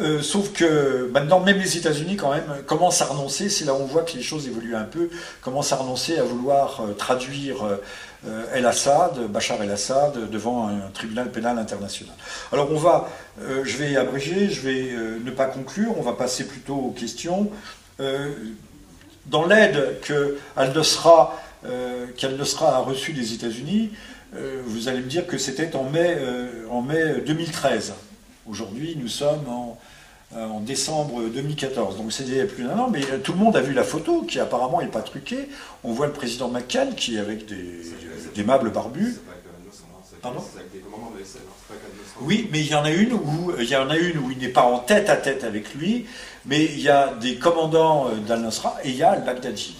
euh, 0.00 0.22
sauf 0.22 0.52
que 0.52 1.08
maintenant, 1.12 1.38
même 1.38 1.58
les 1.58 1.76
États-Unis, 1.76 2.16
quand 2.16 2.32
même, 2.32 2.62
commencent 2.66 3.00
à 3.00 3.04
renoncer. 3.04 3.48
C'est 3.48 3.64
là 3.64 3.74
où 3.74 3.78
on 3.78 3.86
voit 3.86 4.02
que 4.02 4.16
les 4.16 4.22
choses 4.22 4.46
évoluent 4.48 4.74
un 4.74 4.84
peu. 4.84 5.08
Commencent 5.40 5.72
à 5.72 5.76
renoncer 5.76 6.18
à 6.18 6.24
vouloir 6.24 6.80
euh, 6.80 6.94
traduire 6.94 7.64
euh, 7.64 7.76
euh, 7.76 8.13
El-Assad, 8.54 9.26
Bachar 9.28 9.62
el-Assad, 9.62 10.30
devant 10.30 10.68
un 10.68 10.90
tribunal 10.92 11.30
pénal 11.30 11.58
international. 11.58 12.14
Alors, 12.52 12.70
on 12.70 12.78
va, 12.78 13.08
euh, 13.40 13.62
je 13.64 13.76
vais 13.76 13.96
abréger, 13.96 14.48
je 14.48 14.60
vais 14.60 14.90
euh, 14.92 15.18
ne 15.22 15.30
pas 15.30 15.46
conclure. 15.46 15.94
On 15.98 16.02
va 16.02 16.12
passer 16.12 16.46
plutôt 16.46 16.76
aux 16.76 16.90
questions. 16.90 17.50
Euh, 18.00 18.32
dans 19.26 19.46
l'aide 19.46 20.00
que 20.02 20.38
Al-Nusra, 20.56 21.40
euh, 21.66 22.06
a 22.60 22.78
reçue 22.78 23.12
des 23.12 23.32
États-Unis, 23.32 23.90
euh, 24.34 24.60
vous 24.64 24.88
allez 24.88 25.00
me 25.00 25.08
dire 25.08 25.26
que 25.26 25.38
c'était 25.38 25.74
en 25.76 25.84
mai, 25.84 26.16
euh, 26.18 26.66
en 26.70 26.82
mai 26.82 27.22
2013. 27.24 27.94
Aujourd'hui, 28.46 28.96
nous 29.00 29.08
sommes 29.08 29.48
en, 29.48 29.78
euh, 30.36 30.48
décembre 30.60 31.22
2014. 31.32 31.96
Donc 31.96 32.12
c'est 32.12 32.24
il 32.24 32.46
plus 32.46 32.64
d'un 32.64 32.76
an, 32.76 32.88
mais 32.90 33.02
euh, 33.04 33.18
tout 33.18 33.32
le 33.32 33.38
monde 33.38 33.56
a 33.56 33.60
vu 33.60 33.72
la 33.72 33.84
photo 33.84 34.22
qui 34.22 34.40
apparemment 34.40 34.80
n'est 34.80 34.88
pas 34.88 35.02
truquée. 35.02 35.48
On 35.84 35.92
voit 35.92 36.06
le 36.06 36.12
président 36.12 36.48
McCann 36.48 36.94
qui 36.94 37.16
est 37.16 37.20
avec 37.20 37.46
des 37.46 37.82
d'aimables 38.34 38.70
barbus. 38.70 39.16
Pardon. 40.20 40.42
Oui, 42.22 42.48
mais 42.50 42.60
il 42.60 42.68
y 42.68 42.74
en 42.74 42.84
a 42.84 42.90
une 42.90 43.12
où 43.12 43.52
il 43.58 43.68
y 43.68 43.76
en 43.76 43.90
a 43.90 43.96
une 43.98 44.18
où 44.18 44.30
il 44.30 44.38
n'est 44.38 44.48
pas 44.48 44.62
en 44.62 44.78
tête 44.78 45.10
à 45.10 45.16
tête 45.16 45.44
avec 45.44 45.74
lui, 45.74 46.06
mais 46.46 46.64
il 46.64 46.80
y 46.80 46.88
a 46.88 47.12
des 47.14 47.36
commandants 47.36 48.08
euh, 48.08 48.14
d'Al-Nusra 48.26 48.76
et 48.84 48.90
il 48.90 48.96
y 48.96 49.02
a 49.02 49.10
Al-Baghdadi. 49.10 49.76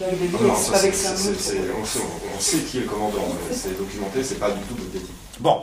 On, 2.37 2.41
sait, 2.41 2.59
qui 2.59 2.79
est 2.79 2.81
le 2.81 2.87
commandant, 2.87 3.25
c'est 3.53 3.79
documenté, 3.79 4.23
c'est 4.23 4.39
pas 4.41 4.51
du 4.51 4.61
tout 4.63 4.75
Baghdadi. 4.75 5.13
Bon. 5.41 5.63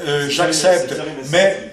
Euh, 0.00 0.28
j'accepte, 0.28 0.94
mais- 1.30 1.70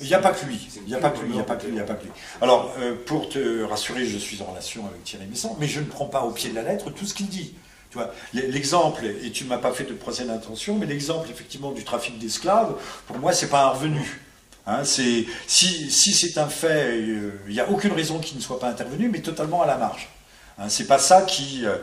il 0.00 0.06
n'y 0.06 0.14
a 0.14 0.18
pas 0.18 0.30
que 0.32 0.44
lui. 0.46 0.68
Il 0.76 0.84
n'y 0.88 0.94
a 0.94 0.98
pas 0.98 1.10
que 1.10 1.20
lui, 1.20 1.28
il 1.30 1.34
n'y 1.34 1.40
a 1.40 1.44
pas 1.44 1.56
que 1.56 1.62
lui, 1.64 1.70
il 1.72 1.74
n'y 1.74 1.80
a 1.80 1.84
pas 1.84 1.94
que 1.94 2.04
lui. 2.04 2.12
Alors, 2.40 2.72
euh, 2.78 2.94
pour 3.06 3.28
te 3.28 3.62
rassurer, 3.64 4.06
je 4.06 4.18
suis 4.18 4.40
en 4.42 4.46
relation 4.46 4.86
avec 4.86 5.02
Thierry 5.04 5.26
Messant, 5.26 5.56
mais 5.58 5.66
je 5.66 5.80
ne 5.80 5.86
prends 5.86 6.06
pas 6.06 6.22
au 6.22 6.30
pied 6.30 6.50
de 6.50 6.54
la 6.54 6.62
lettre 6.62 6.90
tout 6.90 7.04
ce 7.06 7.14
qu'il 7.14 7.28
dit. 7.28 7.54
Tu 7.90 7.96
vois, 7.96 8.12
l'exemple, 8.34 9.04
et 9.06 9.30
tu 9.30 9.44
ne 9.44 9.48
m'as 9.48 9.58
pas 9.58 9.72
fait 9.72 9.84
de 9.84 9.94
procès 9.94 10.24
d'intention, 10.24 10.76
mais 10.76 10.84
l'exemple 10.84 11.30
effectivement 11.30 11.72
du 11.72 11.84
trafic 11.84 12.18
d'esclaves, 12.18 12.74
pour 13.06 13.18
moi, 13.18 13.32
c'est 13.32 13.48
pas 13.48 13.64
un 13.64 13.68
revenu. 13.70 14.20
Hein, 14.66 14.84
c'est 14.84 15.24
si, 15.46 15.90
si 15.90 16.12
c'est 16.12 16.36
un 16.36 16.48
fait, 16.48 16.98
euh, 16.98 17.30
il 17.46 17.54
n'y 17.54 17.60
a 17.60 17.70
aucune 17.70 17.92
raison 17.92 18.18
qu'il 18.18 18.36
ne 18.36 18.42
soit 18.42 18.60
pas 18.60 18.68
intervenu, 18.68 19.08
mais 19.08 19.20
totalement 19.20 19.62
à 19.62 19.66
la 19.66 19.78
marge. 19.78 20.10
Hein, 20.58 20.68
c'est 20.68 20.86
pas 20.86 20.98
ça 20.98 21.22
qui, 21.22 21.64
euh, 21.64 21.76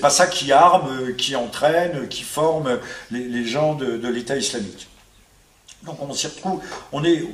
pas 0.00 0.10
ça 0.10 0.26
qui 0.26 0.50
arme, 0.50 0.88
euh, 0.90 1.12
qui 1.12 1.36
entraîne, 1.36 2.08
qui 2.08 2.24
forme 2.24 2.80
les, 3.12 3.28
les 3.28 3.46
gens 3.46 3.74
de, 3.74 3.96
de 3.96 4.08
l'État 4.08 4.36
islamique. 4.36 4.88
Donc 5.84 6.02
on 6.02 6.12
s'y 6.12 6.26
retrouve, 6.26 6.60
on 6.90 7.04
est 7.04 7.24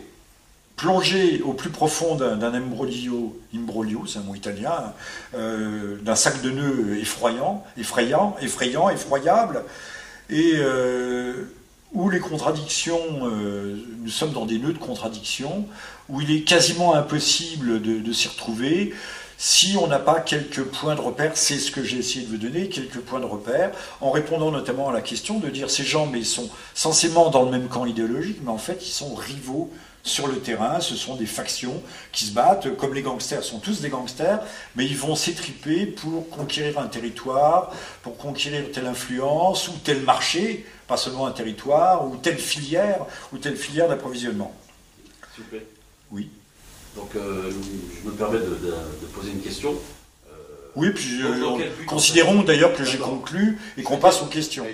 plongé 0.78 1.42
au 1.42 1.52
plus 1.52 1.70
profond 1.70 2.14
d'un 2.14 2.54
imbroglio, 2.54 3.38
imbroglio, 3.54 4.04
c'est 4.06 4.20
un 4.20 4.22
mot 4.22 4.36
italien, 4.36 4.94
euh, 5.34 5.96
d'un 6.02 6.14
sac 6.14 6.40
de 6.40 6.50
nœuds 6.50 6.96
effrayant, 6.98 7.64
effrayant, 7.76 8.36
effrayant, 8.40 8.88
effroyable, 8.88 9.64
et 10.30 10.52
euh, 10.54 11.50
où 11.92 12.08
les 12.08 12.20
contradictions, 12.20 13.00
euh, 13.22 13.76
nous 13.98 14.10
sommes 14.10 14.32
dans 14.32 14.46
des 14.46 14.58
nœuds 14.58 14.72
de 14.72 14.78
contradictions, 14.78 15.66
où 16.08 16.20
il 16.20 16.30
est 16.30 16.42
quasiment 16.42 16.94
impossible 16.94 17.82
de, 17.82 17.98
de 17.98 18.12
s'y 18.12 18.28
retrouver. 18.28 18.94
Si 19.36 19.76
on 19.80 19.88
n'a 19.88 19.98
pas 19.98 20.20
quelques 20.20 20.62
points 20.62 20.94
de 20.94 21.00
repère, 21.00 21.32
c'est 21.36 21.58
ce 21.58 21.72
que 21.72 21.82
j'ai 21.82 21.98
essayé 21.98 22.24
de 22.24 22.30
vous 22.30 22.38
donner, 22.38 22.68
quelques 22.68 23.00
points 23.00 23.20
de 23.20 23.24
repère, 23.24 23.72
en 24.00 24.10
répondant 24.10 24.52
notamment 24.52 24.88
à 24.88 24.92
la 24.92 25.00
question 25.00 25.38
de 25.38 25.48
dire 25.48 25.70
ces 25.70 25.84
gens, 25.84 26.06
mais 26.06 26.20
ils 26.20 26.26
sont 26.26 26.48
censément 26.74 27.30
dans 27.30 27.44
le 27.44 27.50
même 27.50 27.68
camp 27.68 27.84
idéologique, 27.84 28.38
mais 28.42 28.50
en 28.50 28.58
fait 28.58 28.78
ils 28.86 28.92
sont 28.92 29.14
rivaux 29.14 29.72
sur 30.02 30.26
le 30.26 30.38
terrain, 30.38 30.80
ce 30.80 30.96
sont 30.96 31.16
des 31.16 31.26
factions 31.26 31.82
qui 32.12 32.24
se 32.24 32.32
battent, 32.32 32.74
comme 32.76 32.94
les 32.94 33.02
gangsters 33.02 33.42
sont 33.44 33.58
tous 33.58 33.80
des 33.80 33.88
gangsters, 33.90 34.40
mais 34.74 34.86
ils 34.86 34.96
vont 34.96 35.14
s'étriper 35.14 35.86
pour 35.86 36.28
conquérir 36.30 36.78
un 36.78 36.86
territoire, 36.86 37.72
pour 38.02 38.16
conquérir 38.16 38.70
telle 38.72 38.86
influence 38.86 39.68
ou 39.68 39.72
tel 39.84 40.00
marché, 40.02 40.64
pas 40.86 40.96
seulement 40.96 41.26
un 41.26 41.32
territoire, 41.32 42.06
ou 42.06 42.16
telle 42.16 42.38
filière, 42.38 43.04
ou 43.32 43.38
telle 43.38 43.56
filière 43.56 43.88
d'approvisionnement. 43.88 44.54
S'il 45.34 45.44
vous 45.44 45.50
plaît. 45.50 45.66
Oui. 46.10 46.30
Donc, 46.96 47.14
euh, 47.16 47.50
je 48.02 48.08
me 48.08 48.14
permets 48.14 48.38
de, 48.38 48.44
de- 48.46 48.70
de 49.02 49.06
poser 49.14 49.30
une 49.32 49.42
question. 49.42 49.74
Euh, 50.30 50.34
Oui, 50.74 50.90
puis 50.90 51.20
euh, 51.22 51.84
considérons 51.86 52.42
d'ailleurs 52.42 52.72
que 52.74 52.84
j'ai 52.84 52.98
conclu 52.98 53.58
et 53.76 53.82
qu'on 53.82 53.98
passe 53.98 54.22
aux 54.22 54.26
questions. 54.26 54.64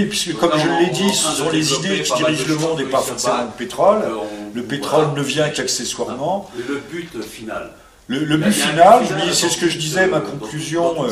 Oui, 0.00 0.06
puisque 0.06 0.36
comme 0.36 0.52
je 0.58 0.68
l'ai 0.84 0.90
dit, 0.90 1.12
ce 1.14 1.28
sont 1.32 1.50
les 1.50 1.72
idées 1.74 2.02
qui 2.02 2.14
dirigent 2.14 2.44
le 2.48 2.56
monde 2.56 2.80
et 2.80 2.84
pas 2.84 3.00
forcément 3.00 3.42
le 3.44 3.56
pétrole. 3.58 4.02
euh, 4.02 4.16
Le 4.54 4.62
pétrole 4.62 5.08
ne 5.16 5.22
vient 5.22 5.48
qu'accessoirement. 5.50 6.50
Le 6.56 6.76
but 6.90 7.22
final. 7.22 7.70
Le, 8.08 8.36
but 8.36 8.50
final, 8.52 9.02
c'est 9.32 9.48
ce 9.48 9.58
que 9.58 9.68
je 9.68 9.78
disais, 9.78 10.06
ma 10.08 10.16
euh, 10.16 10.20
conclusion. 10.20 11.04
euh, 11.04 11.10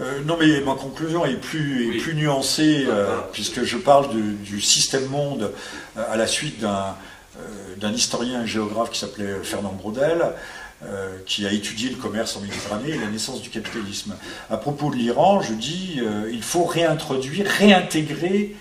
euh, 0.00 0.20
non, 0.24 0.36
mais 0.38 0.60
ma 0.60 0.74
conclusion 0.74 1.26
est 1.26 1.34
plus, 1.34 1.94
est 1.96 1.98
plus 1.98 2.14
nuancée, 2.14 2.86
euh, 2.88 3.04
Voilà. 3.06 3.28
puisque 3.32 3.64
je 3.64 3.76
parle 3.76 4.14
de- 4.14 4.20
du 4.44 4.60
système 4.60 5.06
monde 5.06 5.50
euh, 5.96 6.02
à 6.12 6.16
la 6.16 6.26
suite 6.28 6.60
d'un 6.60 6.94
euh, 7.36 7.42
d'un 7.78 7.92
historien 7.92 8.42
et 8.44 8.46
géographe 8.46 8.90
qui 8.90 8.98
s'appelait 8.98 9.34
Fernand 9.42 9.72
Braudel. 9.72 10.22
Euh, 10.84 11.18
qui 11.26 11.46
a 11.46 11.52
étudié 11.52 11.90
le 11.90 11.96
commerce 11.96 12.36
en 12.36 12.40
Méditerranée 12.40 12.90
et 12.90 12.98
la 12.98 13.06
naissance 13.08 13.42
du 13.42 13.50
capitalisme. 13.50 14.14
À 14.48 14.56
propos 14.56 14.90
de 14.90 14.96
l'Iran, 14.96 15.42
je 15.42 15.52
dis 15.52 16.00
euh, 16.00 16.30
il 16.32 16.42
faut 16.42 16.64
réintroduire, 16.64 17.46
réintégrer 17.46 18.56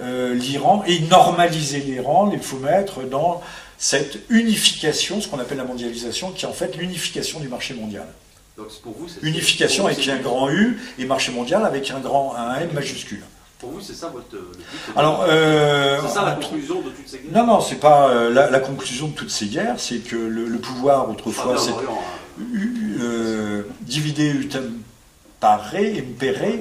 euh, 0.00 0.34
l'Iran 0.34 0.82
et 0.86 1.00
normaliser 1.00 1.80
l'Iran. 1.80 2.30
Il 2.32 2.40
faut 2.40 2.58
mettre 2.58 3.02
dans 3.02 3.42
cette 3.78 4.18
unification, 4.28 5.20
ce 5.20 5.28
qu'on 5.28 5.38
appelle 5.38 5.58
la 5.58 5.64
mondialisation, 5.64 6.30
qui 6.30 6.44
est 6.44 6.48
en 6.48 6.52
fait 6.52 6.76
l'unification 6.76 7.40
du 7.40 7.48
marché 7.48 7.74
mondial. 7.74 8.06
Donc 8.56 8.66
c'est 8.70 8.82
pour 8.82 8.92
vous, 8.96 9.08
c'est- 9.08 9.26
Unification 9.26 9.86
avec 9.86 10.06
un 10.08 10.18
grand 10.18 10.50
U 10.50 10.78
et 10.98 11.04
marché 11.06 11.32
mondial 11.32 11.64
avec 11.64 11.90
un 11.90 12.00
grand 12.00 12.34
un 12.36 12.54
M 12.60 12.70
majuscule. 12.74 13.22
Pour 13.62 13.70
vous, 13.70 13.80
c'est 13.80 13.94
ça 13.94 14.08
votre. 14.08 14.26
but 14.28 14.36
de- 14.92 14.98
Alors, 14.98 15.24
euh, 15.26 15.98
c'est 16.02 16.08
ça 16.14 16.24
la 16.26 16.32
on- 16.36 16.40
conclusion 16.40 16.80
de 16.82 16.90
toutes 16.90 17.08
ces 17.08 17.18
guerres 17.20 17.32
non, 17.46 17.54
non, 17.54 17.60
c'est 17.60 17.76
pas 17.80 18.08
euh, 18.10 18.28
la, 18.30 18.50
la 18.50 18.60
conclusion 18.60 19.06
de 19.08 19.14
toutes 19.14 19.30
ces 19.30 19.46
guerres, 19.46 19.76
c'est 19.78 19.98
que 20.00 20.16
le, 20.16 20.44
le 20.46 20.58
pouvoir 20.58 21.08
autrefois, 21.08 21.52
Enfin, 21.54 21.62
c'est 21.64 21.70
hein. 21.70 21.96
euh, 23.00 23.62
divider 23.82 24.30
utem 24.30 24.80
pare, 25.40 25.74
impere, 25.76 26.42
euh, 26.42 26.60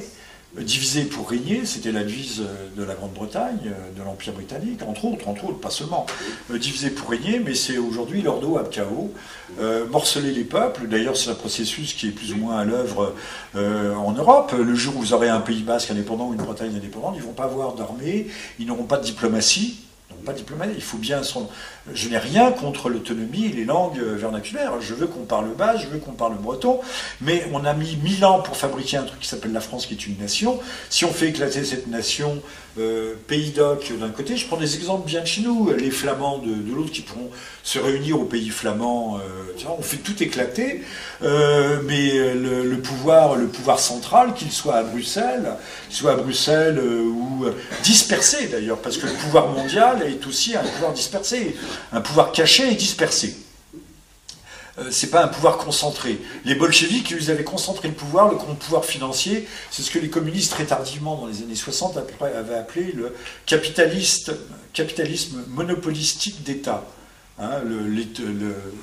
diviser 0.60 1.04
pour 1.06 1.30
régner, 1.30 1.66
c'était 1.66 1.92
la 1.94 2.04
devise 2.04 2.42
euh, 2.42 2.68
de 2.78 2.84
la 2.84 2.94
Grande-Bretagne, 2.94 3.60
euh, 3.68 3.98
de 3.98 4.04
l'Empire 4.04 4.34
britannique, 4.34 4.82
entre 4.86 5.06
autres, 5.06 5.28
entre 5.30 5.46
autres, 5.46 5.60
pas 5.60 5.70
seulement. 5.70 6.06
Euh, 6.52 6.58
diviser 6.58 6.90
pour 6.90 7.10
régner, 7.10 7.40
mais 7.40 7.56
c'est 7.56 7.78
aujourd'hui 7.78 8.22
l'ordo 8.22 8.58
ab 8.58 8.70
chaos, 8.70 9.14
euh, 9.62 9.86
morceler 9.88 10.32
les 10.32 10.44
peuples. 10.44 10.88
D'ailleurs, 10.88 11.16
c'est 11.16 11.30
un 11.30 11.36
processus 11.36 11.94
qui 11.94 12.08
est 12.08 12.12
plus 12.12 12.34
ou 12.34 12.38
moins 12.38 12.58
à 12.58 12.66
l'œuvre 12.66 13.14
euh, 13.56 13.96
en 13.96 14.12
Europe. 14.12 14.54
Le 14.58 14.76
jour 14.76 14.96
où 14.98 15.00
vous 15.00 15.14
aurez 15.14 15.30
un 15.30 15.40
Pays 15.40 15.64
basque 15.64 15.90
indépendant 15.92 16.28
ou 16.28 16.34
une 16.34 16.42
Bretagne 16.44 16.76
indépendante, 16.76 17.14
ils 17.16 17.24
vont 17.24 17.32
pas 17.34 17.46
avoir 17.46 17.74
d'armée, 17.76 18.28
ils 18.60 18.66
n'auront 18.66 18.84
pas 18.84 18.98
de 18.98 19.06
diplomatie. 19.06 19.80
Pas 20.26 20.34
diplomatie. 20.34 20.74
Il 20.76 20.84
faut 20.84 20.98
bien. 21.00 21.24
son- 21.24 21.50
Je 21.94 22.10
n'ai 22.10 22.18
rien 22.18 22.52
contre 22.52 22.90
l'autonomie 22.90 23.46
et 23.46 23.54
les 23.54 23.66
langues 23.66 24.00
vernaculaires. 24.00 24.74
Je 24.82 24.94
veux 24.94 25.08
qu'on 25.08 25.26
parle 25.26 25.48
basque, 25.56 25.86
je 25.86 25.88
veux 25.88 26.00
qu'on 26.00 26.12
parle 26.12 26.36
breton. 26.36 26.80
Mais 27.22 27.46
on 27.54 27.66
a 27.66 27.74
mis 27.74 27.98
mille 28.04 28.24
ans 28.24 28.40
pour 28.42 28.56
fabriquer 28.56 28.98
un 28.98 29.04
truc 29.04 29.20
qui 29.20 29.28
s'appelle 29.28 29.52
la 29.52 29.62
France, 29.62 29.88
qui 29.88 29.94
est 29.94 30.06
une 30.06 30.18
nation. 30.18 30.60
Si 30.90 31.06
on 31.06 31.12
fait 31.12 31.30
éclater 31.30 31.64
cette 31.64 31.88
nation, 31.88 32.42
euh, 32.80 33.16
pays 33.28 33.50
d'oc 33.50 33.92
d'un 34.00 34.10
côté, 34.10 34.38
je 34.38 34.48
prends 34.48 34.56
des 34.56 34.76
exemples 34.76 35.06
bien 35.06 35.20
de 35.20 35.26
chez 35.26 35.42
nous, 35.42 35.74
les 35.78 35.92
Flamands 35.92 36.38
de, 36.38 36.74
l'autre 36.74 36.92
qui 36.92 37.02
pourront 37.02 37.30
se 37.64 37.80
réunir 37.80 38.18
au 38.18 38.24
pays 38.24 38.50
flamand. 38.50 39.18
euh, 39.18 39.66
on 39.78 39.82
fait 39.82 39.98
tout 39.98 40.24
éclater, 40.24 40.82
euh, 41.22 41.82
mais 41.86 42.34
le, 42.34 42.78
pouvoir, 42.78 43.36
le 43.36 43.48
pouvoir 43.48 43.80
central, 43.80 44.34
qu'il 44.34 44.52
soit 44.52 44.76
à 44.76 44.84
Bruxelles, 44.84 45.52
soit 45.90 46.14
à 46.14 46.16
Bruxelles 46.16 46.80
ou 46.80 47.46
dispersé 47.84 48.48
d'ailleurs, 48.48 48.78
parce 48.78 48.98
que 48.98 49.06
le 49.06 49.14
pouvoir 49.14 49.50
mondial 49.50 50.02
est 50.04 50.26
aussi 50.26 50.56
un 50.56 50.64
pouvoir 50.64 50.94
dispersé, 50.94 51.56
un 51.92 52.02
pouvoir 52.02 52.32
caché 52.32 52.72
et 52.72 52.76
dispersé. 52.76 53.36
Euh, 54.80 54.88
c'est 54.90 55.12
pas 55.12 55.24
un 55.24 55.28
pouvoir 55.28 55.58
concentré. 55.58 56.20
Les 56.46 56.56
bolcheviks, 56.56 57.12
ils 57.12 57.30
avaient 57.30 57.44
concentré 57.44 57.90
le 57.90 57.94
pouvoir, 57.94 58.32
le 58.32 58.38
pouvoir 58.38 58.86
financier. 58.86 59.48
C'est 59.70 59.82
ce 59.82 59.92
que 59.92 60.00
les 60.00 60.10
communistes, 60.10 60.52
très 60.52 60.66
tardivement, 60.66 61.16
dans 61.18 61.28
les 61.28 61.42
années 61.44 61.56
60, 61.56 61.98
après, 61.98 62.34
avaient 62.34 62.56
appelé 62.56 62.94
le 62.94 63.14
capitalisme 63.46 65.44
monopolistique 65.50 66.44
d'État. 66.44 66.86
Hein, 67.40 67.62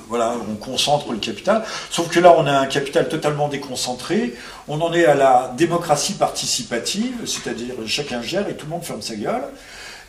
voilà, 0.07 0.35
on 0.49 0.55
concentre 0.55 1.11
le 1.11 1.17
capital. 1.17 1.63
Sauf 1.89 2.09
que 2.09 2.19
là, 2.19 2.35
on 2.37 2.45
a 2.45 2.59
un 2.59 2.65
capital 2.65 3.07
totalement 3.07 3.47
déconcentré. 3.47 4.35
On 4.67 4.81
en 4.81 4.93
est 4.93 5.05
à 5.05 5.15
la 5.15 5.53
démocratie 5.57 6.13
participative, 6.13 7.25
c'est-à-dire 7.25 7.75
chacun 7.87 8.21
gère 8.21 8.49
et 8.49 8.55
tout 8.55 8.65
le 8.65 8.71
monde 8.71 8.83
ferme 8.83 9.01
sa 9.01 9.15
gueule. 9.15 9.43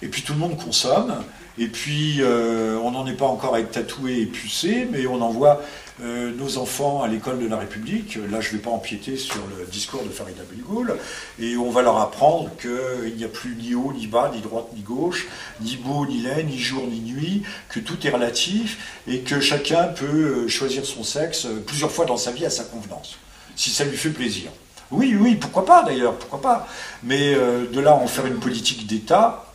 Et 0.02 0.08
puis 0.08 0.22
tout 0.22 0.32
le 0.32 0.38
monde 0.38 0.56
consomme. 0.56 1.14
Et 1.58 1.66
puis 1.66 2.16
euh, 2.20 2.78
on 2.82 2.92
n'en 2.92 3.06
est 3.06 3.14
pas 3.14 3.26
encore 3.26 3.54
à 3.54 3.60
être 3.60 3.72
tatoué 3.72 4.20
et 4.20 4.26
pucé, 4.26 4.88
mais 4.90 5.06
on 5.06 5.20
envoie 5.20 5.60
euh, 6.02 6.32
nos 6.34 6.56
enfants 6.56 7.02
à 7.02 7.08
l'école 7.08 7.38
de 7.38 7.46
la 7.46 7.58
République. 7.58 8.16
Là, 8.30 8.40
je 8.40 8.48
ne 8.48 8.52
vais 8.52 8.62
pas 8.62 8.70
empiéter 8.70 9.18
sur 9.18 9.40
le 9.58 9.66
discours 9.66 10.02
de 10.02 10.08
Farida 10.08 10.42
Belgoul. 10.50 10.96
Et 11.38 11.58
on 11.58 11.70
va 11.70 11.82
leur 11.82 11.98
apprendre 11.98 12.50
qu'il 12.56 13.14
n'y 13.14 13.24
a 13.24 13.28
plus 13.28 13.56
ni 13.56 13.74
haut, 13.74 13.92
ni 13.92 14.06
bas, 14.06 14.30
ni 14.34 14.40
droite, 14.40 14.68
ni 14.74 14.80
gauche, 14.80 15.26
ni 15.60 15.76
beau, 15.76 16.06
ni 16.06 16.22
laid, 16.22 16.44
ni 16.44 16.58
jour, 16.58 16.86
ni 16.86 17.00
nuit, 17.00 17.42
que 17.68 17.80
tout 17.80 18.06
est 18.06 18.10
relatif 18.10 19.00
et 19.06 19.20
que 19.20 19.40
chacun 19.40 19.84
peut 19.84 20.06
euh, 20.06 20.48
choisir 20.48 20.86
son 20.86 21.04
sexe 21.04 21.46
plusieurs 21.66 21.90
fois 21.90 22.06
dans 22.06 22.16
sa 22.16 22.30
vie 22.30 22.46
à 22.46 22.50
sa 22.50 22.64
convenance, 22.64 23.18
si 23.54 23.68
ça 23.68 23.84
lui 23.84 23.98
fait 23.98 24.10
plaisir. 24.10 24.50
Oui, 24.90 25.14
oui, 25.20 25.34
pourquoi 25.34 25.66
pas 25.66 25.82
d'ailleurs, 25.82 26.14
pourquoi 26.14 26.40
pas. 26.40 26.66
Mais 27.04 27.34
de 27.34 27.80
là 27.80 27.94
en 27.94 28.08
faire 28.08 28.26
une 28.26 28.40
politique 28.40 28.88
d'État, 28.88 29.49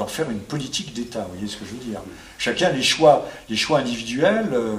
d'en 0.00 0.06
faire 0.06 0.30
une 0.30 0.40
politique 0.40 0.94
d'État, 0.94 1.20
vous 1.28 1.34
voyez 1.34 1.46
ce 1.46 1.58
que 1.58 1.64
je 1.66 1.72
veux 1.72 1.84
dire. 1.90 2.00
Chacun, 2.38 2.70
les 2.70 2.82
choix, 2.82 3.28
les 3.50 3.56
choix 3.56 3.78
individuels 3.80 4.48
euh, 4.52 4.76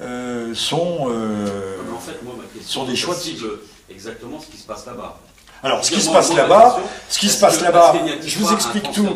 euh, 0.00 0.54
sont... 0.54 1.08
euh, 1.10 1.76
en 1.94 1.98
fait, 1.98 2.22
moi, 2.22 2.34
ma 2.38 2.44
question, 2.58 2.80
sont 2.80 2.86
des 2.90 2.96
choix 2.96 3.14
de- 3.14 3.62
exactement 3.90 4.40
ce 4.40 4.46
qui 4.46 4.56
se 4.56 4.66
passe 4.66 4.86
là-bas. 4.86 5.20
Alors, 5.62 5.84
ce 5.84 5.90
qui 5.92 6.00
se 6.00 6.10
passe 6.10 6.34
là-bas, 6.34 6.80
ce 7.10 7.18
qui 7.18 7.28
se 7.28 7.38
passe 7.38 7.60
là-bas, 7.60 7.94
je 8.24 8.38
vous 8.38 8.52
explique 8.54 8.90
tout. 8.92 9.06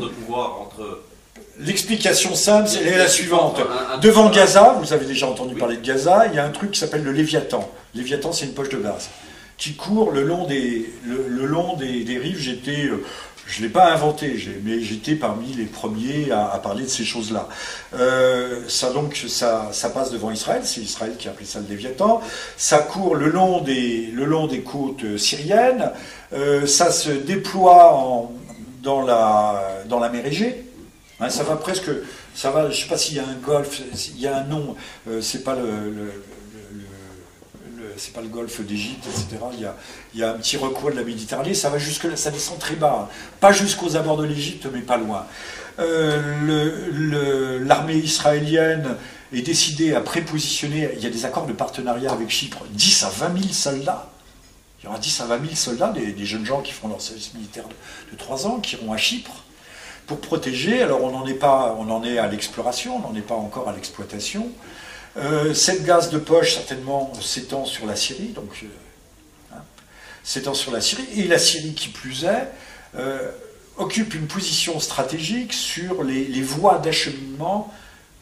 L'explication 1.59 2.35
simple, 2.35 2.69
Il 2.71 2.75
y 2.75 2.77
a- 2.77 2.81
elle 2.81 2.87
il 2.87 2.91
y 2.91 2.93
est 2.93 3.01
a 3.01 3.05
la 3.05 3.09
suivante. 3.09 3.59
Devant 4.03 4.29
Gaza, 4.29 4.77
vous 4.79 4.93
avez 4.93 5.07
déjà 5.07 5.27
entendu 5.27 5.55
parler 5.55 5.79
de 5.79 5.87
Gaza, 5.87 6.27
il 6.27 6.35
y 6.35 6.39
a 6.39 6.45
un 6.45 6.51
truc 6.51 6.73
qui 6.73 6.79
s'appelle 6.81 7.03
le 7.03 7.13
Léviathan. 7.13 7.67
Léviathan, 7.95 8.31
c'est 8.33 8.45
une 8.45 8.53
poche 8.53 8.69
de 8.69 8.77
gaz 8.77 9.09
qui 9.57 9.75
court 9.75 10.11
le 10.11 10.23
long 10.23 10.47
des, 10.47 10.93
le, 11.07 11.25
le 11.29 11.47
long 11.47 11.77
des, 11.77 12.05
des 12.05 12.19
rives. 12.19 12.39
J'étais, 12.39 12.91
je 13.47 13.61
ne 13.61 13.67
l'ai 13.67 13.73
pas 13.73 13.93
inventé, 13.93 14.37
mais 14.65 14.81
j'étais 14.81 15.15
parmi 15.15 15.53
les 15.53 15.67
premiers 15.67 16.33
à, 16.33 16.59
parler 16.63 16.85
de 16.85 16.89
ces 16.89 17.05
choses-là. 17.05 17.49
Euh, 17.95 18.63
ça 18.69 18.93
donc, 18.93 19.25
ça, 19.29 19.71
passe 19.95 20.11
devant 20.11 20.33
Israël, 20.33 20.63
c'est 20.65 20.81
Israël 20.81 21.15
qui 21.17 21.29
a 21.29 21.31
appelé 21.31 21.47
ça 21.47 21.61
le 21.61 21.67
Léviathan. 21.69 22.21
Ça 22.57 22.79
court 22.79 23.15
le 23.15 23.29
long 23.29 23.61
des, 23.61 24.09
le 24.13 24.25
long 24.25 24.49
des 24.49 24.63
côtes 24.63 25.05
euh, 25.05 25.17
syriennes. 25.17 25.93
Euh, 26.33 26.67
ça 26.67 26.91
se 26.91 27.11
déploie 27.11 28.29
dans, 28.83 29.03
la, 29.03 29.83
dans 29.89 30.01
la 30.01 30.09
mer 30.09 30.27
Égée. 30.27 30.65
Hein, 31.21 31.31
ça 31.31 31.45
va 31.45 31.57
presque, 31.57 31.91
ça 32.35 32.51
va, 32.51 32.71
je 32.71 32.83
sais 32.83 32.89
pas 32.89 32.99
s'il 32.99 33.17
y 33.17 33.21
a 33.21 33.25
un 33.25 33.37
golfe, 33.43 33.81
il 34.17 34.21
y 34.21 34.27
a 34.27 34.39
un 34.39 34.45
nom, 34.45 34.75
euh, 35.09 35.21
c'est 35.23 35.45
pas 35.45 35.55
le- 35.55 36.13
c'est 37.97 38.13
pas 38.13 38.21
le 38.21 38.29
golfe 38.29 38.61
d'Égypte, 38.61 39.07
etc. 39.07 39.43
Il 40.13 40.21
y, 40.21 40.23
a, 40.23 40.31
un 40.31 40.35
petit 40.35 40.57
recoin 40.57 40.91
de 40.91 40.97
la 40.97 41.05
Méditerranée, 41.05 41.55
ça 41.55 41.71
va 41.71 41.79
jusque 41.79 42.17
ça 42.17 42.31
descend 42.31 42.59
très 42.59 42.77
bas, 42.77 43.09
hein. 43.09 43.15
pas 43.41 43.53
jusqu'aux 43.53 43.97
abords 43.97 44.19
de 44.19 44.25
l'Égypte, 44.25 44.67
mais 44.73 44.81
pas 44.81 44.97
loin. 44.97 45.27
Euh, 45.79 47.61
L'armée 47.65 47.97
israélienne 47.97 48.97
est 49.33 49.43
décidée 49.43 49.95
à 49.95 50.01
prépositionner, 50.01 50.91
il 50.97 51.03
y 51.03 51.07
a 51.07 51.11
des 51.11 51.25
accords 51.25 51.47
de 51.47 51.53
partenariat 51.53 52.13
avec 52.13 52.31
Chypre, 52.31 52.65
10 52.71 53.03
à 53.05 53.09
20 53.11 53.39
000 53.41 53.53
soldats. 53.53 54.11
Il 54.81 54.87
y 54.87 54.89
aura 54.89 54.99
10 54.99 55.21
à 55.23 55.27
20 55.27 55.41
000 55.41 55.55
soldats, 55.55 55.93
des, 55.93 56.25
jeunes 56.25 56.47
gens 56.47 56.61
qui 56.61 56.73
font 56.73 56.89
leur 56.89 57.01
service 57.01 57.35
militaire 57.35 57.65
de, 57.65 57.75
de 58.13 58.19
3 58.19 58.47
ans, 58.47 58.61
qui 58.61 58.77
iront 58.77 58.93
à 58.93 58.97
Chypre 58.97 59.43
pour 60.07 60.21
protéger. 60.21 60.83
Alors 60.83 61.03
on 61.03 61.11
n'en 61.11 61.27
est 61.27 61.35
pas, 61.35 61.77
on 61.79 61.91
en 61.91 62.05
est 62.05 62.19
à 62.19 62.27
l'exploration, 62.29 62.97
on 62.97 63.01
n'en 63.01 63.15
est 63.17 63.23
pas 63.23 63.35
encore 63.35 63.69
à 63.69 63.73
l'exploitation. 63.73 64.51
Euh, 65.19 65.55
cette 65.55 65.85
gaz 65.85 66.11
de 66.11 66.19
poche 66.19 66.55
certainement 66.55 67.11
s'étend 67.21 67.65
sur 67.65 67.87
la 67.87 67.97
Syrie, 67.97 68.29
donc 68.35 68.51
euh, 68.63 68.67
hein, 69.55 69.63
s'étend 70.23 70.53
sur 70.53 70.73
la 70.73 70.81
Syrie. 70.81 71.07
Et 71.17 71.25
la 71.25 71.39
Syrie 71.39 71.73
qui 71.73 71.89
plus 71.89 72.25
est 72.25 72.49
euh, 72.99 73.31
occupe 73.79 74.15
une 74.15 74.27
position 74.27 74.79
stratégique 74.79 75.55
sur 75.55 76.05
les, 76.05 76.43
voies 76.43 76.79
d'acheminement 76.79 77.73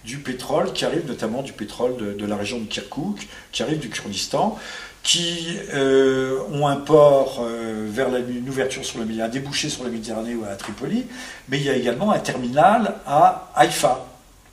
du 0.04 0.18
pétrole 0.18 0.72
qui 0.72 0.84
arrive 0.84 1.06
notamment 1.06 1.42
du 1.42 1.52
pétrole 1.52 1.96
de, 2.16 2.26
la 2.26 2.36
région 2.36 2.60
de 2.60 2.66
Kirkouk, 2.66 3.26
qui 3.50 3.62
arrive 3.62 3.78
du 3.78 3.88
Kurdistan, 3.88 4.58
qui 5.02 5.56
ont 5.72 6.66
un 6.66 6.76
port 6.76 7.42
vers 7.44 8.10
la, 8.10 8.18
une 8.18 8.48
ouverture 8.48 8.84
sur 8.84 8.98
le 8.98 9.22
un 9.22 9.28
débouché 9.28 9.70
sur 9.70 9.84
la 9.84 9.90
Méditerranée 9.90 10.34
ou 10.34 10.44
à 10.44 10.56
Tripoli, 10.56 11.06
mais 11.48 11.58
il 11.58 11.64
y 11.64 11.70
a 11.70 11.76
également 11.76 12.10
un 12.10 12.18
terminal 12.18 12.96
à 13.06 13.50
Haïfa, 13.54 14.04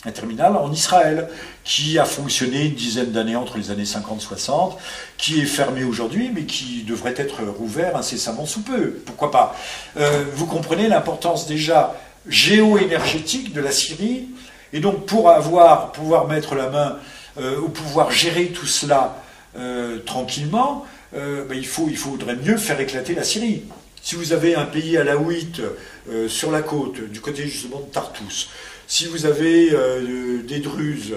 un 0.05 0.11
terminal 0.11 0.55
en 0.55 0.71
Israël, 0.71 1.27
qui 1.63 1.99
a 1.99 2.05
fonctionné 2.05 2.65
une 2.65 2.73
dizaine 2.73 3.11
d'années 3.11 3.35
entre 3.35 3.57
les 3.57 3.69
années 3.71 3.83
50-60, 3.83 4.77
qui 5.17 5.41
est 5.41 5.45
fermé 5.45 5.83
aujourd'hui, 5.83 6.31
mais 6.33 6.43
qui 6.43 6.83
devrait 6.83 7.13
être 7.17 7.43
rouvert 7.43 7.95
incessamment 7.95 8.45
sous 8.45 8.63
peu. 8.63 8.91
Pourquoi 9.05 9.29
pas? 9.29 9.55
Euh, 9.97 10.23
Vous 10.33 10.47
comprenez 10.47 10.87
l'importance 10.87 11.47
déjà 11.47 11.95
géo-énergétique 12.27 13.53
de 13.53 13.61
la 13.61 13.71
Syrie, 13.71 14.27
et 14.73 14.79
donc 14.79 15.05
pour 15.05 15.29
avoir, 15.29 15.91
pouvoir 15.91 16.27
mettre 16.27 16.55
la 16.55 16.69
main 16.69 16.97
euh, 17.39 17.59
ou 17.59 17.69
pouvoir 17.69 18.11
gérer 18.11 18.47
tout 18.47 18.65
cela 18.65 19.17
euh, 19.57 19.99
tranquillement, 19.99 20.85
ben, 21.13 21.45
il, 21.51 21.67
faut, 21.67 21.87
il 21.89 21.97
faudrait 21.97 22.37
mieux 22.37 22.55
faire 22.55 22.79
éclater 22.79 23.13
la 23.13 23.23
Syrie. 23.23 23.63
Si 24.03 24.15
vous 24.15 24.33
avez 24.33 24.55
un 24.55 24.65
pays 24.65 24.97
alaouite 24.97 25.61
euh, 26.09 26.27
sur 26.27 26.49
la 26.51 26.63
côte, 26.63 27.01
du 27.11 27.21
côté 27.21 27.43
justement 27.47 27.79
de 27.79 27.85
Tartous, 27.85 28.49
si 28.91 29.05
vous 29.05 29.25
avez 29.25 29.69
euh, 29.71 30.43
des 30.43 30.59
Druzes, 30.59 31.13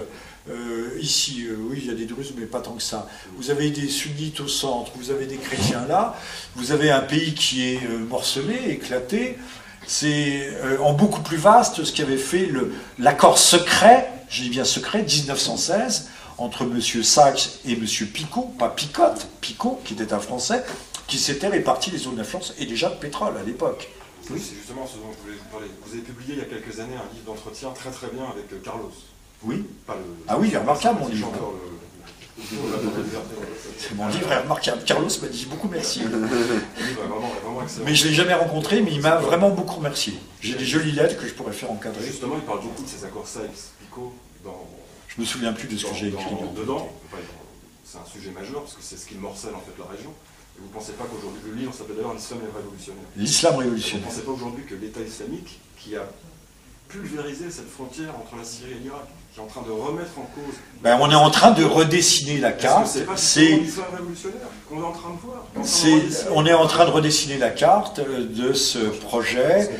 euh, 0.48 0.96
ici, 1.00 1.44
euh, 1.48 1.56
oui, 1.58 1.78
il 1.82 1.86
y 1.88 1.90
a 1.90 1.94
des 1.94 2.04
Druzes, 2.04 2.32
mais 2.38 2.46
pas 2.46 2.60
tant 2.60 2.74
que 2.74 2.82
ça. 2.82 3.08
Vous 3.36 3.50
avez 3.50 3.70
des 3.70 3.88
sunnites 3.88 4.38
au 4.38 4.46
centre, 4.46 4.92
vous 4.94 5.10
avez 5.10 5.26
des 5.26 5.38
chrétiens 5.38 5.84
là, 5.88 6.14
vous 6.54 6.70
avez 6.70 6.92
un 6.92 7.00
pays 7.00 7.34
qui 7.34 7.68
est 7.68 7.80
morcelé, 8.08 8.54
éclaté. 8.68 9.36
C'est 9.88 10.50
en 10.80 10.92
beaucoup 10.92 11.20
plus 11.20 11.36
vaste 11.36 11.82
ce 11.82 11.92
qu'avait 11.92 12.16
fait 12.16 12.46
le- 12.46 12.72
l'accord 13.00 13.38
secret, 13.38 14.08
je 14.30 14.42
dis 14.42 14.50
bien 14.50 14.64
secret, 14.64 15.02
1916, 15.02 16.10
entre 16.38 16.62
M. 16.62 16.80
Sachs 17.02 17.58
et 17.66 17.72
M. 17.72 17.84
Picot, 18.12 18.54
pas 18.56 18.68
Picotte, 18.68 19.26
Picot, 19.40 19.80
qui 19.84 19.94
était 19.94 20.12
un 20.12 20.20
Français, 20.20 20.62
qui 21.08 21.18
s'était 21.18 21.48
réparti 21.48 21.90
les 21.90 21.98
zones 21.98 22.14
d'influence 22.16 22.54
et 22.60 22.66
déjà 22.66 22.88
de 22.88 22.94
pétrole 22.94 23.34
à 23.36 23.42
l'époque. 23.42 23.88
Oui, 24.30 24.40
c'est 24.40 24.54
justement 24.56 24.86
ce 24.86 24.96
dont 24.96 25.12
je 25.16 25.22
voulais 25.22 25.36
vous 25.38 25.50
parler. 25.50 25.66
Vous 25.84 25.92
avez 25.92 26.02
publié 26.02 26.34
il 26.34 26.38
y 26.38 26.42
a 26.42 26.44
quelques 26.46 26.80
années 26.80 26.96
un 26.96 27.12
livre 27.12 27.26
d'entretien 27.26 27.70
très 27.70 27.90
très 27.90 28.08
bien 28.08 28.24
avec 28.24 28.50
euh, 28.52 28.58
Carlos. 28.64 28.90
Oui, 29.42 29.64
Pas 29.86 29.94
le- 29.94 30.00
Ah 30.28 30.38
oui, 30.38 30.48
il 30.48 30.54
est 30.54 30.58
remarquable, 30.58 31.00
mon 31.00 31.08
livre. 31.08 31.30
mon 33.96 34.08
livre 34.08 34.32
est 34.32 34.38
remarquable. 34.38 34.82
Carlos 34.84 35.08
m'a 35.20 35.28
dit 35.28 35.46
beaucoup 35.46 35.68
merci. 35.68 36.00
Excellent. 36.78 37.84
Mais 37.84 37.94
je 37.94 38.04
ne 38.04 38.08
l'ai 38.08 38.14
jamais 38.14 38.34
rencontré, 38.34 38.80
mais 38.80 38.92
il 38.92 39.00
m'a 39.00 39.16
vraiment 39.16 39.50
beaucoup 39.50 39.76
remercié. 39.76 40.14
J'ai 40.40 40.54
des 40.54 40.64
jolies 40.64 40.92
lettres 40.92 41.20
que 41.20 41.26
je 41.28 41.34
pourrais 41.34 41.52
faire 41.52 41.70
encadrer. 41.70 42.04
Justement, 42.04 42.36
il 42.36 42.42
parle 42.42 42.62
beaucoup 42.62 42.82
de 42.82 42.88
ces 42.88 43.04
accords 43.04 43.26
Sykes-Picot 43.28 44.12
dans, 44.44 44.64
Je 45.08 45.20
me 45.20 45.26
souviens 45.26 45.52
plus 45.52 45.68
de 45.68 45.76
ce 45.76 45.84
que 45.84 45.94
j'ai 45.94 46.08
écrit. 46.08 46.24
dans- 46.30 46.52
dedans. 46.60 46.88
Enfin, 47.12 47.22
c'est 47.84 47.98
un 47.98 48.06
sujet 48.06 48.30
majeur 48.30 48.62
parce 48.62 48.74
que 48.74 48.82
c'est 48.82 48.96
ce 48.96 49.06
qui 49.06 49.14
morcelle 49.16 49.54
en 49.54 49.60
fait 49.60 49.72
la 49.78 49.86
région. 49.94 50.12
Et 50.56 50.60
vous 50.60 50.68
ne 50.68 50.72
pensez 50.72 50.92
pas 50.92 51.04
qu'aujourd'hui, 51.04 51.40
le 51.50 51.54
livre 51.54 51.74
s'appelle 51.74 51.96
d'ailleurs 51.96 52.14
L'islam 52.14 52.40
révolutionnaire. 52.54 53.04
L'islam 53.16 53.54
Vous 53.54 53.58
ne 53.60 53.64
révolutionnaire. 53.64 54.06
pensez 54.08 54.22
pas 54.22 54.30
aujourd'hui 54.32 54.64
que 54.64 54.74
l'État 54.74 55.00
islamique, 55.00 55.58
qui 55.78 55.96
a 55.96 56.08
pulvérisé 56.88 57.50
cette 57.50 57.68
frontière 57.68 58.14
entre 58.16 58.36
la 58.36 58.44
Syrie 58.44 58.72
et 58.72 58.78
l'Irak, 58.80 59.06
qui 59.32 59.40
est 59.40 59.42
en 59.42 59.46
train 59.46 59.62
de 59.62 59.70
remettre 59.70 60.16
en 60.18 60.26
cause. 60.34 60.54
Ben, 60.84 60.98
on 61.00 61.10
est 61.10 61.14
en 61.14 61.30
train 61.30 61.52
de 61.52 61.64
redessiner 61.64 62.36
la 62.36 62.52
carte. 62.52 62.98
c'est 63.16 63.58
qu'on 64.68 64.80
est 64.80 64.84
en 64.84 64.92
train 64.92 65.14
de 65.14 65.18
voir 65.18 65.46
est 65.56 66.26
on 66.30 66.44
est 66.44 66.52
en 66.52 66.66
train 66.66 66.84
de 66.84 66.90
redessiner 66.90 67.38
la 67.38 67.48
carte 67.48 68.00
de 68.00 68.52
ce 68.52 68.78
projet. 68.78 69.70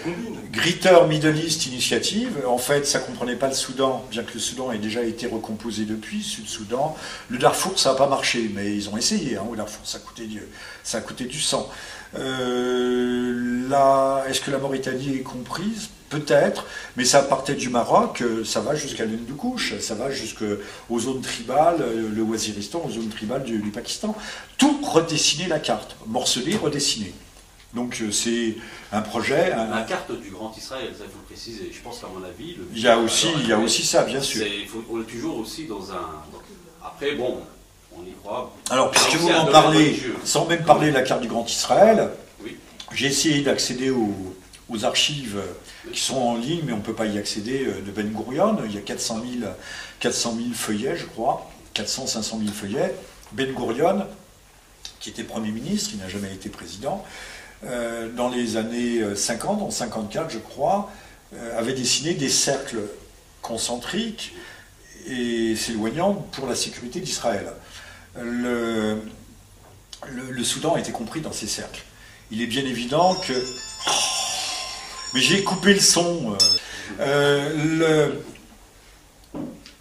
Greater 0.51 1.07
Middle 1.07 1.37
East 1.37 1.67
Initiative, 1.67 2.39
en 2.47 2.57
fait, 2.57 2.87
ça 2.87 3.01
comprenait 3.01 3.37
pas 3.37 3.49
le 3.49 3.55
Soudan, 3.55 4.03
bien 4.11 4.23
que 4.23 4.33
le 4.33 4.41
Soudan 4.41 4.73
ait 4.73 4.79
déjà 4.79 5.03
été 5.03 5.27
recomposé 5.27 5.85
depuis, 5.85 6.23
Sud-Soudan. 6.23 6.97
Le 7.29 7.39
Darfour, 7.39 7.79
ça 7.79 7.91
n'a 7.91 7.97
pas 7.97 8.07
marché, 8.07 8.51
mais 8.55 8.75
ils 8.75 8.89
ont 8.89 8.97
essayé. 8.97 9.37
Hein, 9.37 9.43
au 9.51 9.57
Darfour, 9.57 9.85
ça 9.85 9.99
a 9.99 10.01
coûté 10.01 10.25
du, 10.25 10.41
ça 10.85 10.99
a 10.99 11.01
coûté 11.03 11.25
du 11.25 11.41
sang. 11.41 11.69
Euh, 12.17 13.65
est-ce 14.29 14.41
que 14.41 14.51
la 14.51 14.59
Mauritanie 14.59 15.17
est 15.17 15.23
comprise? 15.23 15.89
Peut-être, 16.11 16.67
mais 16.97 17.05
ça 17.05 17.23
partait 17.23 17.55
du 17.55 17.71
Maroc, 17.71 18.23
euh, 18.23 18.45
ça 18.45 18.61
va 18.61 18.77
jusqu'à 18.77 19.05
l'Hindoukouche, 19.05 19.81
ça 19.81 19.97
va 19.97 20.11
jusqu'aux 20.99 21.12
zones 21.12 21.23
tribales, 21.23 21.81
euh, 21.81 22.11
le 22.15 22.23
Waziristan, 22.23 22.83
aux 22.87 22.91
zones 22.91 23.09
tribales 23.09 23.43
du, 23.45 23.59
du 23.59 23.71
Pakistan. 23.71 24.15
Tout 24.59 24.79
redessiner 24.83 25.49
la 25.49 25.59
carte, 25.59 25.97
morceler, 26.07 26.57
redessiner. 26.57 27.12
Donc 27.75 27.99
euh, 28.03 28.12
c'est 28.12 28.55
un 28.93 29.03
projet. 29.03 29.53
un- 29.53 29.71
La 29.75 29.83
carte 29.83 30.12
du 30.21 30.31
Grand 30.31 30.55
Israël, 30.57 30.91
ça 30.97 31.05
il 31.05 31.11
faut 31.11 31.19
le 31.21 31.27
préciser. 31.27 31.71
Je 31.73 31.81
pense 31.83 31.99
qu'à 31.99 32.07
mon 32.07 32.25
avis, 32.25 32.55
le 32.55 32.66
il 32.75 32.81
y 32.83 32.89
a 32.89 32.99
aussi, 32.99 33.29
il 33.43 33.49
y 33.49 33.53
a 33.53 33.59
aussi 33.59 33.85
ça, 33.85 34.05
bien 34.05 34.21
sûr. 34.21 34.47
faut- 34.69 34.85
on 34.91 35.01
est 35.01 35.05
toujours 35.05 35.39
aussi 35.39 35.65
dans 35.66 35.91
un. 35.91 36.23
Après, 36.85 37.12
bon, 37.16 37.39
on 37.97 38.03
y 38.03 38.12
croit. 38.23 38.55
Alors, 38.71 38.91
puisque 38.91 39.16
vous 39.16 39.29
m'en 39.29 39.47
parlez, 39.47 39.79
religieux. 39.79 40.16
sans 40.25 40.47
même 40.47 40.62
parler 40.65 40.89
de 40.91 40.95
la 40.95 41.03
carte 41.03 41.23
du 41.23 41.29
Grand 41.29 41.49
Israël, 41.51 42.11
Oui. 42.45 42.57
j'ai 42.93 43.07
essayé 43.09 43.43
d'accéder 43.43 43.91
aux, 43.91 44.15
aux 44.69 44.85
archives 44.85 45.41
qui 45.93 46.01
sont 46.01 46.16
en 46.16 46.36
ligne, 46.36 46.62
mais 46.65 46.73
on 46.73 46.78
ne 46.78 46.82
peut 46.82 46.95
pas 46.95 47.07
y 47.07 47.19
accéder 47.19 47.66
euh, 47.66 47.82
de 47.82 47.91
Ben 47.91 48.09
Gurion. 48.09 48.57
Il 48.65 48.74
y 48.74 48.78
a 48.78 48.81
400 48.81 49.23
000, 49.41 49.51
400 50.01 50.36
000 50.36 50.49
feuillets, 50.55 50.97
je 50.97 51.05
crois, 51.05 51.51
400, 51.74 52.07
500 52.07 52.39
000 52.39 52.53
feuillets. 52.53 52.95
Ben 53.32 53.53
Gurion, 53.53 54.07
qui 55.01 55.11
était 55.11 55.24
Premier 55.24 55.51
ministre, 55.51 55.91
il 55.93 55.99
n'a 55.99 56.09
jamais 56.09 56.32
été 56.32 56.49
président, 56.49 57.05
euh, 57.66 58.11
dans 58.11 58.28
les 58.28 58.57
années 58.57 59.01
euh, 59.01 59.15
50, 59.15 59.62
en 59.62 59.70
54, 59.70 60.31
je 60.31 60.39
crois, 60.39 60.91
euh, 61.35 61.59
avait 61.59 61.73
dessiné 61.73 62.15
des 62.15 62.28
cercles 62.28 62.82
concentriques 63.43 64.35
et 65.07 65.57
s'éloignant 65.57 66.15
pour 66.32 66.47
la 66.47 66.55
sécurité 66.55 67.01
d'Israël. 67.01 67.53
Le, 68.19 68.99
le 70.07 70.45
Soudan 70.45 70.74
a 70.74 70.81
été 70.81 70.93
compris 70.93 71.20
dans 71.20 71.32
ces 71.32 71.47
cercles. 71.47 71.82
Il 72.31 72.41
est 72.43 72.47
bien 72.47 72.65
évident 72.65 73.15
que... 73.15 73.32
Mais 75.15 75.20
j'ai 75.20 75.45
coupé 75.45 75.73
le 75.73 75.81
son. 75.81 76.36
euh. 77.01 77.51
Euh, 77.81 78.11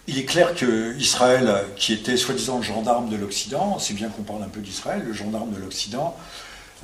il 0.06 0.20
est 0.20 0.26
clair 0.26 0.54
que 0.54 0.96
Israël, 0.98 1.50
qui 1.76 1.94
était 1.94 2.18
soi-disant 2.18 2.58
le 2.58 2.64
gendarme 2.64 3.10
de 3.10 3.16
l'Occident, 3.16 3.80
c'est 3.80 3.94
bien 3.94 4.10
qu'on 4.10 4.24
parle 4.24 4.44
un 4.44 4.50
peu 4.50 4.60
d'Israël, 4.60 5.02
le 5.04 5.14
gendarme 5.14 5.52
de 5.52 5.60
l'Occident, 5.60 6.16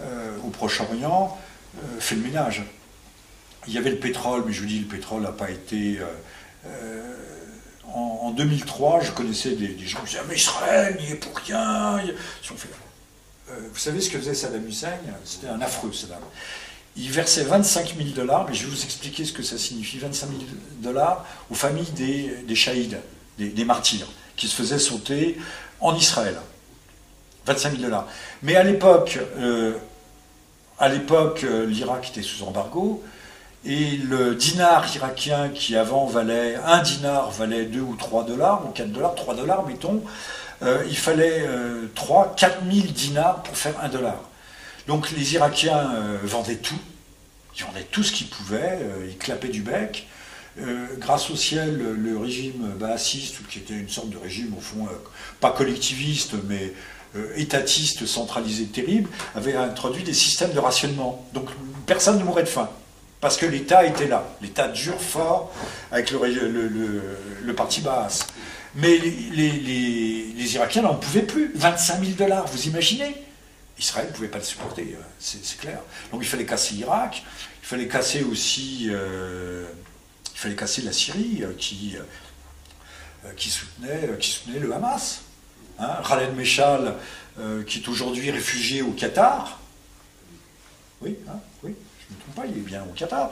euh, 0.01 0.37
au 0.45 0.49
Proche-Orient, 0.49 1.37
fait 1.99 2.15
le 2.15 2.21
ménage. 2.21 2.63
Il 3.67 3.73
y 3.73 3.77
avait 3.77 3.91
le 3.91 3.99
pétrole, 3.99 4.43
mais 4.47 4.53
je 4.53 4.61
vous 4.61 4.67
dis, 4.67 4.79
le 4.79 4.87
pétrole 4.87 5.21
n'a 5.21 5.33
pas 5.33 5.51
été... 5.51 5.99
en, 7.93 8.19
en 8.23 8.31
2003, 8.31 9.01
je 9.01 9.11
connaissais 9.11 9.51
des, 9.51 9.77
gens 9.85 9.99
qui 9.99 10.11
disaient 10.11 10.23
«Mais 10.29 10.35
Israël 10.35 10.97
n'y 10.99 11.11
est 11.11 11.15
pour 11.15 11.37
rien!» 11.37 12.01
Vous 12.45 13.77
savez 13.77 13.99
ce 13.99 14.09
que 14.09 14.17
faisait 14.17 14.33
Saddam 14.33 14.65
Hussein? 14.65 14.93
C'était 15.25 15.47
un 15.47 15.59
affreux 15.61 15.91
Saddam. 15.91 16.21
Il 16.99 17.11
versait 17.11 17.43
25 17.43 17.95
000 17.97 18.09
dollars, 18.09 18.45
mais 18.47 18.53
je 18.53 18.65
vais 18.65 18.69
vous 18.69 18.83
expliquer 18.83 19.23
ce 19.23 19.31
que 19.33 19.43
ça 19.43 19.57
signifie, 19.57 19.99
25 19.99 20.27
000 20.27 20.39
dollars 20.81 21.25
aux 21.49 21.55
familles 21.55 21.91
des, 21.95 22.43
des 22.45 23.53
des 23.53 23.65
martyrs, 23.65 24.07
qui 24.35 24.47
se 24.47 24.55
faisaient 24.55 24.79
sauter 24.79 25.37
en 25.79 25.95
Israël. 25.95 26.35
25 27.45 27.71
000 27.71 27.83
dollars. 27.83 28.05
Mais 28.43 28.55
à 28.55 28.63
l'époque, 28.63 29.17
euh, 29.37 29.73
à 30.77 30.89
l'époque, 30.89 31.43
euh, 31.43 31.65
l'Irak 31.65 32.09
était 32.09 32.21
sous 32.21 32.43
embargo, 32.43 33.03
et 33.65 33.97
le 33.97 34.35
dinar 34.35 34.85
irakien 34.95 35.49
qui 35.49 35.75
avant 35.75 36.05
valait, 36.05 36.55
un 36.65 36.81
dinar 36.81 37.31
valait 37.31 37.65
2 37.65 37.79
ou 37.81 37.95
3 37.95 38.25
dollars, 38.25 38.65
ou 38.65 38.71
4 38.71 38.91
dollars, 38.91 39.15
3 39.15 39.35
dollars 39.35 39.65
mettons, 39.65 40.01
euh, 40.61 40.83
il 40.87 40.97
fallait 40.97 41.45
euh, 41.47 41.87
3, 41.95 42.35
4 42.35 42.59
000 42.71 42.87
dinars 42.87 43.43
pour 43.43 43.57
faire 43.57 43.73
1 43.81 43.89
dollar. 43.89 44.28
Donc 44.89 45.11
les 45.11 45.35
Irakiens 45.35 45.91
euh, 45.93 46.17
vendaient 46.23 46.55
tout, 46.55 46.79
ils 47.55 47.63
vendaient 47.63 47.85
tout 47.91 48.01
ce 48.01 48.11
qu'ils 48.11 48.27
pouvaient, 48.27 48.79
euh, 48.81 49.05
ils 49.07 49.19
clapaient 49.19 49.49
du 49.49 49.61
bec. 49.61 50.07
Euh, 50.59 50.87
grâce 50.97 51.29
au 51.29 51.35
ciel, 51.35 51.77
le, 51.77 52.17
régime 52.17 52.73
baassiste, 52.79 53.35
qui 53.47 53.59
était 53.59 53.75
une 53.75 53.87
sorte 53.87 54.09
de 54.09 54.17
régime 54.17 54.51
au 54.57 54.59
fond, 54.59 54.87
pas 55.39 55.51
collectiviste, 55.51 56.33
mais 56.47 56.73
étatiste, 57.35 58.07
centralisé, 58.07 58.65
terrible, 58.65 59.09
avait 59.35 59.55
introduit 59.55 60.01
des 60.01 60.13
systèmes 60.15 60.53
de 60.53 60.59
rationnement. 60.59 61.23
Donc 61.33 61.49
personne 61.85 62.17
ne 62.17 62.23
mourait 62.23 62.43
de 62.43 62.49
faim. 62.49 62.69
Parce 63.21 63.37
que 63.37 63.45
l'État 63.45 63.85
était 63.85 64.07
là. 64.07 64.27
L'État 64.41 64.69
dur, 64.69 64.99
fort, 64.99 65.53
avec 65.91 66.09
le, 66.09 67.53
parti 67.55 67.81
Baas. 67.81 68.25
Mais 68.73 68.97
les 68.97 70.55
Irakiens 70.55 70.81
n'en 70.81 70.95
pouvaient 70.95 71.21
plus. 71.21 71.51
25 71.53 72.03
000 72.03 72.11
dollars, 72.17 72.47
vous 72.47 72.67
imaginez? 72.67 73.15
Israël 73.79 74.07
ne 74.07 74.13
pouvait 74.13 74.27
pas 74.27 74.37
le 74.37 74.43
supporter, 74.43 74.95
euh, 74.95 75.01
c'est 75.19 75.57
clair. 75.57 75.79
Donc 76.11 76.21
il 76.21 76.27
fallait 76.27 76.45
casser 76.45 76.75
l'Irak, 76.75 77.23
il 77.63 77.65
fallait 77.65 77.87
casser 77.87 78.23
aussi, 78.23 78.87
euh, 78.89 79.65
il 80.33 80.37
fallait 80.37 80.55
casser 80.55 80.81
la 80.81 80.91
Syrie 80.91 81.43
euh, 81.43 81.53
qui, 81.57 81.95
soutenait, 83.49 84.09
qui 84.19 84.29
soutenait 84.29 84.59
le 84.59 84.73
Hamas. 84.73 85.21
Hein, 85.79 86.01
Khaled 86.05 86.35
qui 87.65 87.79
est 87.79 87.87
aujourd'hui 87.87 88.31
réfugié 88.31 88.81
au 88.81 88.91
Qatar. 88.91 89.59
Oui, 91.01 91.17
hein, 91.29 91.39
oui, 91.63 91.73
je 92.01 92.13
ne 92.13 92.17
me 92.17 92.21
trompe 92.21 92.35
pas, 92.35 92.45
il 92.45 92.57
est 92.57 92.65
bien 92.65 92.83
au 92.83 92.91
Qatar. 92.91 93.31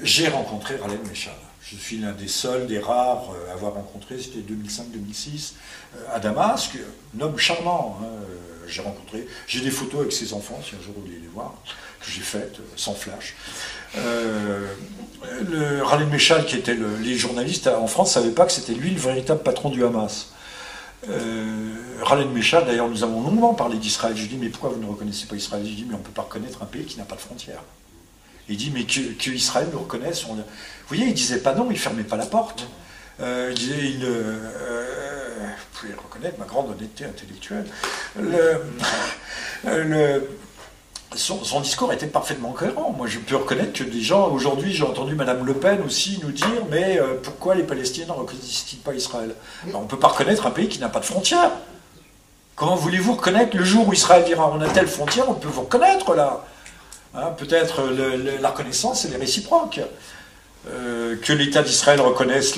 J'ai 0.00 0.28
rencontré 0.28 0.76
Khaled 0.78 1.04
Meshal. 1.08 1.34
Je 1.62 1.76
suis 1.76 1.98
l'un 1.98 2.12
des 2.12 2.28
seuls, 2.28 2.66
des 2.68 2.78
rares 2.78 3.30
à 3.48 3.52
avoir 3.54 3.72
rencontré, 3.72 4.20
c'était 4.20 4.40
2005-2006, 4.40 5.54
euh, 5.96 6.14
à 6.14 6.20
Damas, 6.20 6.70
un 7.16 7.20
homme 7.20 7.38
charmant. 7.38 7.98
hein, 8.02 8.06
j'ai 8.68 8.82
rencontré, 8.82 9.26
j'ai 9.46 9.60
des 9.60 9.70
photos 9.70 10.00
avec 10.00 10.12
ses 10.12 10.32
enfants, 10.34 10.60
si 10.62 10.74
un 10.74 10.82
jour 10.82 10.94
vous 10.96 11.02
voulez 11.02 11.18
les 11.20 11.28
voir, 11.28 11.54
que 12.00 12.10
j'ai 12.10 12.20
faites, 12.20 12.58
euh, 12.60 12.62
sans 12.76 12.94
flash. 12.94 13.34
Euh, 13.96 14.66
le 15.50 16.06
Meshal, 16.06 16.44
qui 16.46 16.56
était 16.56 16.74
le- 16.74 16.96
les 17.02 17.16
journalistes 17.16 17.66
en 17.68 17.86
France, 17.86 18.08
ne 18.16 18.22
savaient 18.22 18.34
pas 18.34 18.46
que 18.46 18.52
c'était 18.52 18.74
lui 18.74 18.90
le 18.90 19.00
véritable 19.00 19.42
patron 19.42 19.70
du 19.70 19.84
Hamas. 19.84 20.28
Euh, 21.08 21.70
Meshal, 22.32 22.66
d'ailleurs, 22.66 22.88
nous 22.88 23.02
avons 23.02 23.22
longuement 23.22 23.54
parlé 23.54 23.76
d'Israël. 23.78 24.14
Je 24.16 24.22
lui 24.22 24.28
dis, 24.28 24.36
mais 24.36 24.48
pourquoi 24.48 24.70
vous 24.70 24.80
ne 24.80 24.86
reconnaissez 24.86 25.26
pas 25.26 25.36
Israël? 25.36 25.62
Je 25.64 25.68
lui 25.70 25.76
dis, 25.76 25.84
mais 25.88 25.94
on 25.94 25.98
ne 25.98 26.02
peut 26.02 26.10
pas 26.10 26.22
reconnaître 26.22 26.62
un 26.62 26.66
pays 26.66 26.84
qui 26.84 26.98
n'a 26.98 27.04
pas 27.04 27.16
de 27.16 27.20
frontières. 27.20 27.62
Il 28.48 28.56
dit, 28.56 28.70
mais 28.74 28.84
que, 28.84 29.30
Israël 29.30 29.68
nous 29.72 29.78
reconnaisse. 29.78 30.24
on- 30.28 30.34
Vous 30.34 30.42
voyez, 30.88 31.06
il 31.06 31.14
disait 31.14 31.38
pas 31.38 31.54
non, 31.54 31.68
il 31.70 31.78
fermait 31.78 32.02
pas 32.04 32.16
la 32.16 32.26
porte. 32.26 32.66
Euh, 33.20 33.52
disait, 33.52 33.78
il, 33.78 34.04
euh, 34.04 34.08
euh, 34.12 35.46
vous 35.46 35.78
pouvez 35.80 35.94
reconnaître 35.94 36.38
ma 36.38 36.46
grande 36.46 36.70
honnêteté 36.70 37.04
intellectuelle. 37.04 37.66
Le, 38.18 38.60
le- 39.84 40.28
son, 41.16 41.60
discours 41.60 41.92
était 41.92 42.08
parfaitement 42.08 42.50
cohérent. 42.50 42.92
Moi, 42.96 43.06
je 43.06 43.20
peux 43.20 43.36
reconnaître 43.36 43.72
que 43.72 43.84
des 43.84 44.00
gens, 44.00 44.30
aujourd'hui, 44.30 44.72
j'ai 44.74 44.82
entendu 44.82 45.14
Madame 45.14 45.46
Le 45.46 45.54
Pen 45.54 45.80
aussi 45.86 46.18
nous 46.24 46.32
dire, 46.32 46.66
mais 46.70 46.98
euh, 46.98 47.14
pourquoi 47.22 47.54
les 47.54 47.62
Palestiniens 47.62 48.08
ne 48.08 48.12
reconnaissent-ils 48.18 48.78
pas 48.80 48.94
Israël? 48.94 49.34
Ben, 49.64 49.76
On 49.76 49.82
ne 49.82 49.86
peut 49.86 49.98
pas 49.98 50.08
reconnaître 50.08 50.44
un 50.46 50.50
pays 50.50 50.68
qui 50.68 50.80
n'a 50.80 50.88
pas 50.88 50.98
de 50.98 51.04
frontières. 51.04 51.52
Comment 52.56 52.74
voulez-vous 52.74 53.14
reconnaître 53.14 53.56
le 53.56 53.64
jour 53.64 53.86
où 53.86 53.92
Israël 53.92 54.24
dira 54.24 54.50
on 54.52 54.60
a 54.60 54.68
telle 54.68 54.88
frontière, 54.88 55.28
on 55.28 55.34
peut 55.34 55.48
vous 55.48 55.62
reconnaître 55.62 56.14
là? 56.14 56.44
Hein, 57.14 57.30
Peut-être 57.36 57.82
la 58.40 58.50
reconnaissance, 58.50 59.04
elle 59.04 59.12
est 59.14 59.18
réciproque. 59.18 59.80
Euh, 60.68 61.16
que 61.16 61.32
l'État 61.32 61.62
d'Israël 61.62 62.00
reconnaisse 62.00 62.56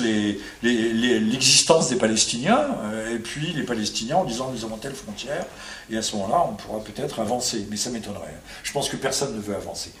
l'existence 0.63 1.89
des 1.89 1.95
Palestiniens, 1.97 2.65
euh, 2.85 3.15
et 3.15 3.19
puis 3.19 3.53
les 3.53 3.63
Palestiniens 3.63 4.17
en 4.17 4.23
disant 4.23 4.51
nous 4.53 4.63
avons 4.65 4.77
telle 4.77 4.93
frontière, 4.95 5.45
et 5.89 5.97
à 5.97 6.01
ce 6.01 6.15
moment-là, 6.15 6.45
on 6.49 6.53
pourra 6.53 6.83
peut-être 6.83 7.19
avancer. 7.19 7.65
Mais 7.69 7.77
ça 7.77 7.89
m'étonnerait. 7.89 8.35
Je 8.63 8.71
pense 8.71 8.89
que 8.89 8.95
personne 8.97 9.35
ne 9.35 9.41
veut 9.41 9.55
avancer. 9.55 9.91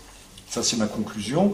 Ça, 0.49 0.63
c'est 0.63 0.77
ma 0.77 0.87
conclusion. 0.87 1.51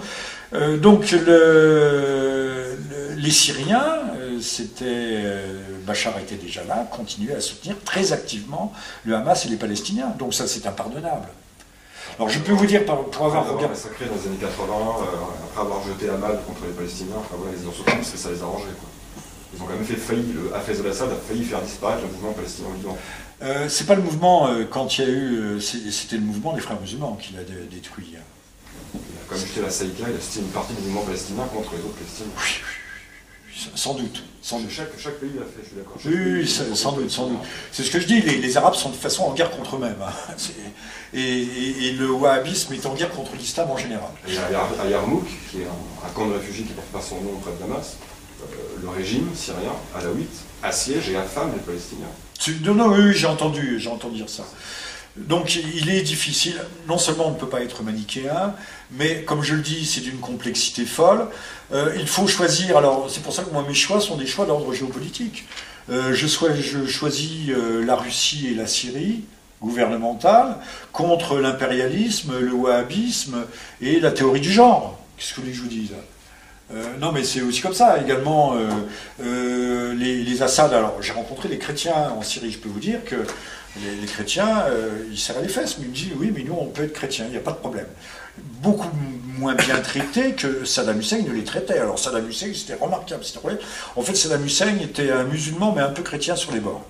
Euh, 0.53 0.77
donc, 0.77 1.09
le- 1.11 2.77
le- 2.89 3.15
les 3.15 3.31
Syriens, 3.31 3.97
c'était, 4.41 5.23
Bachar 5.85 6.17
était 6.19 6.35
déjà 6.35 6.63
là, 6.65 6.87
continuaient 6.91 7.35
à 7.35 7.41
soutenir 7.41 7.75
très 7.85 8.11
activement 8.13 8.71
le 9.05 9.15
Hamas 9.15 9.45
et 9.45 9.49
les 9.49 9.55
Palestiniens. 9.55 10.13
Donc, 10.19 10.33
ça, 10.33 10.47
c'est 10.47 10.67
impardonnable. 10.67 11.27
Alors, 12.17 12.29
je 12.29 12.39
peux 12.39 12.51
vous 12.53 12.65
dire, 12.65 12.85
par- 12.85 13.03
pour 13.05 13.25
avoir 13.25 13.43
regardé. 13.45 13.67
massacré 13.69 14.05
dans 14.05 14.15
les 14.15 14.27
années 14.27 14.37
80, 14.39 14.73
euh, 14.73 15.05
après 15.49 15.61
avoir 15.61 15.81
jeté 15.87 16.09
Hamad 16.09 16.45
contre 16.45 16.61
les 16.65 16.73
Palestiniens, 16.73 17.15
enfin 17.19 17.35
voilà, 17.37 17.53
ils 17.59 17.67
ont 17.67 17.71
sauté 17.71 17.91
parce 17.91 18.09
que 18.11 18.17
ça 18.17 18.29
les 18.31 18.41
arrangeait. 18.41 18.75
Quoi. 18.79 18.89
Ils 19.55 19.61
ont 19.61 19.65
quand 19.65 19.73
même 19.73 19.83
fait 19.85 19.95
failli, 19.95 20.33
le 20.33 20.53
Hafez 20.55 20.79
al-Assad 20.79 21.09
a 21.11 21.15
failli 21.15 21.43
faire 21.43 21.61
disparaître 21.61 22.01
le 22.03 22.07
mouvement 22.13 22.33
palestinien 22.33 22.69
au 22.71 22.75
Liban. 22.77 22.97
Euh, 23.41 23.67
c'est 23.69 23.85
pas 23.85 23.95
le 23.95 24.01
mouvement, 24.03 24.47
euh, 24.47 24.63
quand 24.69 24.97
il 24.97 25.01
y 25.03 25.07
a 25.07 25.09
eu. 25.09 25.35
euh, 25.37 25.59
c'était 25.59 26.15
le 26.15 26.21
mouvement 26.23 26.53
des 26.53 26.61
frères 26.61 26.79
musulmans 26.79 27.17
qui 27.21 27.33
l'a 27.33 27.43
dé- 27.43 27.53
détruit. 27.71 28.09
Il 28.13 28.17
a 28.17 28.99
quand 29.27 29.35
même 29.35 29.45
jeté 29.45 29.61
la 29.61 29.69
Saïka, 29.69 30.03
il 30.07 30.15
a 30.15 30.19
jeté 30.19 30.39
une 30.39 30.47
partie 30.47 30.73
du 30.73 30.81
mouvement 30.83 31.01
palestinien 31.01 31.43
contre 31.53 31.71
les 31.73 31.79
autres 31.79 31.95
Palestiniens. 31.95 32.29
Sans 33.75 33.93
doute. 33.93 34.23
Sans 34.41 34.59
doute. 34.59 34.69
Chaque, 34.71 34.89
chaque 34.99 35.19
pays 35.19 35.29
l'a 35.35 35.45
fait, 35.45 35.61
je 35.63 35.67
suis 35.67 35.75
d'accord. 35.77 35.97
Oui, 36.05 36.47
sans 36.75 36.91
doute, 36.93 37.09
sans 37.11 37.27
doute. 37.27 37.37
C'est 37.71 37.83
ce 37.83 37.91
que 37.91 37.99
je 37.99 38.07
dis, 38.07 38.21
les, 38.21 38.37
les 38.39 38.57
Arabes 38.57 38.73
sont 38.75 38.89
de 38.89 38.93
toute 38.95 39.03
façon 39.03 39.23
en 39.23 39.33
guerre 39.33 39.51
contre 39.51 39.75
eux-mêmes. 39.75 39.95
hein. 40.01 40.11
Et, 41.15 41.19
et- 41.21 41.87
et 41.89 41.91
le 41.91 42.09
wahhabisme 42.11 42.73
est 42.73 42.85
en 42.87 42.95
guerre 42.95 43.11
contre 43.11 43.35
l'islam 43.35 43.69
en 43.69 43.77
général. 43.77 44.09
Et 44.27 44.35
à, 44.35 44.49
Yar- 44.51 44.81
à 44.81 44.87
Yarmouk, 44.87 45.27
qui 45.51 45.61
est 45.61 45.65
un, 45.65 46.07
un 46.07 46.09
camp 46.11 46.25
de 46.27 46.33
réfugiés 46.33 46.63
qui 46.63 46.71
ne 46.71 46.75
porte 46.75 46.87
pas 46.87 47.01
son 47.01 47.21
nom 47.21 47.37
près 47.39 47.51
de 47.51 47.57
Damas, 47.59 47.97
euh, 48.41 48.45
le 48.81 48.89
régime 48.89 49.29
syrien, 49.35 49.73
alaouite, 49.95 50.33
assiège 50.63 51.09
et 51.11 51.15
affame 51.15 51.51
les 51.53 51.59
Palestiniens. 51.59 52.07
Non, 52.63 52.73
non, 52.73 52.87
oui, 52.95 53.03
oui, 53.09 53.13
j'ai 53.13 53.27
entendu, 53.27 53.79
j'ai 53.79 53.89
entendu 53.89 54.15
dire 54.15 54.29
ça. 54.29 54.43
Donc 55.15 55.55
il 55.55 55.91
est 55.91 56.01
difficile, 56.01 56.59
non 56.87 56.97
seulement 56.97 57.27
on 57.27 57.31
ne 57.31 57.37
peut 57.37 57.49
pas 57.49 57.61
être 57.61 57.83
manichéen, 57.83 58.55
mais 58.91 59.21
comme 59.21 59.43
je 59.43 59.53
le 59.53 59.61
dis, 59.61 59.85
c'est 59.85 60.01
d'une 60.01 60.17
complexité 60.17 60.85
folle. 60.85 61.27
Euh, 61.71 61.93
il 61.99 62.07
faut 62.07 62.27
choisir, 62.27 62.77
alors 62.77 63.09
c'est 63.11 63.21
pour 63.21 63.31
ça 63.31 63.43
que 63.43 63.51
moi 63.51 63.63
mes 63.67 63.75
choix 63.75 64.01
sont 64.01 64.17
des 64.17 64.25
choix 64.25 64.47
d'ordre 64.47 64.73
géopolitique. 64.73 65.45
Euh, 65.91 66.13
je, 66.13 66.25
choisis 66.25 67.49
euh, 67.49 67.85
la 67.85 67.95
Russie 67.95 68.47
et 68.51 68.55
la 68.55 68.65
Syrie 68.65 69.25
gouvernementale 69.61 70.57
contre 70.91 71.37
l'impérialisme, 71.37 72.39
le 72.39 72.51
wahhabisme 72.51 73.45
et 73.81 73.99
la 73.99 74.11
théorie 74.11 74.41
du 74.41 74.51
genre. 74.51 74.99
Qu'est-ce 75.17 75.31
que 75.31 75.35
vous 75.35 75.41
voulez 75.43 75.51
que 75.51 75.57
je 75.57 75.63
vous 75.63 75.69
dise? 75.69 75.91
Non, 76.99 77.11
mais 77.11 77.23
c'est 77.23 77.41
aussi 77.41 77.61
comme 77.61 77.75
ça. 77.75 78.01
Également, 78.01 78.55
les, 79.19 80.41
Assad. 80.41 80.73
Alors, 80.73 81.01
j'ai 81.01 81.13
rencontré 81.13 81.47
les 81.47 81.59
chrétiens 81.59 82.11
en 82.17 82.23
Syrie. 82.23 82.51
Je 82.51 82.57
peux 82.57 82.67
vous 82.67 82.79
dire 82.79 83.05
que 83.05 83.27
les, 83.81 84.05
chrétiens, 84.05 84.65
euh, 84.67 85.05
ils 85.11 85.17
serraient 85.17 85.41
les 85.41 85.47
fesses. 85.47 85.77
Mais 85.77 85.85
ils 85.85 85.89
me 85.89 85.95
disent 85.95 86.11
oui, 86.17 86.31
mais 86.33 86.43
nous, 86.43 86.55
on 86.59 86.67
peut 86.67 86.83
être 86.83 86.93
chrétiens, 86.93 87.25
il 87.25 87.31
n'y 87.31 87.37
a 87.37 87.41
pas 87.41 87.51
de 87.51 87.57
problème. 87.57 87.87
Beaucoup 88.37 88.89
moins 89.37 89.55
bien 89.55 89.79
traités 89.79 90.33
que 90.33 90.65
Saddam 90.65 90.99
Hussein 90.99 91.21
ne 91.21 91.31
les 91.31 91.43
traitait. 91.43 91.79
Alors, 91.79 91.99
Saddam 91.99 92.27
Hussein, 92.27 92.51
c'était 92.53 92.75
remarquable. 92.75 93.23
En 93.95 94.01
fait, 94.01 94.15
Saddam 94.15 94.45
Hussein 94.45 94.77
était 94.81 95.11
un 95.11 95.23
musulman, 95.23 95.73
mais 95.75 95.81
un 95.81 95.89
peu 95.89 96.03
chrétien 96.03 96.35
sur 96.35 96.51
les 96.51 96.59
bords. 96.59 96.85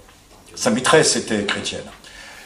Sa 0.55 0.69
maîtresse 0.69 1.15
était 1.15 1.43
chrétienne. 1.45 1.85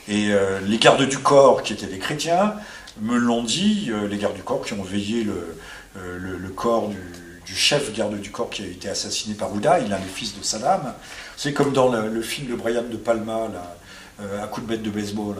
Et 0.08 0.32
euh, 0.32 0.60
les 0.62 0.78
gardes 0.78 1.08
du 1.08 1.18
corps, 1.18 1.64
qui 1.64 1.74
étaient 1.74 1.88
des 1.88 2.00
chrétiens, 2.00 2.54
me 3.02 3.18
l'ont 3.18 3.44
dit, 3.44 3.90
euh, 3.90 4.08
les 4.08 4.18
gardes 4.18 4.36
du 4.36 4.44
corps 4.44 4.64
qui 4.64 4.74
ont 4.74 4.84
veillé 4.84 5.24
le, 5.24 6.50
corps 6.56 6.90
du, 6.90 6.98
du 7.46 7.56
chef 7.56 7.94
garde 7.94 8.20
du 8.20 8.32
corps 8.32 8.50
qui 8.50 8.64
a 8.64 8.68
été 8.68 8.88
assassiné 8.90 9.36
par 9.36 9.54
Ouda, 9.54 9.80
il 9.80 9.92
est 9.92 9.96
le 9.96 10.06
fils 10.14 10.38
de 10.38 10.44
Saddam. 10.44 10.94
C'est 11.36 11.54
comme 11.54 11.74
dans 11.74 11.90
le, 11.90 12.08
le 12.08 12.22
film 12.22 12.50
de 12.50 12.56
Brian 12.56 12.84
De 12.84 12.98
Palma, 12.98 13.48
là, 13.54 13.77
euh, 14.22 14.44
à 14.44 14.48
coup 14.48 14.62
de 14.62 14.66
bête 14.68 14.84
de 14.84 14.90
baseball. 14.90 15.38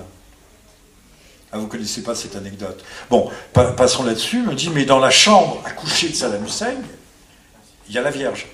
Ah, 1.52 1.58
vous 1.58 1.68
connaissez 1.68 2.04
pas 2.04 2.14
cette 2.16 2.36
anecdote. 2.36 2.84
Bon, 3.10 3.30
pa- 3.54 3.72
passons 3.72 4.04
là-dessus. 4.04 4.42
Me 4.42 4.54
dit, 4.54 4.70
mais 4.70 4.86
dans 4.86 5.00
la 5.00 5.12
chambre 5.12 5.62
à 5.66 5.72
coucher 5.72 6.10
de 6.10 6.16
Saddam 6.16 6.46
Hussein, 6.46 6.76
il 7.88 7.96
y 7.96 7.98
a 7.98 8.02
la 8.02 8.12
Vierge. 8.12 8.48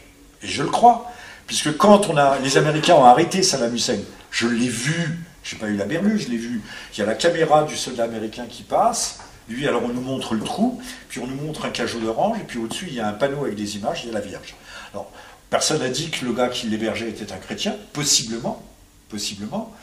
Et 0.44 0.48
je 0.48 0.62
le 0.64 0.70
crois. 0.70 1.12
Puisque 1.48 1.76
quand 1.76 2.08
on 2.10 2.18
a, 2.18 2.38
les 2.40 2.58
Américains 2.58 2.96
ont 2.96 3.06
arrêté 3.06 3.42
Saddam 3.44 3.74
Hussein, 3.74 3.98
je 4.32 4.48
l'ai 4.48 4.70
vu, 4.70 5.20
je 5.44 5.56
n'ai 5.56 5.62
pas 5.62 5.68
eu 5.68 5.76
la 5.76 5.86
berlue, 5.86 6.20
je 6.20 6.30
l'ai 6.30 6.38
vu. 6.38 6.62
Il 6.94 7.00
y 7.00 7.02
a 7.02 7.06
la 7.06 7.16
caméra 7.16 7.64
du 7.64 7.76
soldat 7.76 8.04
américain 8.04 8.46
qui 8.50 8.64
passe. 8.64 9.20
Lui, 9.50 9.68
alors 9.68 9.84
on 9.84 9.90
nous 9.90 10.00
montre 10.02 10.36
le 10.36 10.42
trou, 10.44 10.82
puis 11.10 11.20
on 11.20 11.28
nous 11.28 11.36
montre 11.36 11.66
un 11.66 11.70
cajot 11.70 12.00
d'orange, 12.00 12.38
et 12.40 12.44
puis 12.44 12.60
au-dessus, 12.60 12.86
il 12.88 12.94
y 12.94 13.02
a 13.02 13.08
un 13.08 13.12
panneau 13.14 13.44
avec 13.44 13.56
des 13.56 13.76
images, 13.76 14.02
il 14.04 14.08
y 14.08 14.10
a 14.12 14.14
la 14.14 14.22
Vierge. 14.26 14.56
Alors, 14.94 15.12
personne 15.50 15.80
n'a 15.82 15.90
dit 15.90 16.12
que 16.12 16.24
le 16.24 16.32
gars 16.32 16.48
qui 16.48 16.68
l'hébergeait 16.68 17.10
était 17.10 17.30
un 17.34 17.38
chrétien, 17.38 17.76
possiblement, 17.92 18.64
possiblement. 19.10 19.74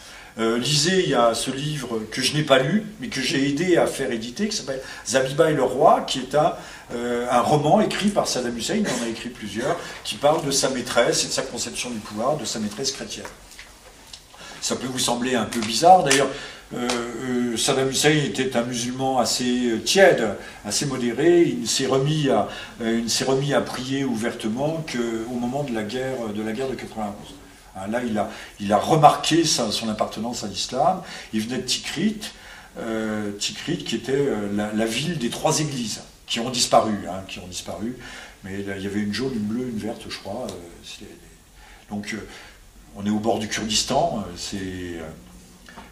Euh, 0.41 0.57
lisez, 0.59 1.03
il 1.03 1.11
y 1.11 1.15
a 1.15 1.35
ce 1.35 1.51
livre 1.51 2.01
que 2.11 2.23
je 2.23 2.35
n'ai 2.35 2.43
pas 2.43 2.59
lu, 2.59 2.87
mais 2.99 3.09
que 3.09 3.21
j'ai 3.21 3.47
aidé 3.47 3.77
à 3.77 3.87
faire 3.87 4.11
éditer, 4.11 4.49
qui 4.49 4.57
s'appelle 4.57 4.81
Zabiba 5.07 5.51
et 5.51 5.55
le 5.55 5.63
roi, 5.63 6.01
qui 6.07 6.21
est 6.21 6.35
un, 6.35 6.55
euh, 6.95 7.27
un 7.31 7.43
roman 7.43 7.83
écrit 7.83 8.09
par 8.09 8.27
Saddam 8.27 8.57
Hussein, 8.57 8.77
il 8.77 8.87
en 8.87 9.05
a 9.05 9.09
écrit 9.09 9.29
plusieurs, 9.29 9.77
qui 10.03 10.15
parle 10.15 10.43
de 10.47 10.51
sa 10.51 10.71
maîtresse 10.71 11.25
et 11.25 11.27
de 11.27 11.33
sa 11.33 11.43
conception 11.43 11.91
du 11.91 11.99
pouvoir, 11.99 12.39
de 12.39 12.47
sa 12.47 12.59
maîtresse 12.59 12.93
chrétienne. 12.93 13.27
Ça 14.63 14.77
peut 14.77 14.87
vous 14.87 14.99
sembler 14.99 15.35
un 15.35 15.45
peu 15.45 15.61
bizarre, 15.61 16.05
d'ailleurs. 16.05 16.29
euh, 16.73 17.57
Saddam 17.59 17.91
Hussein 17.91 18.11
était 18.11 18.57
un 18.57 18.63
musulman 18.63 19.19
assez 19.19 19.79
tiède, 19.85 20.37
assez 20.65 20.87
modéré. 20.87 21.43
Il 21.43 21.63
ne 21.63 21.67
s'est 21.67 21.87
remis 21.87 22.31
à, 22.31 22.49
il 22.81 23.05
ne 23.05 23.09
s'est 23.09 23.25
remis 23.25 23.53
à 23.53 23.61
prier 23.61 24.05
ouvertement 24.05 24.83
qu'au 24.91 25.35
moment 25.35 25.65
de 25.65 25.75
la 25.75 25.83
guerre 25.83 26.29
de 26.35 26.43
la 26.43 26.53
guerre 26.53 26.69
de 26.69 26.77
91. 26.77 27.40
Hein, 27.77 27.87
Là, 27.89 28.03
il 28.59 28.73
a, 28.73 28.79
remarqué 28.79 29.45
son 29.45 29.89
appartenance 29.89 30.45
à 30.45 30.49
l'islam. 30.49 31.03
Il 31.33 31.43
venait 31.43 31.59
de 31.59 31.67
Tikrit, 31.67 32.21
euh, 32.79 33.33
Tikrit 33.33 33.79
qui 33.79 33.97
était 33.97 34.13
euh, 34.13 34.71
la, 34.75 34.87
ville 34.87 35.19
des 35.19 35.31
trois 35.31 35.61
églises 35.61 36.03
qui 36.27 36.41
ont 36.41 36.51
disparu, 36.51 37.09
hein. 37.09 37.25
Mais 38.43 38.61
il 38.61 38.83
y 38.83 38.87
avait 38.87 39.01
une 39.01 39.13
jaune, 39.13 39.35
une 39.35 39.41
bleue, 39.41 39.69
une 39.69 39.79
verte, 39.79 40.03
je 40.09 40.19
crois. 40.19 40.47
euh, 40.47 41.05
donc, 41.91 42.17
on 42.97 43.05
est 43.05 43.11
au 43.11 43.19
bord 43.19 43.39
du 43.39 43.49
Kurdistan. 43.49 44.25
C'est, 44.37 45.01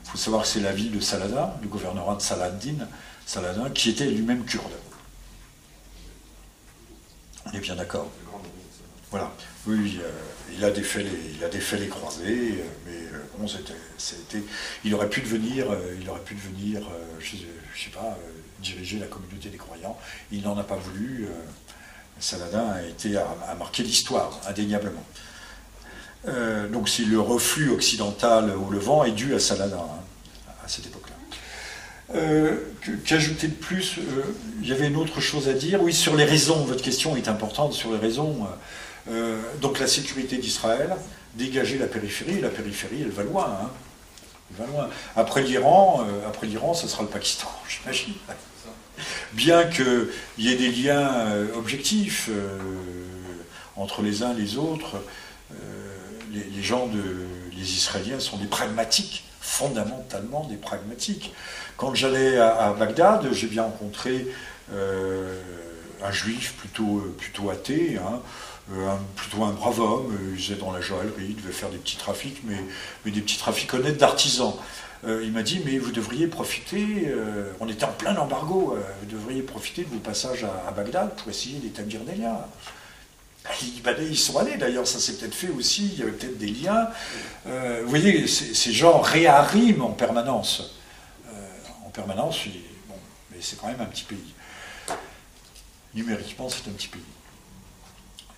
faut 0.04 0.16
savoir 0.16 0.42
que 0.42 0.48
c'est 0.48 0.60
la 0.60 0.72
ville 0.72 0.92
de 0.92 1.00
Saladin, 1.00 1.52
le 1.60 1.68
gouvernorat 1.68 2.14
de 2.14 2.22
Saladin, 2.22 2.86
Saladin, 3.26 3.68
qui 3.70 3.90
était 3.90 4.06
lui-même 4.06 4.44
kurde. 4.44 4.72
On 7.46 7.52
est 7.52 7.60
bien 7.60 7.74
d'accord. 7.74 8.08
Voilà. 9.10 9.32
Oui, 9.66 10.00
il 10.56 10.64
a 10.64 10.70
défait 10.70 11.02
les, 11.02 11.10
il 11.36 11.44
a 11.44 11.48
défait 11.48 11.78
les 11.78 11.88
croisés, 11.88 12.54
euh, 12.58 12.64
mais 12.86 12.92
euh, 12.92 13.22
bon, 13.38 13.46
c'était, 13.48 14.42
il 14.84 14.94
aurait 14.94 15.08
pu 15.08 15.20
devenir, 15.20 15.70
euh, 15.70 15.94
il 16.00 16.08
aurait 16.08 16.20
pu 16.20 16.34
devenir, 16.34 16.82
je, 17.20 17.36
sais 17.80 17.90
pas, 17.92 18.18
diriger 18.60 18.98
la 18.98 19.06
communauté 19.06 19.48
des 19.48 19.56
croyants. 19.56 19.98
Il 20.32 20.42
n'en 20.42 20.56
a 20.58 20.64
pas 20.64 20.76
voulu. 20.76 21.28
Saladin 22.20 22.66
a 22.70 22.82
été 22.82 23.16
l'histoire 23.78 24.40
indéniablement. 24.48 25.04
Donc, 26.72 26.88
c'est 26.88 27.04
le 27.04 27.20
reflux 27.20 27.70
occidental 27.70 28.50
au 28.50 28.70
Levant 28.70 29.04
est 29.04 29.12
dû 29.12 29.34
à 29.34 29.38
Saladin 29.38 29.76
hein, 29.76 30.48
à 30.64 30.68
cette 30.68 30.86
époque-là. 30.86 31.14
Que- 32.82 32.90
Qu'ajouter 33.04 33.46
de 33.46 33.54
plus 33.54 33.98
Il 34.60 34.68
y 34.68 34.72
avait 34.72 34.88
une 34.88 34.96
autre 34.96 35.20
chose 35.20 35.48
à 35.48 35.52
dire. 35.52 35.80
Oui, 35.80 35.92
sur 35.92 36.16
les 36.16 36.24
raisons, 36.24 36.64
votre 36.64 36.82
question 36.82 37.16
est 37.16 37.28
importante 37.28 37.72
sur 37.74 37.92
les 37.92 37.98
raisons. 37.98 38.48
Euh, 39.10 39.40
donc 39.60 39.78
la 39.78 39.86
sécurité 39.86 40.36
d'Israël, 40.36 40.94
dégager 41.34 41.78
la 41.78 41.86
périphérie, 41.86 42.40
la 42.40 42.48
périphérie, 42.48 43.02
elle 43.02 43.10
va 43.10 43.22
loin. 43.22 43.58
hein. 43.62 43.70
Elle 44.50 44.66
va 44.66 44.72
loin. 44.72 44.88
Après 45.16 45.42
l'Iran, 45.42 46.04
euh, 46.06 46.28
après 46.28 46.46
l'Iran, 46.46 46.74
ce 46.74 46.88
sera 46.88 47.02
le 47.02 47.08
Pakistan, 47.08 47.48
j'imagine. 47.68 48.14
Bien 49.32 49.64
qu'il 49.64 50.08
y 50.38 50.52
ait 50.52 50.56
des 50.56 50.70
liens 50.70 51.08
euh, 51.28 51.46
objectifs 51.54 52.30
entre 53.76 54.02
les 54.02 54.22
uns 54.22 54.32
et 54.32 54.40
les 54.40 54.56
autres, 54.56 55.00
les, 56.32 56.62
gens 56.62 56.88
de, 56.88 57.02
les 57.56 57.74
Israéliens 57.74 58.18
sont 58.18 58.36
des 58.38 58.48
pragmatiques, 58.48 59.24
fondamentalement 59.40 60.44
des 60.50 60.56
pragmatiques. 60.56 61.32
Quand 61.76 61.94
j'allais 61.94 62.38
à, 62.38 62.74
Bagdad, 62.76 63.32
j'ai 63.32 63.46
bien 63.46 63.62
rencontré 63.62 64.26
un 64.72 66.10
juif 66.10 66.54
plutôt, 66.58 67.14
plutôt 67.16 67.50
athée, 67.50 67.98
hein, 67.98 68.20
un- 68.72 69.00
plutôt 69.16 69.44
un 69.44 69.52
brave 69.52 69.80
homme, 69.80 70.14
euh, 70.14 70.34
il 70.36 70.42
faisait 70.42 70.58
dans 70.58 70.72
la 70.72 70.80
joaillerie, 70.80 71.26
il 71.30 71.36
devait 71.36 71.52
faire 71.52 71.70
des 71.70 71.78
petits 71.78 71.96
trafics, 71.96 72.42
mais, 72.44 72.56
des 73.10 73.20
petits 73.20 73.38
trafics 73.38 73.72
honnêtes 73.74 73.98
d'artisans. 73.98 74.54
Euh, 75.06 75.22
il 75.24 75.30
m'a 75.32 75.42
dit, 75.42 75.60
mais 75.64 75.78
vous 75.78 75.92
devriez 75.92 76.26
profiter, 76.26 77.04
euh, 77.06 77.52
on 77.60 77.68
était 77.68 77.84
en 77.84 77.92
plein 77.92 78.16
embargo, 78.16 78.74
euh, 78.76 78.82
vous 79.00 79.06
devriez 79.16 79.42
profiter 79.42 79.84
de 79.84 79.88
vos 79.88 80.00
passages 80.00 80.44
à, 80.44 80.70
Bagdad 80.72 81.14
pour 81.16 81.28
essayer 81.30 81.58
d'établir 81.60 82.00
des 82.00 82.16
liens. 82.16 82.38
Bah, 83.84 83.92
ils 83.98 84.18
sont 84.18 84.36
allés 84.38 84.56
d'ailleurs, 84.56 84.86
ça 84.86 84.98
s'est 84.98 85.14
peut-être 85.14 85.34
fait 85.34 85.48
aussi, 85.48 85.86
il 85.92 85.98
y 86.00 86.02
avait 86.02 86.12
peut-être 86.12 86.36
des 86.36 86.48
liens. 86.48 86.88
Euh, 87.46 87.80
vous 87.84 87.88
voyez, 87.88 88.26
ces 88.26 88.72
gens 88.72 88.98
réarriment 89.00 89.82
en 89.82 89.92
permanence. 89.92 90.74
Euh, 91.28 91.86
en 91.86 91.90
permanence, 91.90 92.40
bon, 92.88 92.96
mais 93.30 93.38
c'est 93.40 93.58
quand 93.58 93.68
même 93.68 93.80
un 93.80 93.86
petit 93.86 94.04
pays. 94.04 94.34
Numériquement, 95.94 96.48
c'est 96.50 96.68
un 96.68 96.72
petit 96.72 96.88
pays. 96.88 97.00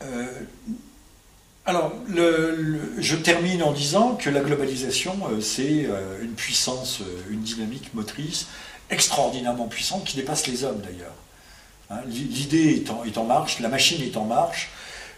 Euh, 0.03 0.27
alors, 1.67 1.93
je 2.99 3.17
termine 3.17 3.63
en 3.63 3.73
disant 3.73 4.15
que 4.17 4.31
la 4.31 4.41
globalisation, 4.41 5.17
euh, 5.31 5.41
c'est 5.41 5.85
euh, 5.87 6.23
une 6.23 6.33
puissance, 6.33 7.01
une 7.31 7.43
dynamique 7.43 7.93
motrice 7.95 8.47
extraordinairement 8.91 9.69
puissante 9.69 10.05
qui 10.05 10.17
dépasse 10.17 10.47
les 10.47 10.65
hommes 10.65 10.81
d'ailleurs. 10.81 11.15
Hein, 11.91 12.01
l'i- 12.09 12.25
L'idée 12.25 12.85
est 13.07 13.19
en, 13.19 13.25
marche, 13.25 13.61
la 13.61 13.69
machine 13.69 14.03
est 14.03 14.17
en 14.17 14.25
marche. 14.25 14.71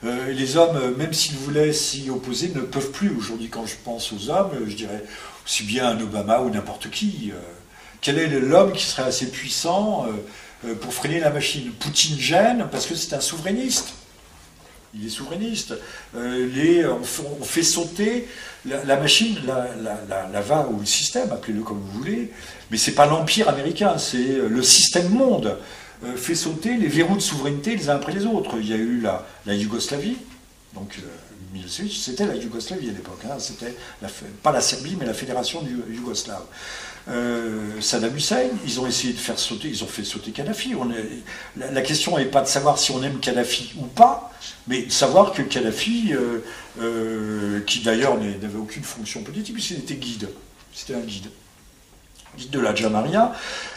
Euh, 0.04 0.32
les 0.32 0.56
hommes, 0.56 0.94
même 0.96 1.12
s'ils 1.12 1.36
voulaient 1.36 1.72
s'y 1.72 2.10
opposer, 2.10 2.48
ne 2.54 2.60
peuvent 2.60 2.90
plus. 2.90 3.10
Aujourd'hui, 3.16 3.48
quand 3.48 3.64
je 3.64 3.76
pense 3.84 4.12
aux 4.12 4.28
hommes, 4.30 4.50
je 4.66 4.74
dirais 4.74 5.04
aussi 5.46 5.62
bien 5.62 5.88
un 5.90 6.00
Obama 6.00 6.40
ou 6.40 6.50
n'importe 6.50 6.90
qui. 6.90 7.32
quel 8.00 8.18
est 8.18 8.28
l'homme 8.28 8.72
qui 8.72 8.84
serait 8.84 9.04
assez 9.04 9.30
puissant 9.30 10.06
pour 10.80 10.92
freiner 10.92 11.20
la 11.20 11.30
machine? 11.30 11.70
Poutine 11.72 12.18
gêne 12.18 12.66
parce 12.70 12.86
que 12.86 12.96
c'est 12.96 13.14
un 13.14 13.20
souverainiste. 13.20 13.94
Il 14.94 15.06
est 15.06 15.10
souverainiste. 15.10 15.74
Euh, 16.14 16.94
on, 17.40 17.44
fait, 17.44 17.62
sauter 17.62 18.28
la, 18.64 18.96
machine, 18.96 19.36
la, 19.46 20.40
va 20.40 20.68
ou 20.68 20.80
le 20.80 20.86
système, 20.86 21.32
appelez-le 21.32 21.62
comme 21.62 21.80
vous 21.80 21.98
voulez, 21.98 22.30
mais 22.70 22.78
c'est 22.78 22.94
pas 22.94 23.06
l'empire 23.06 23.48
américain, 23.48 23.98
c'est 23.98 24.16
euh, 24.18 24.48
le 24.48 24.62
système 24.62 25.08
monde 25.08 25.58
euh, 26.04 26.16
fait 26.16 26.34
sauter 26.34 26.76
les 26.76 26.88
verrous 26.88 27.16
de 27.16 27.20
souveraineté 27.20 27.76
les 27.76 27.88
uns 27.90 27.96
après 27.96 28.12
les 28.12 28.26
autres. 28.26 28.56
Il 28.58 28.68
y 28.68 28.72
a 28.72 28.76
eu 28.76 29.00
la, 29.00 29.26
la 29.46 29.54
Yougoslavie, 29.54 30.16
donc 30.74 30.98
euh, 30.98 31.06
Milosevic, 31.52 31.92
c'était 31.94 32.26
la 32.26 32.34
Yougoslavie 32.34 32.88
à 32.88 32.92
l'époque, 32.92 33.20
hein, 33.24 33.36
c'était 33.38 33.74
pas 34.42 34.52
la 34.52 34.60
Serbie 34.60 34.96
mais 34.98 35.06
la 35.06 35.14
fédération 35.14 35.62
du 35.62 35.82
yougoslave. 35.94 36.44
Euh, 37.08 37.80
Saddam 37.80 38.16
Hussein, 38.16 38.42
ils 38.64 38.80
ont 38.80 38.86
essayé 38.86 39.12
de 39.12 39.18
faire 39.18 39.38
sauter, 39.38 39.68
ils 39.68 39.82
ont 39.82 39.88
fait 39.88 40.04
sauter 40.04 40.30
Kadhafi. 40.30 40.74
La, 41.56 41.82
question 41.82 42.16
n'est 42.16 42.26
pas 42.26 42.42
de 42.42 42.46
savoir 42.46 42.78
si 42.78 42.92
on 42.92 43.02
aime 43.02 43.18
Kadhafi 43.18 43.72
ou 43.78 43.86
pas, 43.86 44.32
mais 44.68 44.82
de 44.82 44.92
savoir 44.92 45.32
que 45.32 45.42
Kadhafi, 45.42 46.12
euh, 46.12 46.38
euh, 46.80 47.60
qui 47.66 47.80
d'ailleurs 47.80 48.16
n'avait 48.18 48.58
aucune 48.58 48.84
fonction 48.84 49.22
politique, 49.22 49.54
puisqu'il 49.54 49.78
était 49.78 49.94
guide, 49.94 50.28
c'était 50.72 50.94
un 50.94 51.00
guide, 51.00 51.28
guide 52.38 52.50
de 52.50 52.60
la 52.60 52.74
Jamaria, 52.74 53.32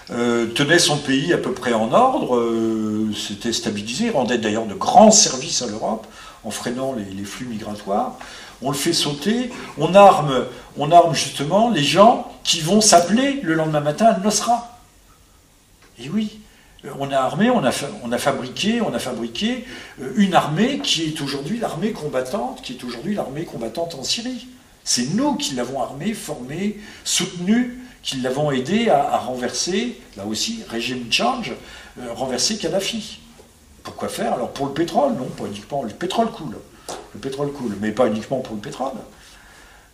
tenait 0.08 0.80
son 0.80 0.98
pays 0.98 1.34
à 1.34 1.40
peu 1.40 1.52
près 1.52 1.74
en 1.74 1.92
ordre, 1.92 3.12
s'était 3.16 3.54
stabilisé, 3.54 4.12
rendait 4.12 4.38
d'ailleurs 4.38 4.68
de 4.68 4.76
grands 4.76 5.12
services 5.12 5.64
à 5.64 5.68
l'Europe 5.68 6.06
en 6.44 6.52
freinant 6.52 6.94
les 6.96 7.26
flux 7.26 7.48
migratoires. 7.48 8.20
On 8.66 8.72
le 8.72 8.76
fait 8.76 8.94
sauter, 8.94 9.52
on 9.78 9.94
arme, 9.94 10.48
on 10.76 10.92
arme 10.92 11.14
justement 11.14 11.70
les 11.70 11.84
gens 11.84 12.32
qui 12.44 12.62
vont 12.62 12.82
s'appeler 12.82 13.40
le 13.44 13.54
lendemain 13.54 13.80
matin 13.80 14.08
Al-Nosra. 14.08 14.80
Et 16.00 16.10
oui, 16.10 16.40
euh, 16.84 16.90
on 17.00 17.12
a 17.12 17.18
armé, 17.18 17.52
on 17.52 17.64
a, 17.64 17.72
fabriqué, 18.18 18.82
on 18.82 18.92
a 18.92 18.98
fabriqué 18.98 19.66
euh, 20.02 20.14
une 20.16 20.34
armée 20.34 20.80
qui 20.80 21.04
est 21.04 21.22
aujourd'hui 21.22 21.60
l'armée 21.60 21.92
combattante, 21.92 22.64
qui 22.64 22.74
est 22.74 22.84
aujourd'hui 22.84 23.14
l'armée 23.14 23.46
combattante 23.46 23.94
en 23.94 24.04
Syrie. 24.04 24.48
C'est 24.84 25.14
nous 25.14 25.36
qui 25.36 25.54
l'avons 25.54 25.80
armée, 25.80 26.14
formée, 26.14 26.80
soutenue, 27.04 27.84
qui 28.02 28.18
l'avons 28.18 28.50
aidé 28.50 28.90
à, 28.90 29.14
à 29.14 29.18
renverser, 29.20 30.02
là 30.18 30.26
aussi, 30.26 30.64
régime 30.68 31.06
change, 31.12 31.54
euh, 32.00 32.14
renverser 32.14 32.58
Kadhafi. 32.58 33.20
Pourquoi 33.84 34.10
faire? 34.10 34.34
Alors 34.34 34.50
pour 34.50 34.66
le 34.66 34.74
pétrole, 34.74 35.14
non, 35.14 35.26
pas 35.26 35.46
uniquement. 35.46 35.84
Le 35.84 35.90
pétrole 35.90 36.32
coule. 36.32 36.58
Le 37.14 37.20
pétrole 37.20 37.52
coule, 37.52 37.76
mais 37.82 37.92
pas 37.92 38.08
uniquement 38.08 38.40
pour 38.40 38.56
le 38.56 38.62
pétrole. 38.62 38.94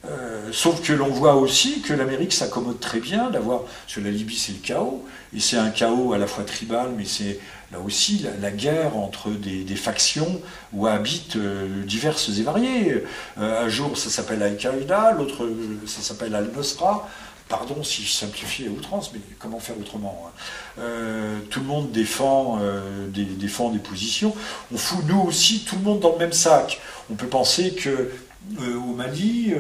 Euh, 0.09 0.49
sauf 0.51 0.81
que 0.81 0.93
l'on 0.93 1.09
voit 1.09 1.35
aussi 1.35 1.81
que 1.81 1.93
l'Amérique 1.93 2.33
s'accommode 2.33 2.79
très 2.79 2.99
bien 2.99 3.29
d'avoir. 3.29 3.63
Parce 3.63 3.95
que 3.95 3.99
la 4.01 4.09
Libye, 4.09 4.35
c'est 4.35 4.53
le 4.53 4.57
chaos, 4.57 5.05
et 5.35 5.39
c'est 5.39 5.57
un 5.57 5.69
chaos 5.69 6.13
à 6.13 6.17
la 6.17 6.25
fois 6.25 6.43
tribal, 6.43 6.89
mais 6.97 7.05
c'est 7.05 7.39
là 7.71 7.79
aussi 7.79 8.25
la, 8.41 8.51
guerre 8.51 8.97
entre 8.97 9.29
des, 9.29 9.75
factions 9.75 10.41
où 10.73 10.87
habitent 10.87 11.35
euh, 11.35 11.83
diverses 11.83 12.29
et 12.37 12.41
variées. 12.41 13.03
Euh, 13.37 13.65
un 13.65 13.69
jour, 13.69 13.95
ça 13.97 14.09
s'appelle 14.09 14.41
Al-Qaïda, 14.41 15.13
l'autre, 15.13 15.47
ça 15.85 16.01
s'appelle 16.01 16.33
Al-Nosra. 16.33 17.07
Pardon 17.51 17.83
si 17.83 18.03
je 18.03 18.11
simplifie 18.11 18.65
à 18.65 18.69
outrance, 18.69 19.11
mais 19.13 19.19
comment 19.37 19.59
faire 19.59 19.77
autrement 19.77 20.23
hein 20.25 20.31
Euh, 20.79 21.39
Tout 21.49 21.59
le 21.59 21.65
monde 21.65 21.91
défend, 21.91 22.59
euh, 22.61 23.09
des, 23.09 23.25
défend 23.25 23.71
des 23.71 23.79
positions. 23.79 24.33
On 24.73 24.77
fout 24.77 25.03
nous 25.05 25.19
aussi 25.19 25.65
tout 25.65 25.75
le 25.75 25.81
monde 25.81 25.99
dans 25.99 26.13
le 26.13 26.17
même 26.17 26.31
sac. 26.31 26.79
On 27.11 27.15
peut 27.15 27.27
penser 27.27 27.75
que 27.75 27.89
euh, 27.89 28.75
au 28.77 28.93
Mali, 28.93 29.53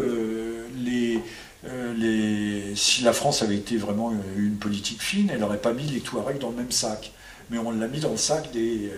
si 2.75 3.03
la 3.03 3.11
France 3.11 3.41
avait 3.41 3.57
été 3.57 3.75
vraiment 3.75 4.13
une 4.37 4.55
politique 4.55 5.01
fine, 5.01 5.29
elle 5.29 5.41
n'aurait 5.41 5.57
pas 5.57 5.73
mis 5.73 5.83
les 5.83 5.99
Touaregs 5.99 6.39
dans 6.39 6.51
le 6.51 6.55
même 6.55 6.71
sac. 6.71 7.11
Mais 7.49 7.57
on 7.57 7.71
l'a 7.71 7.87
mis 7.87 7.99
dans 7.99 8.11
le 8.11 8.17
sac 8.17 8.53
des, 8.53 8.89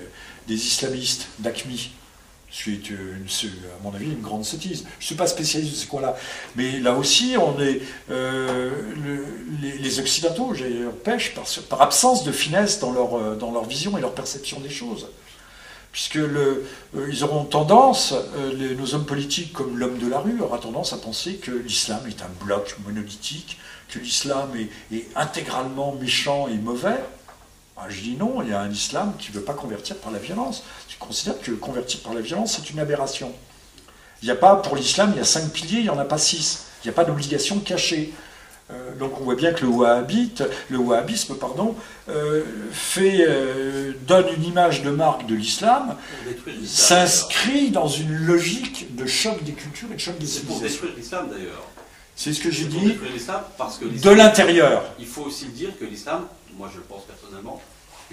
des 0.47 0.67
islamistes, 0.67 1.29
d'ACMI. 1.39 1.89
C'est, 2.55 2.91
euh, 2.91 3.15
à 3.79 3.83
mon 3.83 3.93
avis, 3.95 4.05
une 4.05 4.21
grande 4.21 4.45
sottise. 4.45 4.83
Je 4.99 5.03
ne 5.03 5.07
suis 5.07 5.15
pas 5.15 5.25
spécialiste 5.25 5.73
de 5.73 5.77
ces 5.77 5.87
coins-là. 5.87 6.15
Mais 6.55 6.79
là 6.79 6.93
aussi, 6.93 7.35
on 7.39 7.59
est, 7.59 7.81
euh, 8.11 8.69
le- 9.03 9.25
les, 9.61 9.99
Occidentaux 9.99 10.53
pêchent 11.03 11.33
par, 11.33 11.45
par 11.67 11.81
absence 11.81 12.23
de 12.23 12.31
finesse 12.31 12.79
dans 12.79 12.91
leur, 12.91 13.17
euh, 13.17 13.35
dans 13.35 13.51
leur 13.51 13.65
vision 13.65 13.97
et 13.97 14.01
leur 14.01 14.13
perception 14.13 14.59
des 14.59 14.69
choses 14.69 15.07
puisque 15.91 16.17
ils 17.11 17.23
auront 17.23 17.45
tendance, 17.45 18.15
nos 18.79 18.95
hommes 18.95 19.05
politiques 19.05 19.53
comme 19.53 19.77
l'homme 19.77 19.99
de 19.99 20.07
la 20.07 20.17
rue 20.17 20.41
aura 20.41 20.57
tendance 20.57 20.91
à 20.91 20.97
penser 20.97 21.35
que 21.35 21.51
l'islam 21.51 22.01
est 22.07 22.23
un 22.23 22.43
bloc 22.43 22.75
monolithique, 22.83 23.59
que 23.89 23.99
l'islam 23.99 24.49
est 24.91 25.05
intégralement 25.15 25.93
méchant 26.01 26.47
et 26.47 26.55
mauvais. 26.55 26.97
Ah, 27.83 27.89
je 27.89 27.99
dis 27.99 28.15
non, 28.15 28.41
il 28.41 28.49
y 28.49 28.53
a 28.53 28.61
un 28.61 28.71
islam 28.71 29.13
qui 29.19 29.29
ne 29.31 29.35
veut 29.35 29.43
pas 29.43 29.53
convertir 29.53 29.97
par 29.97 30.11
la 30.11 30.19
violence. 30.19 30.63
Je 30.87 30.95
considère 30.97 31.39
que 31.41 31.51
convertir 31.51 31.99
par 31.99 32.13
la 32.13 32.21
violence, 32.21 32.55
c'est 32.55 32.69
une 32.69 32.79
aberration. 32.79 33.33
Il 34.21 34.25
n'y 34.25 34.31
a 34.31 34.35
pas, 34.35 34.55
pour 34.55 34.77
l'islam, 34.77 35.11
il 35.13 35.17
y 35.17 35.21
a 35.21 35.25
cinq 35.25 35.51
piliers, 35.51 35.79
il 35.79 35.83
n'y 35.83 35.89
en 35.89 35.99
a 35.99 36.05
pas 36.05 36.17
six. 36.17 36.65
Il 36.81 36.87
n'y 36.87 36.91
a 36.91 36.93
pas 36.93 37.03
d'obligation 37.03 37.59
cachée. 37.59 38.13
Euh, 38.71 38.95
donc 38.95 39.19
on 39.19 39.25
voit 39.25 39.35
bien 39.35 39.51
que 39.51 39.65
le, 39.65 39.67
wahhabite, 39.67 40.43
le 40.69 40.77
wahhabisme 40.77 41.35
pardon, 41.35 41.75
euh, 42.07 42.43
fait, 42.71 43.25
euh, 43.27 43.91
donne 44.07 44.27
une 44.37 44.45
image 44.45 44.81
de 44.83 44.89
marque 44.89 45.25
de 45.25 45.35
l'islam, 45.35 45.97
s'inscrit 46.65 47.71
dans 47.71 47.89
une 47.89 48.13
logique 48.13 48.95
de 48.95 49.05
choc 49.05 49.43
des 49.43 49.51
cultures 49.51 49.91
et 49.91 49.95
de 49.95 49.99
choc 49.99 50.17
des 50.17 50.25
C'est 50.25 50.45
pour 50.45 50.55
civilisations. 50.55 50.85
détruire 50.85 50.97
l'islam 50.97 51.29
d'ailleurs. 51.29 51.63
C'est 52.15 52.31
ce 52.31 52.39
que 52.39 52.49
j'ai 52.51 52.65
dit 52.65 52.95
parce 53.57 53.77
que 53.77 53.85
de 53.85 54.09
l'intérieur. 54.09 54.85
Il 54.99 55.07
faut 55.07 55.23
aussi 55.23 55.47
dire 55.47 55.77
que 55.77 55.83
l'islam, 55.83 56.25
moi 56.57 56.69
je 56.73 56.79
pense 56.79 57.03
personnellement, 57.03 57.61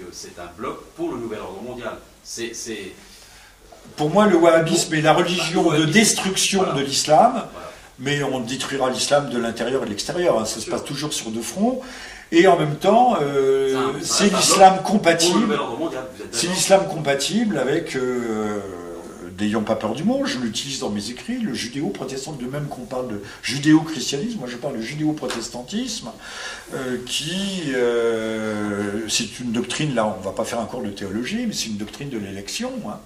que 0.01 0.11
c'est 0.11 0.39
un 0.39 0.49
bloc 0.57 0.79
pour 0.95 1.11
le 1.11 1.17
nouvel 1.17 1.39
ordre 1.39 1.61
mondial. 1.61 1.93
C'est, 2.23 2.51
Pour 3.95 4.09
moi, 4.09 4.25
le 4.27 4.35
wahhabisme 4.37 4.93
est 4.95 5.01
la 5.01 5.13
religion 5.13 5.71
de 5.71 5.85
destruction 5.85 6.63
voilà. 6.63 6.79
de 6.79 6.85
l'islam, 6.85 7.31
voilà. 7.33 7.71
mais 7.99 8.23
on 8.23 8.39
détruira 8.39 8.89
l'islam 8.89 9.29
de 9.29 9.37
l'intérieur 9.39 9.81
et 9.81 9.85
de 9.85 9.89
l'extérieur. 9.89 10.39
hein. 10.39 10.45
Ça 10.45 10.55
se 10.55 10.61
sûr. 10.61 10.71
passe 10.73 10.83
toujours 10.83 11.13
sur 11.13 11.29
deux 11.31 11.41
fronts. 11.41 11.81
Et 12.31 12.47
en 12.47 12.57
même 12.57 12.75
temps, 12.77 13.17
euh, 13.21 13.91
C'est 14.01 14.33
l'islam 14.33 14.81
compatible. 14.83 15.57
C'est 16.31 16.47
l'islam 16.47 16.87
compatible 16.87 17.57
avec, 17.57 17.95
euh, 17.95 18.59
n'ayons 19.39 19.63
pas 19.63 19.75
peur 19.75 19.93
du 19.93 20.03
mot, 20.03 20.25
je 20.25 20.39
l'utilise 20.39 20.79
dans 20.79 20.89
mes 20.89 21.09
écrits, 21.09 21.39
le 21.39 21.53
judéo-protestant, 21.53 22.33
de 22.33 22.45
même 22.45 22.67
qu'on 22.67 22.85
parle 22.85 23.07
de 23.07 23.21
judéo-christianisme, 23.43 24.39
moi 24.39 24.47
je 24.49 24.57
parle 24.57 24.77
de 24.77 24.81
judéo-protestantisme, 24.81 26.11
euh, 26.73 26.97
qui, 27.05 27.71
euh, 27.73 29.07
c'est 29.07 29.39
une 29.39 29.51
doctrine, 29.51 29.95
là 29.95 30.05
on 30.07 30.19
ne 30.19 30.23
va 30.23 30.31
pas 30.31 30.45
faire 30.45 30.59
un 30.59 30.65
cours 30.65 30.83
de 30.83 30.89
théologie, 30.89 31.45
mais 31.47 31.53
c'est 31.53 31.67
une 31.67 31.77
doctrine 31.77 32.09
de 32.09 32.17
l'élection. 32.17 32.71
hein, 32.87 32.99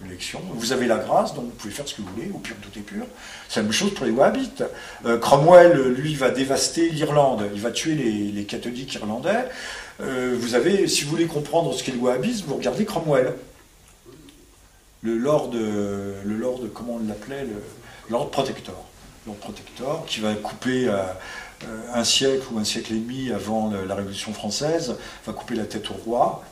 de 0.00 0.08
l'élection. 0.08 0.40
Vous 0.54 0.72
avez 0.72 0.86
la 0.86 0.98
grâce, 0.98 1.32
donc 1.34 1.44
vous 1.44 1.50
pouvez 1.50 1.72
faire 1.72 1.86
ce 1.86 1.94
que 1.94 2.02
vous 2.02 2.08
voulez, 2.16 2.30
au 2.34 2.38
pur 2.38 2.56
tout 2.60 2.76
est 2.76 2.82
pur. 2.82 3.04
C'est 3.48 3.60
la 3.60 3.64
même 3.64 3.72
chose 3.72 3.94
pour 3.94 4.04
les 4.04 4.10
wahhabites. 4.10 4.64
Euh, 5.06 5.16
Cromwell, 5.18 5.94
lui, 5.96 6.16
va 6.16 6.30
dévaster 6.30 6.88
l'Irlande, 6.90 7.48
il 7.54 7.60
va 7.60 7.70
tuer 7.70 7.94
les, 7.94 8.44
catholiques 8.44 8.94
irlandais. 8.94 9.44
Vous 10.00 10.56
avez, 10.56 10.88
si 10.88 11.04
vous 11.04 11.10
voulez 11.10 11.26
comprendre 11.26 11.72
ce 11.74 11.84
qu'est 11.84 11.92
le 11.92 11.98
wahhabisme, 11.98 12.46
vous 12.48 12.56
regardez 12.56 12.84
Cromwell. 12.84 13.34
Le 15.04 15.18
lord, 15.18 15.50
euh, 15.54 16.22
le 16.24 16.36
lord 16.36 16.60
comment 16.72 16.94
on 16.94 17.08
l'appelait, 17.08 17.44
le 17.44 17.60
lord 18.08 18.30
protector. 18.30 18.86
Lord 19.26 19.36
protector, 19.36 20.06
qui 20.06 20.20
va 20.20 20.34
couper 20.34 20.88
euh, 20.88 21.02
euh, 21.64 21.80
un 21.94 22.04
siècle 22.04 22.44
ou 22.52 22.58
un 22.58 22.64
siècle 22.64 22.92
et 22.92 22.98
demi 22.98 23.32
avant 23.32 23.72
la 23.72 23.94
Révolution 23.96 24.32
française, 24.32 24.96
va 25.26 25.32
couper 25.32 25.56
la 25.56 25.64
tête 25.64 25.90
au 25.90 25.94
roi. 25.94 26.44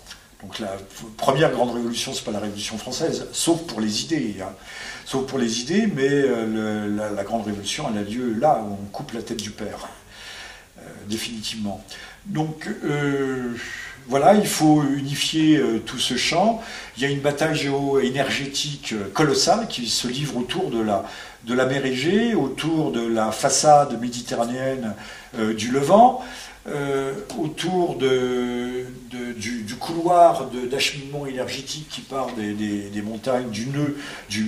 Donc 0.42 0.58
la 0.58 0.76
première 1.16 1.52
grande 1.52 1.72
révolution, 1.72 2.12
c'est 2.12 2.24
pas 2.24 2.32
la 2.32 2.40
Révolution 2.40 2.76
française, 2.76 3.28
sauf 3.32 3.60
pour 3.66 3.80
les 3.80 4.02
idées. 4.02 4.36
hein. 4.42 4.52
Sauf 5.04 5.26
pour 5.26 5.38
les 5.38 5.60
idées, 5.60 5.86
mais 5.86 6.22
la, 7.14 7.24
grande 7.24 7.44
révolution, 7.44 7.86
elle 7.92 7.98
a 7.98 8.02
lieu 8.02 8.34
là 8.34 8.64
où 8.64 8.72
on 8.72 8.86
coupe 8.86 9.12
la 9.12 9.22
tête 9.22 9.36
du 9.38 9.50
père, 9.50 9.88
définitivement. 11.08 11.84
Donc 12.26 12.68
voilà, 14.10 14.34
il 14.34 14.46
faut 14.46 14.82
unifier 14.82 15.56
euh, 15.56 15.78
tout 15.78 16.00
ce 16.00 16.16
champ. 16.16 16.60
Il 16.96 17.02
y 17.04 17.06
a 17.06 17.08
une 17.08 17.20
bataille 17.20 17.54
géo-énergétique 17.54 18.92
euh, 18.92 19.08
colossale 19.14 19.68
qui 19.68 19.88
se 19.88 20.08
livre 20.08 20.36
autour 20.36 20.68
de 20.68 20.82
la, 20.82 21.66
mer 21.66 21.86
Égée, 21.86 22.34
autour 22.34 22.90
de 22.90 23.06
la 23.06 23.30
façade 23.30 24.00
méditerranéenne 24.00 24.96
euh, 25.38 25.54
du 25.54 25.70
Levant, 25.70 26.24
autour 27.38 27.96
du, 27.96 29.76
couloir 29.78 30.50
d'acheminement 30.70 31.24
énergétique 31.26 31.88
qui 31.88 32.00
part 32.00 32.28
des, 32.36 33.02
montagnes 33.02 33.48
du 33.50 33.66
nœud, 33.66 33.96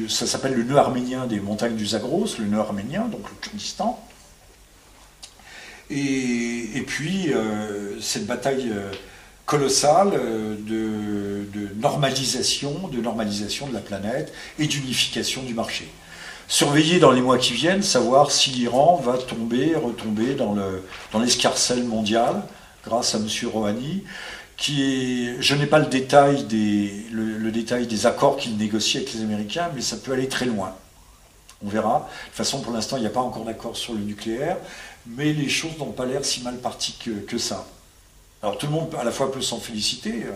ça 0.08 0.26
s'appelle 0.26 0.54
le 0.54 0.64
nœud 0.64 0.76
arménien 0.76 1.26
des 1.26 1.40
montagnes 1.40 1.74
du 1.76 1.86
Zagros, 1.86 2.26
le 2.38 2.46
nœud 2.46 2.58
arménien, 2.58 3.06
donc 3.06 3.22
le 3.30 3.36
Kurdistan. 3.40 3.98
Et, 5.90 6.84
puis, 6.86 7.32
cette 8.00 8.26
bataille 8.26 8.70
colossale 9.52 10.12
euh, 10.14 10.56
de, 10.66 11.68
normalisation, 11.78 12.88
de 12.90 13.00
normalisation 13.02 13.66
de 13.66 13.74
la 13.74 13.80
planète 13.80 14.32
et 14.58 14.66
d'unification 14.66 15.42
du 15.42 15.52
marché. 15.52 15.86
Surveiller 16.48 16.98
dans 16.98 17.10
les 17.12 17.20
mois 17.20 17.36
qui 17.36 17.52
viennent, 17.52 17.82
savoir 17.82 18.30
si 18.30 18.48
l'Iran 18.50 18.96
va 18.96 19.18
tomber, 19.18 19.74
retomber 19.76 20.34
dans 20.34 20.54
le- 20.54 20.82
dans 21.12 21.18
l'escarcelle 21.20 21.84
mondiale, 21.84 22.42
grâce 22.86 23.14
à 23.14 23.18
M. 23.18 23.26
Rouhani, 23.52 24.04
qui 24.56 24.82
est, 24.82 25.36
je 25.42 25.54
n'ai 25.54 25.66
pas 25.66 25.80
le 25.80 25.86
détail 25.86 26.44
des, 26.44 27.04
le, 27.12 27.50
détail 27.50 27.86
des 27.86 28.06
accords 28.06 28.38
qu'il 28.38 28.56
négocie 28.56 28.96
avec 28.96 29.12
les 29.12 29.20
Américains, 29.20 29.68
mais 29.74 29.82
ça 29.82 29.96
peut 29.98 30.12
aller 30.12 30.28
très 30.28 30.46
loin. 30.46 30.74
On 31.64 31.68
verra. 31.68 32.08
De 32.08 32.26
toute 32.28 32.36
façon, 32.36 32.60
pour 32.62 32.72
l'instant, 32.72 32.96
il 32.96 33.00
n'y 33.00 33.06
a 33.06 33.10
pas 33.10 33.20
encore 33.20 33.44
d'accord 33.44 33.76
sur 33.76 33.92
le 33.92 34.00
nucléaire, 34.00 34.56
mais 35.06 35.34
les 35.34 35.50
choses 35.50 35.76
n'ont 35.78 35.92
pas 35.92 36.06
l'air 36.06 36.24
si 36.24 36.40
mal 36.40 36.56
parties 36.56 36.96
que 37.28 37.38
ça. 37.38 37.66
Alors 38.42 38.58
tout 38.58 38.66
le 38.66 38.72
monde 38.72 38.92
à 38.98 39.04
la 39.04 39.12
fois 39.12 39.30
peut 39.30 39.40
s'en 39.40 39.60
féliciter, 39.60 40.24
euh, 40.24 40.32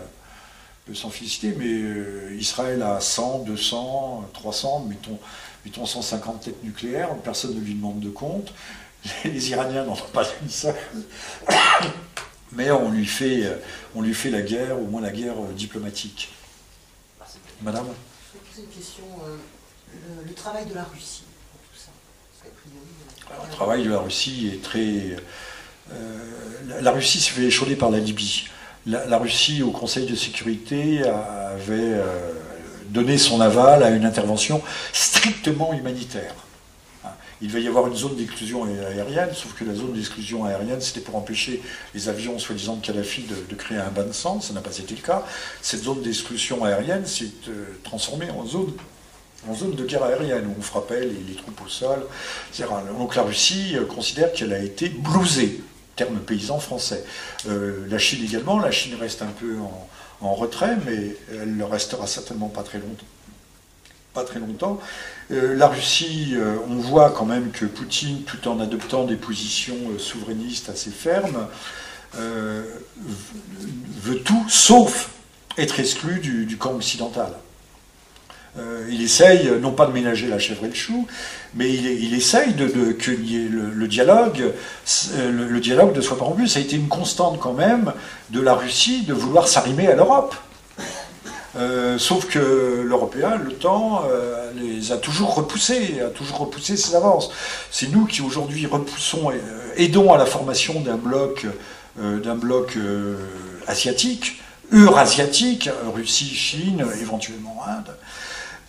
peut 0.87 0.95
s'en 0.95 1.11
féliciter, 1.11 1.53
mais 1.59 1.67
euh, 1.67 2.37
Israël 2.39 2.81
a 2.83 3.01
100, 3.01 3.41
200, 3.41 4.31
300, 4.33 4.87
mettons, 4.89 5.19
mettons 5.65 5.87
150 5.87 6.43
têtes 6.43 6.63
nucléaires, 6.63 7.13
personne 7.17 7.57
ne 7.57 7.61
lui 7.61 7.75
demande 7.75 7.99
de 7.99 8.11
compte. 8.11 8.55
Les, 9.25 9.51
Iraniens 9.51 9.85
n'en 9.85 9.95
ont 9.95 10.13
pas 10.13 10.25
une 10.41 10.49
seule. 10.49 10.77
Mais 12.53 12.71
on 12.71 12.93
lui, 12.93 13.07
fait, 13.07 13.45
euh, 13.45 13.57
on 13.97 14.03
lui 14.03 14.15
fait 14.15 14.31
la 14.31 14.43
guerre, 14.43 14.81
au 14.81 14.85
moins 14.85 15.01
la 15.01 15.11
guerre 15.11 15.35
diplomatique. 15.57 16.33
Madame? 17.61 17.87
Je 18.33 18.39
vais 18.39 18.45
poser 18.45 18.63
une 18.63 18.69
question. 18.69 19.05
le, 19.27 20.29
le 20.29 20.35
travail 20.35 20.65
de 20.67 20.75
la 20.75 20.85
Russie 20.85 21.25
pour 21.51 21.61
tout 21.61 21.77
ça. 21.77 21.91
Parce 22.41 22.55
priori, 22.55 23.49
le 23.49 23.53
travail 23.53 23.85
de 23.85 23.91
la 23.91 23.99
Russie 23.99 24.53
est 24.55 24.63
très. 24.63 25.17
Euh, 25.93 26.81
la- 26.81 26.91
Russie 26.91 27.21
s'est 27.21 27.33
fait 27.33 27.45
échauder 27.45 27.77
par 27.77 27.91
la 27.91 27.99
Libye. 27.99 28.45
La, 28.87 29.19
Russie, 29.19 29.65
au 29.65 29.73
Conseil 29.73 30.07
de 30.07 30.15
sécurité, 30.15 31.03
avait 31.03 31.75
euh, 31.75 32.33
donné 32.91 33.19
son 33.19 33.41
aval 33.41 33.83
à 33.83 33.91
une 33.91 34.05
intervention 34.05 34.63
strictement 34.93 35.75
humanitaire. 35.75 36.33
Hein. 37.05 37.09
Il 37.43 37.49
devait 37.49 37.63
y 37.63 37.67
avoir 37.67 37.89
une 37.89 37.97
zone 37.97 38.15
d'exclusion 38.15 38.63
aérienne, 38.65 39.31
sauf 39.35 39.55
que 39.55 39.65
la 39.65 39.75
zone 39.75 39.93
d'exclusion 39.93 40.45
aérienne, 40.45 40.81
c'était 40.81 41.01
pour 41.01 41.17
empêcher 41.17 41.61
les 41.95 42.09
avions 42.09 42.39
soi-disant 42.39 42.77
de 42.77 42.87
Kadhafi 42.87 43.23
de, 43.23 43.55
créer 43.57 43.79
un 43.79 43.91
bain 43.91 44.05
de 44.05 44.13
sang, 44.13 44.41
ça 44.41 44.53
n'a 44.53 44.61
pas 44.61 44.77
été 44.79 44.95
le 44.95 45.03
cas. 45.03 45.25
Cette 45.63 45.83
zone 45.83 46.03
d'exclusion 46.03 46.65
aérienne 46.65 47.07
s'est 47.07 47.25
euh, 47.49 47.65
transformée 47.83 48.31
en 48.31 48.47
zone, 48.47 48.73
de 49.75 49.85
guerre 49.85 50.05
aérienne, 50.05 50.47
où 50.47 50.55
on 50.57 50.63
frappait 50.63 51.01
les, 51.01 51.25
les 51.29 51.35
troupes 51.35 51.61
au 51.67 51.69
sol. 51.69 52.07
Donc 52.99 53.17
la 53.17 53.23
Russie 53.23 53.77
considère 53.89 54.33
qu'elle 54.33 54.53
a 54.53 54.61
été 54.61 54.89
blousée, 54.89 55.61
terme 55.97 56.19
paysan 56.19 56.61
français. 56.61 57.05
Euh, 57.49 57.87
la 57.89 57.99
Chine 57.99 58.25
également, 58.25 58.61
la 58.61 58.71
Chine 58.71 58.95
reste 59.01 59.23
un 59.23 59.33
peu 59.41 59.57
en, 60.21 60.35
retrait, 60.35 60.77
mais 60.87 61.17
elle 61.33 61.57
ne 61.57 61.65
restera 61.65 62.07
certainement 62.07 62.49
pas 62.49 62.63
très 62.63 62.79
longtemps. 62.79 63.07
Pas 64.15 64.25
très 64.25 64.39
longtemps. 64.39 64.81
Euh, 65.31 65.57
la 65.57 65.69
Russie, 65.69 66.35
euh, 66.35 66.57
on 66.69 66.77
voit 66.77 67.11
quand 67.11 67.27
même 67.27 67.51
que 67.51 67.65
Poutine, 67.65 68.23
tout 68.23 68.49
en 68.49 68.61
adoptant 68.61 69.05
des 69.05 69.17
positions 69.17 69.77
souverainistes 69.99 70.69
assez 70.69 70.91
fermes, 70.91 71.49
veut- 72.15 74.23
tout 74.25 74.47
sauf 74.49 75.11
être 75.59 75.81
exclu 75.81 76.21
du 76.21 76.57
camp 76.57 76.75
occidental. 76.75 77.33
Euh, 78.59 78.87
il 78.91 79.03
essaye, 79.03 79.51
non 79.61 79.73
pas 79.73 79.87
de 79.87 79.93
ménager 79.93 80.29
la 80.29 80.39
chèvre 80.39 80.65
et 80.65 80.69
le 80.69 80.75
chou, 80.75 81.07
mais 81.55 81.73
il, 81.73 82.15
essaye 82.15 82.55
de, 82.55 82.67
que 82.93 83.11
le, 83.11 83.87
dialogue, 83.87 84.53
euh, 85.15 85.31
le, 85.31 85.61
dialogue 85.61 85.95
ne 85.95 86.01
soit 86.01 86.17
pas 86.17 86.25
rompu. 86.25 86.49
Ça 86.49 86.59
a 86.59 86.63
été 86.63 86.77
une 86.77 86.89
constante 86.89 87.39
quand 87.39 87.53
même 87.53 87.93
de 88.31 88.41
la 88.41 88.55
Russie 88.55 89.03
de 89.03 89.13
vouloir 89.13 89.49
s'arrimer 89.49 89.89
à 89.89 89.95
l'Europe. 89.95 90.35
Euh, 91.59 91.99
sauf 91.99 92.27
que 92.27 92.83
l'Européen, 92.85 93.37
le 93.37 93.53
temps, 93.53 94.03
euh, 94.11 94.51
les 94.57 94.93
a 94.93 94.99
toujours 94.99 95.35
repoussés, 95.35 96.01
a 96.05 96.11
toujours 96.11 96.39
repoussé 96.39 96.77
ses 96.77 96.95
avances. 96.95 97.31
C'est 97.71 97.91
nous 97.91 98.05
qui 98.05 98.21
aujourd'hui 98.21 98.67
repoussons, 98.67 99.31
euh, 99.31 99.73
aidons 99.77 100.13
à 100.13 100.19
la 100.19 100.27
formation 100.27 100.81
d'un 100.81 100.97
bloc, 100.97 101.47
euh, 101.99 102.21
d'un 102.21 102.35
bloc 102.35 102.77
euh, 102.77 103.17
asiatique, 103.67 104.43
eurasiatique, 104.71 105.71
Russie, 105.95 106.35
Chine, 106.35 106.85
éventuellement 107.01 107.63
Inde, 107.67 107.89
euh, 107.89 107.95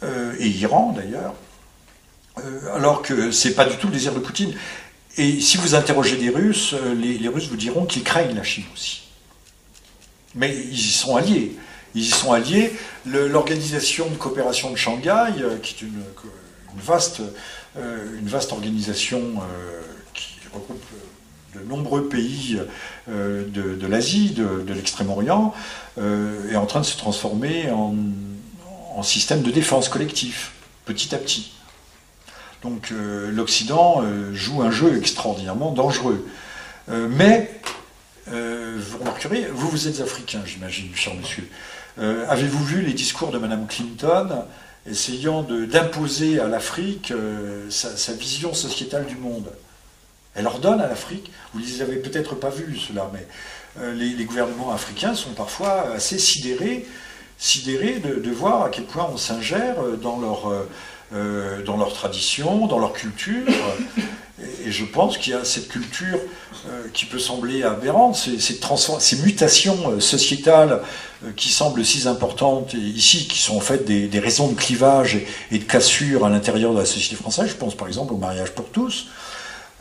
et 0.04 0.48
Iran 0.48 0.94
d'ailleurs, 0.96 1.34
Euh, 2.40 2.76
alors 2.76 3.02
que 3.02 3.32
c'est 3.32 3.56
pas 3.56 3.66
du 3.66 3.78
tout 3.78 3.88
le 3.88 3.94
désir 3.94 4.14
de 4.14 4.20
Poutine. 4.20 4.54
Et 5.18 5.40
si 5.42 5.58
vous 5.58 5.76
interrogez 5.76 6.18
des 6.18 6.30
Russes, 6.30 6.74
euh, 6.74 6.94
les, 6.94 7.28
Russes 7.28 7.48
vous 7.50 7.58
diront 7.58 7.86
qu'ils 7.86 8.04
craignent 8.04 8.36
la 8.36 8.44
Chine 8.44 8.66
aussi. 8.74 9.04
Mais 10.36 10.56
ils 10.56 10.78
y 10.78 10.92
sont 10.92 11.16
alliés. 11.16 11.56
Ils 11.96 12.04
y 12.04 12.10
sont 12.10 12.32
alliés. 12.32 12.74
L'organisation 13.06 14.08
de 14.10 14.16
coopération 14.16 14.72
de 14.72 14.76
Shanghai, 14.76 15.34
euh, 15.40 15.58
qui 15.58 15.74
est 15.74 15.88
une, 15.88 16.04
vaste, 16.80 17.22
euh, 17.78 18.20
une 18.20 18.28
vaste 18.28 18.52
organisation 18.52 19.20
euh, 19.20 19.82
qui 20.14 20.36
regroupe 20.54 20.84
euh, 20.94 21.60
de 21.60 21.68
nombreux 21.68 22.08
pays 22.08 22.60
euh, 23.10 23.46
de, 23.48 23.88
l'Asie, 23.88 24.32
de, 24.32 24.72
l'Extrême-Orient, 24.72 25.54
euh, 25.98 26.52
est 26.52 26.56
en 26.56 26.68
train 26.68 26.82
de 26.82 26.86
se 26.86 26.98
transformer 26.98 27.72
en, 27.72 27.96
en 28.98 29.04
système 29.04 29.44
de 29.44 29.52
défense 29.52 29.90
collectif, 29.90 30.54
petit 30.86 31.14
à 31.14 31.20
petit. 31.20 31.52
Donc 32.64 32.92
euh, 32.92 33.30
l'Occident 33.32 34.02
euh, 34.02 34.34
joue 34.34 34.64
un 34.64 34.72
jeu 34.72 34.98
extraordinairement 34.98 35.72
dangereux. 35.72 36.28
Euh, 36.90 37.08
mais, 37.08 37.52
vous 38.26 38.98
remarquerez, 38.98 39.48
vous, 39.54 39.70
vous 39.70 39.88
êtes 39.88 40.02
africain, 40.02 40.42
j'imagine, 40.46 40.94
cher 40.96 41.14
monsieur. 41.14 41.48
Avez-vous 41.98 42.64
vu 42.64 42.82
les 42.82 42.94
discours 42.94 43.32
de 43.32 43.38
Mme 43.38 43.68
Clinton 43.68 44.44
essayant 44.86 45.44
d'imposer 45.44 46.40
à 46.40 46.48
l'Afrique 46.48 47.14
sa, 47.70 48.14
vision 48.14 48.54
sociétale 48.54 49.06
du 49.06 49.16
monde? 49.16 49.50
Elle 50.36 50.46
ordonne 50.46 50.82
à 50.82 50.88
l'Afrique, 50.88 51.32
vous 51.54 51.62
ne 51.62 51.66
les 51.66 51.82
avez 51.82 51.96
peut-être 51.96 52.36
pas 52.36 52.50
vus, 52.50 52.78
cela, 52.78 53.10
mais 53.14 53.26
les 53.94 54.26
gouvernements 54.26 54.74
africains 54.74 55.16
sont 55.16 55.32
parfois 55.32 55.94
assez 55.94 56.20
sidérés, 56.20 56.86
sidérés 57.38 58.00
de, 58.00 58.20
de 58.20 58.32
voir 58.32 58.64
à 58.64 58.70
quel 58.70 58.86
point 58.86 59.08
on 59.14 59.18
s'ingère 59.18 59.76
euh, 59.82 59.96
dans 59.96 60.20
leur, 60.20 60.50
euh, 60.50 60.68
euh, 61.14 61.64
dans 61.64 61.78
leur 61.78 61.94
tradition, 61.94 62.68
dans 62.68 62.80
leur 62.80 62.94
culture. 62.94 63.44
Et, 64.40 64.68
et 64.68 64.72
je 64.72 64.86
pense 64.86 65.18
qu'il 65.18 65.34
y 65.34 65.36
a 65.36 65.44
cette 65.44 65.68
culture 65.68 66.20
euh, 66.70 66.84
qui 66.94 67.06
peut 67.06 67.18
sembler 67.18 67.64
aberrante, 67.64 68.16
ces, 68.16 68.40
ces, 68.40 68.60
transfor- 68.60 69.02
ces 69.02 69.16
mutations 69.24 70.00
sociétales 70.00 70.84
euh, 71.26 71.32
qui 71.36 71.50
semblent 71.50 71.84
si 71.84 72.08
importantes 72.08 72.76
et 72.76 72.78
ici, 72.78 73.28
qui 73.28 73.40
sont 73.40 73.58
en 73.58 73.62
fait 73.62 73.84
des, 73.84 74.08
des 74.08 74.20
raisons 74.20 74.48
de 74.50 74.54
clivage 74.54 75.16
et, 75.16 75.26
et 75.52 75.58
de 75.58 75.64
cassure 75.64 76.24
à 76.24 76.30
l'intérieur 76.30 76.72
de 76.76 76.78
la 76.78 76.86
société 76.86 77.16
française. 77.16 77.48
Je 77.50 77.56
pense 77.56 77.74
par 77.74 77.88
exemple 77.88 78.14
au 78.14 78.18
mariage 78.18 78.52
pour 78.52 78.66
tous. 78.70 79.08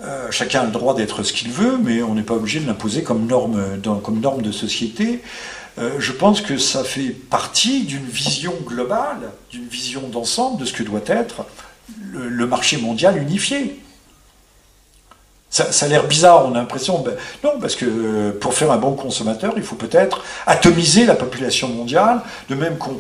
Euh, 0.03 0.31
chacun 0.31 0.63
a 0.63 0.65
le 0.65 0.73
droit 0.73 0.95
d'être 0.95 1.23
ce 1.23 1.35
qu'il 1.35 1.51
veut, 1.51 1.77
mais 1.77 2.03
on 2.03 2.15
n'est 2.15 2.23
pas 2.23 2.35
obligé 2.37 2.59
de 2.61 2.67
l'imposer 2.67 3.03
comme 3.03 3.27
norme, 3.27 3.61
dans- 3.83 3.97
comme 3.99 4.21
norme 4.21 4.41
de 4.41 4.53
société. 4.53 5.21
Euh, 5.79 5.97
je 5.99 6.13
pense 6.13 6.41
que 6.41 6.57
ça 6.57 6.85
fait 6.85 7.11
partie 7.11 7.85
d'une 7.85 8.07
vision 8.07 8.55
globale, 8.65 9.33
d'une 9.51 9.69
vision 9.69 10.09
d'ensemble 10.09 10.61
de 10.61 10.65
ce 10.65 10.73
que 10.73 10.83
doit 10.83 11.03
être 11.07 11.45
le, 12.13 12.47
marché 12.47 12.79
mondial 12.79 13.19
unifié. 13.19 13.81
Ça, 15.51 15.69
a 15.81 15.89
l'air 15.89 16.07
bizarre, 16.07 16.47
on 16.47 16.55
a 16.55 16.59
l'impression. 16.59 17.01
ben, 17.01 17.15
non, 17.45 17.61
parce 17.61 17.77
que 17.77 17.87
euh, 17.87 18.33
pour 18.39 18.55
faire 18.55 18.73
un 18.73 18.79
bon 18.79 18.95
consommateur, 18.95 19.55
il 19.57 19.63
faut 19.63 19.77
peut-être 19.77 20.25
atomiser 20.47 21.07
la 21.07 21.15
population 21.15 21.69
mondiale, 21.69 22.21
de 22.49 22.55
même 22.55 22.79
qu'on 22.79 22.99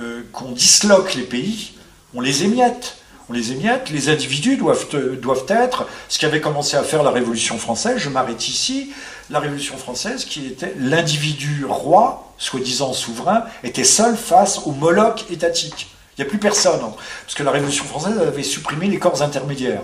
euh, 0.00 0.22
qu'on 0.32 0.52
disloque 0.52 1.14
les 1.14 1.22
pays, 1.22 1.72
on 2.14 2.20
les 2.20 2.44
émiette. 2.44 2.96
Les 3.32 3.52
émiette, 3.52 3.90
les 3.90 4.10
individus 4.10 4.56
doivent, 4.56 4.86
euh, 4.94 5.16
doivent 5.16 5.46
être 5.48 5.86
ce 6.08 6.18
qu'avait 6.18 6.40
commencé 6.40 6.76
à 6.76 6.82
faire 6.82 7.02
la 7.02 7.10
Révolution 7.10 7.56
française, 7.56 7.96
je 7.98 8.10
m'arrête 8.10 8.48
ici, 8.48 8.92
la 9.30 9.38
Révolution 9.38 9.76
française 9.76 10.24
qui 10.24 10.46
était 10.46 10.74
l'individu 10.78 11.64
roi, 11.66 12.32
soi-disant 12.36 12.92
souverain, 12.92 13.44
était 13.64 13.84
seul 13.84 14.16
face 14.16 14.60
au 14.66 14.72
Moloch 14.72 15.24
étatique. 15.30 15.88
Il 16.16 16.20
n'y 16.20 16.26
a 16.26 16.30
plus 16.30 16.38
personne, 16.38 16.80
hein, 16.84 16.92
parce 17.24 17.34
que 17.34 17.42
la 17.42 17.50
Révolution 17.50 17.84
française 17.84 18.18
avait 18.18 18.42
supprimé 18.42 18.86
les 18.88 18.98
corps 18.98 19.22
intermédiaires. 19.22 19.80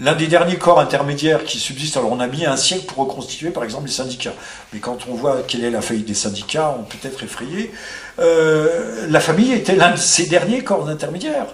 L'un 0.00 0.14
des 0.14 0.28
derniers 0.28 0.56
corps 0.56 0.78
intermédiaires 0.78 1.42
qui 1.44 1.58
subsistent, 1.58 1.96
alors 1.96 2.12
on 2.12 2.20
a 2.20 2.28
mis 2.28 2.46
un 2.46 2.56
siècle 2.56 2.86
pour 2.86 2.98
reconstituer 2.98 3.50
par 3.50 3.64
exemple 3.64 3.86
les 3.86 3.92
syndicats, 3.92 4.34
mais 4.72 4.78
quand 4.78 5.08
on 5.08 5.14
voit 5.14 5.42
quelle 5.46 5.64
est 5.64 5.70
la 5.70 5.82
faillite 5.82 6.06
des 6.06 6.14
syndicats, 6.14 6.74
on 6.78 6.84
peut 6.84 6.98
être 7.02 7.24
effrayé. 7.24 7.72
Euh, 8.20 9.06
la 9.10 9.18
famille 9.18 9.52
était 9.52 9.74
l'un 9.74 9.90
de 9.90 9.96
ces 9.96 10.26
derniers 10.26 10.62
corps 10.62 10.88
intermédiaires. 10.88 11.48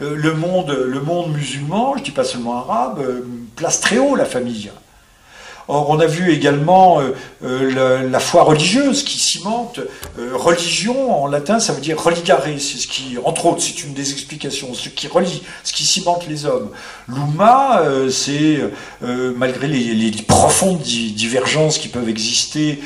Euh, 0.00 0.14
le, 0.16 0.32
monde, 0.34 0.70
le 0.70 1.00
monde 1.00 1.32
musulman, 1.32 1.94
je 1.98 2.02
dis 2.04 2.10
pas 2.10 2.24
seulement 2.24 2.56
arabe, 2.58 3.00
euh, 3.00 3.20
place 3.56 3.80
très 3.80 3.98
haut 3.98 4.16
la 4.16 4.24
famille. 4.24 4.70
Or, 5.68 5.88
on 5.90 6.00
a 6.00 6.06
vu 6.06 6.32
également 6.32 7.00
euh, 7.44 8.00
la, 8.10 8.18
foi 8.18 8.42
religieuse 8.42 9.04
qui 9.04 9.20
cimente. 9.20 9.78
Religion, 10.32 11.22
en 11.22 11.28
latin, 11.28 11.60
ça 11.60 11.72
veut 11.72 11.80
dire 11.80 11.96
religare. 12.02 12.42
C'est 12.58 12.78
ce 12.78 12.88
qui, 12.88 13.18
entre 13.24 13.46
autres, 13.46 13.62
c'est 13.62 13.84
une 13.84 13.92
des 13.92 14.10
explications, 14.10 14.74
ce 14.74 14.88
qui 14.88 15.06
relie, 15.06 15.42
ce 15.62 15.72
qui 15.72 15.84
cimente 15.84 16.26
les 16.26 16.44
hommes. 16.44 16.70
Euh, 17.08 18.10
c'est, 18.10 18.58
malgré 19.36 19.68
les, 19.68 20.10
profondes 20.26 20.80
di- 20.80 21.12
divergences 21.12 21.78
qui 21.78 21.86
peuvent 21.88 22.08
exister 22.08 22.80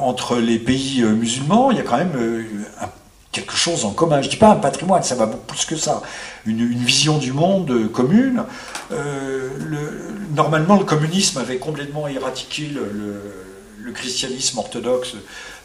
entre 0.00 0.36
les 0.38 0.58
pays 0.58 1.02
musulmans, 1.04 1.70
il 1.70 1.76
y 1.76 1.80
a 1.80 1.84
quand 1.84 1.98
même 1.98 2.46
un- 2.80 2.88
quelque 3.32 3.56
chose 3.56 3.84
en 3.84 3.90
commun. 3.90 4.22
Je 4.22 4.28
dis 4.28 4.36
pas 4.36 4.50
un 4.50 4.56
patrimoine, 4.56 5.02
ça 5.02 5.14
va 5.14 5.26
beaucoup 5.26 5.46
plus 5.54 5.64
que 5.64 5.76
ça. 5.76 6.02
Une, 6.46 6.66
vision 6.84 7.18
du 7.18 7.32
monde 7.32 7.70
euh, 7.70 7.88
commune. 7.88 8.44
Euh, 8.92 9.48
le- 9.58 10.14
normalement, 10.36 10.76
le 10.78 10.84
communisme 10.84 11.38
avait 11.38 11.56
complètement 11.58 12.06
éradiqué 12.06 12.68
le, 12.68 13.92
christianisme 13.94 14.58
orthodoxe 14.58 15.14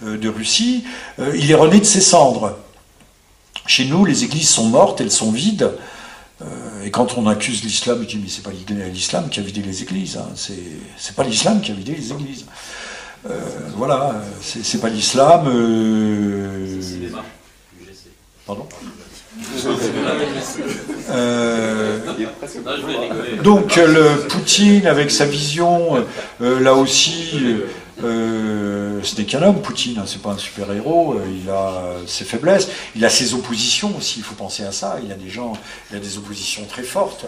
euh, 0.03 0.17
de 0.17 0.27
Russie. 0.29 0.83
Il 1.35 1.49
est 1.51 1.55
rené 1.55 1.79
de 1.79 1.85
ses 1.85 2.01
cendres. 2.01 2.57
Chez 3.67 3.85
nous, 3.85 4.05
les 4.05 4.23
églises 4.23 4.49
sont 4.49 4.65
mortes, 4.65 5.01
elles 5.01 5.11
sont 5.11 5.31
vides. 5.31 5.69
Et 6.83 6.91
quand 6.91 7.17
on 7.17 7.25
accuse 7.27 7.63
l'islam, 7.63 7.99
je 8.03 8.07
dis 8.07 8.17
mais 8.17 8.29
c'est 8.29 8.43
pas 8.43 8.51
l'islam 8.93 9.29
qui 9.29 9.39
a 9.39 9.43
vidé 9.43 9.61
les 9.61 9.81
églises, 9.81 10.17
hein. 10.17 10.27
c'est 10.35 11.15
pas 11.15 11.23
l'islam 11.23 11.61
qui 11.61 11.71
a 11.71 11.73
vidé 11.73 11.95
les 11.95 12.11
églises. 12.11 12.45
Voilà, 13.75 14.21
c'est 14.41 14.79
pas 14.79 14.89
l'islam. 14.89 15.47
euh, 15.47 16.79
C'est 16.79 16.93
cinéma, 16.93 17.23
UGC. 17.81 18.07
Pardon 18.47 18.67
Euh, 21.09 21.99
donc 23.43 23.77
euh, 23.77 23.87
le 23.87 24.27
Poutine 24.27 24.87
avec 24.87 25.11
sa 25.11 25.25
vision, 25.25 26.03
euh, 26.41 26.59
là 26.59 26.73
aussi, 26.73 27.55
euh, 28.03 28.99
ce 29.03 29.15
n'est 29.15 29.25
qu'un 29.25 29.41
homme, 29.43 29.61
Poutine, 29.61 29.99
hein, 29.99 30.03
c'est 30.05 30.21
pas 30.21 30.31
un 30.31 30.37
super 30.37 30.71
héros. 30.73 31.15
il 31.43 31.49
a 31.49 31.93
ses 32.07 32.25
faiblesses, 32.25 32.67
il 32.95 33.05
a 33.05 33.09
ses 33.09 33.33
oppositions 33.33 33.95
aussi. 33.97 34.19
Il 34.19 34.23
faut 34.23 34.35
penser 34.35 34.63
à 34.63 34.71
ça. 34.71 34.97
Il 35.01 35.09
y 35.09 35.11
a 35.11 35.15
des 35.15 35.29
gens, 35.29 35.53
il 35.91 35.97
a 35.97 35.99
des 35.99 36.17
oppositions 36.17 36.65
très 36.67 36.83
fortes 36.83 37.25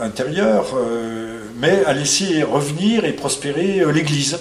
intérieures, 0.00 0.74
mais 1.56 1.84
a 1.84 1.92
laissé 1.92 2.42
revenir 2.42 3.04
et 3.04 3.12
prospérer 3.12 3.84
l'Église, 3.92 4.38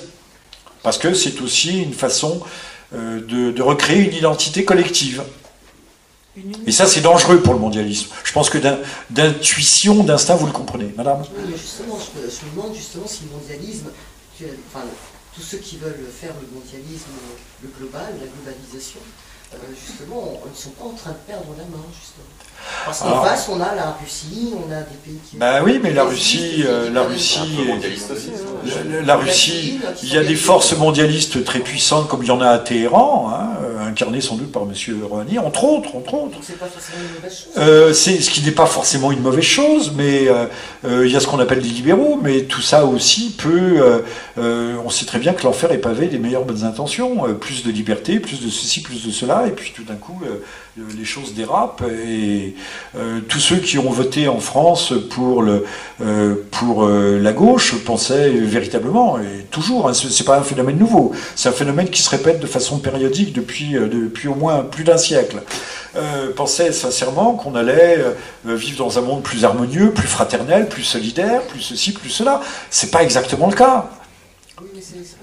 parce 0.81 0.97
que 0.97 1.13
c'est 1.13 1.41
aussi 1.41 1.83
une 1.83 1.93
façon 1.93 2.41
de, 2.93 3.51
de 3.51 3.61
recréer 3.61 4.09
une 4.09 4.15
identité 4.15 4.65
collective. 4.65 5.21
Et 6.65 6.71
ça, 6.71 6.87
c'est 6.87 7.01
dangereux 7.01 7.41
pour 7.41 7.53
le 7.53 7.59
mondialisme. 7.59 8.09
Je 8.23 8.31
pense 8.33 8.49
que 8.49 8.57
d'in- 8.57 8.79
d'intuition, 9.11 10.03
d'instinct, 10.03 10.35
vous 10.35 10.47
le 10.47 10.51
comprenez, 10.51 10.91
madame 10.97 11.21
Oui, 11.21 11.43
mais 11.49 11.57
justement, 11.57 11.97
je 11.99 12.19
me, 12.19 12.29
je 12.29 12.45
me 12.45 12.55
demande 12.55 12.75
justement 12.75 13.07
si 13.07 13.23
le 13.25 13.37
mondialisme, 13.37 13.89
enfin, 14.73 14.85
tous 15.35 15.41
ceux 15.41 15.57
qui 15.59 15.77
veulent 15.77 16.05
faire 16.19 16.33
le 16.41 16.47
mondialisme, 16.57 17.11
le 17.61 17.69
global, 17.77 18.13
la 18.19 18.25
globalisation, 18.25 18.99
euh, 19.53 19.57
justement, 19.77 20.41
ils 20.45 20.51
ne 20.51 20.55
sont 20.57 20.71
pas 20.71 20.85
en 20.85 20.93
train 20.97 21.11
de 21.11 21.21
perdre 21.27 21.53
la 21.57 21.65
main, 21.65 21.85
justement. 21.93 22.25
Parce 22.85 22.99
qu'en 22.99 23.23
face, 23.23 23.49
on 23.49 23.59
a 23.61 23.75
la 23.75 23.95
Russie, 24.01 24.53
on 24.55 24.71
a 24.71 24.77
des 24.81 24.97
pays 25.03 25.19
qui... 25.29 25.37
Ben 25.37 25.61
oui, 25.63 25.79
mais 25.81 25.93
la 25.93 26.03
Russie, 26.03 26.63
euh, 26.65 26.87
qui 26.87 26.93
la 26.93 27.01
Russie, 27.03 27.39
la, 29.05 29.15
Russie, 29.15 29.79
il 30.03 30.13
y 30.13 30.17
a 30.17 30.23
des 30.23 30.35
forces 30.35 30.75
mondialistes 30.77 31.43
très 31.43 31.59
puissantes, 31.59 32.07
comme 32.07 32.23
il 32.23 32.27
y 32.27 32.31
en 32.31 32.41
a 32.41 32.49
à 32.49 32.59
Téhéran, 32.59 33.31
hein, 33.33 33.49
euh, 33.63 33.87
incarnées 33.87 34.21
sans 34.21 34.35
doute 34.35 34.51
par 34.51 34.63
M. 34.63 34.73
Rouhani, 35.03 35.39
entre 35.39 35.63
autres, 35.63 35.95
entre 35.95 36.13
autres. 36.15 36.37
C'est 36.41 36.59
pas 36.59 36.65
forcément 36.65 36.99
une 37.03 37.15
mauvaise 37.15 37.37
chose. 37.37 37.53
Euh, 37.57 37.93
c'est 37.93 38.19
ce 38.21 38.29
qui 38.29 38.41
n'est 38.41 38.51
pas 38.51 38.65
forcément 38.65 39.11
une 39.11 39.21
mauvaise 39.21 39.43
chose, 39.43 39.93
mais 39.95 40.27
euh, 40.27 40.45
euh, 40.85 41.05
il 41.07 41.11
y 41.11 41.15
a 41.15 41.19
ce 41.19 41.27
qu'on 41.27 41.39
appelle 41.39 41.61
des 41.61 41.69
libéraux, 41.69 42.19
mais 42.21 42.41
tout 42.43 42.61
ça 42.61 42.85
aussi 42.85 43.31
peut. 43.37 43.81
euh, 43.81 43.99
euh, 44.37 44.75
on 44.83 44.89
sait 44.89 45.05
très 45.05 45.19
bien 45.19 45.33
que 45.33 45.43
l'enfer 45.43 45.71
est 45.71 45.77
pavé 45.77 46.07
des 46.07 46.17
meilleures 46.19 46.45
bonnes 46.45 46.63
intentions, 46.63 47.27
euh, 47.27 47.33
plus 47.33 47.63
de 47.63 47.71
liberté, 47.71 48.19
plus 48.19 48.41
de 48.43 48.49
ceci, 48.49 48.81
plus 48.81 49.05
de 49.05 49.11
cela, 49.11 49.45
et 49.47 49.51
puis 49.51 49.71
tout 49.75 49.83
d'un 49.83 49.95
coup 49.95 50.19
euh, 50.25 50.43
les 50.77 51.05
choses 51.05 51.33
dérapent. 51.33 51.83
Et 52.07 52.55
euh, 52.97 53.19
tous 53.27 53.39
ceux 53.39 53.57
qui 53.57 53.77
ont 53.77 53.89
voté 53.91 54.27
en 54.27 54.39
France 54.39 54.93
pour 55.11 55.43
euh, 55.43 55.65
euh, 56.01 57.19
la 57.21 57.31
gauche 57.33 57.75
pensaient 57.83 58.29
véritablement, 58.29 59.19
et 59.19 59.45
toujours, 59.51 59.87
hein, 59.89 59.93
ce- 59.93 60.09
c'est 60.09 60.23
pas 60.23 60.37
un 60.37 60.43
phénomène 60.43 60.77
nouveau, 60.77 61.11
c'est 61.35 61.49
un 61.49 61.53
phénomène 61.53 61.89
qui 61.89 62.01
se 62.01 62.09
répète 62.09 62.39
de 62.39 62.47
façon 62.47 62.79
périodique 62.79 63.33
depuis 63.33 63.77
euh, 63.77 63.87
depuis 63.87 64.27
au 64.27 64.35
moins 64.35 64.63
plus 64.63 64.83
d'un 64.83 64.97
siècle 64.97 65.41
euh, 65.95 66.31
pensait 66.35 66.71
sincèrement 66.71 67.33
qu'on 67.33 67.55
allait 67.55 67.99
euh, 68.47 68.55
vivre 68.55 68.77
dans 68.83 68.97
un 68.97 69.01
monde 69.01 69.21
plus 69.21 69.45
harmonieux, 69.45 69.91
plus 69.91 70.07
fraternel, 70.07 70.67
plus 70.67 70.83
solidaire, 70.83 71.41
plus 71.43 71.61
ceci, 71.61 71.91
plus 71.93 72.09
cela. 72.09 72.41
C'est 72.71 72.89
pas 72.91 73.03
exactement 73.03 73.47
le 73.47 73.55
cas. 73.55 73.89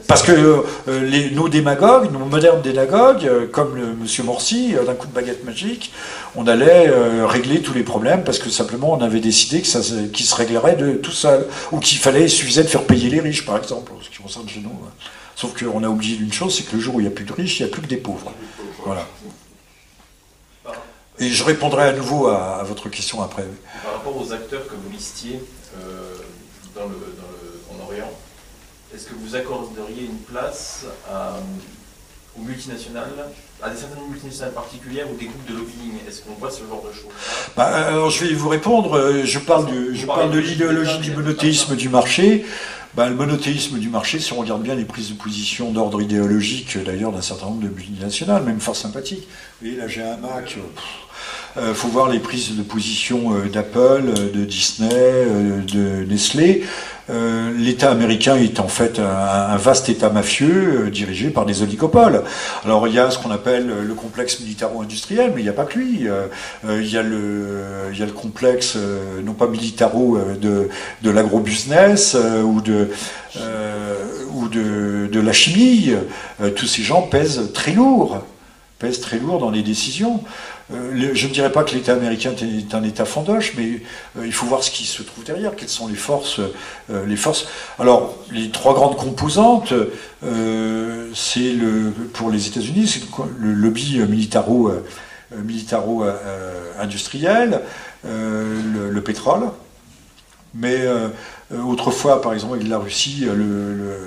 Parce 0.08 0.22
que 0.22 0.32
euh, 0.32 1.04
les, 1.04 1.30
nos 1.30 1.48
démagogues, 1.48 2.10
nos 2.10 2.24
modernes 2.24 2.62
démagogues, 2.62 3.26
euh, 3.26 3.46
comme 3.46 3.76
le, 3.76 3.94
Monsieur 3.94 4.24
Morsi, 4.24 4.74
euh, 4.74 4.84
d'un 4.84 4.94
coup 4.94 5.06
de 5.06 5.12
baguette 5.12 5.44
magique, 5.44 5.92
on 6.34 6.46
allait 6.48 6.90
régler 7.24 7.62
tous 7.62 7.72
les 7.72 7.82
problèmes 7.82 8.24
parce 8.24 8.38
que 8.38 8.50
simplement 8.50 8.92
on 8.92 9.00
avait 9.00 9.20
décidé 9.20 9.60
que 9.60 9.68
ça 9.68 9.80
qu'ils 10.12 10.26
se 10.26 10.34
réglerait 10.34 10.76
de 10.76 10.94
tout 10.94 11.12
seul, 11.12 11.46
ou 11.72 11.78
qu'il 11.78 11.98
fallait 11.98 12.28
suffisait 12.28 12.62
de 12.62 12.68
faire 12.68 12.84
payer 12.84 13.08
les 13.08 13.20
riches, 13.20 13.44
par 13.44 13.56
exemple, 13.56 13.92
ce 14.02 14.10
qui 14.10 14.22
concerne 14.22 14.48
chez 14.48 14.60
nous. 14.60 14.70
hein. 14.70 14.90
Sauf 15.36 15.58
qu'on 15.58 15.82
a 15.84 15.88
oublié 15.88 16.16
d'une 16.16 16.32
chose, 16.32 16.54
c'est 16.56 16.64
que 16.64 16.76
le 16.76 16.82
jour 16.82 16.96
où 16.96 17.00
il 17.00 17.04
n'y 17.04 17.08
a 17.08 17.12
plus 17.12 17.24
de 17.24 17.32
riches, 17.32 17.60
il 17.60 17.64
n'y 17.64 17.68
a 17.68 17.72
plus 17.72 17.82
que 17.82 17.86
des 17.88 17.96
pauvres. 17.96 18.32
Voilà. 18.84 19.06
Et 21.18 21.28
je 21.28 21.44
répondrai 21.44 21.84
à 21.84 21.92
nouveau 21.92 22.28
à, 22.28 22.62
votre 22.64 22.88
question 22.88 23.22
après. 23.22 23.44
Par 23.82 23.94
rapport 23.94 24.16
aux 24.16 24.32
acteurs 24.32 24.66
que 24.66 24.74
vous 24.74 24.90
listiez 24.90 25.40
en 26.76 27.82
Orient, 27.84 28.10
est-ce 28.94 29.06
que 29.06 29.14
vous 29.14 29.34
accorderiez 29.36 30.04
une 30.06 30.18
place 30.18 30.84
à- 31.10 31.38
aux 32.38 32.42
multinationales, 32.42 33.10
à 33.62 33.70
des 33.70 33.76
certaines 33.76 34.06
multinationales 34.08 34.52
particulières 34.52 35.06
ou 35.12 35.16
des 35.16 35.26
groupes 35.26 35.46
de 35.48 35.54
lobbying? 35.54 35.92
Est-ce 36.08 36.22
qu'on 36.22 36.34
voit 36.34 36.50
ce 36.50 36.60
genre 36.60 36.82
de 36.88 36.92
choses? 36.94 37.10
Bah, 37.56 37.64
alors 37.88 38.10
je 38.10 38.24
vais 38.24 38.34
vous 38.34 38.48
répondre. 38.48 38.96
euh, 38.96 39.24
Je 39.24 39.38
parle, 39.38 39.66
du, 39.66 39.96
je 39.96 40.06
parle 40.06 40.30
de 40.30 40.38
l'idéologie 40.38 40.98
du 40.98 41.10
monothéisme 41.12 41.76
du 41.76 41.88
marché. 41.88 42.44
Bah, 42.94 43.08
le 43.08 43.14
monothéisme 43.14 43.78
du 43.78 43.88
marché, 43.88 44.18
si 44.18 44.32
on 44.32 44.38
regarde 44.40 44.62
bien 44.62 44.74
les 44.74 44.84
prises 44.84 45.10
de 45.10 45.14
position 45.14 45.70
d'ordre 45.70 46.02
idéologique, 46.02 46.74
euh, 46.76 46.82
d'ailleurs, 46.82 47.12
d'un 47.12 47.20
certain 47.22 47.46
nombre 47.46 47.62
de 47.62 47.68
multinationales, 47.68 48.42
même 48.42 48.58
fort 48.60 48.74
sympathiques. 48.74 49.28
Vous 49.60 49.68
voyez, 49.68 49.76
là 49.76 49.86
j'ai 49.86 50.02
un 50.02 50.16
Mac. 50.16 50.56
euh, 50.56 50.60
pff, 50.74 50.84
euh, 51.56 51.74
faut 51.74 51.88
voir 51.88 52.08
les 52.08 52.20
prises 52.20 52.56
de 52.56 52.62
position 52.62 53.34
euh, 53.34 53.48
d'Apple, 53.48 54.04
euh, 54.06 54.32
de 54.32 54.44
Disney, 54.44 55.26
de 55.66 56.04
Nestlé. 56.04 56.64
L'État 57.58 57.90
américain 57.90 58.36
est 58.36 58.60
en 58.60 58.68
fait 58.68 59.00
un, 59.00 59.56
vaste 59.56 59.88
État 59.88 60.10
mafieux 60.10 60.90
dirigé 60.92 61.30
par 61.30 61.44
des 61.44 61.60
oligopoles. 61.60 62.22
Alors 62.64 62.86
il 62.86 62.94
y 62.94 63.00
a 63.00 63.10
ce 63.10 63.18
qu'on 63.18 63.32
appelle 63.32 63.66
le 63.66 63.94
complexe 63.94 64.38
militaro-industriel, 64.38 65.32
mais 65.34 65.40
il 65.40 65.42
n'y 65.42 65.50
a 65.50 65.52
pas 65.52 65.64
que 65.64 65.76
lui. 65.76 66.06
Il, 66.68 66.88
y 66.88 66.96
a 66.96 67.02
le, 67.02 67.90
il 67.92 68.12
complexe, 68.12 68.78
non 69.24 69.32
pas 69.32 69.48
militaro, 69.48 70.20
de, 70.40 70.68
de 71.02 71.10
l'agro-business 71.10 72.16
ou, 72.44 72.60
de, 72.60 72.90
la 75.20 75.32
chimie. 75.32 75.92
Tous 76.54 76.66
ces 76.66 76.82
gens 76.82 77.02
pèsent 77.02 77.50
très 77.52 77.72
lourd, 77.72 78.20
pèsent 78.80 79.00
très 79.00 79.18
lourd 79.18 79.38
dans 79.38 79.50
les 79.50 79.62
décisions. 79.62 80.24
Euh, 80.72 81.10
je 81.14 81.26
ne 81.28 81.32
dirais 81.32 81.52
pas 81.52 81.62
que 81.62 81.74
l'État 81.74 81.92
américain 81.92 82.32
est 82.40 82.74
un 82.74 82.82
État 82.82 83.04
fandoche, 83.04 83.52
mais 83.56 83.82
euh, 84.18 84.26
il 84.26 84.32
faut 84.32 84.46
voir 84.46 84.64
ce 84.64 84.70
qui 84.70 84.84
se 84.84 85.02
trouve 85.02 85.22
derrière, 85.22 85.54
quelles 85.54 85.68
sont 85.68 85.86
les 85.86 85.94
forces. 85.94 86.40
euh, 86.90 87.06
les 87.06 87.16
forces. 87.16 87.46
Alors, 87.78 88.16
les 88.32 88.50
trois 88.50 88.74
grandes 88.74 88.96
composantes, 88.96 89.72
c'est 91.14 91.52
le, 91.52 91.92
pour 92.12 92.30
les 92.30 92.48
États-Unis, 92.48 92.88
c'est 92.88 93.02
le, 93.38 93.52
lobby 93.52 93.98
militaro, 94.08 94.72
militaro 95.36 96.04
industriel, 96.78 97.60
euh, 98.06 98.60
le, 98.74 98.90
le 98.90 99.00
pétrole. 99.02 99.42
Mais 100.54 100.80
autrefois, 101.64 102.20
par 102.20 102.32
exemple, 102.32 102.54
avec 102.54 102.68
la 102.68 102.78
Russie, 102.78 103.26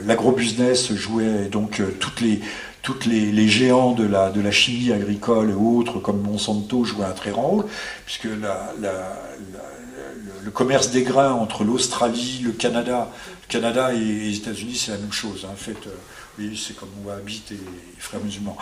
l'agro-business 0.05 0.93
jouait 0.93 1.45
donc 1.49 1.81
toutes 1.99 2.19
les 2.19 2.41
toutes 2.83 3.05
les, 3.07 3.31
les 3.31 3.47
géants 3.47 3.93
de 3.93 4.05
la, 4.05 4.29
de 4.29 4.41
la 4.41 4.51
chimie 4.51 4.91
agricole 4.91 5.49
et 5.49 5.53
autres, 5.53 5.99
comme 5.99 6.21
Monsanto, 6.21 6.83
jouaient 6.83 7.05
un 7.05 7.11
très 7.11 7.31
grand 7.31 7.41
rôle, 7.47 7.65
puisque 8.05 8.25
la, 8.25 8.73
la- 8.79 9.17
le, 9.39 10.45
le 10.45 10.51
commerce 10.51 10.91
des 10.91 11.03
grains 11.03 11.31
entre 11.31 11.63
l'Australie, 11.63 12.41
le 12.43 12.51
Canada, 12.51 13.07
le 13.41 13.47
Canada 13.51 13.93
et 13.93 13.97
les 13.99 14.35
États-Unis, 14.37 14.75
c'est 14.75 14.91
la 14.91 14.97
même 14.97 15.13
chose. 15.13 15.45
hein. 15.45 15.51
En 15.53 15.55
fait, 15.55 15.77
euh, 15.87 15.91
oui, 16.37 16.61
c'est 16.61 16.75
comme 16.75 16.89
Wahhabite 17.05 17.53
et 17.53 17.59
frères 17.99 18.19
musulmans. 18.21 18.57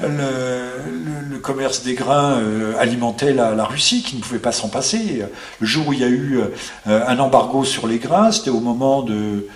Le, 0.00 0.06
le- 0.08 1.28
le 1.30 1.38
commerce 1.38 1.82
des 1.82 1.94
grains 1.94 2.38
euh, 2.38 2.74
alimentait 2.78 3.32
la, 3.34 3.54
la 3.56 3.64
Russie, 3.64 4.02
qui 4.04 4.14
ne 4.16 4.20
pouvait 4.20 4.38
pas 4.38 4.52
s'en 4.52 4.68
passer. 4.68 5.24
Le 5.58 5.66
jour 5.66 5.88
où 5.88 5.92
il 5.92 5.98
y 5.98 6.04
a 6.04 6.08
eu 6.08 6.38
euh, 6.86 7.04
un 7.08 7.18
embargo 7.18 7.64
sur 7.64 7.88
les 7.88 7.98
grains, 7.98 8.30
c'était 8.30 8.50
au 8.50 8.60
moment 8.60 9.02
de, 9.02 9.48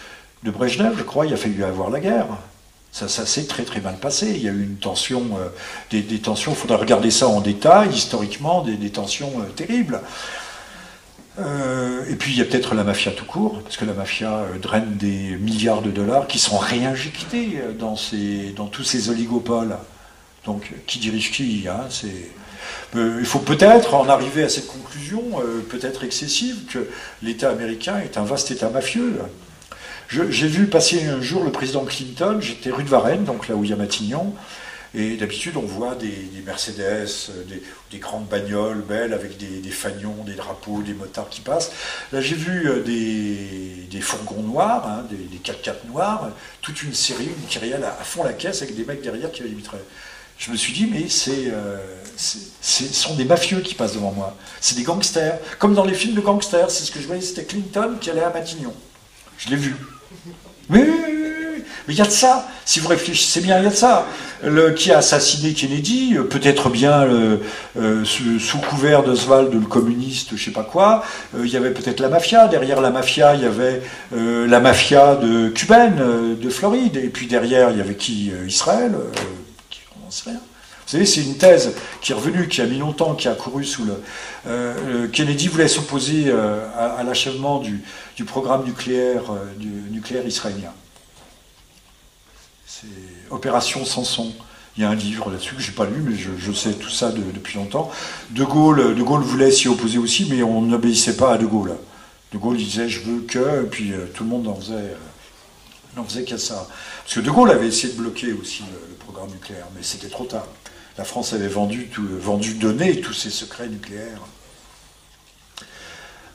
de 0.42 0.50
Brejnev, 0.50 0.94
je 0.98 1.04
crois, 1.04 1.26
il 1.26 1.32
a 1.32 1.36
fallu 1.36 1.62
avoir 1.62 1.90
la 1.90 2.00
guerre. 2.00 2.26
Ça, 2.90 3.08
s'est 3.08 3.46
très 3.46 3.64
très 3.64 3.80
mal 3.80 3.96
passé. 3.98 4.32
Il 4.34 4.42
y 4.42 4.48
a 4.48 4.52
eu 4.52 4.62
une 4.62 4.76
tension, 4.76 5.22
euh, 5.38 5.48
des, 5.90 6.02
tensions, 6.18 6.52
il 6.52 6.56
faudrait 6.56 6.78
regarder 6.78 7.10
ça 7.10 7.28
en 7.28 7.40
détail, 7.40 7.90
historiquement, 7.90 8.62
des, 8.62 8.90
tensions 8.90 9.32
euh, 9.38 9.44
terribles. 9.54 10.00
Euh, 11.38 12.04
et 12.10 12.16
puis 12.16 12.32
il 12.32 12.38
y 12.38 12.42
a 12.42 12.44
peut-être 12.44 12.74
la 12.74 12.82
mafia 12.82 13.12
tout 13.12 13.26
court, 13.26 13.62
parce 13.62 13.76
que 13.76 13.84
la 13.84 13.92
mafia 13.92 14.42
draine 14.60 14.96
des 14.96 15.36
milliards 15.36 15.82
de 15.82 15.90
dollars 15.90 16.26
qui 16.26 16.40
sont 16.40 16.58
réinjectés 16.58 17.60
dans, 17.78 17.94
tous 18.66 18.84
ces 18.84 19.10
oligopoles. 19.10 19.76
Donc 20.44 20.72
qui 20.86 20.98
dirige 20.98 21.30
qui 21.30 21.66
hein, 21.68 21.86
Il 22.96 23.26
faut 23.26 23.38
peut-être 23.38 23.94
en 23.94 24.08
arriver 24.08 24.42
à 24.42 24.48
cette 24.48 24.66
conclusion, 24.66 25.22
peut-être 25.68 26.02
excessive, 26.02 26.64
que 26.68 26.88
l'État 27.22 27.50
américain 27.50 27.98
est 27.98 28.18
un 28.18 28.24
vaste 28.24 28.50
État 28.50 28.70
mafieux. 28.70 29.20
J'ai 30.08 30.48
vu 30.48 30.66
passer 30.66 31.04
un 31.04 31.20
jour 31.20 31.44
le 31.44 31.52
président 31.52 31.84
Clinton, 31.84 32.38
j'étais 32.40 32.70
rue 32.70 32.82
de 32.82 32.88
Varennes, 32.88 33.24
donc 33.24 33.46
là 33.46 33.54
où 33.54 33.64
il 33.64 33.68
y 33.68 33.72
a 33.74 33.76
Matignon, 33.76 34.34
et 34.94 35.16
d'habitude 35.16 35.58
on 35.58 35.66
voit 35.66 35.94
des, 35.96 36.08
des 36.08 36.40
Mercedes, 36.46 37.30
euh, 37.30 37.44
des, 37.44 37.62
des 37.90 37.98
grandes 37.98 38.26
bagnoles 38.26 38.80
belles 38.80 39.12
avec 39.12 39.36
des, 39.36 39.60
des 39.60 39.70
fanions, 39.70 40.24
des 40.24 40.32
drapeaux, 40.32 40.80
des 40.80 40.94
motards 40.94 41.28
qui 41.28 41.42
passent. 41.42 41.72
Là 42.10 42.22
j'ai 42.22 42.36
vu 42.36 42.70
euh, 42.70 42.82
des, 42.82 44.00
fourgons 44.00 44.42
noirs, 44.42 44.88
hein, 44.88 45.04
des, 45.10 45.16
des 45.16 45.38
4x4 45.38 45.86
noirs, 45.88 46.30
toute 46.62 46.82
une 46.82 46.94
série, 46.94 47.26
une 47.26 47.46
kyrielle 47.46 47.84
à, 47.84 47.92
fond 48.02 48.24
la 48.24 48.32
caisse 48.32 48.62
avec 48.62 48.74
des 48.74 48.86
mecs 48.86 49.02
derrière 49.02 49.30
qui 49.30 49.42
avaient. 49.42 49.50
Je 50.38 50.50
me 50.52 50.56
suis 50.56 50.72
dit, 50.72 50.86
mais 50.90 51.08
c'est, 51.08 51.50
euh, 51.50 51.76
ce 52.16 52.84
sont 52.84 53.14
des 53.16 53.24
mafieux 53.24 53.60
qui 53.60 53.74
passent 53.74 53.94
devant 53.94 54.12
moi. 54.12 54.36
C'est 54.60 54.76
des 54.76 54.84
gangsters. 54.84 55.38
Comme 55.58 55.74
dans 55.74 55.84
les 55.84 55.94
films 55.94 56.14
de 56.14 56.20
gangsters, 56.20 56.70
c'est 56.70 56.84
ce 56.84 56.92
que 56.92 57.00
je 57.00 57.06
voyais, 57.06 57.20
c'était 57.20 57.44
Clinton 57.44 57.96
qui 58.00 58.08
allait 58.08 58.22
à 58.22 58.30
Matignon. 58.30 58.72
Je 59.36 59.50
l'ai 59.50 59.56
vu. 59.56 59.74
Oui, 60.70 60.80
oui, 60.84 60.84
oui, 60.86 61.14
oui. 61.54 61.62
Mais 61.86 61.94
il 61.94 61.98
y 61.98 62.02
a 62.02 62.06
de 62.06 62.10
ça. 62.10 62.46
Si 62.64 62.80
vous 62.80 62.88
réfléchissez 62.88 63.40
bien, 63.40 63.58
il 63.58 63.64
y 63.64 63.66
a 63.66 63.70
de 63.70 63.74
ça. 63.74 64.06
Le, 64.44 64.72
qui 64.72 64.92
a 64.92 64.98
assassiné 64.98 65.54
Kennedy, 65.54 66.16
euh, 66.16 66.22
peut-être 66.24 66.68
bien 66.68 67.02
euh, 67.02 67.38
euh, 67.78 68.04
sous, 68.04 68.58
couvert 68.58 69.02
d'Oswald, 69.02 69.52
le 69.52 69.60
communiste, 69.60 70.36
je 70.36 70.44
sais 70.44 70.50
pas 70.50 70.64
quoi. 70.64 71.02
il 71.38 71.48
y 71.48 71.56
avait 71.56 71.72
peut-être 71.72 72.00
la 72.00 72.08
mafia. 72.08 72.46
Derrière 72.46 72.80
la 72.80 72.90
mafia, 72.90 73.34
il 73.34 73.42
y 73.42 73.46
avait 73.46 73.82
la 74.12 74.60
mafia 74.60 75.16
de 75.16 75.48
cubaine, 75.48 76.36
de 76.38 76.50
Floride. 76.50 76.96
Et 76.96 77.08
puis 77.08 77.26
derrière, 77.26 77.70
il 77.70 77.78
y 77.78 77.80
avait 77.80 77.96
qui 77.96 78.32
Israël. 78.46 78.92
qui, 79.70 79.80
sait 80.10 80.30
rien. 80.30 80.40
Vous 80.88 80.92
savez, 80.92 81.04
c'est 81.04 81.20
une 81.20 81.36
thèse 81.36 81.74
qui 82.00 82.12
est 82.12 82.14
revenue, 82.14 82.48
qui 82.48 82.62
a 82.62 82.66
mis 82.66 82.78
longtemps, 82.78 83.14
qui 83.14 83.28
a 83.28 83.34
couru 83.34 83.62
sous 83.62 83.84
le. 83.84 84.02
Euh, 84.46 85.06
Kennedy 85.08 85.46
voulait 85.48 85.68
s'opposer 85.68 86.28
euh, 86.28 86.66
à, 86.74 87.02
l'achèvement 87.02 87.58
du, 87.58 87.84
programme 88.24 88.64
nucléaire, 88.64 89.30
euh, 89.30 89.52
nucléaire 89.90 90.26
israélien. 90.26 90.72
C'est 92.66 92.86
Opération 93.28 93.84
Samson. 93.84 94.32
Il 94.78 94.82
y 94.82 94.86
a 94.86 94.88
un 94.88 94.94
livre 94.94 95.30
là-dessus 95.30 95.56
que 95.56 95.60
j'ai 95.60 95.72
pas 95.72 95.84
lu, 95.84 96.00
mais 96.00 96.16
je, 96.16 96.30
je 96.38 96.52
sais 96.52 96.72
tout 96.72 96.88
ça 96.88 97.12
de- 97.12 97.32
depuis 97.34 97.58
longtemps. 97.58 97.90
De 98.30 98.44
Gaulle, 98.44 98.94
voulait 99.20 99.50
s'y 99.50 99.68
opposer 99.68 99.98
aussi, 99.98 100.26
mais 100.30 100.42
on 100.42 100.62
n'obéissait 100.62 101.18
pas 101.18 101.34
à 101.34 101.36
De 101.36 101.44
Gaulle. 101.44 101.76
De 102.32 102.38
Gaulle 102.38 102.56
disait 102.56 102.88
je 102.88 103.00
veux 103.00 103.20
que, 103.20 103.64
et 103.64 103.66
puis 103.66 103.92
tout 104.14 104.24
le 104.24 104.30
monde 104.30 104.48
en 104.48 104.54
faisait, 104.54 104.96
n'en 105.98 106.04
faisait 106.04 106.24
qu'à 106.24 106.38
ça. 106.38 106.66
Parce 107.02 107.14
que 107.16 107.20
De 107.20 107.30
Gaulle 107.30 107.50
avait 107.50 107.68
essayé 107.68 107.92
de 107.92 107.98
bloquer 107.98 108.32
aussi 108.32 108.62
le 108.62 108.94
programme 108.94 109.28
nucléaire, 109.28 109.66
mais 109.76 109.82
c'était 109.82 110.08
trop 110.08 110.24
tard. 110.24 110.46
La 110.98 111.04
France 111.04 111.32
avait 111.32 111.46
vendu, 111.46 111.86
tout, 111.86 112.04
vendu 112.18 112.54
donné 112.54 113.00
tous 113.00 113.12
ses 113.12 113.30
secrets 113.30 113.68
nucléaires. 113.68 114.20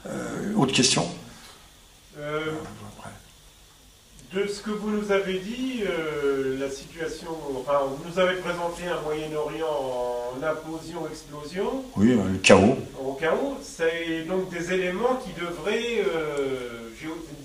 Euh, 0.06 0.54
autre 0.56 0.74
question? 0.74 1.06
Euh, 2.18 2.54
de 4.34 4.48
ce 4.48 4.62
que 4.62 4.72
vous 4.72 4.90
nous 4.90 5.12
avez 5.12 5.40
dit, 5.40 5.84
euh, 5.86 6.58
la 6.58 6.70
situation, 6.70 7.28
enfin, 7.60 7.82
vous 7.88 8.10
nous 8.10 8.20
avez 8.20 8.36
présenté 8.38 8.88
un 8.88 9.02
Moyen-Orient 9.02 9.68
en 9.68 10.42
implosion-explosion, 10.42 11.84
Oui, 11.98 12.14
euh, 12.14 12.24
le 12.32 12.38
chaos. 12.40 12.78
au 13.04 13.14
chaos. 13.14 13.58
C'est 13.62 14.24
donc 14.24 14.50
des 14.50 14.72
éléments 14.74 15.18
qui 15.18 15.40
devraient, 15.40 16.06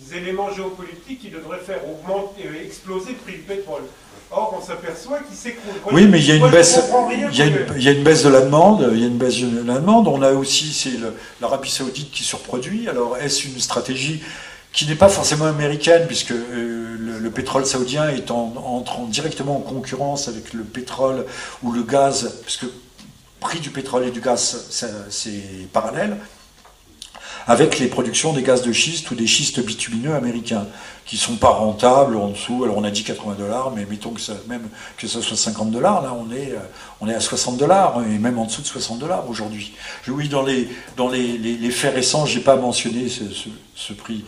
des 0.07 0.17
éléments 0.17 0.53
géopolitiques 0.53 1.21
qui 1.21 1.31
devraient 1.31 1.59
faire 1.59 1.81
augmenter, 1.87 2.45
exploser 2.65 3.11
le 3.11 3.17
prix 3.17 3.33
du 3.33 3.43
pétrole. 3.43 3.83
Or, 4.31 4.59
on 4.61 4.65
s'aperçoit 4.65 5.21
qu'il 5.21 5.37
s'écroule. 5.37 5.73
Oui, 5.93 6.07
mais 6.07 6.19
il 6.21 6.27
y 6.27 6.33
a 6.33 6.35
une 6.37 6.51
baisse. 6.51 6.77
comprends 6.77 7.09
rien 7.09 7.29
Il 7.33 7.39
y, 7.39 7.43
a 7.43 7.47
une, 7.47 7.55
que- 7.65 7.77
il 7.77 7.83
y 7.83 7.89
a 7.89 7.93
une 7.93 8.03
baisse 8.05 8.23
de 8.25 8.29
la 8.29 8.43
demande. 8.43 8.89
Il 8.93 9.01
y 9.01 9.05
a 9.05 9.07
une 9.07 9.17
baisse 9.17 9.39
de 9.41 9.67
la 9.67 9.75
demande. 9.79 10.07
On 10.09 10.21
a 10.23 10.33
aussi, 10.33 10.73
c'est 10.73 10.93
l'Arabie 11.41 11.71
Saoudite 11.71 12.11
qui 12.11 12.25
surproduit. 12.25 12.89
Alors, 12.89 13.17
est-ce 13.17 13.47
une 13.47 13.59
stratégie 13.59 14.23
qui 14.73 14.87
n'est 14.87 14.95
pas 14.97 15.09
forcément 15.09 15.47
américaine, 15.47 16.07
puisque 16.07 16.33
euh, 16.33 16.97
le, 17.01 17.19
le 17.19 17.31
pétrole 17.31 17.65
saoudien 17.65 18.11
est 18.11 18.31
en, 18.31 18.53
entrant 18.57 19.07
directement 19.07 19.57
en 19.57 19.61
concurrence 19.61 20.29
avec 20.29 20.53
le 20.53 20.63
pétrole 20.63 21.25
ou 21.63 21.73
le 21.73 21.83
gaz, 21.83 22.35
puisque 22.45 22.63
le 22.65 22.73
prix 23.41 23.61
du 23.61 23.71
pétrole 23.71 24.05
et 24.07 24.11
du 24.11 24.21
gaz, 24.21 24.67
c'est 25.09 25.33
parallèle, 25.73 26.17
avec 27.49 27.79
les 27.79 27.89
productions 27.89 28.35
des 28.35 28.43
gaz 28.43 28.63
de 28.63 28.73
schiste 28.73 29.11
ou 29.11 29.15
des 29.15 29.27
schistes 29.27 29.65
bitumineux 29.65 30.15
américains, 30.15 30.67
qui 31.07 31.17
sont 31.17 31.37
pas 31.37 31.49
rentables 31.49 32.17
en 32.17 32.29
dessous. 32.29 32.63
Alors 32.65 32.77
on 32.77 32.85
a 32.85 32.91
dit 32.91 33.03
80 33.03 33.37
dollars, 33.39 33.73
mais 33.75 33.87
mettons 33.89 34.11
que 34.11 34.21
ça, 34.21 34.35
même 34.47 34.69
que 34.99 35.07
ça 35.07 35.23
soit 35.23 35.39
50 35.39 35.71
dollars, 35.71 36.03
là 36.03 36.13
on 36.13 36.31
est, 36.31 36.53
euh, 36.53 36.59
on 37.01 37.09
est 37.09 37.15
à 37.15 37.21
60 37.21 37.57
dollars, 37.57 38.03
et 38.03 38.19
même 38.19 38.39
en 38.39 38.45
dessous 38.45 38.61
de 38.61 38.67
60 38.67 38.99
dollars 38.99 39.29
aujourd'hui. 39.31 39.73
Oui, 40.07 40.29
dans 40.29 40.43
les, 40.43 40.69
dans 40.99 41.09
les, 41.09 41.39
les, 41.39 41.71
faits 41.71 41.95
récents, 41.95 42.27
j'ai 42.27 42.41
pas 42.41 42.57
mentionné 42.57 43.09
ce, 43.09 43.93
prix. 43.95 44.25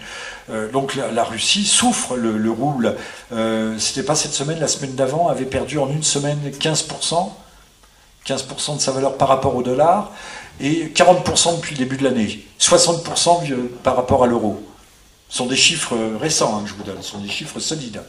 Euh, 0.48 0.72
donc 0.72 0.94
la, 0.94 1.12
la 1.12 1.24
Russie 1.24 1.66
souffre, 1.66 2.16
le, 2.16 2.38
le 2.38 2.50
rouble, 2.50 2.96
euh, 3.32 3.78
c'était 3.78 4.02
pas 4.02 4.14
cette 4.14 4.32
semaine, 4.32 4.58
la 4.58 4.68
semaine 4.68 4.94
d'avant, 4.94 5.28
avait 5.28 5.44
perdu 5.44 5.76
en 5.76 5.90
une 5.90 6.02
semaine 6.02 6.38
15%, 6.58 7.30
15% 8.26 8.76
de 8.76 8.80
sa 8.80 8.92
valeur 8.92 9.18
par 9.18 9.28
rapport 9.28 9.54
au 9.54 9.62
dollar, 9.62 10.12
et 10.60 10.86
40% 10.94 11.56
depuis 11.56 11.74
le 11.74 11.78
début 11.78 11.96
de 11.96 12.04
l'année, 12.04 12.40
60% 12.58 13.42
vieux- 13.42 13.70
par 13.82 13.96
rapport 13.96 14.24
à 14.24 14.26
l'euro. 14.26 14.62
Ce 15.28 15.38
sont 15.38 15.46
des 15.46 15.56
chiffres 15.56 15.94
euh, 15.94 16.16
récents 16.20 16.56
hein, 16.58 16.62
que 16.64 16.70
je 16.70 16.74
vous 16.74 16.82
donne, 16.82 17.00
ce 17.00 17.12
sont 17.12 17.18
des 17.20 17.28
chiffres 17.28 17.60
solides. 17.60 18.00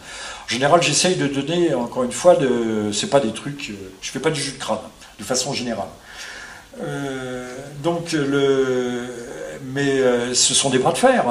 En 0.45 0.49
général, 0.49 0.81
j'essaye 0.81 1.15
de 1.15 1.27
donner, 1.27 1.73
encore 1.75 2.03
une 2.03 2.11
fois, 2.11 2.35
de, 2.35 2.91
c'est 2.91 3.11
pas 3.11 3.19
des 3.19 3.31
trucs, 3.31 3.69
euh, 3.69 3.73
je 4.01 4.09
fais 4.09 4.19
pas 4.19 4.31
du 4.31 4.41
jus 4.41 4.53
de 4.53 4.57
crâne, 4.57 4.79
de 5.19 5.23
façon 5.23 5.53
générale. 5.53 5.87
Euh, 6.81 7.55
donc, 7.83 8.13
le, 8.13 9.03
mais 9.73 10.01
ce 10.33 10.55
sont 10.55 10.71
des 10.71 10.79
bras 10.79 10.91
de 10.91 10.97
fer. 10.97 11.23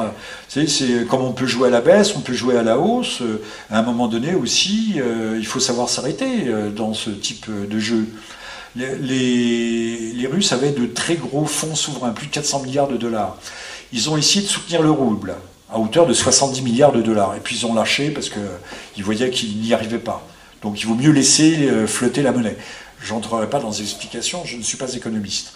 C'est 0.48 1.06
comme 1.08 1.22
on 1.22 1.32
peut 1.32 1.46
jouer 1.48 1.66
à 1.68 1.70
la 1.70 1.80
baisse, 1.80 2.14
on 2.14 2.20
peut 2.20 2.34
jouer 2.34 2.56
à 2.56 2.62
la 2.62 2.78
hausse. 2.78 3.22
À 3.70 3.78
un 3.80 3.82
moment 3.82 4.06
donné 4.06 4.34
aussi, 4.34 5.00
il 5.36 5.46
faut 5.46 5.58
savoir 5.58 5.88
s'arrêter 5.88 6.44
dans 6.76 6.94
ce 6.94 7.10
type 7.10 7.46
de 7.50 7.78
jeu. 7.80 8.06
Les, 8.76 10.28
Russes 10.30 10.52
avaient 10.52 10.72
de 10.72 10.86
très 10.86 11.16
gros 11.16 11.44
fonds 11.44 11.74
souverains, 11.74 12.10
plus 12.10 12.26
de 12.26 12.32
400 12.32 12.62
milliards 12.62 12.88
de 12.88 12.96
dollars. 12.96 13.36
Ils 13.92 14.10
ont 14.10 14.16
essayé 14.16 14.42
de 14.42 14.50
soutenir 14.50 14.82
le 14.82 14.90
rouble 14.90 15.34
à 15.72 15.78
hauteur 15.78 16.06
de 16.06 16.12
70 16.12 16.62
milliards 16.62 16.92
de 16.92 17.02
dollars. 17.02 17.34
Et 17.36 17.40
puis 17.40 17.56
ils 17.56 17.66
ont 17.66 17.74
lâché 17.74 18.10
parce 18.10 18.30
qu'ils 18.30 19.04
voyaient 19.04 19.30
qu'ils 19.30 19.60
n'y 19.60 19.74
arrivaient 19.74 19.98
pas. 19.98 20.26
Donc 20.62 20.80
il 20.80 20.86
vaut 20.86 20.94
mieux 20.94 21.10
laisser 21.10 21.68
euh, 21.68 21.86
flotter 21.86 22.22
la 22.22 22.32
monnaie. 22.32 22.56
Je 23.00 23.12
n'entrerai 23.12 23.48
pas 23.48 23.58
dans 23.60 23.70
les 23.70 23.80
explications, 23.80 24.44
je 24.44 24.56
ne 24.56 24.62
suis 24.62 24.76
pas 24.76 24.92
économiste. 24.94 25.52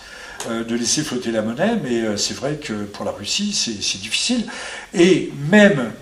Euh, 0.49 0.65
de 0.65 0.75
laisser 0.75 1.03
flotter 1.03 1.31
la 1.31 1.43
monnaie, 1.43 1.77
mais 1.83 2.01
euh, 2.01 2.17
c'est 2.17 2.35
vrai 2.35 2.57
que 2.57 2.85
pour 2.85 3.05
la 3.05 3.13
Russie, 3.13 3.53
c'est 3.53 4.01
difficile. 4.01 4.47
Et 4.93 5.33
même 5.51 5.93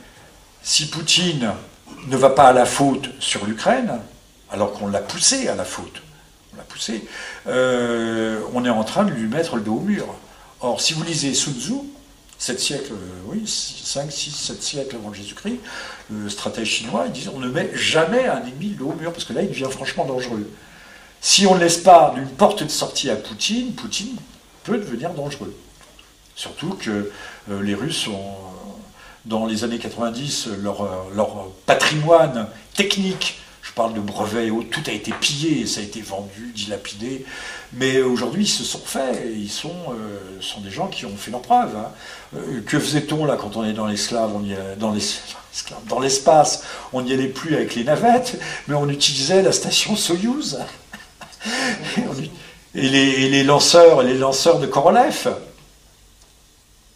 si 0.63 0.89
Poutine 0.89 1.53
ne 2.09 2.17
va 2.17 2.31
pas 2.31 2.49
à 2.49 2.53
la 2.53 2.65
faute 2.65 3.11
sur 3.21 3.45
l'Ukraine, 3.47 3.99
alors 4.51 4.73
qu'on 4.73 4.89
l'a 4.89 5.01
poussé 5.01 5.49
à 5.49 5.55
la 5.55 5.65
faute, 5.65 6.02
euh, 7.47 8.40
on 8.55 8.65
est 8.65 8.70
en 8.70 8.85
train 8.85 9.05
de 9.05 9.11
lui 9.11 9.28
mettre 9.28 9.57
le 9.57 9.62
dos 9.62 9.74
au 9.74 9.81
mur. 9.81 10.07
Or, 10.61 10.81
si 10.81 10.93
vous 10.94 11.03
lisez 11.03 11.35
Sun 11.35 11.55
Tzu, 11.55 11.74
7 12.39 12.61
siècles, 12.61 12.93
euh, 12.93 13.20
oui, 13.27 13.44
5, 13.47 14.11
6, 14.11 14.31
7 14.31 14.62
siècles 14.62 14.97
avant 14.97 15.12
Jésus-Christ, 15.12 15.61
le 16.11 16.28
stratège 16.28 16.69
chinois, 16.69 17.05
il 17.07 17.12
disait 17.12 17.31
on 17.35 17.39
ne 17.39 17.49
met 17.49 17.70
jamais 17.74 18.27
un 18.27 18.44
ennemi 18.44 18.70
le 18.70 18.74
dos 18.74 18.90
au 18.90 18.94
mur, 18.94 19.12
parce 19.12 19.24
que 19.24 19.32
là, 19.32 19.43
il 19.43 19.49
devient 19.49 19.69
franchement 19.70 20.05
dangereux. 20.05 20.51
Si 21.20 21.47
on 21.47 21.55
ne 21.55 21.61
laisse 21.61 21.78
pas 21.78 22.12
d'une 22.16 22.28
porte 22.28 22.65
de 22.65 22.69
sortie 22.69 23.11
à 23.11 23.16
Poutine, 23.16 23.74
Poutine 23.74 24.16
peut 24.65 24.78
devenir 24.78 25.11
dangereux. 25.15 25.55
Surtout 26.35 26.70
que 26.74 27.12
euh, 27.51 27.62
les 27.62 27.74
Russes 27.74 28.09
ont, 28.09 28.35
dans 29.24 29.47
les 29.47 29.62
années 29.62 29.78
90, 29.78 30.49
leur, 30.62 30.82
euh, 30.82 30.89
leur 31.15 31.49
patrimoine 31.66 32.49
technique, 32.74 33.39
je 33.73 33.77
parle 33.77 33.94
de 33.94 34.01
brevets 34.01 34.49
et 34.49 34.51
autres, 34.51 34.69
tout 34.69 34.82
a 34.86 34.93
été 34.93 35.12
pillé, 35.19 35.66
ça 35.66 35.81
a 35.81 35.82
été 35.82 36.03
vendu, 36.03 36.53
dilapidé. 36.55 37.24
Mais 37.73 38.03
aujourd'hui, 38.03 38.44
ils 38.44 38.47
se 38.47 38.65
sont 38.65 38.82
faits, 38.85 39.23
ils 39.35 39.49
sont, 39.49 39.70
euh, 39.89 40.19
sont 40.43 40.61
des 40.61 40.70
gens 40.70 40.89
qui 40.89 41.07
ont 41.07 41.16
fait 41.16 41.31
leurs 41.31 41.40
preuves. 41.40 41.74
hein. 41.74 41.90
Euh, 42.36 42.61
que 42.66 42.78
faisait-on 42.78 43.24
là 43.24 43.36
quand 43.36 43.57
on 43.57 43.65
est 43.65 43.73
dans 43.73 43.86
l'esclave, 43.86 44.31
on 44.36 44.44
y 44.44 44.55
dans 44.78 44.94
dans 45.89 46.01
l'espace 46.01 46.65
On 46.93 47.01
n'y 47.01 47.15
allait 47.15 47.28
plus 47.28 47.55
avec 47.55 47.74
les 47.74 47.85
navettes, 47.85 48.39
mais 48.69 48.74
on 48.74 48.90
utilisait 48.90 49.40
la 49.40 49.53
station 49.53 49.97
Soyouz. 49.97 50.59
Et, 52.74 52.89
les, 52.89 53.24
et 53.24 53.28
les 53.28 53.44
lanceurs, 53.44 54.01
de 54.01 54.66
Korolev, 54.66 55.28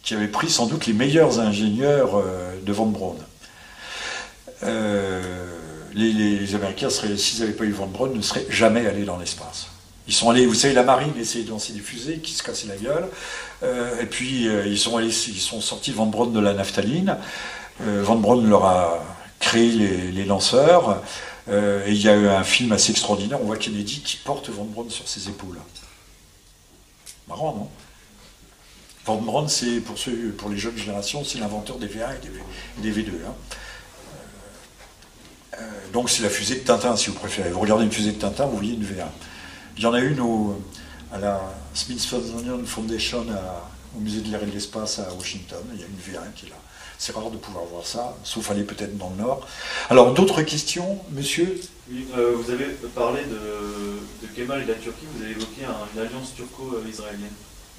qui 0.01 0.15
avaient 0.15 0.27
pris 0.27 0.49
sans 0.49 0.65
doute 0.65 0.87
les 0.87 0.93
meilleurs 0.93 1.39
ingénieurs 1.39 2.17
euh, 2.17 2.55
de 2.63 2.73
Von 2.73 2.87
Braun 2.87 3.15
les, 5.97 6.55
Américains, 6.55 6.89
s'ils 6.89 7.39
n'avaient 7.39 7.53
pas 7.53 7.65
eu 7.65 7.71
Von 7.71 7.87
Braun, 7.87 8.13
ne 8.13 8.21
seraient 8.21 8.45
jamais 8.49 8.85
allés 8.85 9.05
dans 9.05 9.17
l'espace. 9.17 9.67
Ils 10.07 10.13
sont 10.13 10.29
allés, 10.29 10.45
vous 10.45 10.53
savez, 10.53 10.73
la 10.73 10.83
marine 10.83 11.11
essayait 11.19 11.43
de 11.43 11.49
lancer 11.49 11.73
des 11.73 11.79
fusées 11.79 12.19
qui 12.19 12.31
se 12.31 12.41
cassaient 12.41 12.67
la 12.67 12.77
gueule. 12.77 13.09
Euh, 13.63 14.01
et 14.01 14.05
puis, 14.05 14.47
euh, 14.47 14.65
ils, 14.65 14.77
sont 14.77 14.95
allés, 14.95 15.11
sortis 15.11 15.91
Van 15.91 16.05
Braun 16.05 16.27
de 16.27 16.39
la 16.39 16.53
naphtaline. 16.53 17.17
Euh, 17.81 18.03
Van 18.03 18.15
Braun 18.15 18.47
leur 18.47 18.65
a 18.65 19.03
créé 19.39 20.11
les, 20.11 20.25
lanceurs. 20.25 21.01
Euh, 21.49 21.85
et 21.85 21.91
il 21.91 22.01
y 22.01 22.09
a 22.09 22.15
eu 22.15 22.27
un 22.27 22.43
film 22.43 22.71
assez 22.71 22.91
extraordinaire. 22.91 23.39
On 23.41 23.45
voit 23.45 23.57
Kennedy 23.57 24.01
qui 24.01 24.17
porte 24.17 24.49
Van 24.49 24.65
Braun 24.65 24.89
sur 24.89 25.07
ses 25.07 25.27
épaules. 25.27 25.57
Marrant, 27.27 27.53
non? 27.55 27.69
Van 29.05 29.17
Braun, 29.17 29.47
c'est 29.47 29.79
pour, 29.79 29.97
ceux, 29.97 30.31
pour 30.37 30.49
les 30.49 30.57
jeunes 30.57 30.77
générations, 30.77 31.23
c'est 31.23 31.39
l'inventeur 31.39 31.77
des 31.77 31.87
V1 31.87 32.15
et 32.15 32.81
des, 32.81 32.91
V, 32.91 33.03
2 33.03 33.21
donc 35.93 36.09
c'est 36.09 36.23
la 36.23 36.29
fusée 36.29 36.55
de 36.55 36.59
Tintin, 36.61 36.95
si 36.95 37.09
vous 37.09 37.15
préférez. 37.15 37.49
Vous 37.51 37.59
regardez 37.59 37.83
une 37.85 37.91
fusée 37.91 38.11
de 38.11 38.19
Tintin, 38.19 38.45
vous 38.45 38.57
voyez 38.57 38.73
une 38.73 38.83
V1. 38.83 39.05
Il 39.77 39.83
y 39.83 39.85
en 39.85 39.93
a 39.93 39.99
une 39.99 40.19
au- 40.19 40.61
à 41.11 41.17
la 41.19 41.41
Smithsonian 41.73 42.63
Foundation 42.65 43.25
à- 43.31 43.69
au 43.95 43.99
musée 43.99 44.21
de 44.21 44.29
l'air 44.29 44.43
et 44.43 44.45
de 44.45 44.51
l'espace 44.51 44.99
à 44.99 45.13
Washington. 45.13 45.59
Il 45.73 45.79
y 45.79 45.83
a 45.83 45.87
une 45.87 45.97
V1 45.97 46.31
qui 46.35 46.47
est 46.47 46.49
là. 46.49 46.55
C'est 46.99 47.13
rare 47.13 47.29
de 47.29 47.37
pouvoir 47.37 47.63
voir 47.65 47.85
ça, 47.85 48.15
sauf 48.23 48.49
aller 48.49 48.63
peut-être 48.63 48.97
dans 48.97 49.11
le 49.11 49.17
nord. 49.23 49.47
Alors 49.89 50.13
d'autres 50.15 50.41
questions, 50.41 50.99
monsieur? 51.11 51.59
Oui, 51.91 52.07
euh, 52.17 52.33
vous 52.35 52.49
avez 52.51 52.65
parlé 52.95 53.21
de, 53.23 54.25
de 54.27 54.33
Kemal 54.35 54.61
et 54.63 54.65
de 54.65 54.69
la 54.73 54.77
Turquie, 54.79 55.05
vous 55.15 55.21
avez 55.21 55.31
évoqué 55.31 55.63
un- 55.65 55.85
une 55.95 56.01
alliance 56.07 56.33
turco-israélienne. 56.35 57.29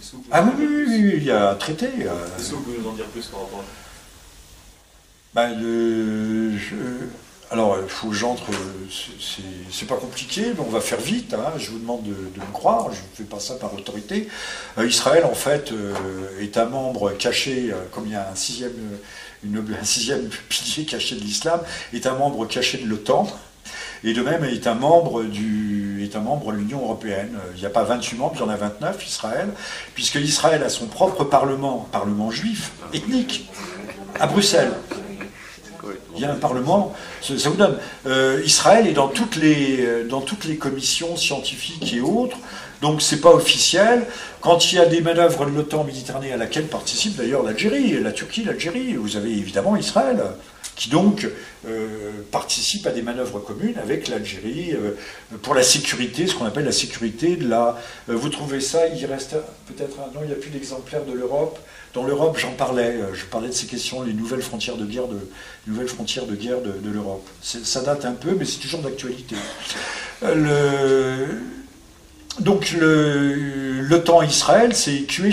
Pouvez 0.00 0.22
Ah 0.30 0.44
oui, 0.44 0.64
oui, 0.68 0.84
oui, 0.86 1.12
il 1.16 1.24
y 1.24 1.30
a 1.32 1.50
un 1.50 1.54
traité. 1.56 1.86
euh, 2.02 2.12
Est-ce 2.38 2.50
que 2.50 2.54
vous 2.54 2.60
pouvez 2.62 2.78
nous 2.78 2.88
en 2.88 2.92
dire 2.92 3.06
plus 3.06 3.26
par 3.26 3.40
rapport 3.40 3.58
à 3.58 3.62
ça? 3.62 3.68
Ben, 5.34 5.60
le- 5.60 6.56
je- 6.56 6.74
alors, 7.50 7.78
il 7.82 7.88
faut 7.88 8.08
que 8.08 8.14
j'entre, 8.14 8.42
euh, 8.50 8.86
c'est- 9.70 9.86
pas 9.86 9.96
compliqué, 9.96 10.42
mais 10.54 10.60
on 10.60 10.70
va 10.70 10.80
faire 10.82 11.00
vite. 11.00 11.32
hein, 11.32 11.52
je 11.56 11.70
vous 11.70 11.78
demande 11.78 12.02
de, 12.02 12.10
me 12.10 12.52
croire, 12.52 12.86
je 12.92 12.98
ne 13.00 13.16
fais 13.16 13.24
pas 13.24 13.40
ça 13.40 13.54
par 13.54 13.72
autorité. 13.72 14.28
Euh, 14.76 14.86
Israël, 14.86 15.24
en 15.24 15.34
fait, 15.34 15.72
euh, 15.72 15.94
est 16.40 16.58
un 16.58 16.66
membre 16.66 17.12
caché, 17.12 17.70
euh, 17.72 17.76
comme 17.90 18.04
il 18.06 18.12
y 18.12 18.16
a 18.16 18.28
un 18.30 18.34
sixième, 18.34 18.72
euh, 19.44 20.30
pilier 20.48 20.84
caché 20.84 21.14
de 21.14 21.20
l'islam, 21.20 21.60
est 21.94 22.06
un 22.06 22.16
membre 22.16 22.46
caché 22.46 22.78
de 22.78 22.86
l'OTAN. 22.86 23.26
Et 24.04 24.12
de 24.12 24.22
même 24.22 24.44
est 24.44 24.66
un 24.66 24.74
membre, 24.74 25.24
du, 25.24 26.08
un 26.14 26.20
membre 26.20 26.52
de 26.52 26.58
l'Union 26.58 26.82
européenne. 26.82 27.34
Euh, 27.36 27.52
Il 27.54 27.60
n'y 27.60 27.66
a 27.66 27.70
pas 27.70 27.82
28 27.82 28.16
membres, 28.16 28.34
il 28.36 28.40
y 28.40 28.42
en 28.42 28.48
a 28.50 28.56
29, 28.56 29.06
Israël, 29.06 29.48
puisque 29.94 30.16
Israël 30.16 30.62
a 30.62 30.68
son 30.68 30.86
propre 30.86 31.24
parlement, 31.24 31.88
parlement 31.92 32.30
juif, 32.30 32.72
ethnique, 32.92 33.48
à 34.20 34.26
Bruxelles. 34.26 34.72
Il 36.18 36.22
y 36.22 36.24
a 36.24 36.32
un 36.32 36.36
parlement, 36.36 36.92
ça 37.22 37.34
vous 37.48 37.56
donne. 37.56 37.78
Euh, 38.08 38.42
Israël 38.44 38.88
est 38.88 38.92
dans 38.92 39.06
toutes, 39.06 39.36
les, 39.36 39.86
euh, 39.86 40.04
dans 40.08 40.20
toutes 40.20 40.46
les 40.46 40.56
commissions 40.56 41.16
scientifiques 41.16 41.94
et 41.94 42.00
autres, 42.00 42.36
donc 42.82 43.00
c'est 43.02 43.20
pas 43.20 43.30
officiel. 43.30 44.04
Quand 44.40 44.72
il 44.72 44.76
y 44.76 44.78
a 44.80 44.86
des 44.86 45.00
manœuvres 45.00 45.46
de 45.46 45.52
l'OTAN 45.52 45.84
Méditerranée 45.84 46.32
à 46.32 46.36
laquelle 46.36 46.66
participe 46.66 47.14
d'ailleurs 47.14 47.44
l'Algérie, 47.44 48.00
la 48.02 48.10
Turquie, 48.10 48.42
l'Algérie, 48.42 48.94
vous 48.94 49.16
avez 49.16 49.30
évidemment 49.30 49.76
Israël, 49.76 50.20
qui 50.74 50.88
donc 50.88 51.28
euh, 51.68 52.10
participe 52.32 52.84
à 52.88 52.90
des 52.90 53.02
manœuvres 53.02 53.38
communes 53.38 53.78
avec 53.80 54.08
l'Algérie 54.08 54.74
pour 55.42 55.54
la 55.54 55.62
sécurité, 55.62 56.26
ce 56.26 56.34
qu'on 56.34 56.46
appelle 56.46 56.64
la 56.64 56.72
sécurité 56.72 57.36
de 57.36 57.48
la. 57.48 57.78
vous 58.08 58.28
trouvez 58.28 58.60
ça 58.60 58.88
Il 58.88 59.06
reste 59.06 59.36
peut-être 59.66 60.00
un. 60.00 60.12
Non, 60.14 60.22
il 60.22 60.26
n'y 60.26 60.32
a 60.32 60.36
plus 60.36 60.50
d'exemplaires 60.50 61.04
de 61.04 61.12
l'Europe. 61.12 61.60
Dans 61.94 62.04
l'Europe, 62.04 62.38
j'en 62.38 62.52
parlais. 62.52 62.96
euh, 62.96 63.14
Je 63.14 63.24
parlais 63.24 63.48
de 63.48 63.52
ces 63.52 63.66
questions, 63.66 64.02
les 64.02 64.12
nouvelles 64.12 64.42
frontières 64.42 64.76
de 64.76 64.84
guerre 64.84 65.08
de, 65.08 65.16
les 65.66 65.72
nouvelles 65.72 65.88
frontières 65.88 66.26
de 66.26 66.34
guerre 66.34 66.60
de, 66.60 66.90
l'Europe. 66.90 67.26
Ça 67.42 67.80
date 67.80 68.04
un 68.04 68.12
peu, 68.12 68.34
mais 68.38 68.44
c'est 68.44 68.58
toujours 68.58 68.80
d'actualité. 68.80 69.36
Euh, 70.22 70.34
le- 70.34 72.42
donc 72.42 72.72
le, 72.72 73.80
l'OTAN 73.80 74.22
Israël, 74.22 74.74
c'est 74.74 75.02
cul. 75.02 75.32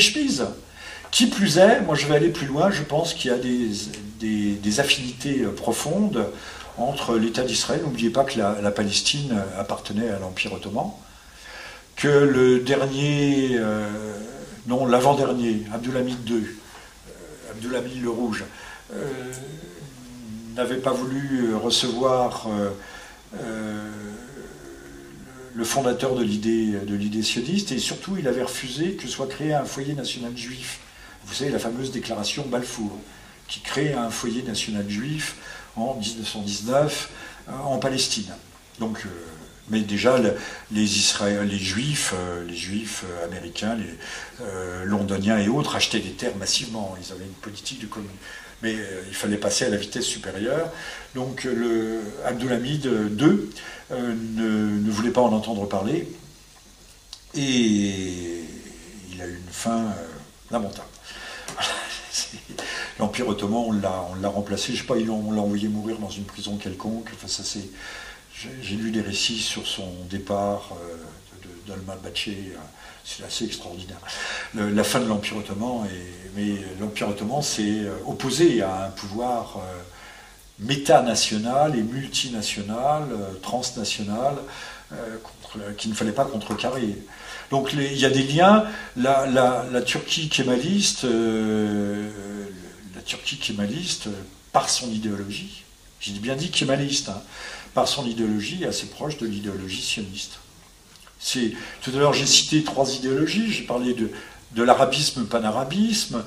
Qui 1.12 1.28
plus 1.28 1.60
est, 1.60 1.82
moi 1.82 1.96
je 1.96 2.08
vais 2.08 2.16
aller 2.16 2.30
plus 2.30 2.48
loin, 2.48 2.72
je 2.72 2.82
pense 2.82 3.14
qu'il 3.14 3.32
y 3.32 3.34
a 3.34 3.38
des, 3.38 4.80
affinités 4.80 5.44
euh, 5.44 5.52
profondes 5.52 6.26
entre 6.78 7.16
l'État 7.16 7.44
d'Israël. 7.44 7.82
N'oubliez 7.84 8.10
pas 8.10 8.24
que 8.24 8.38
la, 8.38 8.72
Palestine 8.72 9.38
appartenait 9.58 10.10
à 10.10 10.20
l'Empire 10.20 10.54
ottoman, 10.54 10.92
que 11.96 12.08
le 12.08 12.60
dernier, 12.60 13.58
non 14.68 14.86
l'avant-dernier, 14.86 15.64
Abdulhamid 15.74 16.30
II, 16.30 16.36
euh, 16.38 17.52
Abdulhamid 17.52 18.02
le 18.02 18.10
Rouge, 18.10 18.44
euh, 18.94 19.32
n'avait 20.56 20.78
pas 20.78 20.92
voulu 20.92 21.54
recevoir 21.56 22.48
euh, 22.48 22.70
euh, 23.42 23.90
le 25.54 25.64
fondateur 25.64 26.16
de 26.16 26.24
l'idée 26.24 26.80
de 26.80 26.96
l'idée 26.96 27.24
sioniste 27.24 27.72
et 27.72 27.80
surtout 27.80 28.18
il 28.18 28.28
avait 28.28 28.44
refusé 28.44 28.94
que 28.94 29.08
soit 29.08 29.28
créé 29.28 29.54
un 29.54 29.66
foyer 29.66 29.94
national 29.94 30.36
juif. 30.36 30.80
Vous 31.26 31.34
savez 31.34 31.52
la 31.52 31.60
fameuse 31.60 31.92
déclaration 31.92 32.46
Balfour 32.48 32.92
qui 33.48 33.62
crée 33.62 33.94
un 33.94 34.10
foyer 34.10 34.44
national 34.44 34.90
juif 34.90 35.36
en 35.76 35.96
1919 35.96 37.10
euh, 37.50 37.52
en 37.52 37.78
Palestine. 37.78 38.34
Donc 38.80 39.06
mais 39.70 39.82
déjà, 39.82 40.18
le- 40.20 40.36
les, 40.72 40.98
Israéliens, 41.00 41.44
les 41.44 41.58
Juifs, 41.58 42.14
euh, 42.16 42.46
les 42.46 42.56
Juifs 42.56 43.04
euh, 43.06 43.26
américains, 43.26 43.76
les 43.76 43.90
euh, 44.42 44.86
Londoniens 44.86 45.40
et 45.40 45.48
autres 45.48 45.76
achetaient 45.76 46.00
des 46.00 46.12
terres 46.12 46.36
massivement. 46.38 46.96
Ils 47.04 47.12
avaient 47.12 47.26
une 47.26 47.32
politique 47.32 47.82
de 47.82 47.88
commune. 47.88 48.10
Mais 48.62 48.76
il 49.08 49.14
fallait 49.14 49.38
passer 49.38 49.66
à 49.66 49.70
la 49.70 49.78
vitesse 49.78 50.06
supérieure. 50.06 50.72
Donc 51.14 51.44
le 51.44 52.00
Abdulhamid 52.26 52.86
II 52.86 53.50
ne, 53.92 54.80
ne 54.80 54.92
voulait 54.92 55.12
pas 55.12 55.22
en 55.22 55.34
entendre 55.34 55.68
parler. 55.68 56.08
Et 57.36 58.46
il 59.12 59.22
a 59.22 59.28
eu 59.28 59.36
une 59.36 59.52
fin 59.52 59.94
lamentable. 60.52 60.88
L'Empire 63.00 63.28
ottoman, 63.28 63.66
on 63.68 63.74
l'a, 63.74 64.30
remplacé. 64.30 64.74
Je 64.74 64.82
sais 64.82 64.88
pas, 64.88 64.96
on 64.96 65.32
l'a 65.34 65.42
envoyé 65.42 65.68
mourir 65.68 65.98
dans 66.00 66.10
une 66.10 66.24
prison 66.24 66.58
quelconque. 66.58 67.10
Enfin, 67.14 67.28
ça 67.28 67.44
c'est. 67.44 67.68
J'ai, 68.62 68.76
lu 68.76 68.92
des 68.92 69.02
récits 69.02 69.40
sur 69.40 69.66
son 69.66 69.92
départ 70.10 70.70
euh, 70.74 71.48
d'Alma-Baché. 71.68 72.54
euh, 72.54 72.60
C'est 73.04 73.24
assez 73.24 73.46
extraordinaire. 73.46 74.00
La 74.56 74.84
fin 74.84 75.00
de 75.00 75.06
l'Empire 75.06 75.38
ottoman, 75.38 75.88
mais 76.36 76.56
l'Empire 76.80 77.10
ottoman 77.10 77.42
s'est 77.42 77.86
euh, 77.86 77.94
opposé 78.06 78.62
à 78.62 78.86
un 78.86 78.90
pouvoir 78.90 79.58
euh, 79.58 79.82
métanational 80.60 81.78
et 81.78 81.82
multinational, 81.82 83.04
euh, 83.12 83.34
transnational, 83.42 84.36
euh, 84.94 85.18
qu'il 85.78 85.92
ne 85.92 85.96
fallait 85.96 86.12
pas 86.12 86.26
contrecarrer. 86.26 86.96
Donc 87.52 87.74
il 87.74 87.98
y 87.98 88.06
a 88.06 88.10
des 88.10 88.24
liens. 88.24 88.66
La, 88.96 89.82
Turquie 89.86 90.30
kémaliste, 90.30 91.06
euh, 91.06 92.10
la 92.96 93.02
Turquie 93.02 93.38
kémaliste, 93.38 94.08
euh, 94.08 94.12
par 94.52 94.70
son 94.70 94.90
idéologie, 94.90 95.64
j'ai 96.00 96.14
bien 96.14 96.36
dit 96.36 96.50
kémaliste, 96.50 97.10
par 97.76 97.88
son 97.88 98.08
idéologie, 98.08 98.66
assez 98.66 98.88
proche 98.88 99.18
de 99.18 99.28
l'idéologie 99.28 99.82
sioniste. 99.82 100.40
Tout 101.82 101.92
à 101.94 101.98
l'heure, 101.98 102.14
j'ai 102.14 102.26
cité 102.26 102.64
trois 102.64 102.90
idéologies. 102.96 103.52
J'ai 103.52 103.64
parlé 103.64 103.94
de, 103.94 104.64
l'arabisme, 104.64 105.26
panarabisme, 105.26 106.24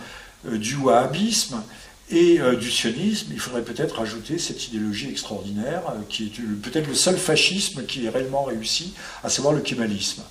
euh, 0.47 0.59
du 0.59 0.77
wahhabisme 0.77 1.63
et 2.11 2.41
euh, 2.41 2.57
du 2.57 2.71
sionisme. 2.71 3.29
Il 3.33 3.41
faudrait 3.41 3.63
peut-être 3.63 4.01
ajouter 4.01 4.39
cette 4.39 4.69
idéologie 4.69 5.09
extraordinaire, 5.09 5.83
euh, 5.89 6.01
qui 6.09 6.27
est 6.27 6.41
peut-être 6.63 6.87
le 6.87 6.95
seul 6.95 7.17
fascisme 7.17 7.87
qui 7.87 8.07
est 8.07 8.11
réellement 8.11 8.45
réussi, 8.45 8.95
à 9.23 9.31
savoir 9.31 9.55
le 9.55 9.61
kémalisme. 9.61 10.23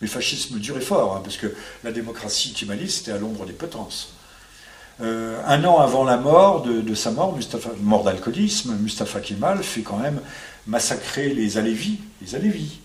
Mais 0.00 0.08
fascisme 0.08 0.58
dur 0.58 0.76
et 0.76 0.80
fort, 0.80 1.16
hein, 1.16 1.20
parce 1.22 1.36
que 1.36 1.54
la 1.84 1.92
démocratie 1.92 2.52
kémaliste 2.52 3.02
était 3.02 3.12
à 3.12 3.18
l'ombre 3.18 3.46
des 3.46 3.52
potences. 3.52 4.13
Euh, 5.00 5.40
un 5.46 5.64
an 5.64 5.78
avant 5.78 6.04
la 6.04 6.16
mort 6.16 6.62
de, 6.62 6.94
sa 6.94 7.10
mort, 7.10 7.34
Mustafa, 7.34 7.70
mort 7.80 8.04
d'alcoolisme, 8.04 8.76
Mustafa 8.76 9.20
Kemal 9.20 9.62
fait 9.62 9.82
quand 9.82 9.96
même 9.96 10.20
massacrer 10.66 11.34
les 11.34 11.58
Alévis, 11.58 11.98
les 12.22 12.34
Alévis, 12.34 12.78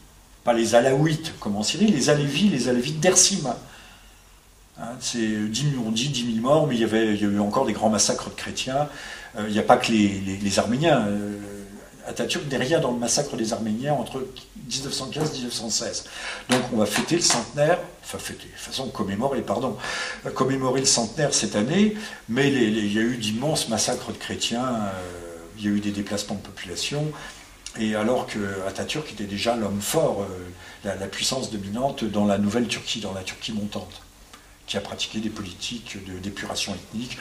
pas 0.43 0.53
les 0.53 0.73
Alaouites 0.75 1.33
comme 1.39 1.55
en 1.55 1.63
Syrie, 1.63 1.87
les 1.87 2.09
Alévis, 2.09 2.49
les 2.49 2.67
Alévites 2.67 2.99
d'Ersim. 2.99 3.53
Hein, 4.81 4.89
c'est 4.99 5.19
10 5.19 5.71
000, 5.71 5.83
on 5.85 5.91
dit 5.91 6.09
10 6.09 6.35
000 6.35 6.45
morts, 6.45 6.65
mais 6.65 6.75
il 6.75 6.81
y, 6.81 6.83
avait, 6.83 7.09
a 7.09 7.11
eu 7.11 7.39
encore 7.39 7.65
des 7.65 7.73
grands 7.73 7.89
massacres 7.89 8.29
de 8.29 8.35
chrétiens. 8.35 8.87
Euh, 9.37 9.45
il 9.47 9.53
n'y 9.53 9.59
a 9.59 9.63
pas 9.63 9.77
que 9.77 9.91
les, 9.91 10.59
Arméniens. 10.59 11.05
Euh, 11.07 11.37
Atatürk 12.09 12.49
n'est 12.49 12.57
rien 12.57 12.79
dans 12.79 12.91
le 12.91 12.97
massacre 12.97 13.37
des 13.37 13.53
Arméniens 13.53 13.93
entre 13.93 14.25
1915 14.67 15.29
et 15.29 15.37
1916. 15.37 16.05
Donc 16.49 16.61
on 16.73 16.77
va 16.77 16.85
fêter 16.85 17.15
le 17.15 17.21
centenaire, 17.21 17.79
enfin 18.03 18.17
fêter, 18.17 18.47
de 18.47 18.59
façon 18.59 18.89
commémorer, 18.89 19.41
pardon, 19.41 19.77
commémorer 20.33 20.79
le 20.79 20.87
centenaire 20.87 21.33
cette 21.33 21.55
année, 21.55 21.95
mais 22.27 22.51
il 22.51 22.91
y 22.91 22.97
a 22.97 23.03
eu 23.03 23.17
d'immenses 23.17 23.69
massacres 23.69 24.11
de 24.11 24.17
chrétiens, 24.17 24.65
euh, 24.65 24.89
il 25.57 25.65
y 25.65 25.67
a 25.67 25.71
eu 25.71 25.79
des 25.79 25.91
déplacements 25.91 26.35
de 26.35 26.41
population, 26.41 27.11
et 27.79 27.95
alors 27.95 28.25
que 28.25 28.39
Atatürk 28.67 29.11
était 29.11 29.25
déjà 29.25 29.55
l'homme 29.55 29.81
fort, 29.81 30.23
euh, 30.23 30.95
la, 30.99 31.07
puissance 31.07 31.51
dominante 31.51 32.03
dans 32.03 32.25
la 32.25 32.39
nouvelle 32.39 32.67
Turquie, 32.67 33.01
dans 33.01 33.13
la 33.13 33.21
Turquie 33.21 33.53
montante, 33.53 34.01
qui 34.65 34.77
a 34.77 34.81
pratiqué 34.81 35.19
des 35.19 35.29
politiques 35.29 35.97
d'épuration 36.21 36.73
ethnique 36.73 37.17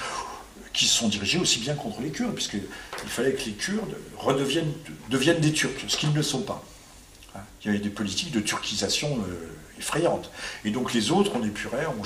qui 0.79 0.87
se 0.87 0.95
sont 0.95 1.09
dirigées 1.09 1.39
aussi 1.39 1.59
bien 1.59 1.75
contre 1.75 2.01
les 2.01 2.11
Kurdes, 2.11 2.37
puisqu'il 2.37 2.63
fallait 3.09 3.33
que 3.33 3.45
les 3.47 3.53
Kurdes 3.53 3.97
redeviennent, 4.17 4.73
deviennent 5.11 5.41
des 5.41 5.53
Turcs, 5.53 5.73
ce 5.89 5.97
qu'ils 5.97 6.13
ne 6.13 6.23
sont 6.23 6.43
pas. 6.43 6.65
Hein. 7.35 7.41
Il 7.61 7.67
y 7.67 7.71
avait 7.71 7.81
des 7.81 7.91
politiques 7.91 8.31
de 8.31 8.39
turquisation 8.39 9.19
euh, 9.29 9.81
effrayantes. 9.81 10.31
Et 10.65 10.71
donc 10.71 10.95
les 10.95 11.11
autres, 11.11 11.33
on 11.35 11.43
épurait, 11.43 11.85
on, 11.87 12.03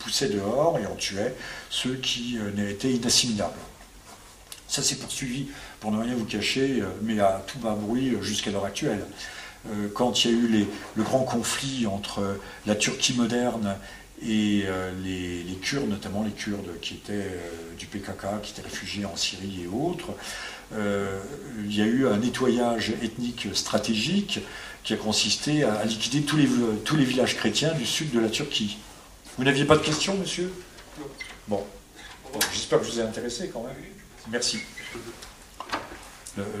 poussait 0.00 0.30
dehors 0.30 0.80
et 0.80 0.86
on 0.88 0.96
tuait 0.96 1.32
ceux 1.70 1.94
qui 1.94 2.38
euh, 2.38 2.68
étaient 2.68 2.90
inassimilables. 2.90 3.54
Ça 4.66 4.82
s'est 4.82 4.96
poursuivi, 4.96 5.46
pour 5.78 5.92
ne 5.92 6.02
rien 6.02 6.16
vous 6.16 6.24
cacher, 6.24 6.80
euh, 6.80 6.86
mais 7.02 7.20
à 7.20 7.44
tout 7.46 7.60
bas 7.60 7.76
bruit 7.80 8.16
jusqu'à 8.20 8.50
l'heure 8.50 8.64
actuelle. 8.64 9.06
Quand 9.92 10.24
il 10.24 10.30
y 10.30 10.34
a 10.34 10.36
eu 10.36 10.66
le 10.94 11.02
grand 11.02 11.24
conflit 11.24 11.86
entre 11.86 12.38
la 12.64 12.74
Turquie 12.76 13.12
moderne 13.14 13.76
et 14.22 14.64
euh, 14.66 14.90
les, 15.02 15.44
Kurdes, 15.62 15.88
notamment 15.88 16.24
les 16.24 16.30
Kurdes 16.30 16.78
qui 16.80 16.94
étaient 16.94 17.12
euh, 17.12 17.74
du 17.78 17.86
PKK, 17.86 18.42
qui 18.42 18.52
étaient 18.52 18.62
réfugiés 18.62 19.04
en 19.04 19.16
Syrie 19.16 19.62
et 19.64 19.66
autres, 19.66 20.10
euh, 20.74 21.20
il 21.64 21.74
y 21.74 21.82
a 21.82 21.84
eu 21.84 22.06
un 22.06 22.18
nettoyage 22.18 22.90
ethnique 23.02 23.48
stratégique 23.54 24.40
qui 24.84 24.92
a 24.94 24.96
consisté 24.96 25.64
à, 25.64 25.84
liquider 25.84 26.22
tous 26.22 26.36
les, 26.36 26.48
tous 26.84 26.96
les 26.96 27.04
villages 27.04 27.36
chrétiens 27.36 27.72
du 27.74 27.86
sud 27.86 28.10
de 28.10 28.20
la 28.20 28.28
Turquie. 28.28 28.78
Vous 29.36 29.44
n'aviez 29.44 29.64
pas 29.64 29.76
de 29.76 29.82
questions, 29.82 30.16
monsieur? 30.16 30.52
Bon. 31.46 31.64
Bon, 32.32 32.40
J'espère 32.52 32.80
que 32.80 32.86
je 32.86 32.92
vous 32.92 33.00
ai 33.00 33.02
intéressé 33.02 33.50
quand 33.52 33.62
même. 33.62 33.76
Merci. 34.30 34.58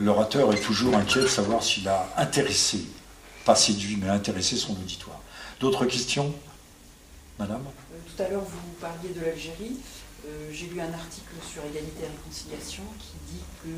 L'orateur 0.00 0.52
est 0.52 0.60
toujours 0.60 0.96
inquiet 0.96 1.22
de 1.22 1.26
savoir 1.26 1.62
s'il 1.62 1.88
a 1.88 2.12
intéressé, 2.16 2.84
pas 3.44 3.54
séduit, 3.54 3.96
mais 3.96 4.08
intéressé 4.08 4.56
son 4.56 4.72
auditoire. 4.72 5.20
D'autres 5.60 5.86
questions? 5.86 6.34
Madame 7.38 7.62
Euh, 7.92 7.98
Tout 8.16 8.22
à 8.22 8.28
l'heure, 8.28 8.42
vous 8.44 8.72
parliez 8.80 9.10
de 9.10 9.20
l'Algérie. 9.20 9.76
Euh, 10.26 10.50
J'ai 10.52 10.66
lu 10.66 10.80
un 10.80 10.92
article 10.92 11.34
sur 11.48 11.64
égalité 11.64 12.04
et 12.04 12.08
réconciliation 12.08 12.82
qui 12.98 13.14
dit 13.32 13.42
que 13.62 13.68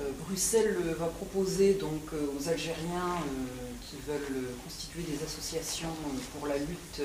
euh, 0.00 0.10
Bruxelles 0.26 0.76
va 0.98 1.06
proposer 1.06 1.74
donc 1.74 2.02
aux 2.12 2.48
Algériens 2.48 3.18
qui 3.88 3.96
veulent 4.08 4.48
constituer 4.64 5.02
des 5.02 5.22
associations 5.24 5.94
pour 6.36 6.48
la 6.48 6.58
lutte 6.58 7.00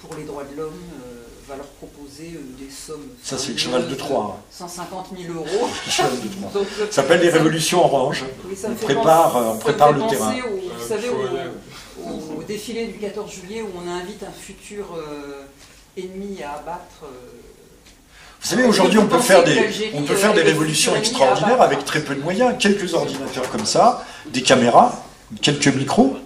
pour 0.00 0.14
les 0.16 0.24
droits 0.24 0.44
de 0.44 0.56
l'homme, 0.56 0.72
euh, 1.04 1.22
va 1.48 1.56
leur 1.56 1.66
proposer 1.66 2.32
euh, 2.36 2.40
des 2.64 2.70
sommes. 2.70 3.06
Ça, 3.22 3.36
c'est 3.38 3.52
le 3.52 3.58
cheval 3.58 3.88
de 3.88 3.94
Troie. 3.94 4.38
150 4.50 5.06
000 5.20 5.34
euros. 5.34 5.46
Le 5.86 5.90
cheval 5.92 6.12
de 6.20 6.28
Troie. 6.28 6.50
Donc, 6.54 6.66
Ça 6.90 6.92
s'appelle 7.02 7.20
les 7.20 7.30
révolutions 7.30 7.84
oranges. 7.84 8.24
Oui, 8.48 8.56
On 8.66 8.74
prépare, 8.74 9.32
penser- 9.34 9.44
euh, 9.44 9.50
on 9.54 9.58
prépare 9.58 9.92
le 9.92 10.06
terrain. 10.08 10.32
au- 10.32 10.56
vous 10.56 10.84
Euh, 10.84 10.88
savez, 10.88 11.08
au, 11.10 12.08
au- 12.08 12.40
au 12.40 12.42
défilé 12.42 12.86
du 12.86 12.98
14 12.98 13.30
juillet 13.30 13.62
où 13.62 13.68
on 13.76 13.88
invite 13.90 14.22
un 14.22 14.32
futur 14.32 14.86
euh, 14.96 15.42
ennemi 15.96 16.42
à 16.42 16.52
abattre. 16.58 17.02
euh, 17.04 17.06
Vous 18.40 18.48
savez, 18.48 18.64
aujourd'hui, 18.64 18.98
on 18.98 19.06
peut 19.06 19.18
faire 19.20 19.44
des, 19.44 19.90
on 19.94 20.02
peut 20.02 20.12
euh, 20.12 20.16
faire 20.16 20.34
des 20.34 20.42
révolutions 20.42 20.94
extraordinaires 20.96 21.62
avec 21.62 21.84
très 21.84 22.00
peu 22.00 22.14
de 22.14 22.20
moyens, 22.22 22.54
quelques 22.58 22.92
ordinateurs 22.94 23.48
comme 23.50 23.64
ça, 23.66 24.04
des 24.26 24.42
caméras, 24.42 25.02
quelques 25.40 25.68
micros, 25.68 26.16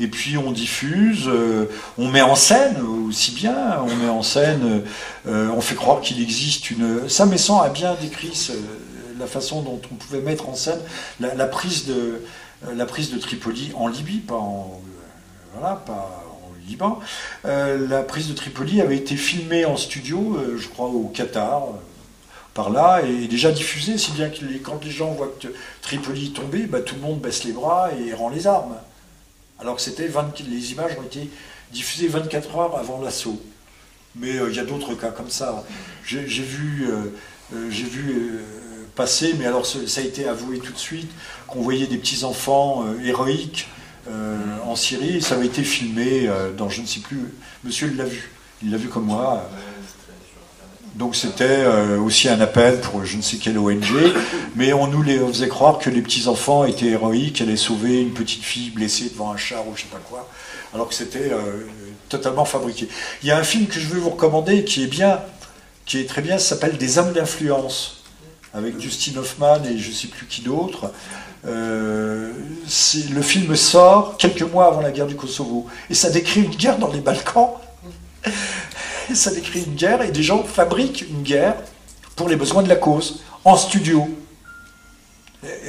et 0.00 0.06
puis 0.06 0.38
on 0.38 0.52
diffuse, 0.52 1.26
euh, 1.26 1.66
on 1.96 2.08
met 2.08 2.22
en 2.22 2.36
scène 2.36 2.80
aussi 3.08 3.32
bien, 3.32 3.80
on 3.82 3.94
met 3.96 4.08
en 4.08 4.22
scène, 4.22 4.84
euh, 5.26 5.48
on 5.50 5.60
fait 5.60 5.74
croire 5.74 6.00
qu'il 6.00 6.22
existe 6.22 6.70
une. 6.70 7.08
Ça, 7.08 7.26
Messan 7.26 7.60
a 7.60 7.68
bien 7.68 7.94
décrit 8.00 8.50
la 9.18 9.26
façon 9.26 9.62
dont 9.62 9.80
on 9.90 9.94
pouvait 9.96 10.20
mettre 10.20 10.48
en 10.48 10.54
scène 10.54 10.78
la, 11.18 11.46
prise 11.46 11.86
de 11.86 13.18
Tripoli 13.18 13.72
en 13.74 13.88
Libye, 13.88 14.18
pas 14.18 14.36
en 14.36 14.80
euh, 15.62 15.92
Liban. 16.68 17.00
La 17.44 18.02
prise 18.02 18.28
de 18.28 18.34
Tripoli 18.34 18.80
avait 18.80 18.96
été 18.96 19.16
filmée 19.16 19.64
en 19.64 19.76
studio, 19.76 20.38
je 20.56 20.68
crois 20.68 20.86
au 20.86 21.10
Qatar, 21.12 21.64
par 22.54 22.70
là, 22.70 23.02
et 23.02 23.26
déjà 23.26 23.50
diffusée, 23.50 23.98
si 23.98 24.12
bien 24.12 24.28
que 24.28 24.44
quand 24.62 24.84
les 24.84 24.90
gens 24.92 25.10
voient 25.12 25.32
que 25.40 25.48
Tripoli 25.82 26.26
est 26.26 26.36
tombé, 26.36 26.66
bah, 26.66 26.80
tout 26.80 26.94
le 26.94 27.00
monde 27.00 27.18
baisse 27.18 27.42
les 27.42 27.52
bras 27.52 27.90
et 27.92 28.14
rend 28.14 28.28
les 28.28 28.46
armes. 28.46 28.76
Alors 29.60 29.76
que 29.76 29.82
c'était 29.82 30.06
20 30.06 30.40
les 30.48 30.72
images 30.72 30.92
ont 30.98 31.02
été 31.02 31.28
diffusées 31.72 32.08
24 32.08 32.56
heures 32.56 32.78
avant 32.78 33.00
l'assaut. 33.00 33.40
Mais 34.16 34.38
euh, 34.38 34.50
il 34.50 34.56
y 34.56 34.60
a 34.60 34.64
d'autres 34.64 34.94
cas 34.94 35.10
comme 35.10 35.30
ça. 35.30 35.64
J'ai 36.04 36.22
vu, 36.24 36.88
euh, 36.88 37.14
euh, 37.54 37.70
j'ai 37.70 37.84
vu 37.84 38.10
euh, 38.10 38.42
passer, 38.94 39.34
mais 39.38 39.46
alors 39.46 39.64
ça 39.66 40.00
a 40.00 40.04
été 40.04 40.26
avoué 40.28 40.58
tout 40.58 40.72
de 40.72 40.78
suite, 40.78 41.10
qu'on 41.46 41.60
voyait 41.60 41.86
des 41.86 41.98
petits 41.98 42.24
enfants 42.24 42.84
euh, 42.84 43.04
héroïques 43.04 43.68
euh, 44.10 44.36
en 44.64 44.74
Syrie, 44.74 45.20
ça 45.20 45.34
avait 45.34 45.46
été 45.46 45.62
filmé 45.62 46.26
euh, 46.26 46.52
dans 46.52 46.68
je 46.68 46.80
ne 46.80 46.86
sais 46.86 47.00
plus. 47.00 47.20
Monsieur 47.62 47.92
l'a 47.96 48.04
vu, 48.04 48.30
il 48.62 48.70
l'a 48.70 48.78
vu 48.78 48.88
comme 48.88 49.04
moi. 49.04 49.48
Donc 50.94 51.14
c'était 51.14 51.44
euh, 51.44 51.98
aussi 51.98 52.28
un 52.28 52.40
appel 52.40 52.80
pour 52.80 53.04
je 53.04 53.16
ne 53.16 53.22
sais 53.22 53.36
quelle 53.36 53.58
ONG, 53.58 53.84
mais 54.56 54.72
on 54.72 54.86
nous 54.86 55.02
les, 55.02 55.18
faisait 55.18 55.48
croire 55.48 55.78
que 55.78 55.90
les 55.90 56.02
petits 56.02 56.26
enfants 56.26 56.64
étaient 56.64 56.86
héroïques, 56.86 57.40
allaient 57.40 57.56
sauver 57.56 58.00
une 58.00 58.12
petite 58.12 58.42
fille 58.42 58.70
blessée 58.70 59.10
devant 59.10 59.30
un 59.30 59.36
char 59.36 59.66
ou 59.68 59.76
je 59.76 59.82
sais 59.82 59.88
pas 59.88 60.00
quoi, 60.08 60.28
alors 60.74 60.88
que 60.88 60.94
c'était 60.94 61.30
euh, 61.32 61.66
totalement 62.08 62.44
fabriqué. 62.44 62.88
Il 63.22 63.28
y 63.28 63.30
a 63.30 63.38
un 63.38 63.44
film 63.44 63.66
que 63.66 63.78
je 63.78 63.86
veux 63.86 64.00
vous 64.00 64.10
recommander 64.10 64.64
qui 64.64 64.82
est 64.82 64.88
bien, 64.88 65.20
qui 65.86 66.00
est 66.00 66.08
très 66.08 66.22
bien, 66.22 66.38
s'appelle 66.38 66.76
Des 66.76 66.98
hommes 66.98 67.12
d'influence, 67.12 68.02
avec 68.54 68.80
Justin 68.80 69.18
Hoffman 69.18 69.62
et 69.64 69.78
je 69.78 69.92
sais 69.92 70.08
plus 70.08 70.26
qui 70.26 70.42
d'autre. 70.42 70.92
Euh, 71.46 72.32
le 73.12 73.22
film 73.22 73.54
sort 73.54 74.16
quelques 74.16 74.42
mois 74.42 74.66
avant 74.66 74.80
la 74.80 74.90
guerre 74.90 75.06
du 75.06 75.14
Kosovo 75.14 75.66
et 75.88 75.94
ça 75.94 76.10
décrit 76.10 76.42
une 76.42 76.54
guerre 76.54 76.78
dans 76.78 76.92
les 76.92 77.00
Balkans. 77.00 77.52
Ça 79.14 79.30
décrit 79.30 79.64
une 79.64 79.74
guerre 79.74 80.02
et 80.02 80.10
des 80.10 80.22
gens 80.22 80.42
fabriquent 80.42 81.04
une 81.08 81.22
guerre 81.22 81.54
pour 82.16 82.28
les 82.28 82.36
besoins 82.36 82.62
de 82.62 82.68
la 82.68 82.76
cause 82.76 83.20
en 83.44 83.56
studio. 83.56 84.08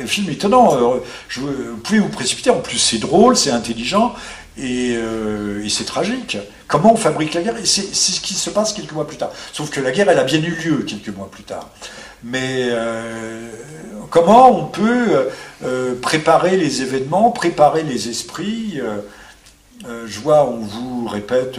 Un 0.02 0.08
film 0.08 0.30
étonnant. 0.30 0.76
euh, 0.76 1.00
je- 1.28 1.42
vous 1.42 1.78
pouvez 1.84 2.00
vous 2.00 2.10
précipiter. 2.10 2.50
En 2.50 2.60
plus, 2.60 2.78
c'est 2.80 2.98
drôle, 2.98 3.38
c'est 3.38 3.52
intelligent 3.52 4.16
et, 4.58 4.96
euh, 4.98 5.68
c'est 5.70 5.86
tragique. 5.86 6.38
Comment 6.68 6.94
on 6.94 6.98
fabrique 6.98 7.34
la 7.36 7.42
guerre? 7.44 7.56
C'est 7.64 7.94
ce 7.94 8.20
qui 8.20 8.34
se 8.34 8.50
passe 8.50 8.74
quelques 8.74 8.92
mois 8.94 9.08
plus 9.08 9.18
tard. 9.18 9.32
Sauf 9.54 9.70
que 9.70 9.80
la 9.80 9.92
guerre, 9.92 10.10
elle 10.10 10.20
a 10.20 10.24
bien 10.24 10.40
eu 10.42 10.52
lieu 10.56 10.78
quelques 10.88 11.16
mois 11.16 11.30
plus 11.30 11.44
tard. 11.44 11.70
Mais 12.24 12.68
euh, 12.72 13.48
comment 14.10 14.50
on 14.60 14.66
peut 14.66 15.30
préparer 16.02 16.58
les 16.58 16.82
événements, 16.82 17.32
préparer 17.32 17.84
les 17.84 18.10
esprits? 18.10 18.80
Je 19.86 20.20
vois, 20.20 20.46
on 20.50 20.58
vous 20.60 21.08
répète. 21.08 21.58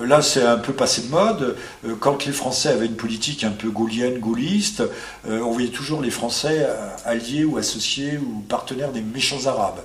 Euh, 0.00 0.06
Là, 0.06 0.22
c'est 0.22 0.42
un 0.42 0.56
peu 0.58 0.72
passé 0.72 1.02
de 1.02 1.08
mode. 1.08 1.56
Euh, 1.86 1.94
Quand 1.98 2.24
les 2.26 2.32
Français 2.32 2.68
avaient 2.70 2.86
une 2.86 2.96
politique 2.96 3.44
un 3.44 3.50
peu 3.50 3.68
gaulienne, 3.70 4.18
gaulliste, 4.18 4.82
euh, 5.28 5.40
on 5.40 5.52
voyait 5.52 5.68
toujours 5.68 6.00
les 6.00 6.10
Français 6.10 6.66
alliés 7.04 7.44
ou 7.44 7.58
associés 7.58 8.18
ou 8.18 8.40
partenaires 8.48 8.92
des 8.92 9.02
méchants 9.02 9.46
Arabes. 9.46 9.80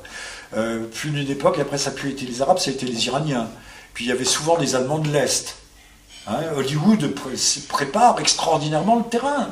Plus 0.94 1.10
d'une 1.10 1.30
époque, 1.32 1.58
après, 1.60 1.80
ça 1.80 1.90
n'a 1.90 1.96
plus 1.96 2.12
été 2.12 2.26
les 2.28 2.42
Arabes, 2.44 2.60
ça 2.60 2.70
a 2.70 2.74
été 2.74 2.86
les 2.86 3.08
Iraniens. 3.08 3.48
Puis 3.96 4.06
il 4.06 4.10
y 4.10 4.12
avait 4.12 4.24
souvent 4.24 4.58
des 4.58 4.76
Allemands 4.76 5.00
de 5.00 5.10
l'Est. 5.10 5.56
Hein, 6.28 6.38
Hollywood 6.56 7.08
pré- 7.16 7.32
prépare 7.68 8.20
extraordinairement 8.20 8.98
le 8.98 9.04
terrain. 9.10 9.50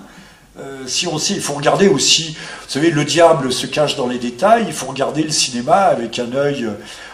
Il 0.59 1.41
faut 1.41 1.53
regarder 1.53 1.87
aussi, 1.87 2.33
vous 2.33 2.69
savez, 2.69 2.91
le 2.91 3.03
diable 3.05 3.51
se 3.51 3.65
cache 3.65 3.95
dans 3.95 4.07
les 4.07 4.19
détails, 4.19 4.65
il 4.67 4.73
faut 4.73 4.85
regarder 4.87 5.23
le 5.23 5.31
cinéma 5.31 5.75
avec 5.85 6.19
un 6.19 6.33
œil, 6.33 6.67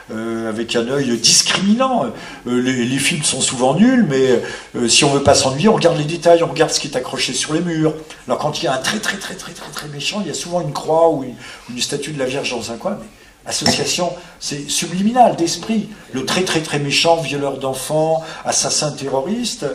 euh, 0.10 0.48
avec 0.48 0.76
un 0.78 0.88
œil 0.88 1.18
discriminant. 1.18 2.06
Euh, 2.48 2.62
les, 2.62 2.98
films 2.98 3.24
sont 3.24 3.42
souvent 3.42 3.74
nuls, 3.74 4.06
mais 4.08 4.42
euh, 4.76 4.88
si 4.88 5.04
on 5.04 5.12
veut 5.12 5.24
pas 5.24 5.36
s'ennuyer, 5.36 5.68
on 5.68 5.76
regarde 5.76 5.98
les 5.98 6.06
détails, 6.06 6.44
on 6.44 6.48
regarde 6.48 6.72
ce 6.72 6.80
qui 6.80 6.88
est 6.88 6.96
accroché 6.96 7.34
sur 7.34 7.54
les 7.54 7.60
murs. 7.60 7.94
Alors 8.26 8.40
quand 8.40 8.62
il 8.62 8.66
y 8.66 8.68
a 8.68 8.74
un 8.74 8.78
très 8.78 9.00
très 9.00 9.18
très 9.18 9.36
très 9.36 9.52
très 9.52 9.70
très 9.70 9.88
méchant, 9.90 10.22
il 10.22 10.28
y 10.28 10.32
a 10.32 10.34
souvent 10.34 10.62
une 10.62 10.72
croix 10.72 11.10
ou 11.10 11.26
une, 11.70 11.82
statue 11.82 12.14
de 12.14 12.20
la 12.20 12.26
Vierge 12.26 12.52
dans 12.52 12.72
un 12.72 12.78
coin. 12.78 12.98
Mais 13.02 13.08
association, 13.46 14.14
c'est 14.40 14.70
subliminal 14.70 15.36
d'esprit. 15.36 15.90
Le 16.14 16.26
très 16.26 16.44
très 16.44 16.62
très 16.62 16.80
méchant, 16.80 17.18
violeur 17.18 17.58
d'enfants, 17.58 18.24
assassin 18.46 18.92
terroriste, 18.92 19.66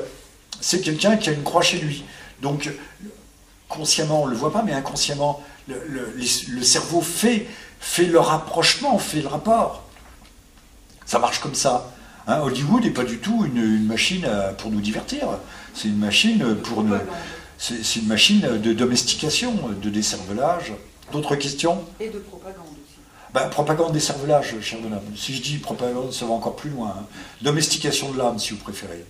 c'est 0.63 0.81
quelqu'un 0.81 1.17
qui 1.19 1.29
a 1.29 1.33
une 1.33 1.43
croix 1.43 1.63
chez 1.63 1.77
lui. 1.77 2.05
Donc 2.41 2.71
consciemment, 3.69 4.23
on 4.23 4.27
le 4.27 4.37
voit 4.37 4.53
pas, 4.53 4.63
mais 4.63 4.73
inconsciemment, 4.73 5.43
le, 5.69 6.63
cerveau 6.63 7.03
fait 7.03 7.47
le 7.99 8.19
rapprochement, 8.19 8.97
fait 8.99 9.21
le 9.21 9.29
rapport. 9.29 9.82
Ça 11.07 11.19
marche 11.19 11.41
comme 11.41 11.55
ça. 11.55 11.91
Hein, 12.27 12.41
Hollywood 12.43 12.85
n'est 12.85 12.91
pas 12.91 13.05
du 13.05 13.19
tout 13.19 13.45
une, 13.45 13.57
une 13.59 13.87
machine 13.87 14.25
à- 14.25 14.53
pour 14.53 14.71
nous 14.71 14.81
divertir. 14.81 15.27
C'est 15.75 15.89
une 15.89 15.99
machine 15.99 16.55
pour 16.57 16.85
nous. 16.85 16.95
c'est 17.59 17.97
une 17.97 18.07
machine 18.07 18.41
de 18.41 18.73
domestication, 18.73 19.55
de 19.83 19.91
décervelage. 19.91 20.73
D'autres 21.13 21.37
questions? 21.37 21.85
Et 22.01 22.09
de 22.09 22.19
propagande 22.19 22.65
aussi. 22.67 22.97
ben, 23.35 23.49
Propagande 23.51 23.93
décervelage, 23.93 24.55
cher 24.63 24.79
bonhomme. 24.81 25.01
Si 25.17 25.35
je 25.35 25.43
dis 25.43 25.59
propagande, 25.59 26.13
ça 26.13 26.25
va 26.27 26.33
encore 26.33 26.57
plus 26.57 26.71
loin. 26.71 26.95
hein. 26.99 27.05
Domestication 27.43 28.13
de 28.13 28.19
l'âme, 28.19 28.39
si 28.39 28.51
vous 28.55 28.61
préférez. 28.61 29.05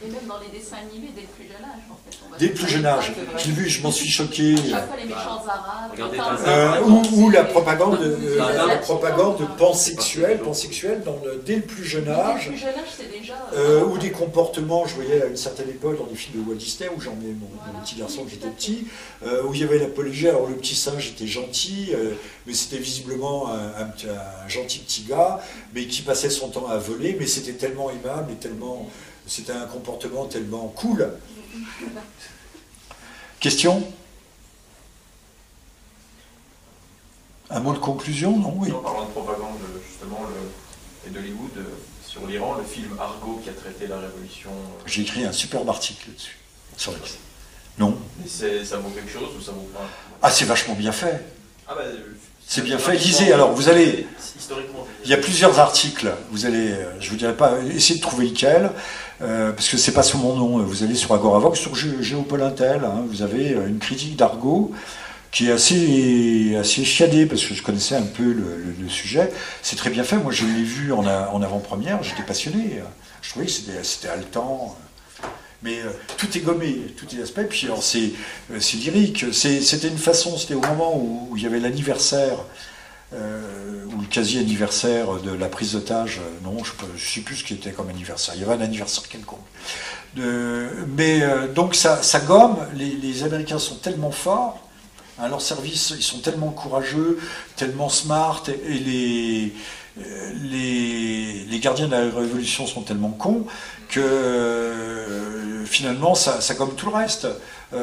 Et 0.00 0.06
même 0.10 0.26
dans 0.28 0.38
les 0.38 0.56
dessins 0.56 0.76
animés 0.76 1.10
dès 1.14 1.22
le 1.22 1.26
plus 1.26 1.44
jeune 1.48 1.64
âge, 1.64 1.82
en 1.90 1.98
fait. 2.08 2.18
on 2.24 2.30
va 2.30 2.38
Dès 2.38 2.46
le 2.48 2.54
plus 2.54 2.68
jeune 2.68 2.86
âge, 2.86 3.12
l'ai 3.46 3.52
vu, 3.52 3.68
je 3.68 3.82
m'en 3.82 3.90
suis 3.90 4.08
choqué. 4.08 4.54
Chaque 4.56 4.86
fois 4.86 4.96
les 4.96 5.04
méchants 5.06 5.42
arabes. 5.48 5.90
Regardez. 5.90 6.18
Euh, 6.46 6.80
ou, 6.82 7.02
ou 7.24 7.30
la 7.30 7.42
propagande, 7.44 7.98
euh, 8.00 8.38
la 8.38 8.66
la 8.66 8.76
propagande 8.76 9.38
pansexuelle, 9.56 10.38
pansexuelle 10.38 11.02
dans 11.04 11.18
le- 11.24 11.42
dès 11.44 11.56
le 11.56 11.62
plus 11.62 11.84
jeune 11.84 12.04
Dès 12.04 12.10
le 12.10 12.16
âge. 12.16 12.46
plus 12.48 12.56
jeune 12.58 12.68
âge, 12.68 12.92
c'est 12.96 13.10
déjà. 13.10 13.34
Euh, 13.54 13.84
ou 13.86 13.98
des 13.98 14.10
comportements, 14.12 14.86
je 14.86 14.94
voyais 14.94 15.22
à 15.22 15.26
une 15.26 15.36
certaine 15.36 15.68
époque 15.68 15.98
dans 15.98 16.06
des 16.06 16.14
films 16.14 16.44
de 16.44 16.48
Walt 16.48 16.56
Disney, 16.58 16.88
où 16.96 17.00
j'emmenais 17.00 17.32
mon, 17.34 17.48
mon 17.48 17.62
Voilà. 17.64 17.80
petit 17.84 17.96
garçon 17.96 18.24
qui 18.24 18.36
était 18.36 18.48
petit, 18.48 18.86
euh, 19.26 19.42
où 19.44 19.52
il 19.54 19.60
y 19.60 19.64
avait 19.64 19.78
l'apologie, 19.78 20.28
alors 20.28 20.46
le 20.46 20.54
petit 20.54 20.76
singe 20.76 21.08
était 21.08 21.26
gentil, 21.26 21.88
euh, 21.92 22.12
mais 22.46 22.54
c'était 22.54 22.78
visiblement 22.78 23.48
un, 23.48 23.82
un 23.82 23.86
petit- 23.86 24.06
un 24.08 24.48
gentil 24.48 24.78
petit 24.78 25.02
gars, 25.02 25.40
mais 25.74 25.86
qui 25.86 26.02
passait 26.02 26.30
son 26.30 26.48
temps 26.50 26.68
à 26.68 26.78
voler, 26.78 27.16
mais 27.18 27.26
c'était 27.26 27.52
tellement 27.54 27.90
aimable 27.90 28.30
et 28.32 28.36
tellement... 28.36 28.88
C'était 29.28 29.52
un 29.52 29.66
comportement 29.66 30.24
tellement 30.26 30.68
cool. 30.76 31.12
Question? 33.40 33.86
Un 37.50 37.60
mot 37.60 37.72
de 37.72 37.78
conclusion, 37.78 38.36
non? 38.38 38.54
Oui. 38.58 38.72
En 38.72 38.78
parlant 38.78 39.04
de 39.04 39.10
propagande, 39.10 39.58
justement, 39.88 40.20
le, 40.28 41.08
et 41.08 41.12
d'Hollywood, 41.14 41.50
euh, 41.58 41.62
sur 42.06 42.26
l'Iran, 42.26 42.56
le 42.58 42.64
film 42.64 42.96
Argo 42.98 43.40
qui 43.42 43.48
a 43.50 43.52
traité 43.52 43.86
la 43.86 43.98
révolution. 44.00 44.50
euh, 44.50 44.82
J'ai 44.86 45.02
écrit 45.02 45.24
un 45.24 45.32
superbe 45.32 45.68
article 45.68 46.08
là-dessus. 46.08 46.36
Sur 46.76 46.92
les- 46.92 46.98
Non 47.78 47.96
et 48.24 48.64
ça 48.64 48.76
vaut 48.78 48.90
quelque 48.90 49.10
chose 49.10 49.28
ou 49.38 49.40
ça 49.42 49.52
vaut 49.52 49.68
pas? 49.74 49.86
Ah, 50.22 50.30
c'est 50.30 50.44
vachement 50.44 50.74
bien 50.74 50.92
fait. 50.92 51.24
Ah 51.66 51.74
bah, 51.74 51.82
euh, 51.84 51.96
C'est 52.46 52.62
bien 52.62 52.78
fait. 52.78 52.96
Lisez, 52.96 53.32
alors, 53.32 53.52
vous 53.52 53.68
allez- 53.68 54.06
Historiquement, 54.38 54.86
Il 55.04 55.10
y 55.10 55.14
a 55.14 55.18
plusieurs 55.18 55.58
articles. 55.58 56.12
Vous 56.30 56.44
allez, 56.46 56.74
je 57.00 57.10
vous 57.10 57.16
dirai 57.16 57.36
pas, 57.36 57.58
essayez 57.62 57.98
de 57.98 58.02
trouver 58.02 58.28
lequel, 58.28 58.70
euh, 59.22 59.52
parce 59.52 59.68
que 59.68 59.76
c'est 59.76 59.92
pas 59.92 60.02
sous 60.02 60.18
mon 60.18 60.34
nom. 60.36 60.58
Vous 60.58 60.82
allez 60.82 60.94
sur 60.94 61.12
Agoravox, 61.14 61.58
sur 61.58 61.74
Gé- 61.74 62.00
Géopolintel, 62.02 62.84
hein, 62.84 63.04
vous 63.08 63.22
avez 63.22 63.54
euh, 63.54 63.66
une 63.68 63.78
critique 63.78 64.16
d'Argo 64.16 64.72
qui 65.30 65.48
est 65.48 65.52
assez, 65.52 66.56
assez 66.58 66.84
chiadée, 66.84 67.26
parce 67.26 67.44
que 67.44 67.52
je 67.54 67.62
connaissais 67.62 67.96
un 67.96 68.02
peu 68.02 68.32
le, 68.32 68.88
sujet. 68.88 69.30
C'est 69.62 69.76
très 69.76 69.90
bien 69.90 70.02
fait. 70.02 70.16
Moi, 70.16 70.32
je 70.32 70.46
l'ai 70.46 70.62
vu 70.62 70.92
en, 70.92 71.04
en 71.06 71.42
avant-première. 71.42 72.02
J'étais 72.02 72.22
passionné. 72.22 72.80
Je 73.20 73.30
trouvais 73.30 73.44
que 73.46 73.52
c'était, 73.52 74.08
haletant. 74.08 74.74
Mais 75.62 75.80
euh, 75.80 75.90
tout 76.16 76.28
est 76.36 76.40
gommé, 76.40 76.76
tout 76.96 77.06
est 77.14 77.22
aspect. 77.22 77.44
Puis 77.44 77.68
c'est, 77.82 78.12
euh, 78.52 78.58
lyrique. 78.82 79.26
C'était 79.32 79.88
une 79.88 79.98
façon. 79.98 80.38
C'était 80.38 80.54
au 80.54 80.62
moment 80.62 80.96
où 80.96 81.34
il 81.36 81.42
y 81.42 81.46
avait 81.46 81.60
l'anniversaire 81.60 82.38
euh, 83.14 83.84
ou 83.86 84.00
le 84.02 84.06
quasi-anniversaire 84.06 85.14
de 85.14 85.30
la 85.32 85.48
prise 85.48 85.72
d'otage, 85.72 86.18
euh, 86.18 86.44
non, 86.44 86.62
je 86.62 86.72
ne 86.92 86.98
sais 86.98 87.20
plus 87.20 87.36
ce 87.36 87.44
qui 87.44 87.54
était 87.54 87.70
comme 87.70 87.88
anniversaire, 87.88 88.34
il 88.36 88.42
y 88.42 88.44
avait 88.44 88.52
un 88.54 88.60
anniversaire 88.60 89.08
quelconque. 89.08 89.38
Mais 90.16 91.22
euh, 91.22 91.48
donc 91.48 91.74
ça, 91.74 92.00
gomme, 92.26 92.58
les, 92.74 93.22
Américains 93.22 93.58
sont 93.58 93.76
tellement 93.76 94.10
forts, 94.10 94.60
à 95.18 95.28
leur 95.28 95.40
service, 95.40 95.94
ils 95.96 96.02
sont 96.02 96.18
tellement 96.18 96.50
courageux, 96.50 97.18
tellement 97.56 97.88
smart, 97.88 98.42
et, 98.48 99.52
euh, 99.98 100.32
les, 100.42 101.46
les 101.48 101.58
gardiens 101.60 101.86
de 101.86 101.92
la 101.92 102.02
révolution 102.02 102.66
sont 102.66 102.82
tellement 102.82 103.10
cons 103.10 103.46
que 103.88 105.64
finalement 105.64 106.14
ça, 106.14 106.42
ça 106.42 106.54
gomme 106.54 106.74
tout 106.74 106.90
le 106.90 106.94
reste. 106.94 107.26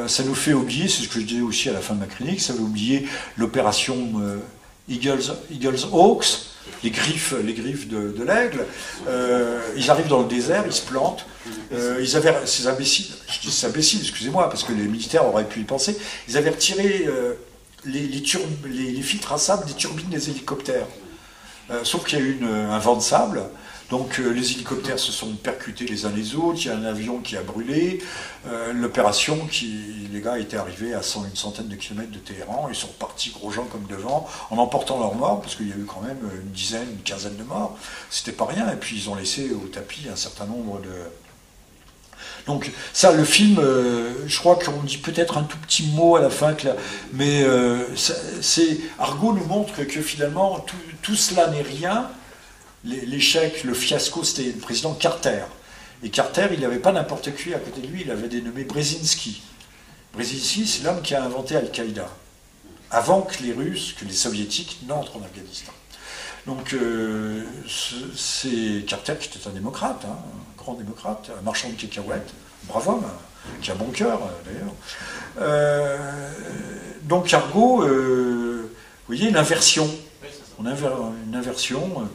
Ça 0.06 0.22
nous 0.22 0.34
fait 0.34 0.52
oublier, 0.52 0.88
c'est 0.88 1.02
ce 1.02 1.08
que 1.08 1.20
je 1.20 1.26
disais 1.26 1.42
aussi 1.42 1.68
à 1.68 1.72
la 1.72 1.80
fin 1.80 1.94
de 1.94 2.00
ma 2.00 2.06
clinique, 2.06 2.40
ça 2.40 2.54
fait 2.54 2.60
oublier 2.60 3.08
l'opération 3.36 4.12
Eagles, 4.88 5.32
Eagles 5.50 5.84
Hawks, 5.92 6.46
les 6.82 6.90
griffes, 6.90 7.34
les 7.44 7.54
griffes 7.54 7.88
de, 7.88 8.22
l'aigle. 8.22 8.64
Euh, 9.08 9.60
ils 9.76 9.90
arrivent 9.90 10.08
dans 10.08 10.22
le 10.22 10.28
désert, 10.28 10.64
ils 10.66 10.72
se 10.72 10.86
plantent. 10.86 11.26
Euh, 11.72 11.98
ils 12.00 12.16
avaient, 12.16 12.34
ces 12.44 12.66
imbéciles, 12.66 13.06
ces 13.50 13.66
imbéciles, 13.66 14.00
excusez-moi, 14.00 14.48
parce 14.48 14.64
que 14.64 14.72
les 14.72 14.84
militaires 14.84 15.26
auraient 15.26 15.48
pu 15.48 15.60
y 15.60 15.64
penser, 15.64 15.96
ils 16.28 16.36
avaient 16.36 16.50
retiré 16.50 17.04
euh, 17.06 17.34
les, 17.84 19.02
filtres 19.02 19.32
à 19.32 19.38
sable 19.38 19.66
des 19.66 19.74
turbines 19.74 20.08
des 20.08 20.30
hélicoptères. 20.30 20.86
Sauf 21.82 22.04
qu'il 22.04 22.18
y 22.18 22.22
a 22.22 22.24
eu 22.24 22.38
un 22.44 22.78
vent 22.78 22.94
de 22.94 23.02
sable, 23.02 23.42
donc 23.90 24.18
euh, 24.18 24.30
les 24.30 24.52
hélicoptères 24.52 24.98
se 24.98 25.12
sont 25.12 25.32
percutés 25.34 25.86
les 25.86 26.06
uns 26.06 26.10
les 26.10 26.34
autres, 26.34 26.58
il 26.62 26.66
y 26.66 26.70
a 26.70 26.76
un 26.76 26.84
avion 26.84 27.20
qui 27.20 27.36
a 27.36 27.42
brûlé, 27.42 28.02
euh, 28.48 28.72
l'opération, 28.72 29.46
qui, 29.46 30.08
les 30.12 30.20
gars 30.20 30.38
étaient 30.38 30.56
arrivés 30.56 30.92
à 30.92 31.02
100, 31.02 31.26
une 31.26 31.36
centaine 31.36 31.68
de 31.68 31.76
kilomètres 31.76 32.10
de 32.10 32.18
Téhéran, 32.18 32.66
ils 32.68 32.74
sont 32.74 32.88
repartis 32.88 33.30
gros 33.30 33.52
gens 33.52 33.64
comme 33.64 33.86
devant, 33.86 34.28
en 34.50 34.58
emportant 34.58 34.98
leurs 34.98 35.14
morts, 35.14 35.40
parce 35.40 35.54
qu'il 35.54 35.68
y 35.68 35.72
a 35.72 35.76
eu 35.76 35.84
quand 35.84 36.00
même 36.00 36.18
une 36.42 36.50
dizaine, 36.50 36.88
une 36.90 37.02
quinzaine 37.02 37.36
de 37.36 37.44
morts, 37.44 37.78
c'était 38.10 38.32
pas 38.32 38.46
rien, 38.46 38.68
et 38.72 38.76
puis 38.76 38.96
ils 38.96 39.08
ont 39.08 39.14
laissé 39.14 39.52
au 39.52 39.68
tapis 39.68 40.08
un 40.12 40.16
certain 40.16 40.46
nombre 40.46 40.80
de... 40.80 40.90
Donc 42.46 42.72
ça, 42.92 43.12
le 43.12 43.24
film, 43.24 43.58
euh, 43.60 44.12
je 44.26 44.38
crois 44.38 44.56
qu'on 44.56 44.82
dit 44.82 44.98
peut-être 44.98 45.38
un 45.38 45.42
tout 45.42 45.58
petit 45.58 45.86
mot 45.94 46.16
à 46.16 46.20
la 46.20 46.30
fin, 46.30 46.54
que 46.54 46.68
mais 47.12 47.44
Argo 48.98 49.32
nous 49.32 49.44
montre 49.44 49.84
que, 49.84 50.00
finalement 50.00 50.64
tout 51.02 51.14
cela 51.14 51.48
n'est 51.48 51.62
rien. 51.62 52.08
L'é- 52.86 53.04
L'échec, 53.06 53.64
le 53.64 53.74
fiasco, 53.74 54.24
c'était 54.24 54.44
le 54.52 54.58
président 54.58 54.94
Carter. 54.94 55.42
Et 56.02 56.10
Carter, 56.10 56.48
il 56.52 56.60
n'avait 56.60 56.78
pas 56.78 56.92
n'importe 56.92 57.34
qui 57.34 57.52
à 57.54 57.58
côté 57.58 57.80
de 57.80 57.86
lui, 57.88 58.02
il 58.02 58.10
avait 58.10 58.28
dénommé 58.28 58.64
Brzezinski. 58.64 59.42
Brzezinski, 60.14 60.66
c'est 60.66 60.84
l'homme 60.84 61.02
qui 61.02 61.14
a 61.14 61.22
inventé 61.24 61.56
Al-Qaïda, 61.56 62.08
avant 62.90 63.22
que 63.22 63.42
les 63.42 63.52
Russes, 63.52 63.94
que 63.98 64.04
les 64.04 64.12
Soviétiques 64.14 64.78
n'entrent 64.86 65.16
en 65.16 65.22
Afghanistan. 65.22 65.72
Donc 66.46 66.74
euh, 66.74 67.42
ce- 67.66 67.94
c'est 68.16 68.84
Carter 68.86 69.14
qui 69.18 69.36
était 69.36 69.48
un 69.48 69.52
démocrate, 69.52 70.02
hein, 70.04 70.16
un 70.16 70.56
grand 70.62 70.74
démocrate, 70.74 71.30
un 71.36 71.42
marchand 71.42 71.68
de 71.70 71.74
cacahuètes, 71.74 72.30
bravo 72.64 72.92
homme, 72.92 73.04
hein, 73.04 73.48
qui 73.62 73.70
a 73.72 73.74
bon 73.74 73.90
cœur 73.90 74.20
euh, 74.22 74.28
d'ailleurs. 74.52 74.74
Euh, 75.40 76.30
donc 77.02 77.32
Argo, 77.34 77.82
euh, 77.82 78.70
vous 79.08 79.14
voyez 79.16 79.30
l'inversion, 79.32 79.90
on 80.58 80.66
a 80.66 80.70
une 81.26 81.34
inversion. 81.34 82.08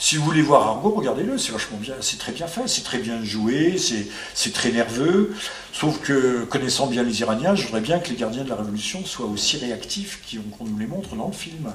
Si 0.00 0.16
vous 0.16 0.24
voulez 0.24 0.42
voir 0.42 0.68
Argo, 0.68 0.90
regardez-le, 0.90 1.38
c'est 1.38 1.50
vachement 1.50 1.76
bien, 1.76 1.94
c'est 2.00 2.18
très 2.18 2.30
bien 2.30 2.46
fait, 2.46 2.68
c'est 2.68 2.84
très 2.84 2.98
bien 2.98 3.24
joué, 3.24 3.76
c'est 3.78 4.52
très 4.52 4.70
nerveux. 4.70 5.34
Sauf 5.72 6.00
que, 6.00 6.44
connaissant 6.44 6.86
bien 6.86 7.02
les 7.02 7.20
Iraniens, 7.20 7.56
je 7.56 7.64
voudrais 7.64 7.80
bien 7.80 7.98
que 7.98 8.08
les 8.10 8.16
gardiens 8.16 8.44
de 8.44 8.48
la 8.48 8.54
Révolution 8.54 9.04
soient 9.04 9.26
aussi 9.26 9.56
réactifs 9.56 10.20
qu'on 10.30 10.64
nous 10.64 10.78
les 10.78 10.86
montre 10.86 11.16
dans 11.16 11.26
le 11.26 11.32
film. 11.32 11.72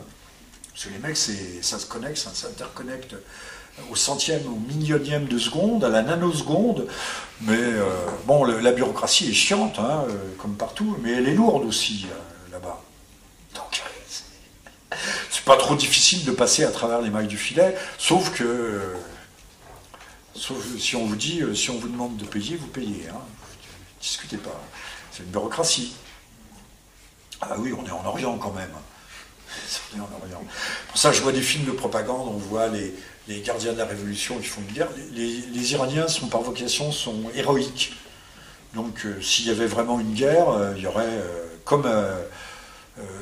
Parce 0.72 0.86
que 0.86 0.90
les 0.90 1.00
mecs, 1.00 1.18
ça 1.18 1.80
se 1.80 1.86
connecte, 1.86 2.18
ça 2.18 2.32
s'interconnecte 2.34 3.16
au 3.92 3.96
centième, 3.96 4.46
au 4.48 4.74
millionième 4.74 5.26
de 5.26 5.38
seconde, 5.38 5.84
à 5.84 5.90
la 5.90 6.02
nanoseconde. 6.02 6.88
Mais 7.42 7.58
euh, 7.58 7.84
bon, 8.26 8.46
la 8.46 8.72
bureaucratie 8.72 9.30
est 9.30 9.34
chiante, 9.34 9.80
hein, 9.80 10.06
euh, 10.10 10.14
comme 10.38 10.56
partout, 10.56 10.96
mais 11.02 11.12
elle 11.12 11.28
est 11.28 11.36
lourde 11.36 11.66
aussi 11.66 12.06
euh, 12.10 12.54
là-bas. 12.54 12.82
Donc, 13.56 13.84
pas 15.46 15.58
trop 15.58 15.76
difficile 15.76 16.24
de 16.26 16.32
passer 16.32 16.64
à 16.64 16.72
travers 16.72 17.02
les 17.02 17.10
mailles 17.10 17.28
du 17.28 17.38
filet, 17.38 17.76
sauf 17.98 18.32
que, 18.32 18.82
sauf 20.36 20.58
si 20.78 20.96
on 20.96 21.06
vous 21.06 21.16
dit, 21.16 21.42
euh, 21.42 21.54
si 21.54 21.70
on 21.70 21.78
vous 21.78 21.90
demande 21.90 22.18
de 22.18 22.26
payer, 22.26 22.56
vous 22.56 22.68
payez. 22.68 23.08
Hein. 23.10 23.20
Discutez 24.02 24.38
pas. 24.38 24.62
C'est 25.12 25.24
une 25.24 25.30
bureaucratie. 25.30 25.96
Ah 27.42 27.56
oui, 27.58 27.74
on 27.78 27.86
est 27.86 27.92
en 27.92 28.06
Orient 28.06 28.38
quand 28.38 28.54
même. 28.54 28.72
On 29.94 29.98
est 29.98 30.02
en 30.02 30.10
Orient. 30.22 30.44
Pour 30.88 30.98
ça, 30.98 31.12
je 31.12 31.22
vois 31.22 31.32
des 31.32 31.42
films 31.42 31.66
de 31.66 31.72
propagande, 31.72 32.28
on 32.28 32.38
voit 32.38 32.70
les, 32.70 32.96
les 33.28 33.42
gardiens 33.42 33.74
de 33.74 33.78
la 33.78 33.86
Révolution 33.86 34.40
qui 34.40 34.46
font 34.46 34.62
une 34.68 34.74
guerre. 34.74 34.88
Les, 35.12 35.74
Iraniens, 35.74 36.08
sont, 36.08 36.28
par 36.28 36.42
vocation, 36.42 36.92
sont 36.92 37.30
héroïques. 37.36 37.94
Donc, 38.74 39.06
euh, 39.06 39.22
s'il 39.22 39.46
y 39.46 39.52
avait 39.52 39.68
vraiment 39.68 40.00
une 40.00 40.14
guerre, 40.14 40.50
euh, 40.50 40.74
il 40.76 40.84
y 40.84 40.88
aurait, 40.88 41.22
comme, 41.66 41.86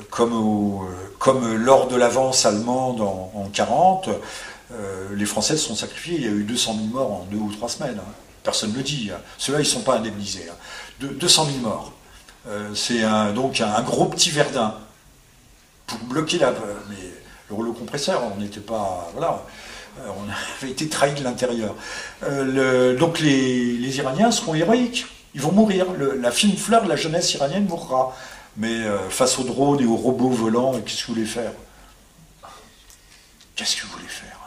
comme, 0.09 0.33
au- 0.33 0.83
euh, 0.83 1.13
comme 1.19 1.55
lors 1.55 1.87
de 1.87 1.95
l'avance 1.95 2.45
allemande 2.45 3.01
en, 3.01 3.31
en 3.35 3.45
40, 3.49 4.09
euh, 4.71 5.07
les 5.15 5.25
Français 5.25 5.57
se 5.57 5.67
sont 5.67 5.75
sacrifiés. 5.75 6.15
Il 6.17 6.23
y 6.23 6.27
a 6.27 6.31
eu 6.31 6.43
200 6.43 6.73
000 6.75 6.85
morts 6.87 7.11
en 7.11 7.27
deux 7.31 7.37
ou 7.37 7.51
trois 7.51 7.69
semaines. 7.69 7.97
hein. 7.99 8.11
Personne 8.43 8.71
ne 8.71 8.77
le 8.77 8.83
dit. 8.83 9.09
hein. 9.13 9.19
Ceux-là, 9.37 9.59
ils 9.59 9.63
ne 9.63 9.67
sont 9.67 9.81
pas 9.81 9.97
indemnisés. 9.97 10.47
hein. 10.49 10.55
De- 10.99 11.07
200 11.07 11.45
000 11.45 11.57
morts. 11.59 11.93
Euh, 12.47 12.73
C'est 12.73 13.01
donc 13.33 13.61
un 13.61 13.81
gros 13.83 14.05
petit 14.05 14.29
Verdun 14.31 14.73
pour 15.87 15.99
bloquer 15.99 16.39
la. 16.39 16.51
Mais 16.89 16.95
le 17.49 17.55
rouleau 17.55 17.73
compresseur, 17.73 18.21
on 18.35 18.39
n'était 18.39 18.59
pas. 18.61 19.09
Voilà. 19.13 19.43
Euh, 19.99 20.07
On 20.17 20.29
avait 20.61 20.71
été 20.71 20.87
trahi 20.89 21.13
de 21.13 21.23
l'intérieur. 21.23 21.75
Euh, 22.23 22.97
donc 22.97 23.19
les, 23.19 23.97
Iraniens 23.97 24.31
seront 24.31 24.55
héroïques. 24.55 25.05
Ils 25.35 25.41
vont 25.41 25.51
mourir. 25.51 25.85
La 26.19 26.31
fine 26.31 26.57
fleur 26.57 26.83
de 26.83 26.89
la 26.89 26.95
jeunesse 26.95 27.33
iranienne 27.33 27.65
mourra. 27.67 28.15
Mais 28.57 28.83
euh, 28.83 29.09
face 29.09 29.39
aux 29.39 29.43
drones 29.43 29.79
et 29.81 29.85
aux 29.85 29.95
robots 29.95 30.29
volants, 30.29 30.79
qu'est-ce 30.81 31.01
que 31.01 31.07
vous 31.07 31.13
voulez 31.13 31.25
faire? 31.25 31.53
Qu'est-ce 33.55 33.75
que 33.77 33.85
vous 33.85 33.93
voulez 33.93 34.07
faire? 34.07 34.39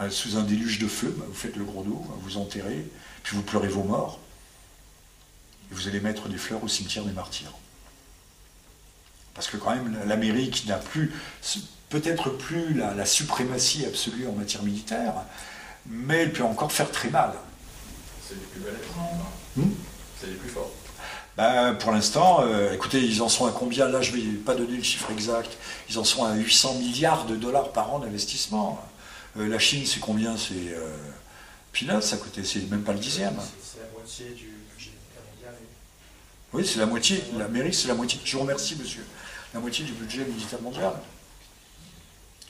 Euh, 0.00 0.10
Sous 0.10 0.36
un 0.36 0.42
déluge 0.42 0.78
de 0.78 0.88
feu, 0.88 1.14
bah, 1.16 1.24
vous 1.26 1.34
faites 1.34 1.56
le 1.56 1.64
gros 1.64 1.82
dos, 1.82 2.04
vous 2.20 2.36
enterrez, 2.36 2.86
puis 3.22 3.36
vous 3.36 3.42
pleurez 3.42 3.68
vos 3.68 3.84
morts. 3.84 4.18
Et 5.70 5.74
vous 5.74 5.88
allez 5.88 6.00
mettre 6.00 6.28
des 6.28 6.36
fleurs 6.36 6.62
au 6.62 6.68
cimetière 6.68 7.04
des 7.04 7.12
martyrs. 7.12 7.52
Parce 9.32 9.48
que 9.48 9.56
quand 9.56 9.74
même, 9.74 9.98
l'Amérique 10.06 10.66
n'a 10.66 10.76
plus, 10.76 11.12
peut-être 11.88 12.30
plus 12.30 12.74
la, 12.74 12.94
la 12.94 13.06
suprématie 13.06 13.84
absolue 13.86 14.26
en 14.28 14.32
matière 14.32 14.62
militaire, 14.62 15.14
mais 15.86 16.18
elle 16.18 16.32
peut 16.32 16.44
encore 16.44 16.70
faire 16.72 16.90
très 16.90 17.08
mal. 17.08 17.32
C'est 18.28 18.34
les 18.34 18.40
plus 18.40 18.60
balèzes. 18.60 18.80
Hmm? 19.56 19.70
C'est 20.20 20.26
les 20.26 20.34
plus 20.34 20.50
forts. 20.50 20.70
Ben, 21.36 21.74
pour 21.74 21.90
l'instant, 21.90 22.42
euh, 22.42 22.72
écoutez, 22.72 23.00
ils 23.00 23.20
en 23.20 23.28
sont 23.28 23.46
à 23.46 23.50
combien? 23.50 23.88
Là, 23.88 24.00
je 24.02 24.12
ne 24.12 24.16
vais 24.16 24.38
pas 24.38 24.54
donner 24.54 24.76
le 24.76 24.82
chiffre 24.82 25.10
exact. 25.10 25.50
Ils 25.90 25.98
en 25.98 26.04
sont 26.04 26.24
à 26.24 26.34
800 26.34 26.74
milliards 26.74 27.24
de 27.24 27.34
dollars 27.34 27.72
par 27.72 27.92
an 27.92 27.98
d'investissement. 27.98 28.80
Euh, 29.36 29.48
la 29.48 29.58
Chine, 29.58 29.84
c'est 29.84 29.98
combien? 29.98 30.36
C'est 30.36 30.54
euh, 30.54 30.96
peanuts 31.72 32.12
à 32.12 32.16
côté, 32.18 32.44
c'est 32.44 32.70
même 32.70 32.82
pas 32.82 32.92
le 32.92 33.00
dixième. 33.00 33.34
C'est 33.60 33.80
la 33.80 33.90
moitié 33.92 34.26
du 34.26 34.52
budget 34.76 34.92
mondial. 35.34 35.54
Oui, 36.52 36.64
c'est 36.64 36.78
la 36.78 36.86
moitié. 36.86 37.24
La 37.36 37.48
mairie, 37.48 37.74
c'est 37.74 37.88
la 37.88 37.94
moitié. 37.94 38.20
Je 38.24 38.36
vous 38.36 38.42
remercie, 38.42 38.76
monsieur. 38.76 39.04
La 39.52 39.58
moitié 39.58 39.84
du 39.84 39.92
budget 39.92 40.24
militaire 40.24 40.62
mondial. 40.62 40.92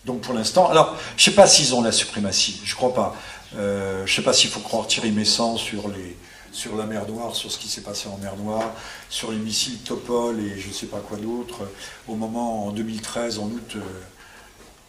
Donc 0.05 0.21
pour 0.21 0.35
l'instant, 0.35 0.69
alors 0.69 0.99
je 1.17 1.23
ne 1.23 1.33
sais 1.33 1.35
pas 1.35 1.47
s'ils 1.47 1.75
ont 1.75 1.83
la 1.83 1.93
suprématie, 1.93 2.61
je 2.65 2.73
ne 2.73 2.77
crois 2.77 2.93
pas. 2.93 3.17
Euh, 3.57 4.05
je 4.05 4.13
ne 4.13 4.17
sais 4.17 4.23
pas 4.23 4.33
s'il 4.33 4.51
faut 4.51 4.61
croire 4.61 4.87
Thierry 4.87 5.13
Messant 5.13 5.57
sur, 5.57 5.89
les, 5.89 6.17
sur 6.55 6.77
la 6.77 6.87
mer 6.87 7.07
Noire, 7.09 7.35
sur 7.35 7.51
ce 7.53 7.59
qui 7.59 7.69
s'est 7.69 7.83
passé 7.83 8.09
en 8.09 8.17
mer 8.19 8.37
Noire, 8.37 8.73
sur 9.11 9.31
les 9.33 9.39
missiles 9.39 9.79
Topol 9.81 10.41
et 10.41 10.59
je 10.59 10.69
ne 10.69 10.73
sais 10.73 10.87
pas 10.87 11.01
quoi 11.01 11.19
d'autre. 11.19 11.69
Au 12.09 12.15
moment, 12.15 12.67
en 12.67 12.71
2013, 12.73 13.39
en 13.41 13.47
août, 13.47 13.73
euh, 13.77 13.81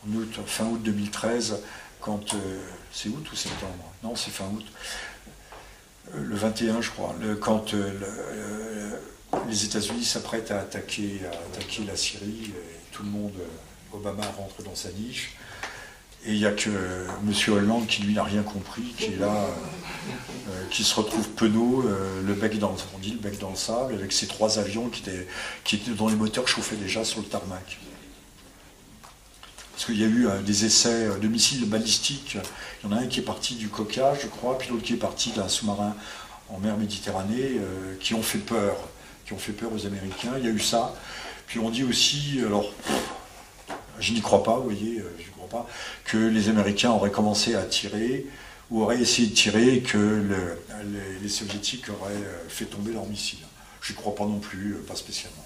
en 0.07 0.15
août 0.15 0.39
fin 0.45 0.65
août 0.65 0.81
2013, 0.83 1.57
quand... 1.99 2.33
euh, 2.35 2.37
c'est 2.91 3.09
août 3.09 3.25
ou 3.31 3.35
septembre? 3.35 3.91
Non, 4.03 4.15
c'est 4.15 4.31
fin 4.31 4.45
août. 4.45 4.65
Euh, 6.13 6.19
le 6.23 6.35
21, 6.35 6.81
je 6.81 6.91
crois, 6.91 7.13
quand 7.41 7.73
euh, 7.73 7.91
le- 7.99 8.05
euh, 8.07 8.99
les 9.49 9.65
États-Unis 9.65 10.05
s'apprêtent 10.05 10.51
à 10.51 10.59
attaquer, 10.61 11.19
la 11.87 11.95
Syrie, 11.97 12.53
tout 12.91 13.03
le 13.03 13.09
monde, 13.09 13.33
euh, 13.39 13.95
Obama 13.97 14.23
rentre 14.37 14.61
dans 14.63 14.75
sa 14.75 14.89
niche, 14.91 15.35
et 16.25 16.33
il 16.33 16.39
n'y 16.39 16.45
a 16.45 16.51
que 16.51 16.69
euh, 16.69 17.07
M. 17.27 17.53
Hollande 17.53 17.87
qui 17.87 18.01
lui 18.01 18.13
n'a 18.13 18.23
rien 18.23 18.41
compris, 18.41 18.93
qui 18.97 19.13
est 19.13 19.19
là, 19.19 19.27
euh, 19.27 19.47
euh, 20.49 20.63
qui 20.71 20.83
se 20.83 20.95
retrouve 20.95 21.29
penaud, 21.29 21.83
le 22.25 22.33
bec 22.33 22.57
dans, 22.57 22.71
le 22.71 23.17
bec 23.17 23.39
dans 23.39 23.51
le 23.51 23.55
sable, 23.55 23.93
avec 23.93 24.11
ses 24.11 24.27
trois 24.27 24.57
avions 24.57 24.89
qui 24.89 25.01
étaient, 25.01 25.27
qui 25.63 25.75
étaient, 25.75 25.91
dont 25.91 26.07
les 26.07 26.15
moteurs 26.15 26.47
chauffaient 26.47 26.75
déjà 26.75 27.03
sur 27.03 27.19
le 27.19 27.27
tarmac. 27.27 27.79
Parce 29.71 29.85
qu'il 29.85 29.99
y 29.99 30.03
a 30.03 30.07
eu 30.07 30.27
des 30.43 30.65
essais 30.65 31.09
de 31.21 31.27
missiles 31.27 31.67
balistiques. 31.67 32.37
Il 32.83 32.89
y 32.89 32.93
en 32.93 32.95
a 32.95 33.01
un 33.01 33.07
qui 33.07 33.19
est 33.19 33.23
parti 33.23 33.55
du 33.55 33.67
Caucase, 33.67 34.19
je 34.23 34.27
crois, 34.27 34.57
puis 34.57 34.69
l'autre 34.69 34.83
qui 34.83 34.93
est 34.93 34.97
parti 34.97 35.31
d'un 35.31 35.49
sous-marin 35.49 35.95
en 36.49 36.59
mer 36.59 36.77
Méditerranée, 36.77 37.59
qui 37.99 38.13
ont 38.13 38.23
fait 38.23 38.37
peur, 38.37 38.77
qui 39.25 39.33
ont 39.33 39.37
fait 39.37 39.51
peur 39.51 39.73
aux 39.73 39.85
Américains. 39.85 40.31
Il 40.37 40.45
y 40.45 40.47
a 40.47 40.51
eu 40.51 40.59
ça. 40.59 40.95
Puis 41.45 41.59
on 41.59 41.69
dit 41.69 41.83
aussi, 41.83 42.39
alors, 42.45 42.71
je 43.99 44.13
n'y 44.13 44.21
crois 44.21 44.43
pas, 44.43 44.57
vous 44.57 44.63
voyez, 44.63 44.99
euh, 44.99 45.15
je 45.19 45.25
ne 45.27 45.31
crois 45.31 45.47
pas, 45.49 45.69
que 46.05 46.17
les 46.17 46.49
Américains 46.49 46.91
auraient 46.91 47.11
commencé 47.11 47.55
à 47.55 47.63
tirer, 47.63 48.25
ou 48.71 48.81
auraient 48.81 48.99
essayé 48.99 49.27
de 49.29 49.33
tirer, 49.33 49.75
et 49.75 49.81
que 49.81 49.97
le- 49.97 50.59
les, 51.21 51.29
Soviétiques 51.29 51.89
auraient 51.89 52.13
euh, 52.13 52.49
fait 52.49 52.65
tomber 52.65 52.91
leurs 52.93 53.05
missiles. 53.07 53.39
Je 53.81 53.91
n'y 53.93 53.97
crois 53.97 54.15
pas 54.15 54.25
non 54.25 54.39
plus, 54.39 54.73
euh, 54.73 54.85
pas 54.87 54.95
spécialement. 54.95 55.45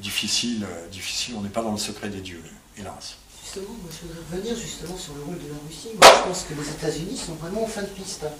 Difficile, 0.00 0.66
difficile, 0.90 1.34
on 1.36 1.42
n'est 1.42 1.48
pas 1.48 1.62
dans 1.62 1.72
le 1.72 1.78
secret 1.78 2.08
des 2.08 2.20
dieux, 2.20 2.42
hélas. 2.78 3.16
Justement, 3.44 3.74
moi, 3.82 3.90
je 3.90 4.06
voudrais 4.06 4.22
revenir 4.30 4.56
justement 4.56 4.96
sur 4.96 5.14
le 5.14 5.22
rôle 5.22 5.38
de 5.38 5.48
la 5.48 5.54
Russie. 5.66 5.88
Moi, 6.00 6.10
je 6.18 6.28
pense 6.28 6.42
que 6.44 6.54
les 6.54 6.68
États-Unis 6.68 7.16
sont 7.16 7.34
vraiment 7.34 7.62
en 7.64 7.66
fin 7.68 7.82
de 7.82 7.88
piste. 7.88 8.24
hein. 8.24 8.32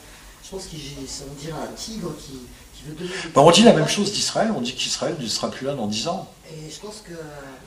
Je 0.44 0.50
pense 0.50 0.66
qu'ils 0.66 0.80
ça 1.08 1.24
on 1.30 1.34
dirait 1.40 1.60
un 1.60 1.72
tigre 1.72 2.12
qui, 2.18 2.40
Bah, 3.34 3.42
on 3.42 3.50
dit 3.50 3.62
la 3.62 3.72
même 3.72 3.88
chose 3.88 4.12
d'Israël, 4.12 4.50
on 4.56 4.60
dit 4.60 4.74
qu'Israël 4.74 5.14
ne 5.18 5.26
sera 5.26 5.50
plus 5.50 5.66
là 5.66 5.74
dans 5.74 5.86
10 5.86 6.08
ans. 6.08 6.28
Et 6.50 6.70
je 6.70 6.80
pense 6.80 7.02
que. 7.06 7.12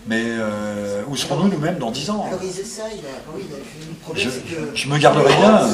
Mais 0.08 0.22
euh, 0.26 1.02
où 1.08 1.16
serons-nous 1.16 1.48
nous-mêmes 1.50 1.78
dans 1.80 1.90
10 1.92 2.10
ans 2.12 2.26
Alors 2.28 2.40
ils 2.44 2.60
essayent. 2.60 2.98
là. 3.02 3.10
Oui, 3.36 3.44
le 3.50 3.58
le 3.58 3.94
problème, 4.02 4.24
Je- 4.26 4.30
c'est 4.30 4.42
que. 4.56 4.76
je 4.76 4.88
me 4.90 4.98
garderai 4.98 5.34
bien. 5.36 5.68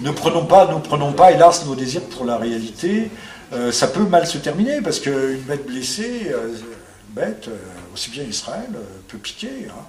Ne 0.00 0.10
prenons 0.12 0.46
pas, 0.46 0.72
ne 0.72 0.78
prenons 0.80 1.12
pas, 1.12 1.32
hélas, 1.32 1.66
nos 1.66 1.74
désirs 1.74 2.02
pour 2.02 2.24
la 2.24 2.36
réalité. 2.38 3.10
Euh, 3.52 3.72
ça 3.72 3.88
peut 3.88 4.04
mal 4.04 4.26
se 4.26 4.38
terminer 4.38 4.80
parce 4.80 5.00
qu'une 5.00 5.40
bête 5.46 5.66
blessée, 5.66 6.30
euh, 6.32 6.48
une 6.48 7.14
bête, 7.14 7.48
euh, 7.48 7.56
aussi 7.92 8.10
bien 8.10 8.22
Israël, 8.22 8.68
euh, 8.74 8.80
peut 9.08 9.18
piquer. 9.18 9.66
hein. 9.68 9.82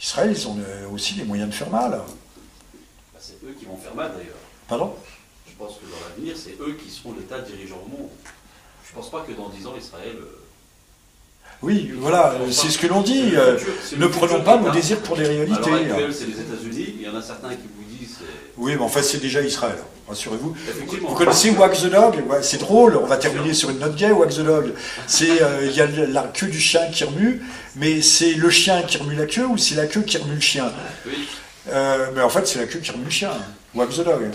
Israël, 0.00 0.32
ils 0.34 0.48
ont 0.48 0.56
euh, 0.58 0.86
aussi 0.94 1.14
les 1.14 1.24
moyens 1.24 1.50
de 1.50 1.54
faire 1.54 1.68
mal. 1.70 1.90
Bah, 1.90 3.18
c'est 3.20 3.34
eux 3.44 3.54
qui 3.58 3.64
vont 3.66 3.76
faire 3.76 3.94
mal 3.94 4.12
d'ailleurs. 4.12 4.36
Pardon? 4.68 4.94
Pense 5.62 5.76
que 5.78 5.86
dans 5.90 6.08
l'avenir, 6.08 6.34
c'est 6.36 6.56
eux 6.60 6.74
qui 6.82 6.90
seront 6.90 7.14
l'État 7.18 7.38
dirigeant 7.40 7.82
au 7.86 7.88
monde. 7.88 8.08
Je 8.88 8.94
pense 8.94 9.10
pas 9.10 9.24
que 9.26 9.32
dans 9.32 9.48
10 9.48 9.66
ans, 9.66 9.74
Israël. 9.78 10.16
euh, 10.20 10.38
Oui, 11.62 11.92
voilà, 11.96 12.32
euh, 12.32 12.50
c'est 12.50 12.68
ce 12.70 12.78
que 12.78 12.86
l'on 12.88 13.02
dit. 13.02 13.36
euh, 13.36 13.56
futur- 13.56 13.98
ne 13.98 14.06
prenons 14.08 14.42
pas 14.42 14.56
nos 14.58 14.70
désirs 14.70 15.00
pour 15.00 15.16
les 15.16 15.24
À 15.26 15.28
réalités. 15.28 15.70
c'est 16.12 16.26
les 16.26 16.40
États-Unis. 16.40 16.94
Il 16.98 17.02
y 17.02 17.08
en 17.08 17.14
a 17.16 17.22
certains 17.22 17.50
qui 17.50 17.68
vous 17.76 17.84
disent. 17.98 18.18
Oui, 18.56 18.74
mais 18.76 18.82
en 18.82 18.88
fait, 18.88 19.02
c'est 19.02 19.18
déjà 19.18 19.40
Israël, 19.40 19.78
rassurez-vous. 20.08 20.54
Vous 21.08 21.14
connaissez 21.14 21.50
Wag 21.50 21.72
the 21.72 21.86
Dog? 21.86 22.22
Ouais, 22.28 22.42
C'est 22.42 22.58
drôle, 22.58 22.96
on 22.96 23.06
va 23.06 23.16
terminer 23.16 23.54
sur 23.54 23.70
une 23.70 23.78
note 23.78 23.94
gay, 23.96 24.10
Wag 24.10 24.30
the 24.30 24.40
Dog. 24.40 24.72
C'est, 25.06 25.40
euh, 25.40 25.64
il 25.66 25.72
y 25.74 25.80
a 25.80 25.86
la 25.86 26.24
queue 26.24 26.48
du 26.48 26.60
chien 26.60 26.90
qui 26.90 27.04
remue, 27.04 27.40
mais 27.76 28.02
c'est 28.02 28.34
le 28.34 28.50
chien 28.50 28.82
qui 28.82 28.98
remue 28.98 29.14
la 29.14 29.26
queue 29.26 29.46
ou 29.46 29.56
c'est 29.56 29.76
la 29.76 29.86
queue 29.86 30.02
qui 30.02 30.18
remue 30.18 30.34
le 30.34 30.40
chien? 30.40 30.70
Oui. 31.06 31.28
Euh, 31.68 32.08
Mais 32.14 32.22
en 32.22 32.28
fait, 32.28 32.46
c'est 32.46 32.58
la 32.58 32.66
queue 32.66 32.80
qui 32.80 32.90
remue 32.90 33.04
le 33.04 33.10
chien. 33.10 33.30
Wag 33.74 33.88
the 33.90 34.04
Dog. 34.04 34.30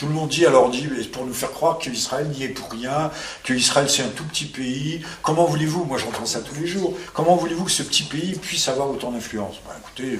Tout 0.00 0.06
le 0.06 0.12
monde 0.12 0.30
dit, 0.30 0.46
alors 0.46 0.70
dit, 0.70 0.88
mais 0.90 1.04
pour 1.04 1.26
nous 1.26 1.34
faire 1.34 1.50
croire 1.52 1.76
qu'Israël 1.76 2.26
n'y 2.28 2.44
est 2.44 2.48
pour 2.48 2.70
rien, 2.70 3.10
que 3.44 3.52
Israël 3.52 3.90
c'est 3.90 4.02
un 4.02 4.08
tout 4.08 4.24
petit 4.24 4.46
pays. 4.46 5.02
Comment 5.22 5.44
voulez-vous, 5.44 5.84
moi 5.84 5.98
j'entends 5.98 6.24
ça 6.24 6.40
tous 6.40 6.58
les 6.58 6.66
jours, 6.66 6.94
comment 7.12 7.36
voulez-vous 7.36 7.64
que 7.64 7.70
ce 7.70 7.82
petit 7.82 8.04
pays 8.04 8.32
puisse 8.40 8.66
avoir 8.68 8.88
autant 8.90 9.10
d'influence? 9.10 9.56
Bah, 9.66 9.76
Écoutez, 9.78 10.14
euh, 10.14 10.18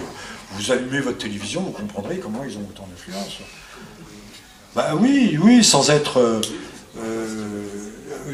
vous 0.52 0.70
allumez 0.70 1.01
votre 1.01 1.16
télévision, 1.16 1.62
vous 1.62 1.70
comprendrez 1.70 2.19
comment 2.19 2.44
ils 2.47 2.59
ont 2.59 2.66
autant 2.69 2.86
d'influence. 2.90 3.39
Bah 4.77 4.90
oui, 5.01 5.39
oui, 5.43 5.65
sans 5.65 5.89
être... 5.89 6.19
euh, 6.20 6.40
euh, 6.98 7.65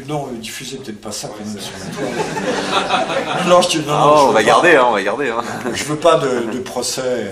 non, 0.05 0.27
diffusez 0.33 0.75
peut-être 0.77 0.99
pas 0.99 1.13
ça 1.13 1.29
quand 1.29 1.45
même 1.45 1.57
sur 1.61 1.71
la 1.79 1.95
toile. 1.95 3.47
Non, 3.47 3.61
je, 3.61 3.69
te- 3.69 3.77
non, 3.77 3.97
non, 3.97 4.11
Oh, 4.15 4.17
je 4.17 4.23
on 4.25 4.31
va 4.33 4.43
garder, 4.43 4.75
hein, 4.75 4.85
on 4.89 4.91
va 4.91 5.01
garder. 5.01 5.29
Hein. 5.29 5.43
Je 5.73 5.83
veux 5.85 5.95
pas 5.95 6.17
de, 6.17 6.51
de 6.51 6.59
procès. 6.59 7.01
euh, 7.05 7.31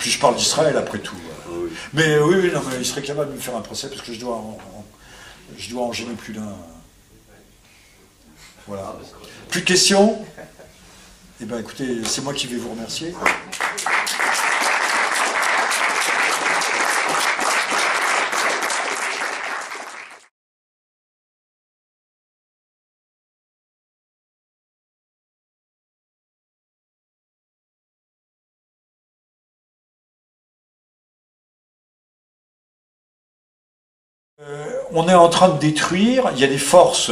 puis 0.00 0.10
je 0.10 0.18
parle 0.18 0.34
d'Israël 0.34 0.76
après 0.76 0.98
tout. 0.98 1.14
Mais 1.94 2.18
oui, 2.18 2.36
oui, 2.42 2.50
non, 2.52 2.62
mais 2.68 2.76
il 2.78 2.86
serait 2.86 3.02
capable 3.02 3.30
de 3.32 3.36
me 3.36 3.40
faire 3.40 3.56
un 3.56 3.60
procès 3.60 3.88
parce 3.88 4.00
que 4.02 4.12
je 4.12 4.20
dois 4.20 4.36
en, 4.36 4.58
en- 4.74 4.84
je 5.58 5.70
dois 5.70 5.84
en 5.84 5.92
plus 6.16 6.32
d'un. 6.32 6.56
Voilà. 8.66 8.96
Plus 9.50 9.60
de 9.60 9.66
questions? 9.66 10.24
Eh 11.40 11.44
bien 11.44 11.58
écoutez, 11.58 12.02
c'est 12.04 12.22
moi 12.22 12.32
qui 12.32 12.46
vais 12.46 12.56
vous 12.56 12.70
remercier. 12.70 13.14
On 34.92 35.08
est 35.08 35.14
en 35.14 35.28
train 35.28 35.48
de 35.48 35.58
détruire, 35.58 36.30
il 36.34 36.40
y 36.40 36.44
a 36.44 36.48
des 36.48 36.58
forces 36.58 37.10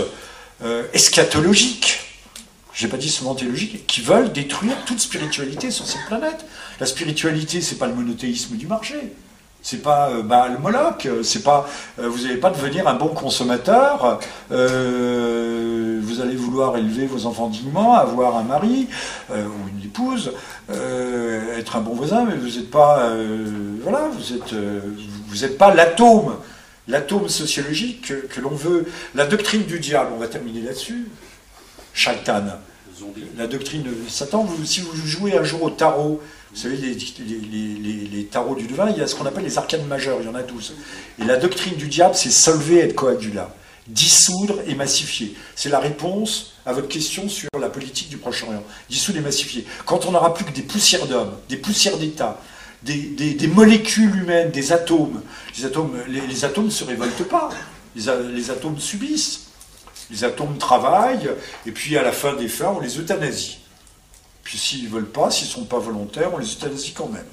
euh, 0.62 0.84
eschatologiques, 0.92 2.00
j'ai 2.74 2.88
pas 2.88 2.96
dit 2.96 3.10
seulement 3.10 3.34
théologiques, 3.34 3.86
qui 3.86 4.00
veulent 4.00 4.32
détruire 4.32 4.76
toute 4.86 5.00
spiritualité 5.00 5.70
sur 5.70 5.86
cette 5.86 6.06
planète. 6.06 6.46
La 6.78 6.86
spiritualité, 6.86 7.60
c'est 7.60 7.76
pas 7.76 7.86
le 7.86 7.94
monothéisme 7.94 8.56
du 8.56 8.66
marché. 8.66 9.12
C'est 9.62 9.82
pas 9.82 10.08
euh, 10.08 10.22
Baal 10.22 10.58
Moloch, 10.58 11.04
euh, 11.04 11.22
pas 11.44 11.68
euh, 11.98 12.08
vous 12.08 12.22
n'allez 12.22 12.38
pas 12.38 12.50
devenir 12.50 12.88
un 12.88 12.94
bon 12.94 13.08
consommateur, 13.08 14.18
vous 14.50 16.20
allez 16.20 16.34
vouloir 16.34 16.76
élever 16.76 17.06
vos 17.06 17.26
enfants 17.26 17.48
dignement, 17.48 17.94
avoir 17.94 18.36
un 18.36 18.42
mari 18.42 18.88
ou 19.30 19.68
une 19.68 19.84
épouse, 19.84 20.32
être 20.70 21.76
un 21.76 21.80
bon 21.80 21.94
voisin, 21.94 22.24
mais 22.24 22.36
vous 22.36 22.58
n'êtes 22.58 22.70
pas 22.70 23.10
voilà, 23.82 24.08
vous 24.12 24.32
êtes 24.32 24.54
vous 25.28 25.36
n'êtes 25.36 25.58
pas 25.58 25.74
l'atome, 25.74 26.36
l'atome 26.90 27.28
sociologique 27.28 28.08
que, 28.08 28.14
que 28.26 28.40
l'on 28.40 28.50
veut. 28.50 28.86
La 29.14 29.26
doctrine 29.26 29.62
du 29.64 29.78
diable, 29.80 30.10
on 30.14 30.18
va 30.18 30.28
terminer 30.28 30.60
là-dessus. 30.62 31.08
Shaitan. 31.94 32.44
La 33.38 33.46
doctrine 33.46 33.82
de 33.82 33.94
Satan, 34.08 34.44
vous- 34.44 34.64
si 34.66 34.80
vous 34.80 34.94
jouez 34.94 35.36
un 35.36 35.42
jour 35.44 35.62
au 35.62 35.70
tarot, 35.70 36.20
vous 36.52 36.56
savez, 36.56 36.76
les, 36.76 36.92
les- 36.94 36.98
les- 37.50 37.74
les- 37.80 38.08
les 38.08 38.24
tarots 38.26 38.54
du 38.54 38.66
devin, 38.66 38.90
il 38.90 38.98
y 38.98 39.00
a 39.00 39.06
ce 39.06 39.14
qu'on 39.14 39.24
appelle 39.24 39.44
les 39.44 39.56
arcanes 39.56 39.86
majeures, 39.86 40.18
il 40.20 40.26
y 40.26 40.28
en 40.28 40.34
a 40.34 40.42
12. 40.42 40.74
Et 41.18 41.24
la 41.24 41.36
doctrine 41.36 41.76
du 41.76 41.88
diable, 41.88 42.14
c'est 42.14 42.30
solver 42.30 42.84
et 42.86 42.94
coagula, 42.94 43.54
dissoudre 43.86 44.60
et 44.66 44.74
massifier. 44.74 45.34
C'est 45.56 45.70
la 45.70 45.78
réponse 45.78 46.52
à 46.66 46.72
votre 46.74 46.88
question 46.88 47.28
sur 47.28 47.48
la 47.58 47.70
politique 47.70 48.10
du 48.10 48.18
Proche-Orient. 48.18 48.62
Dissoudre 48.90 49.18
et 49.18 49.22
massifier. 49.22 49.64
Quand 49.86 50.04
on 50.04 50.12
n'aura 50.12 50.34
plus 50.34 50.44
que 50.44 50.52
des 50.52 50.62
poussières 50.62 51.06
d'hommes, 51.06 51.32
des 51.48 51.56
poussières 51.56 51.96
d'État, 51.96 52.38
des, 52.82 53.46
molécules 53.48 54.16
humaines, 54.16 54.50
des 54.50 54.72
atomes, 54.72 55.22
les 55.56 55.64
atomes 56.44 56.64
ne 56.66 56.70
se 56.70 56.84
révoltent 56.84 57.28
pas, 57.28 57.50
les, 57.94 58.04
les 58.32 58.50
atomes 58.50 58.78
subissent. 58.78 59.46
Les 60.10 60.24
atomes 60.24 60.58
travaillent, 60.58 61.30
et 61.66 61.70
puis 61.70 61.96
à 61.96 62.02
la 62.02 62.10
fin 62.10 62.34
des 62.34 62.48
fins, 62.48 62.74
on 62.76 62.80
les 62.80 62.98
euthanasie. 62.98 63.60
Puis 64.42 64.58
s'ils 64.58 64.84
ne 64.84 64.88
veulent 64.88 65.10
pas, 65.10 65.30
s'ils 65.30 65.46
ne 65.46 65.52
sont 65.52 65.64
pas 65.64 65.78
volontaires, 65.78 66.34
on 66.34 66.38
les 66.38 66.50
euthanasie 66.50 66.92
quand 66.92 67.08
même. 67.08 67.26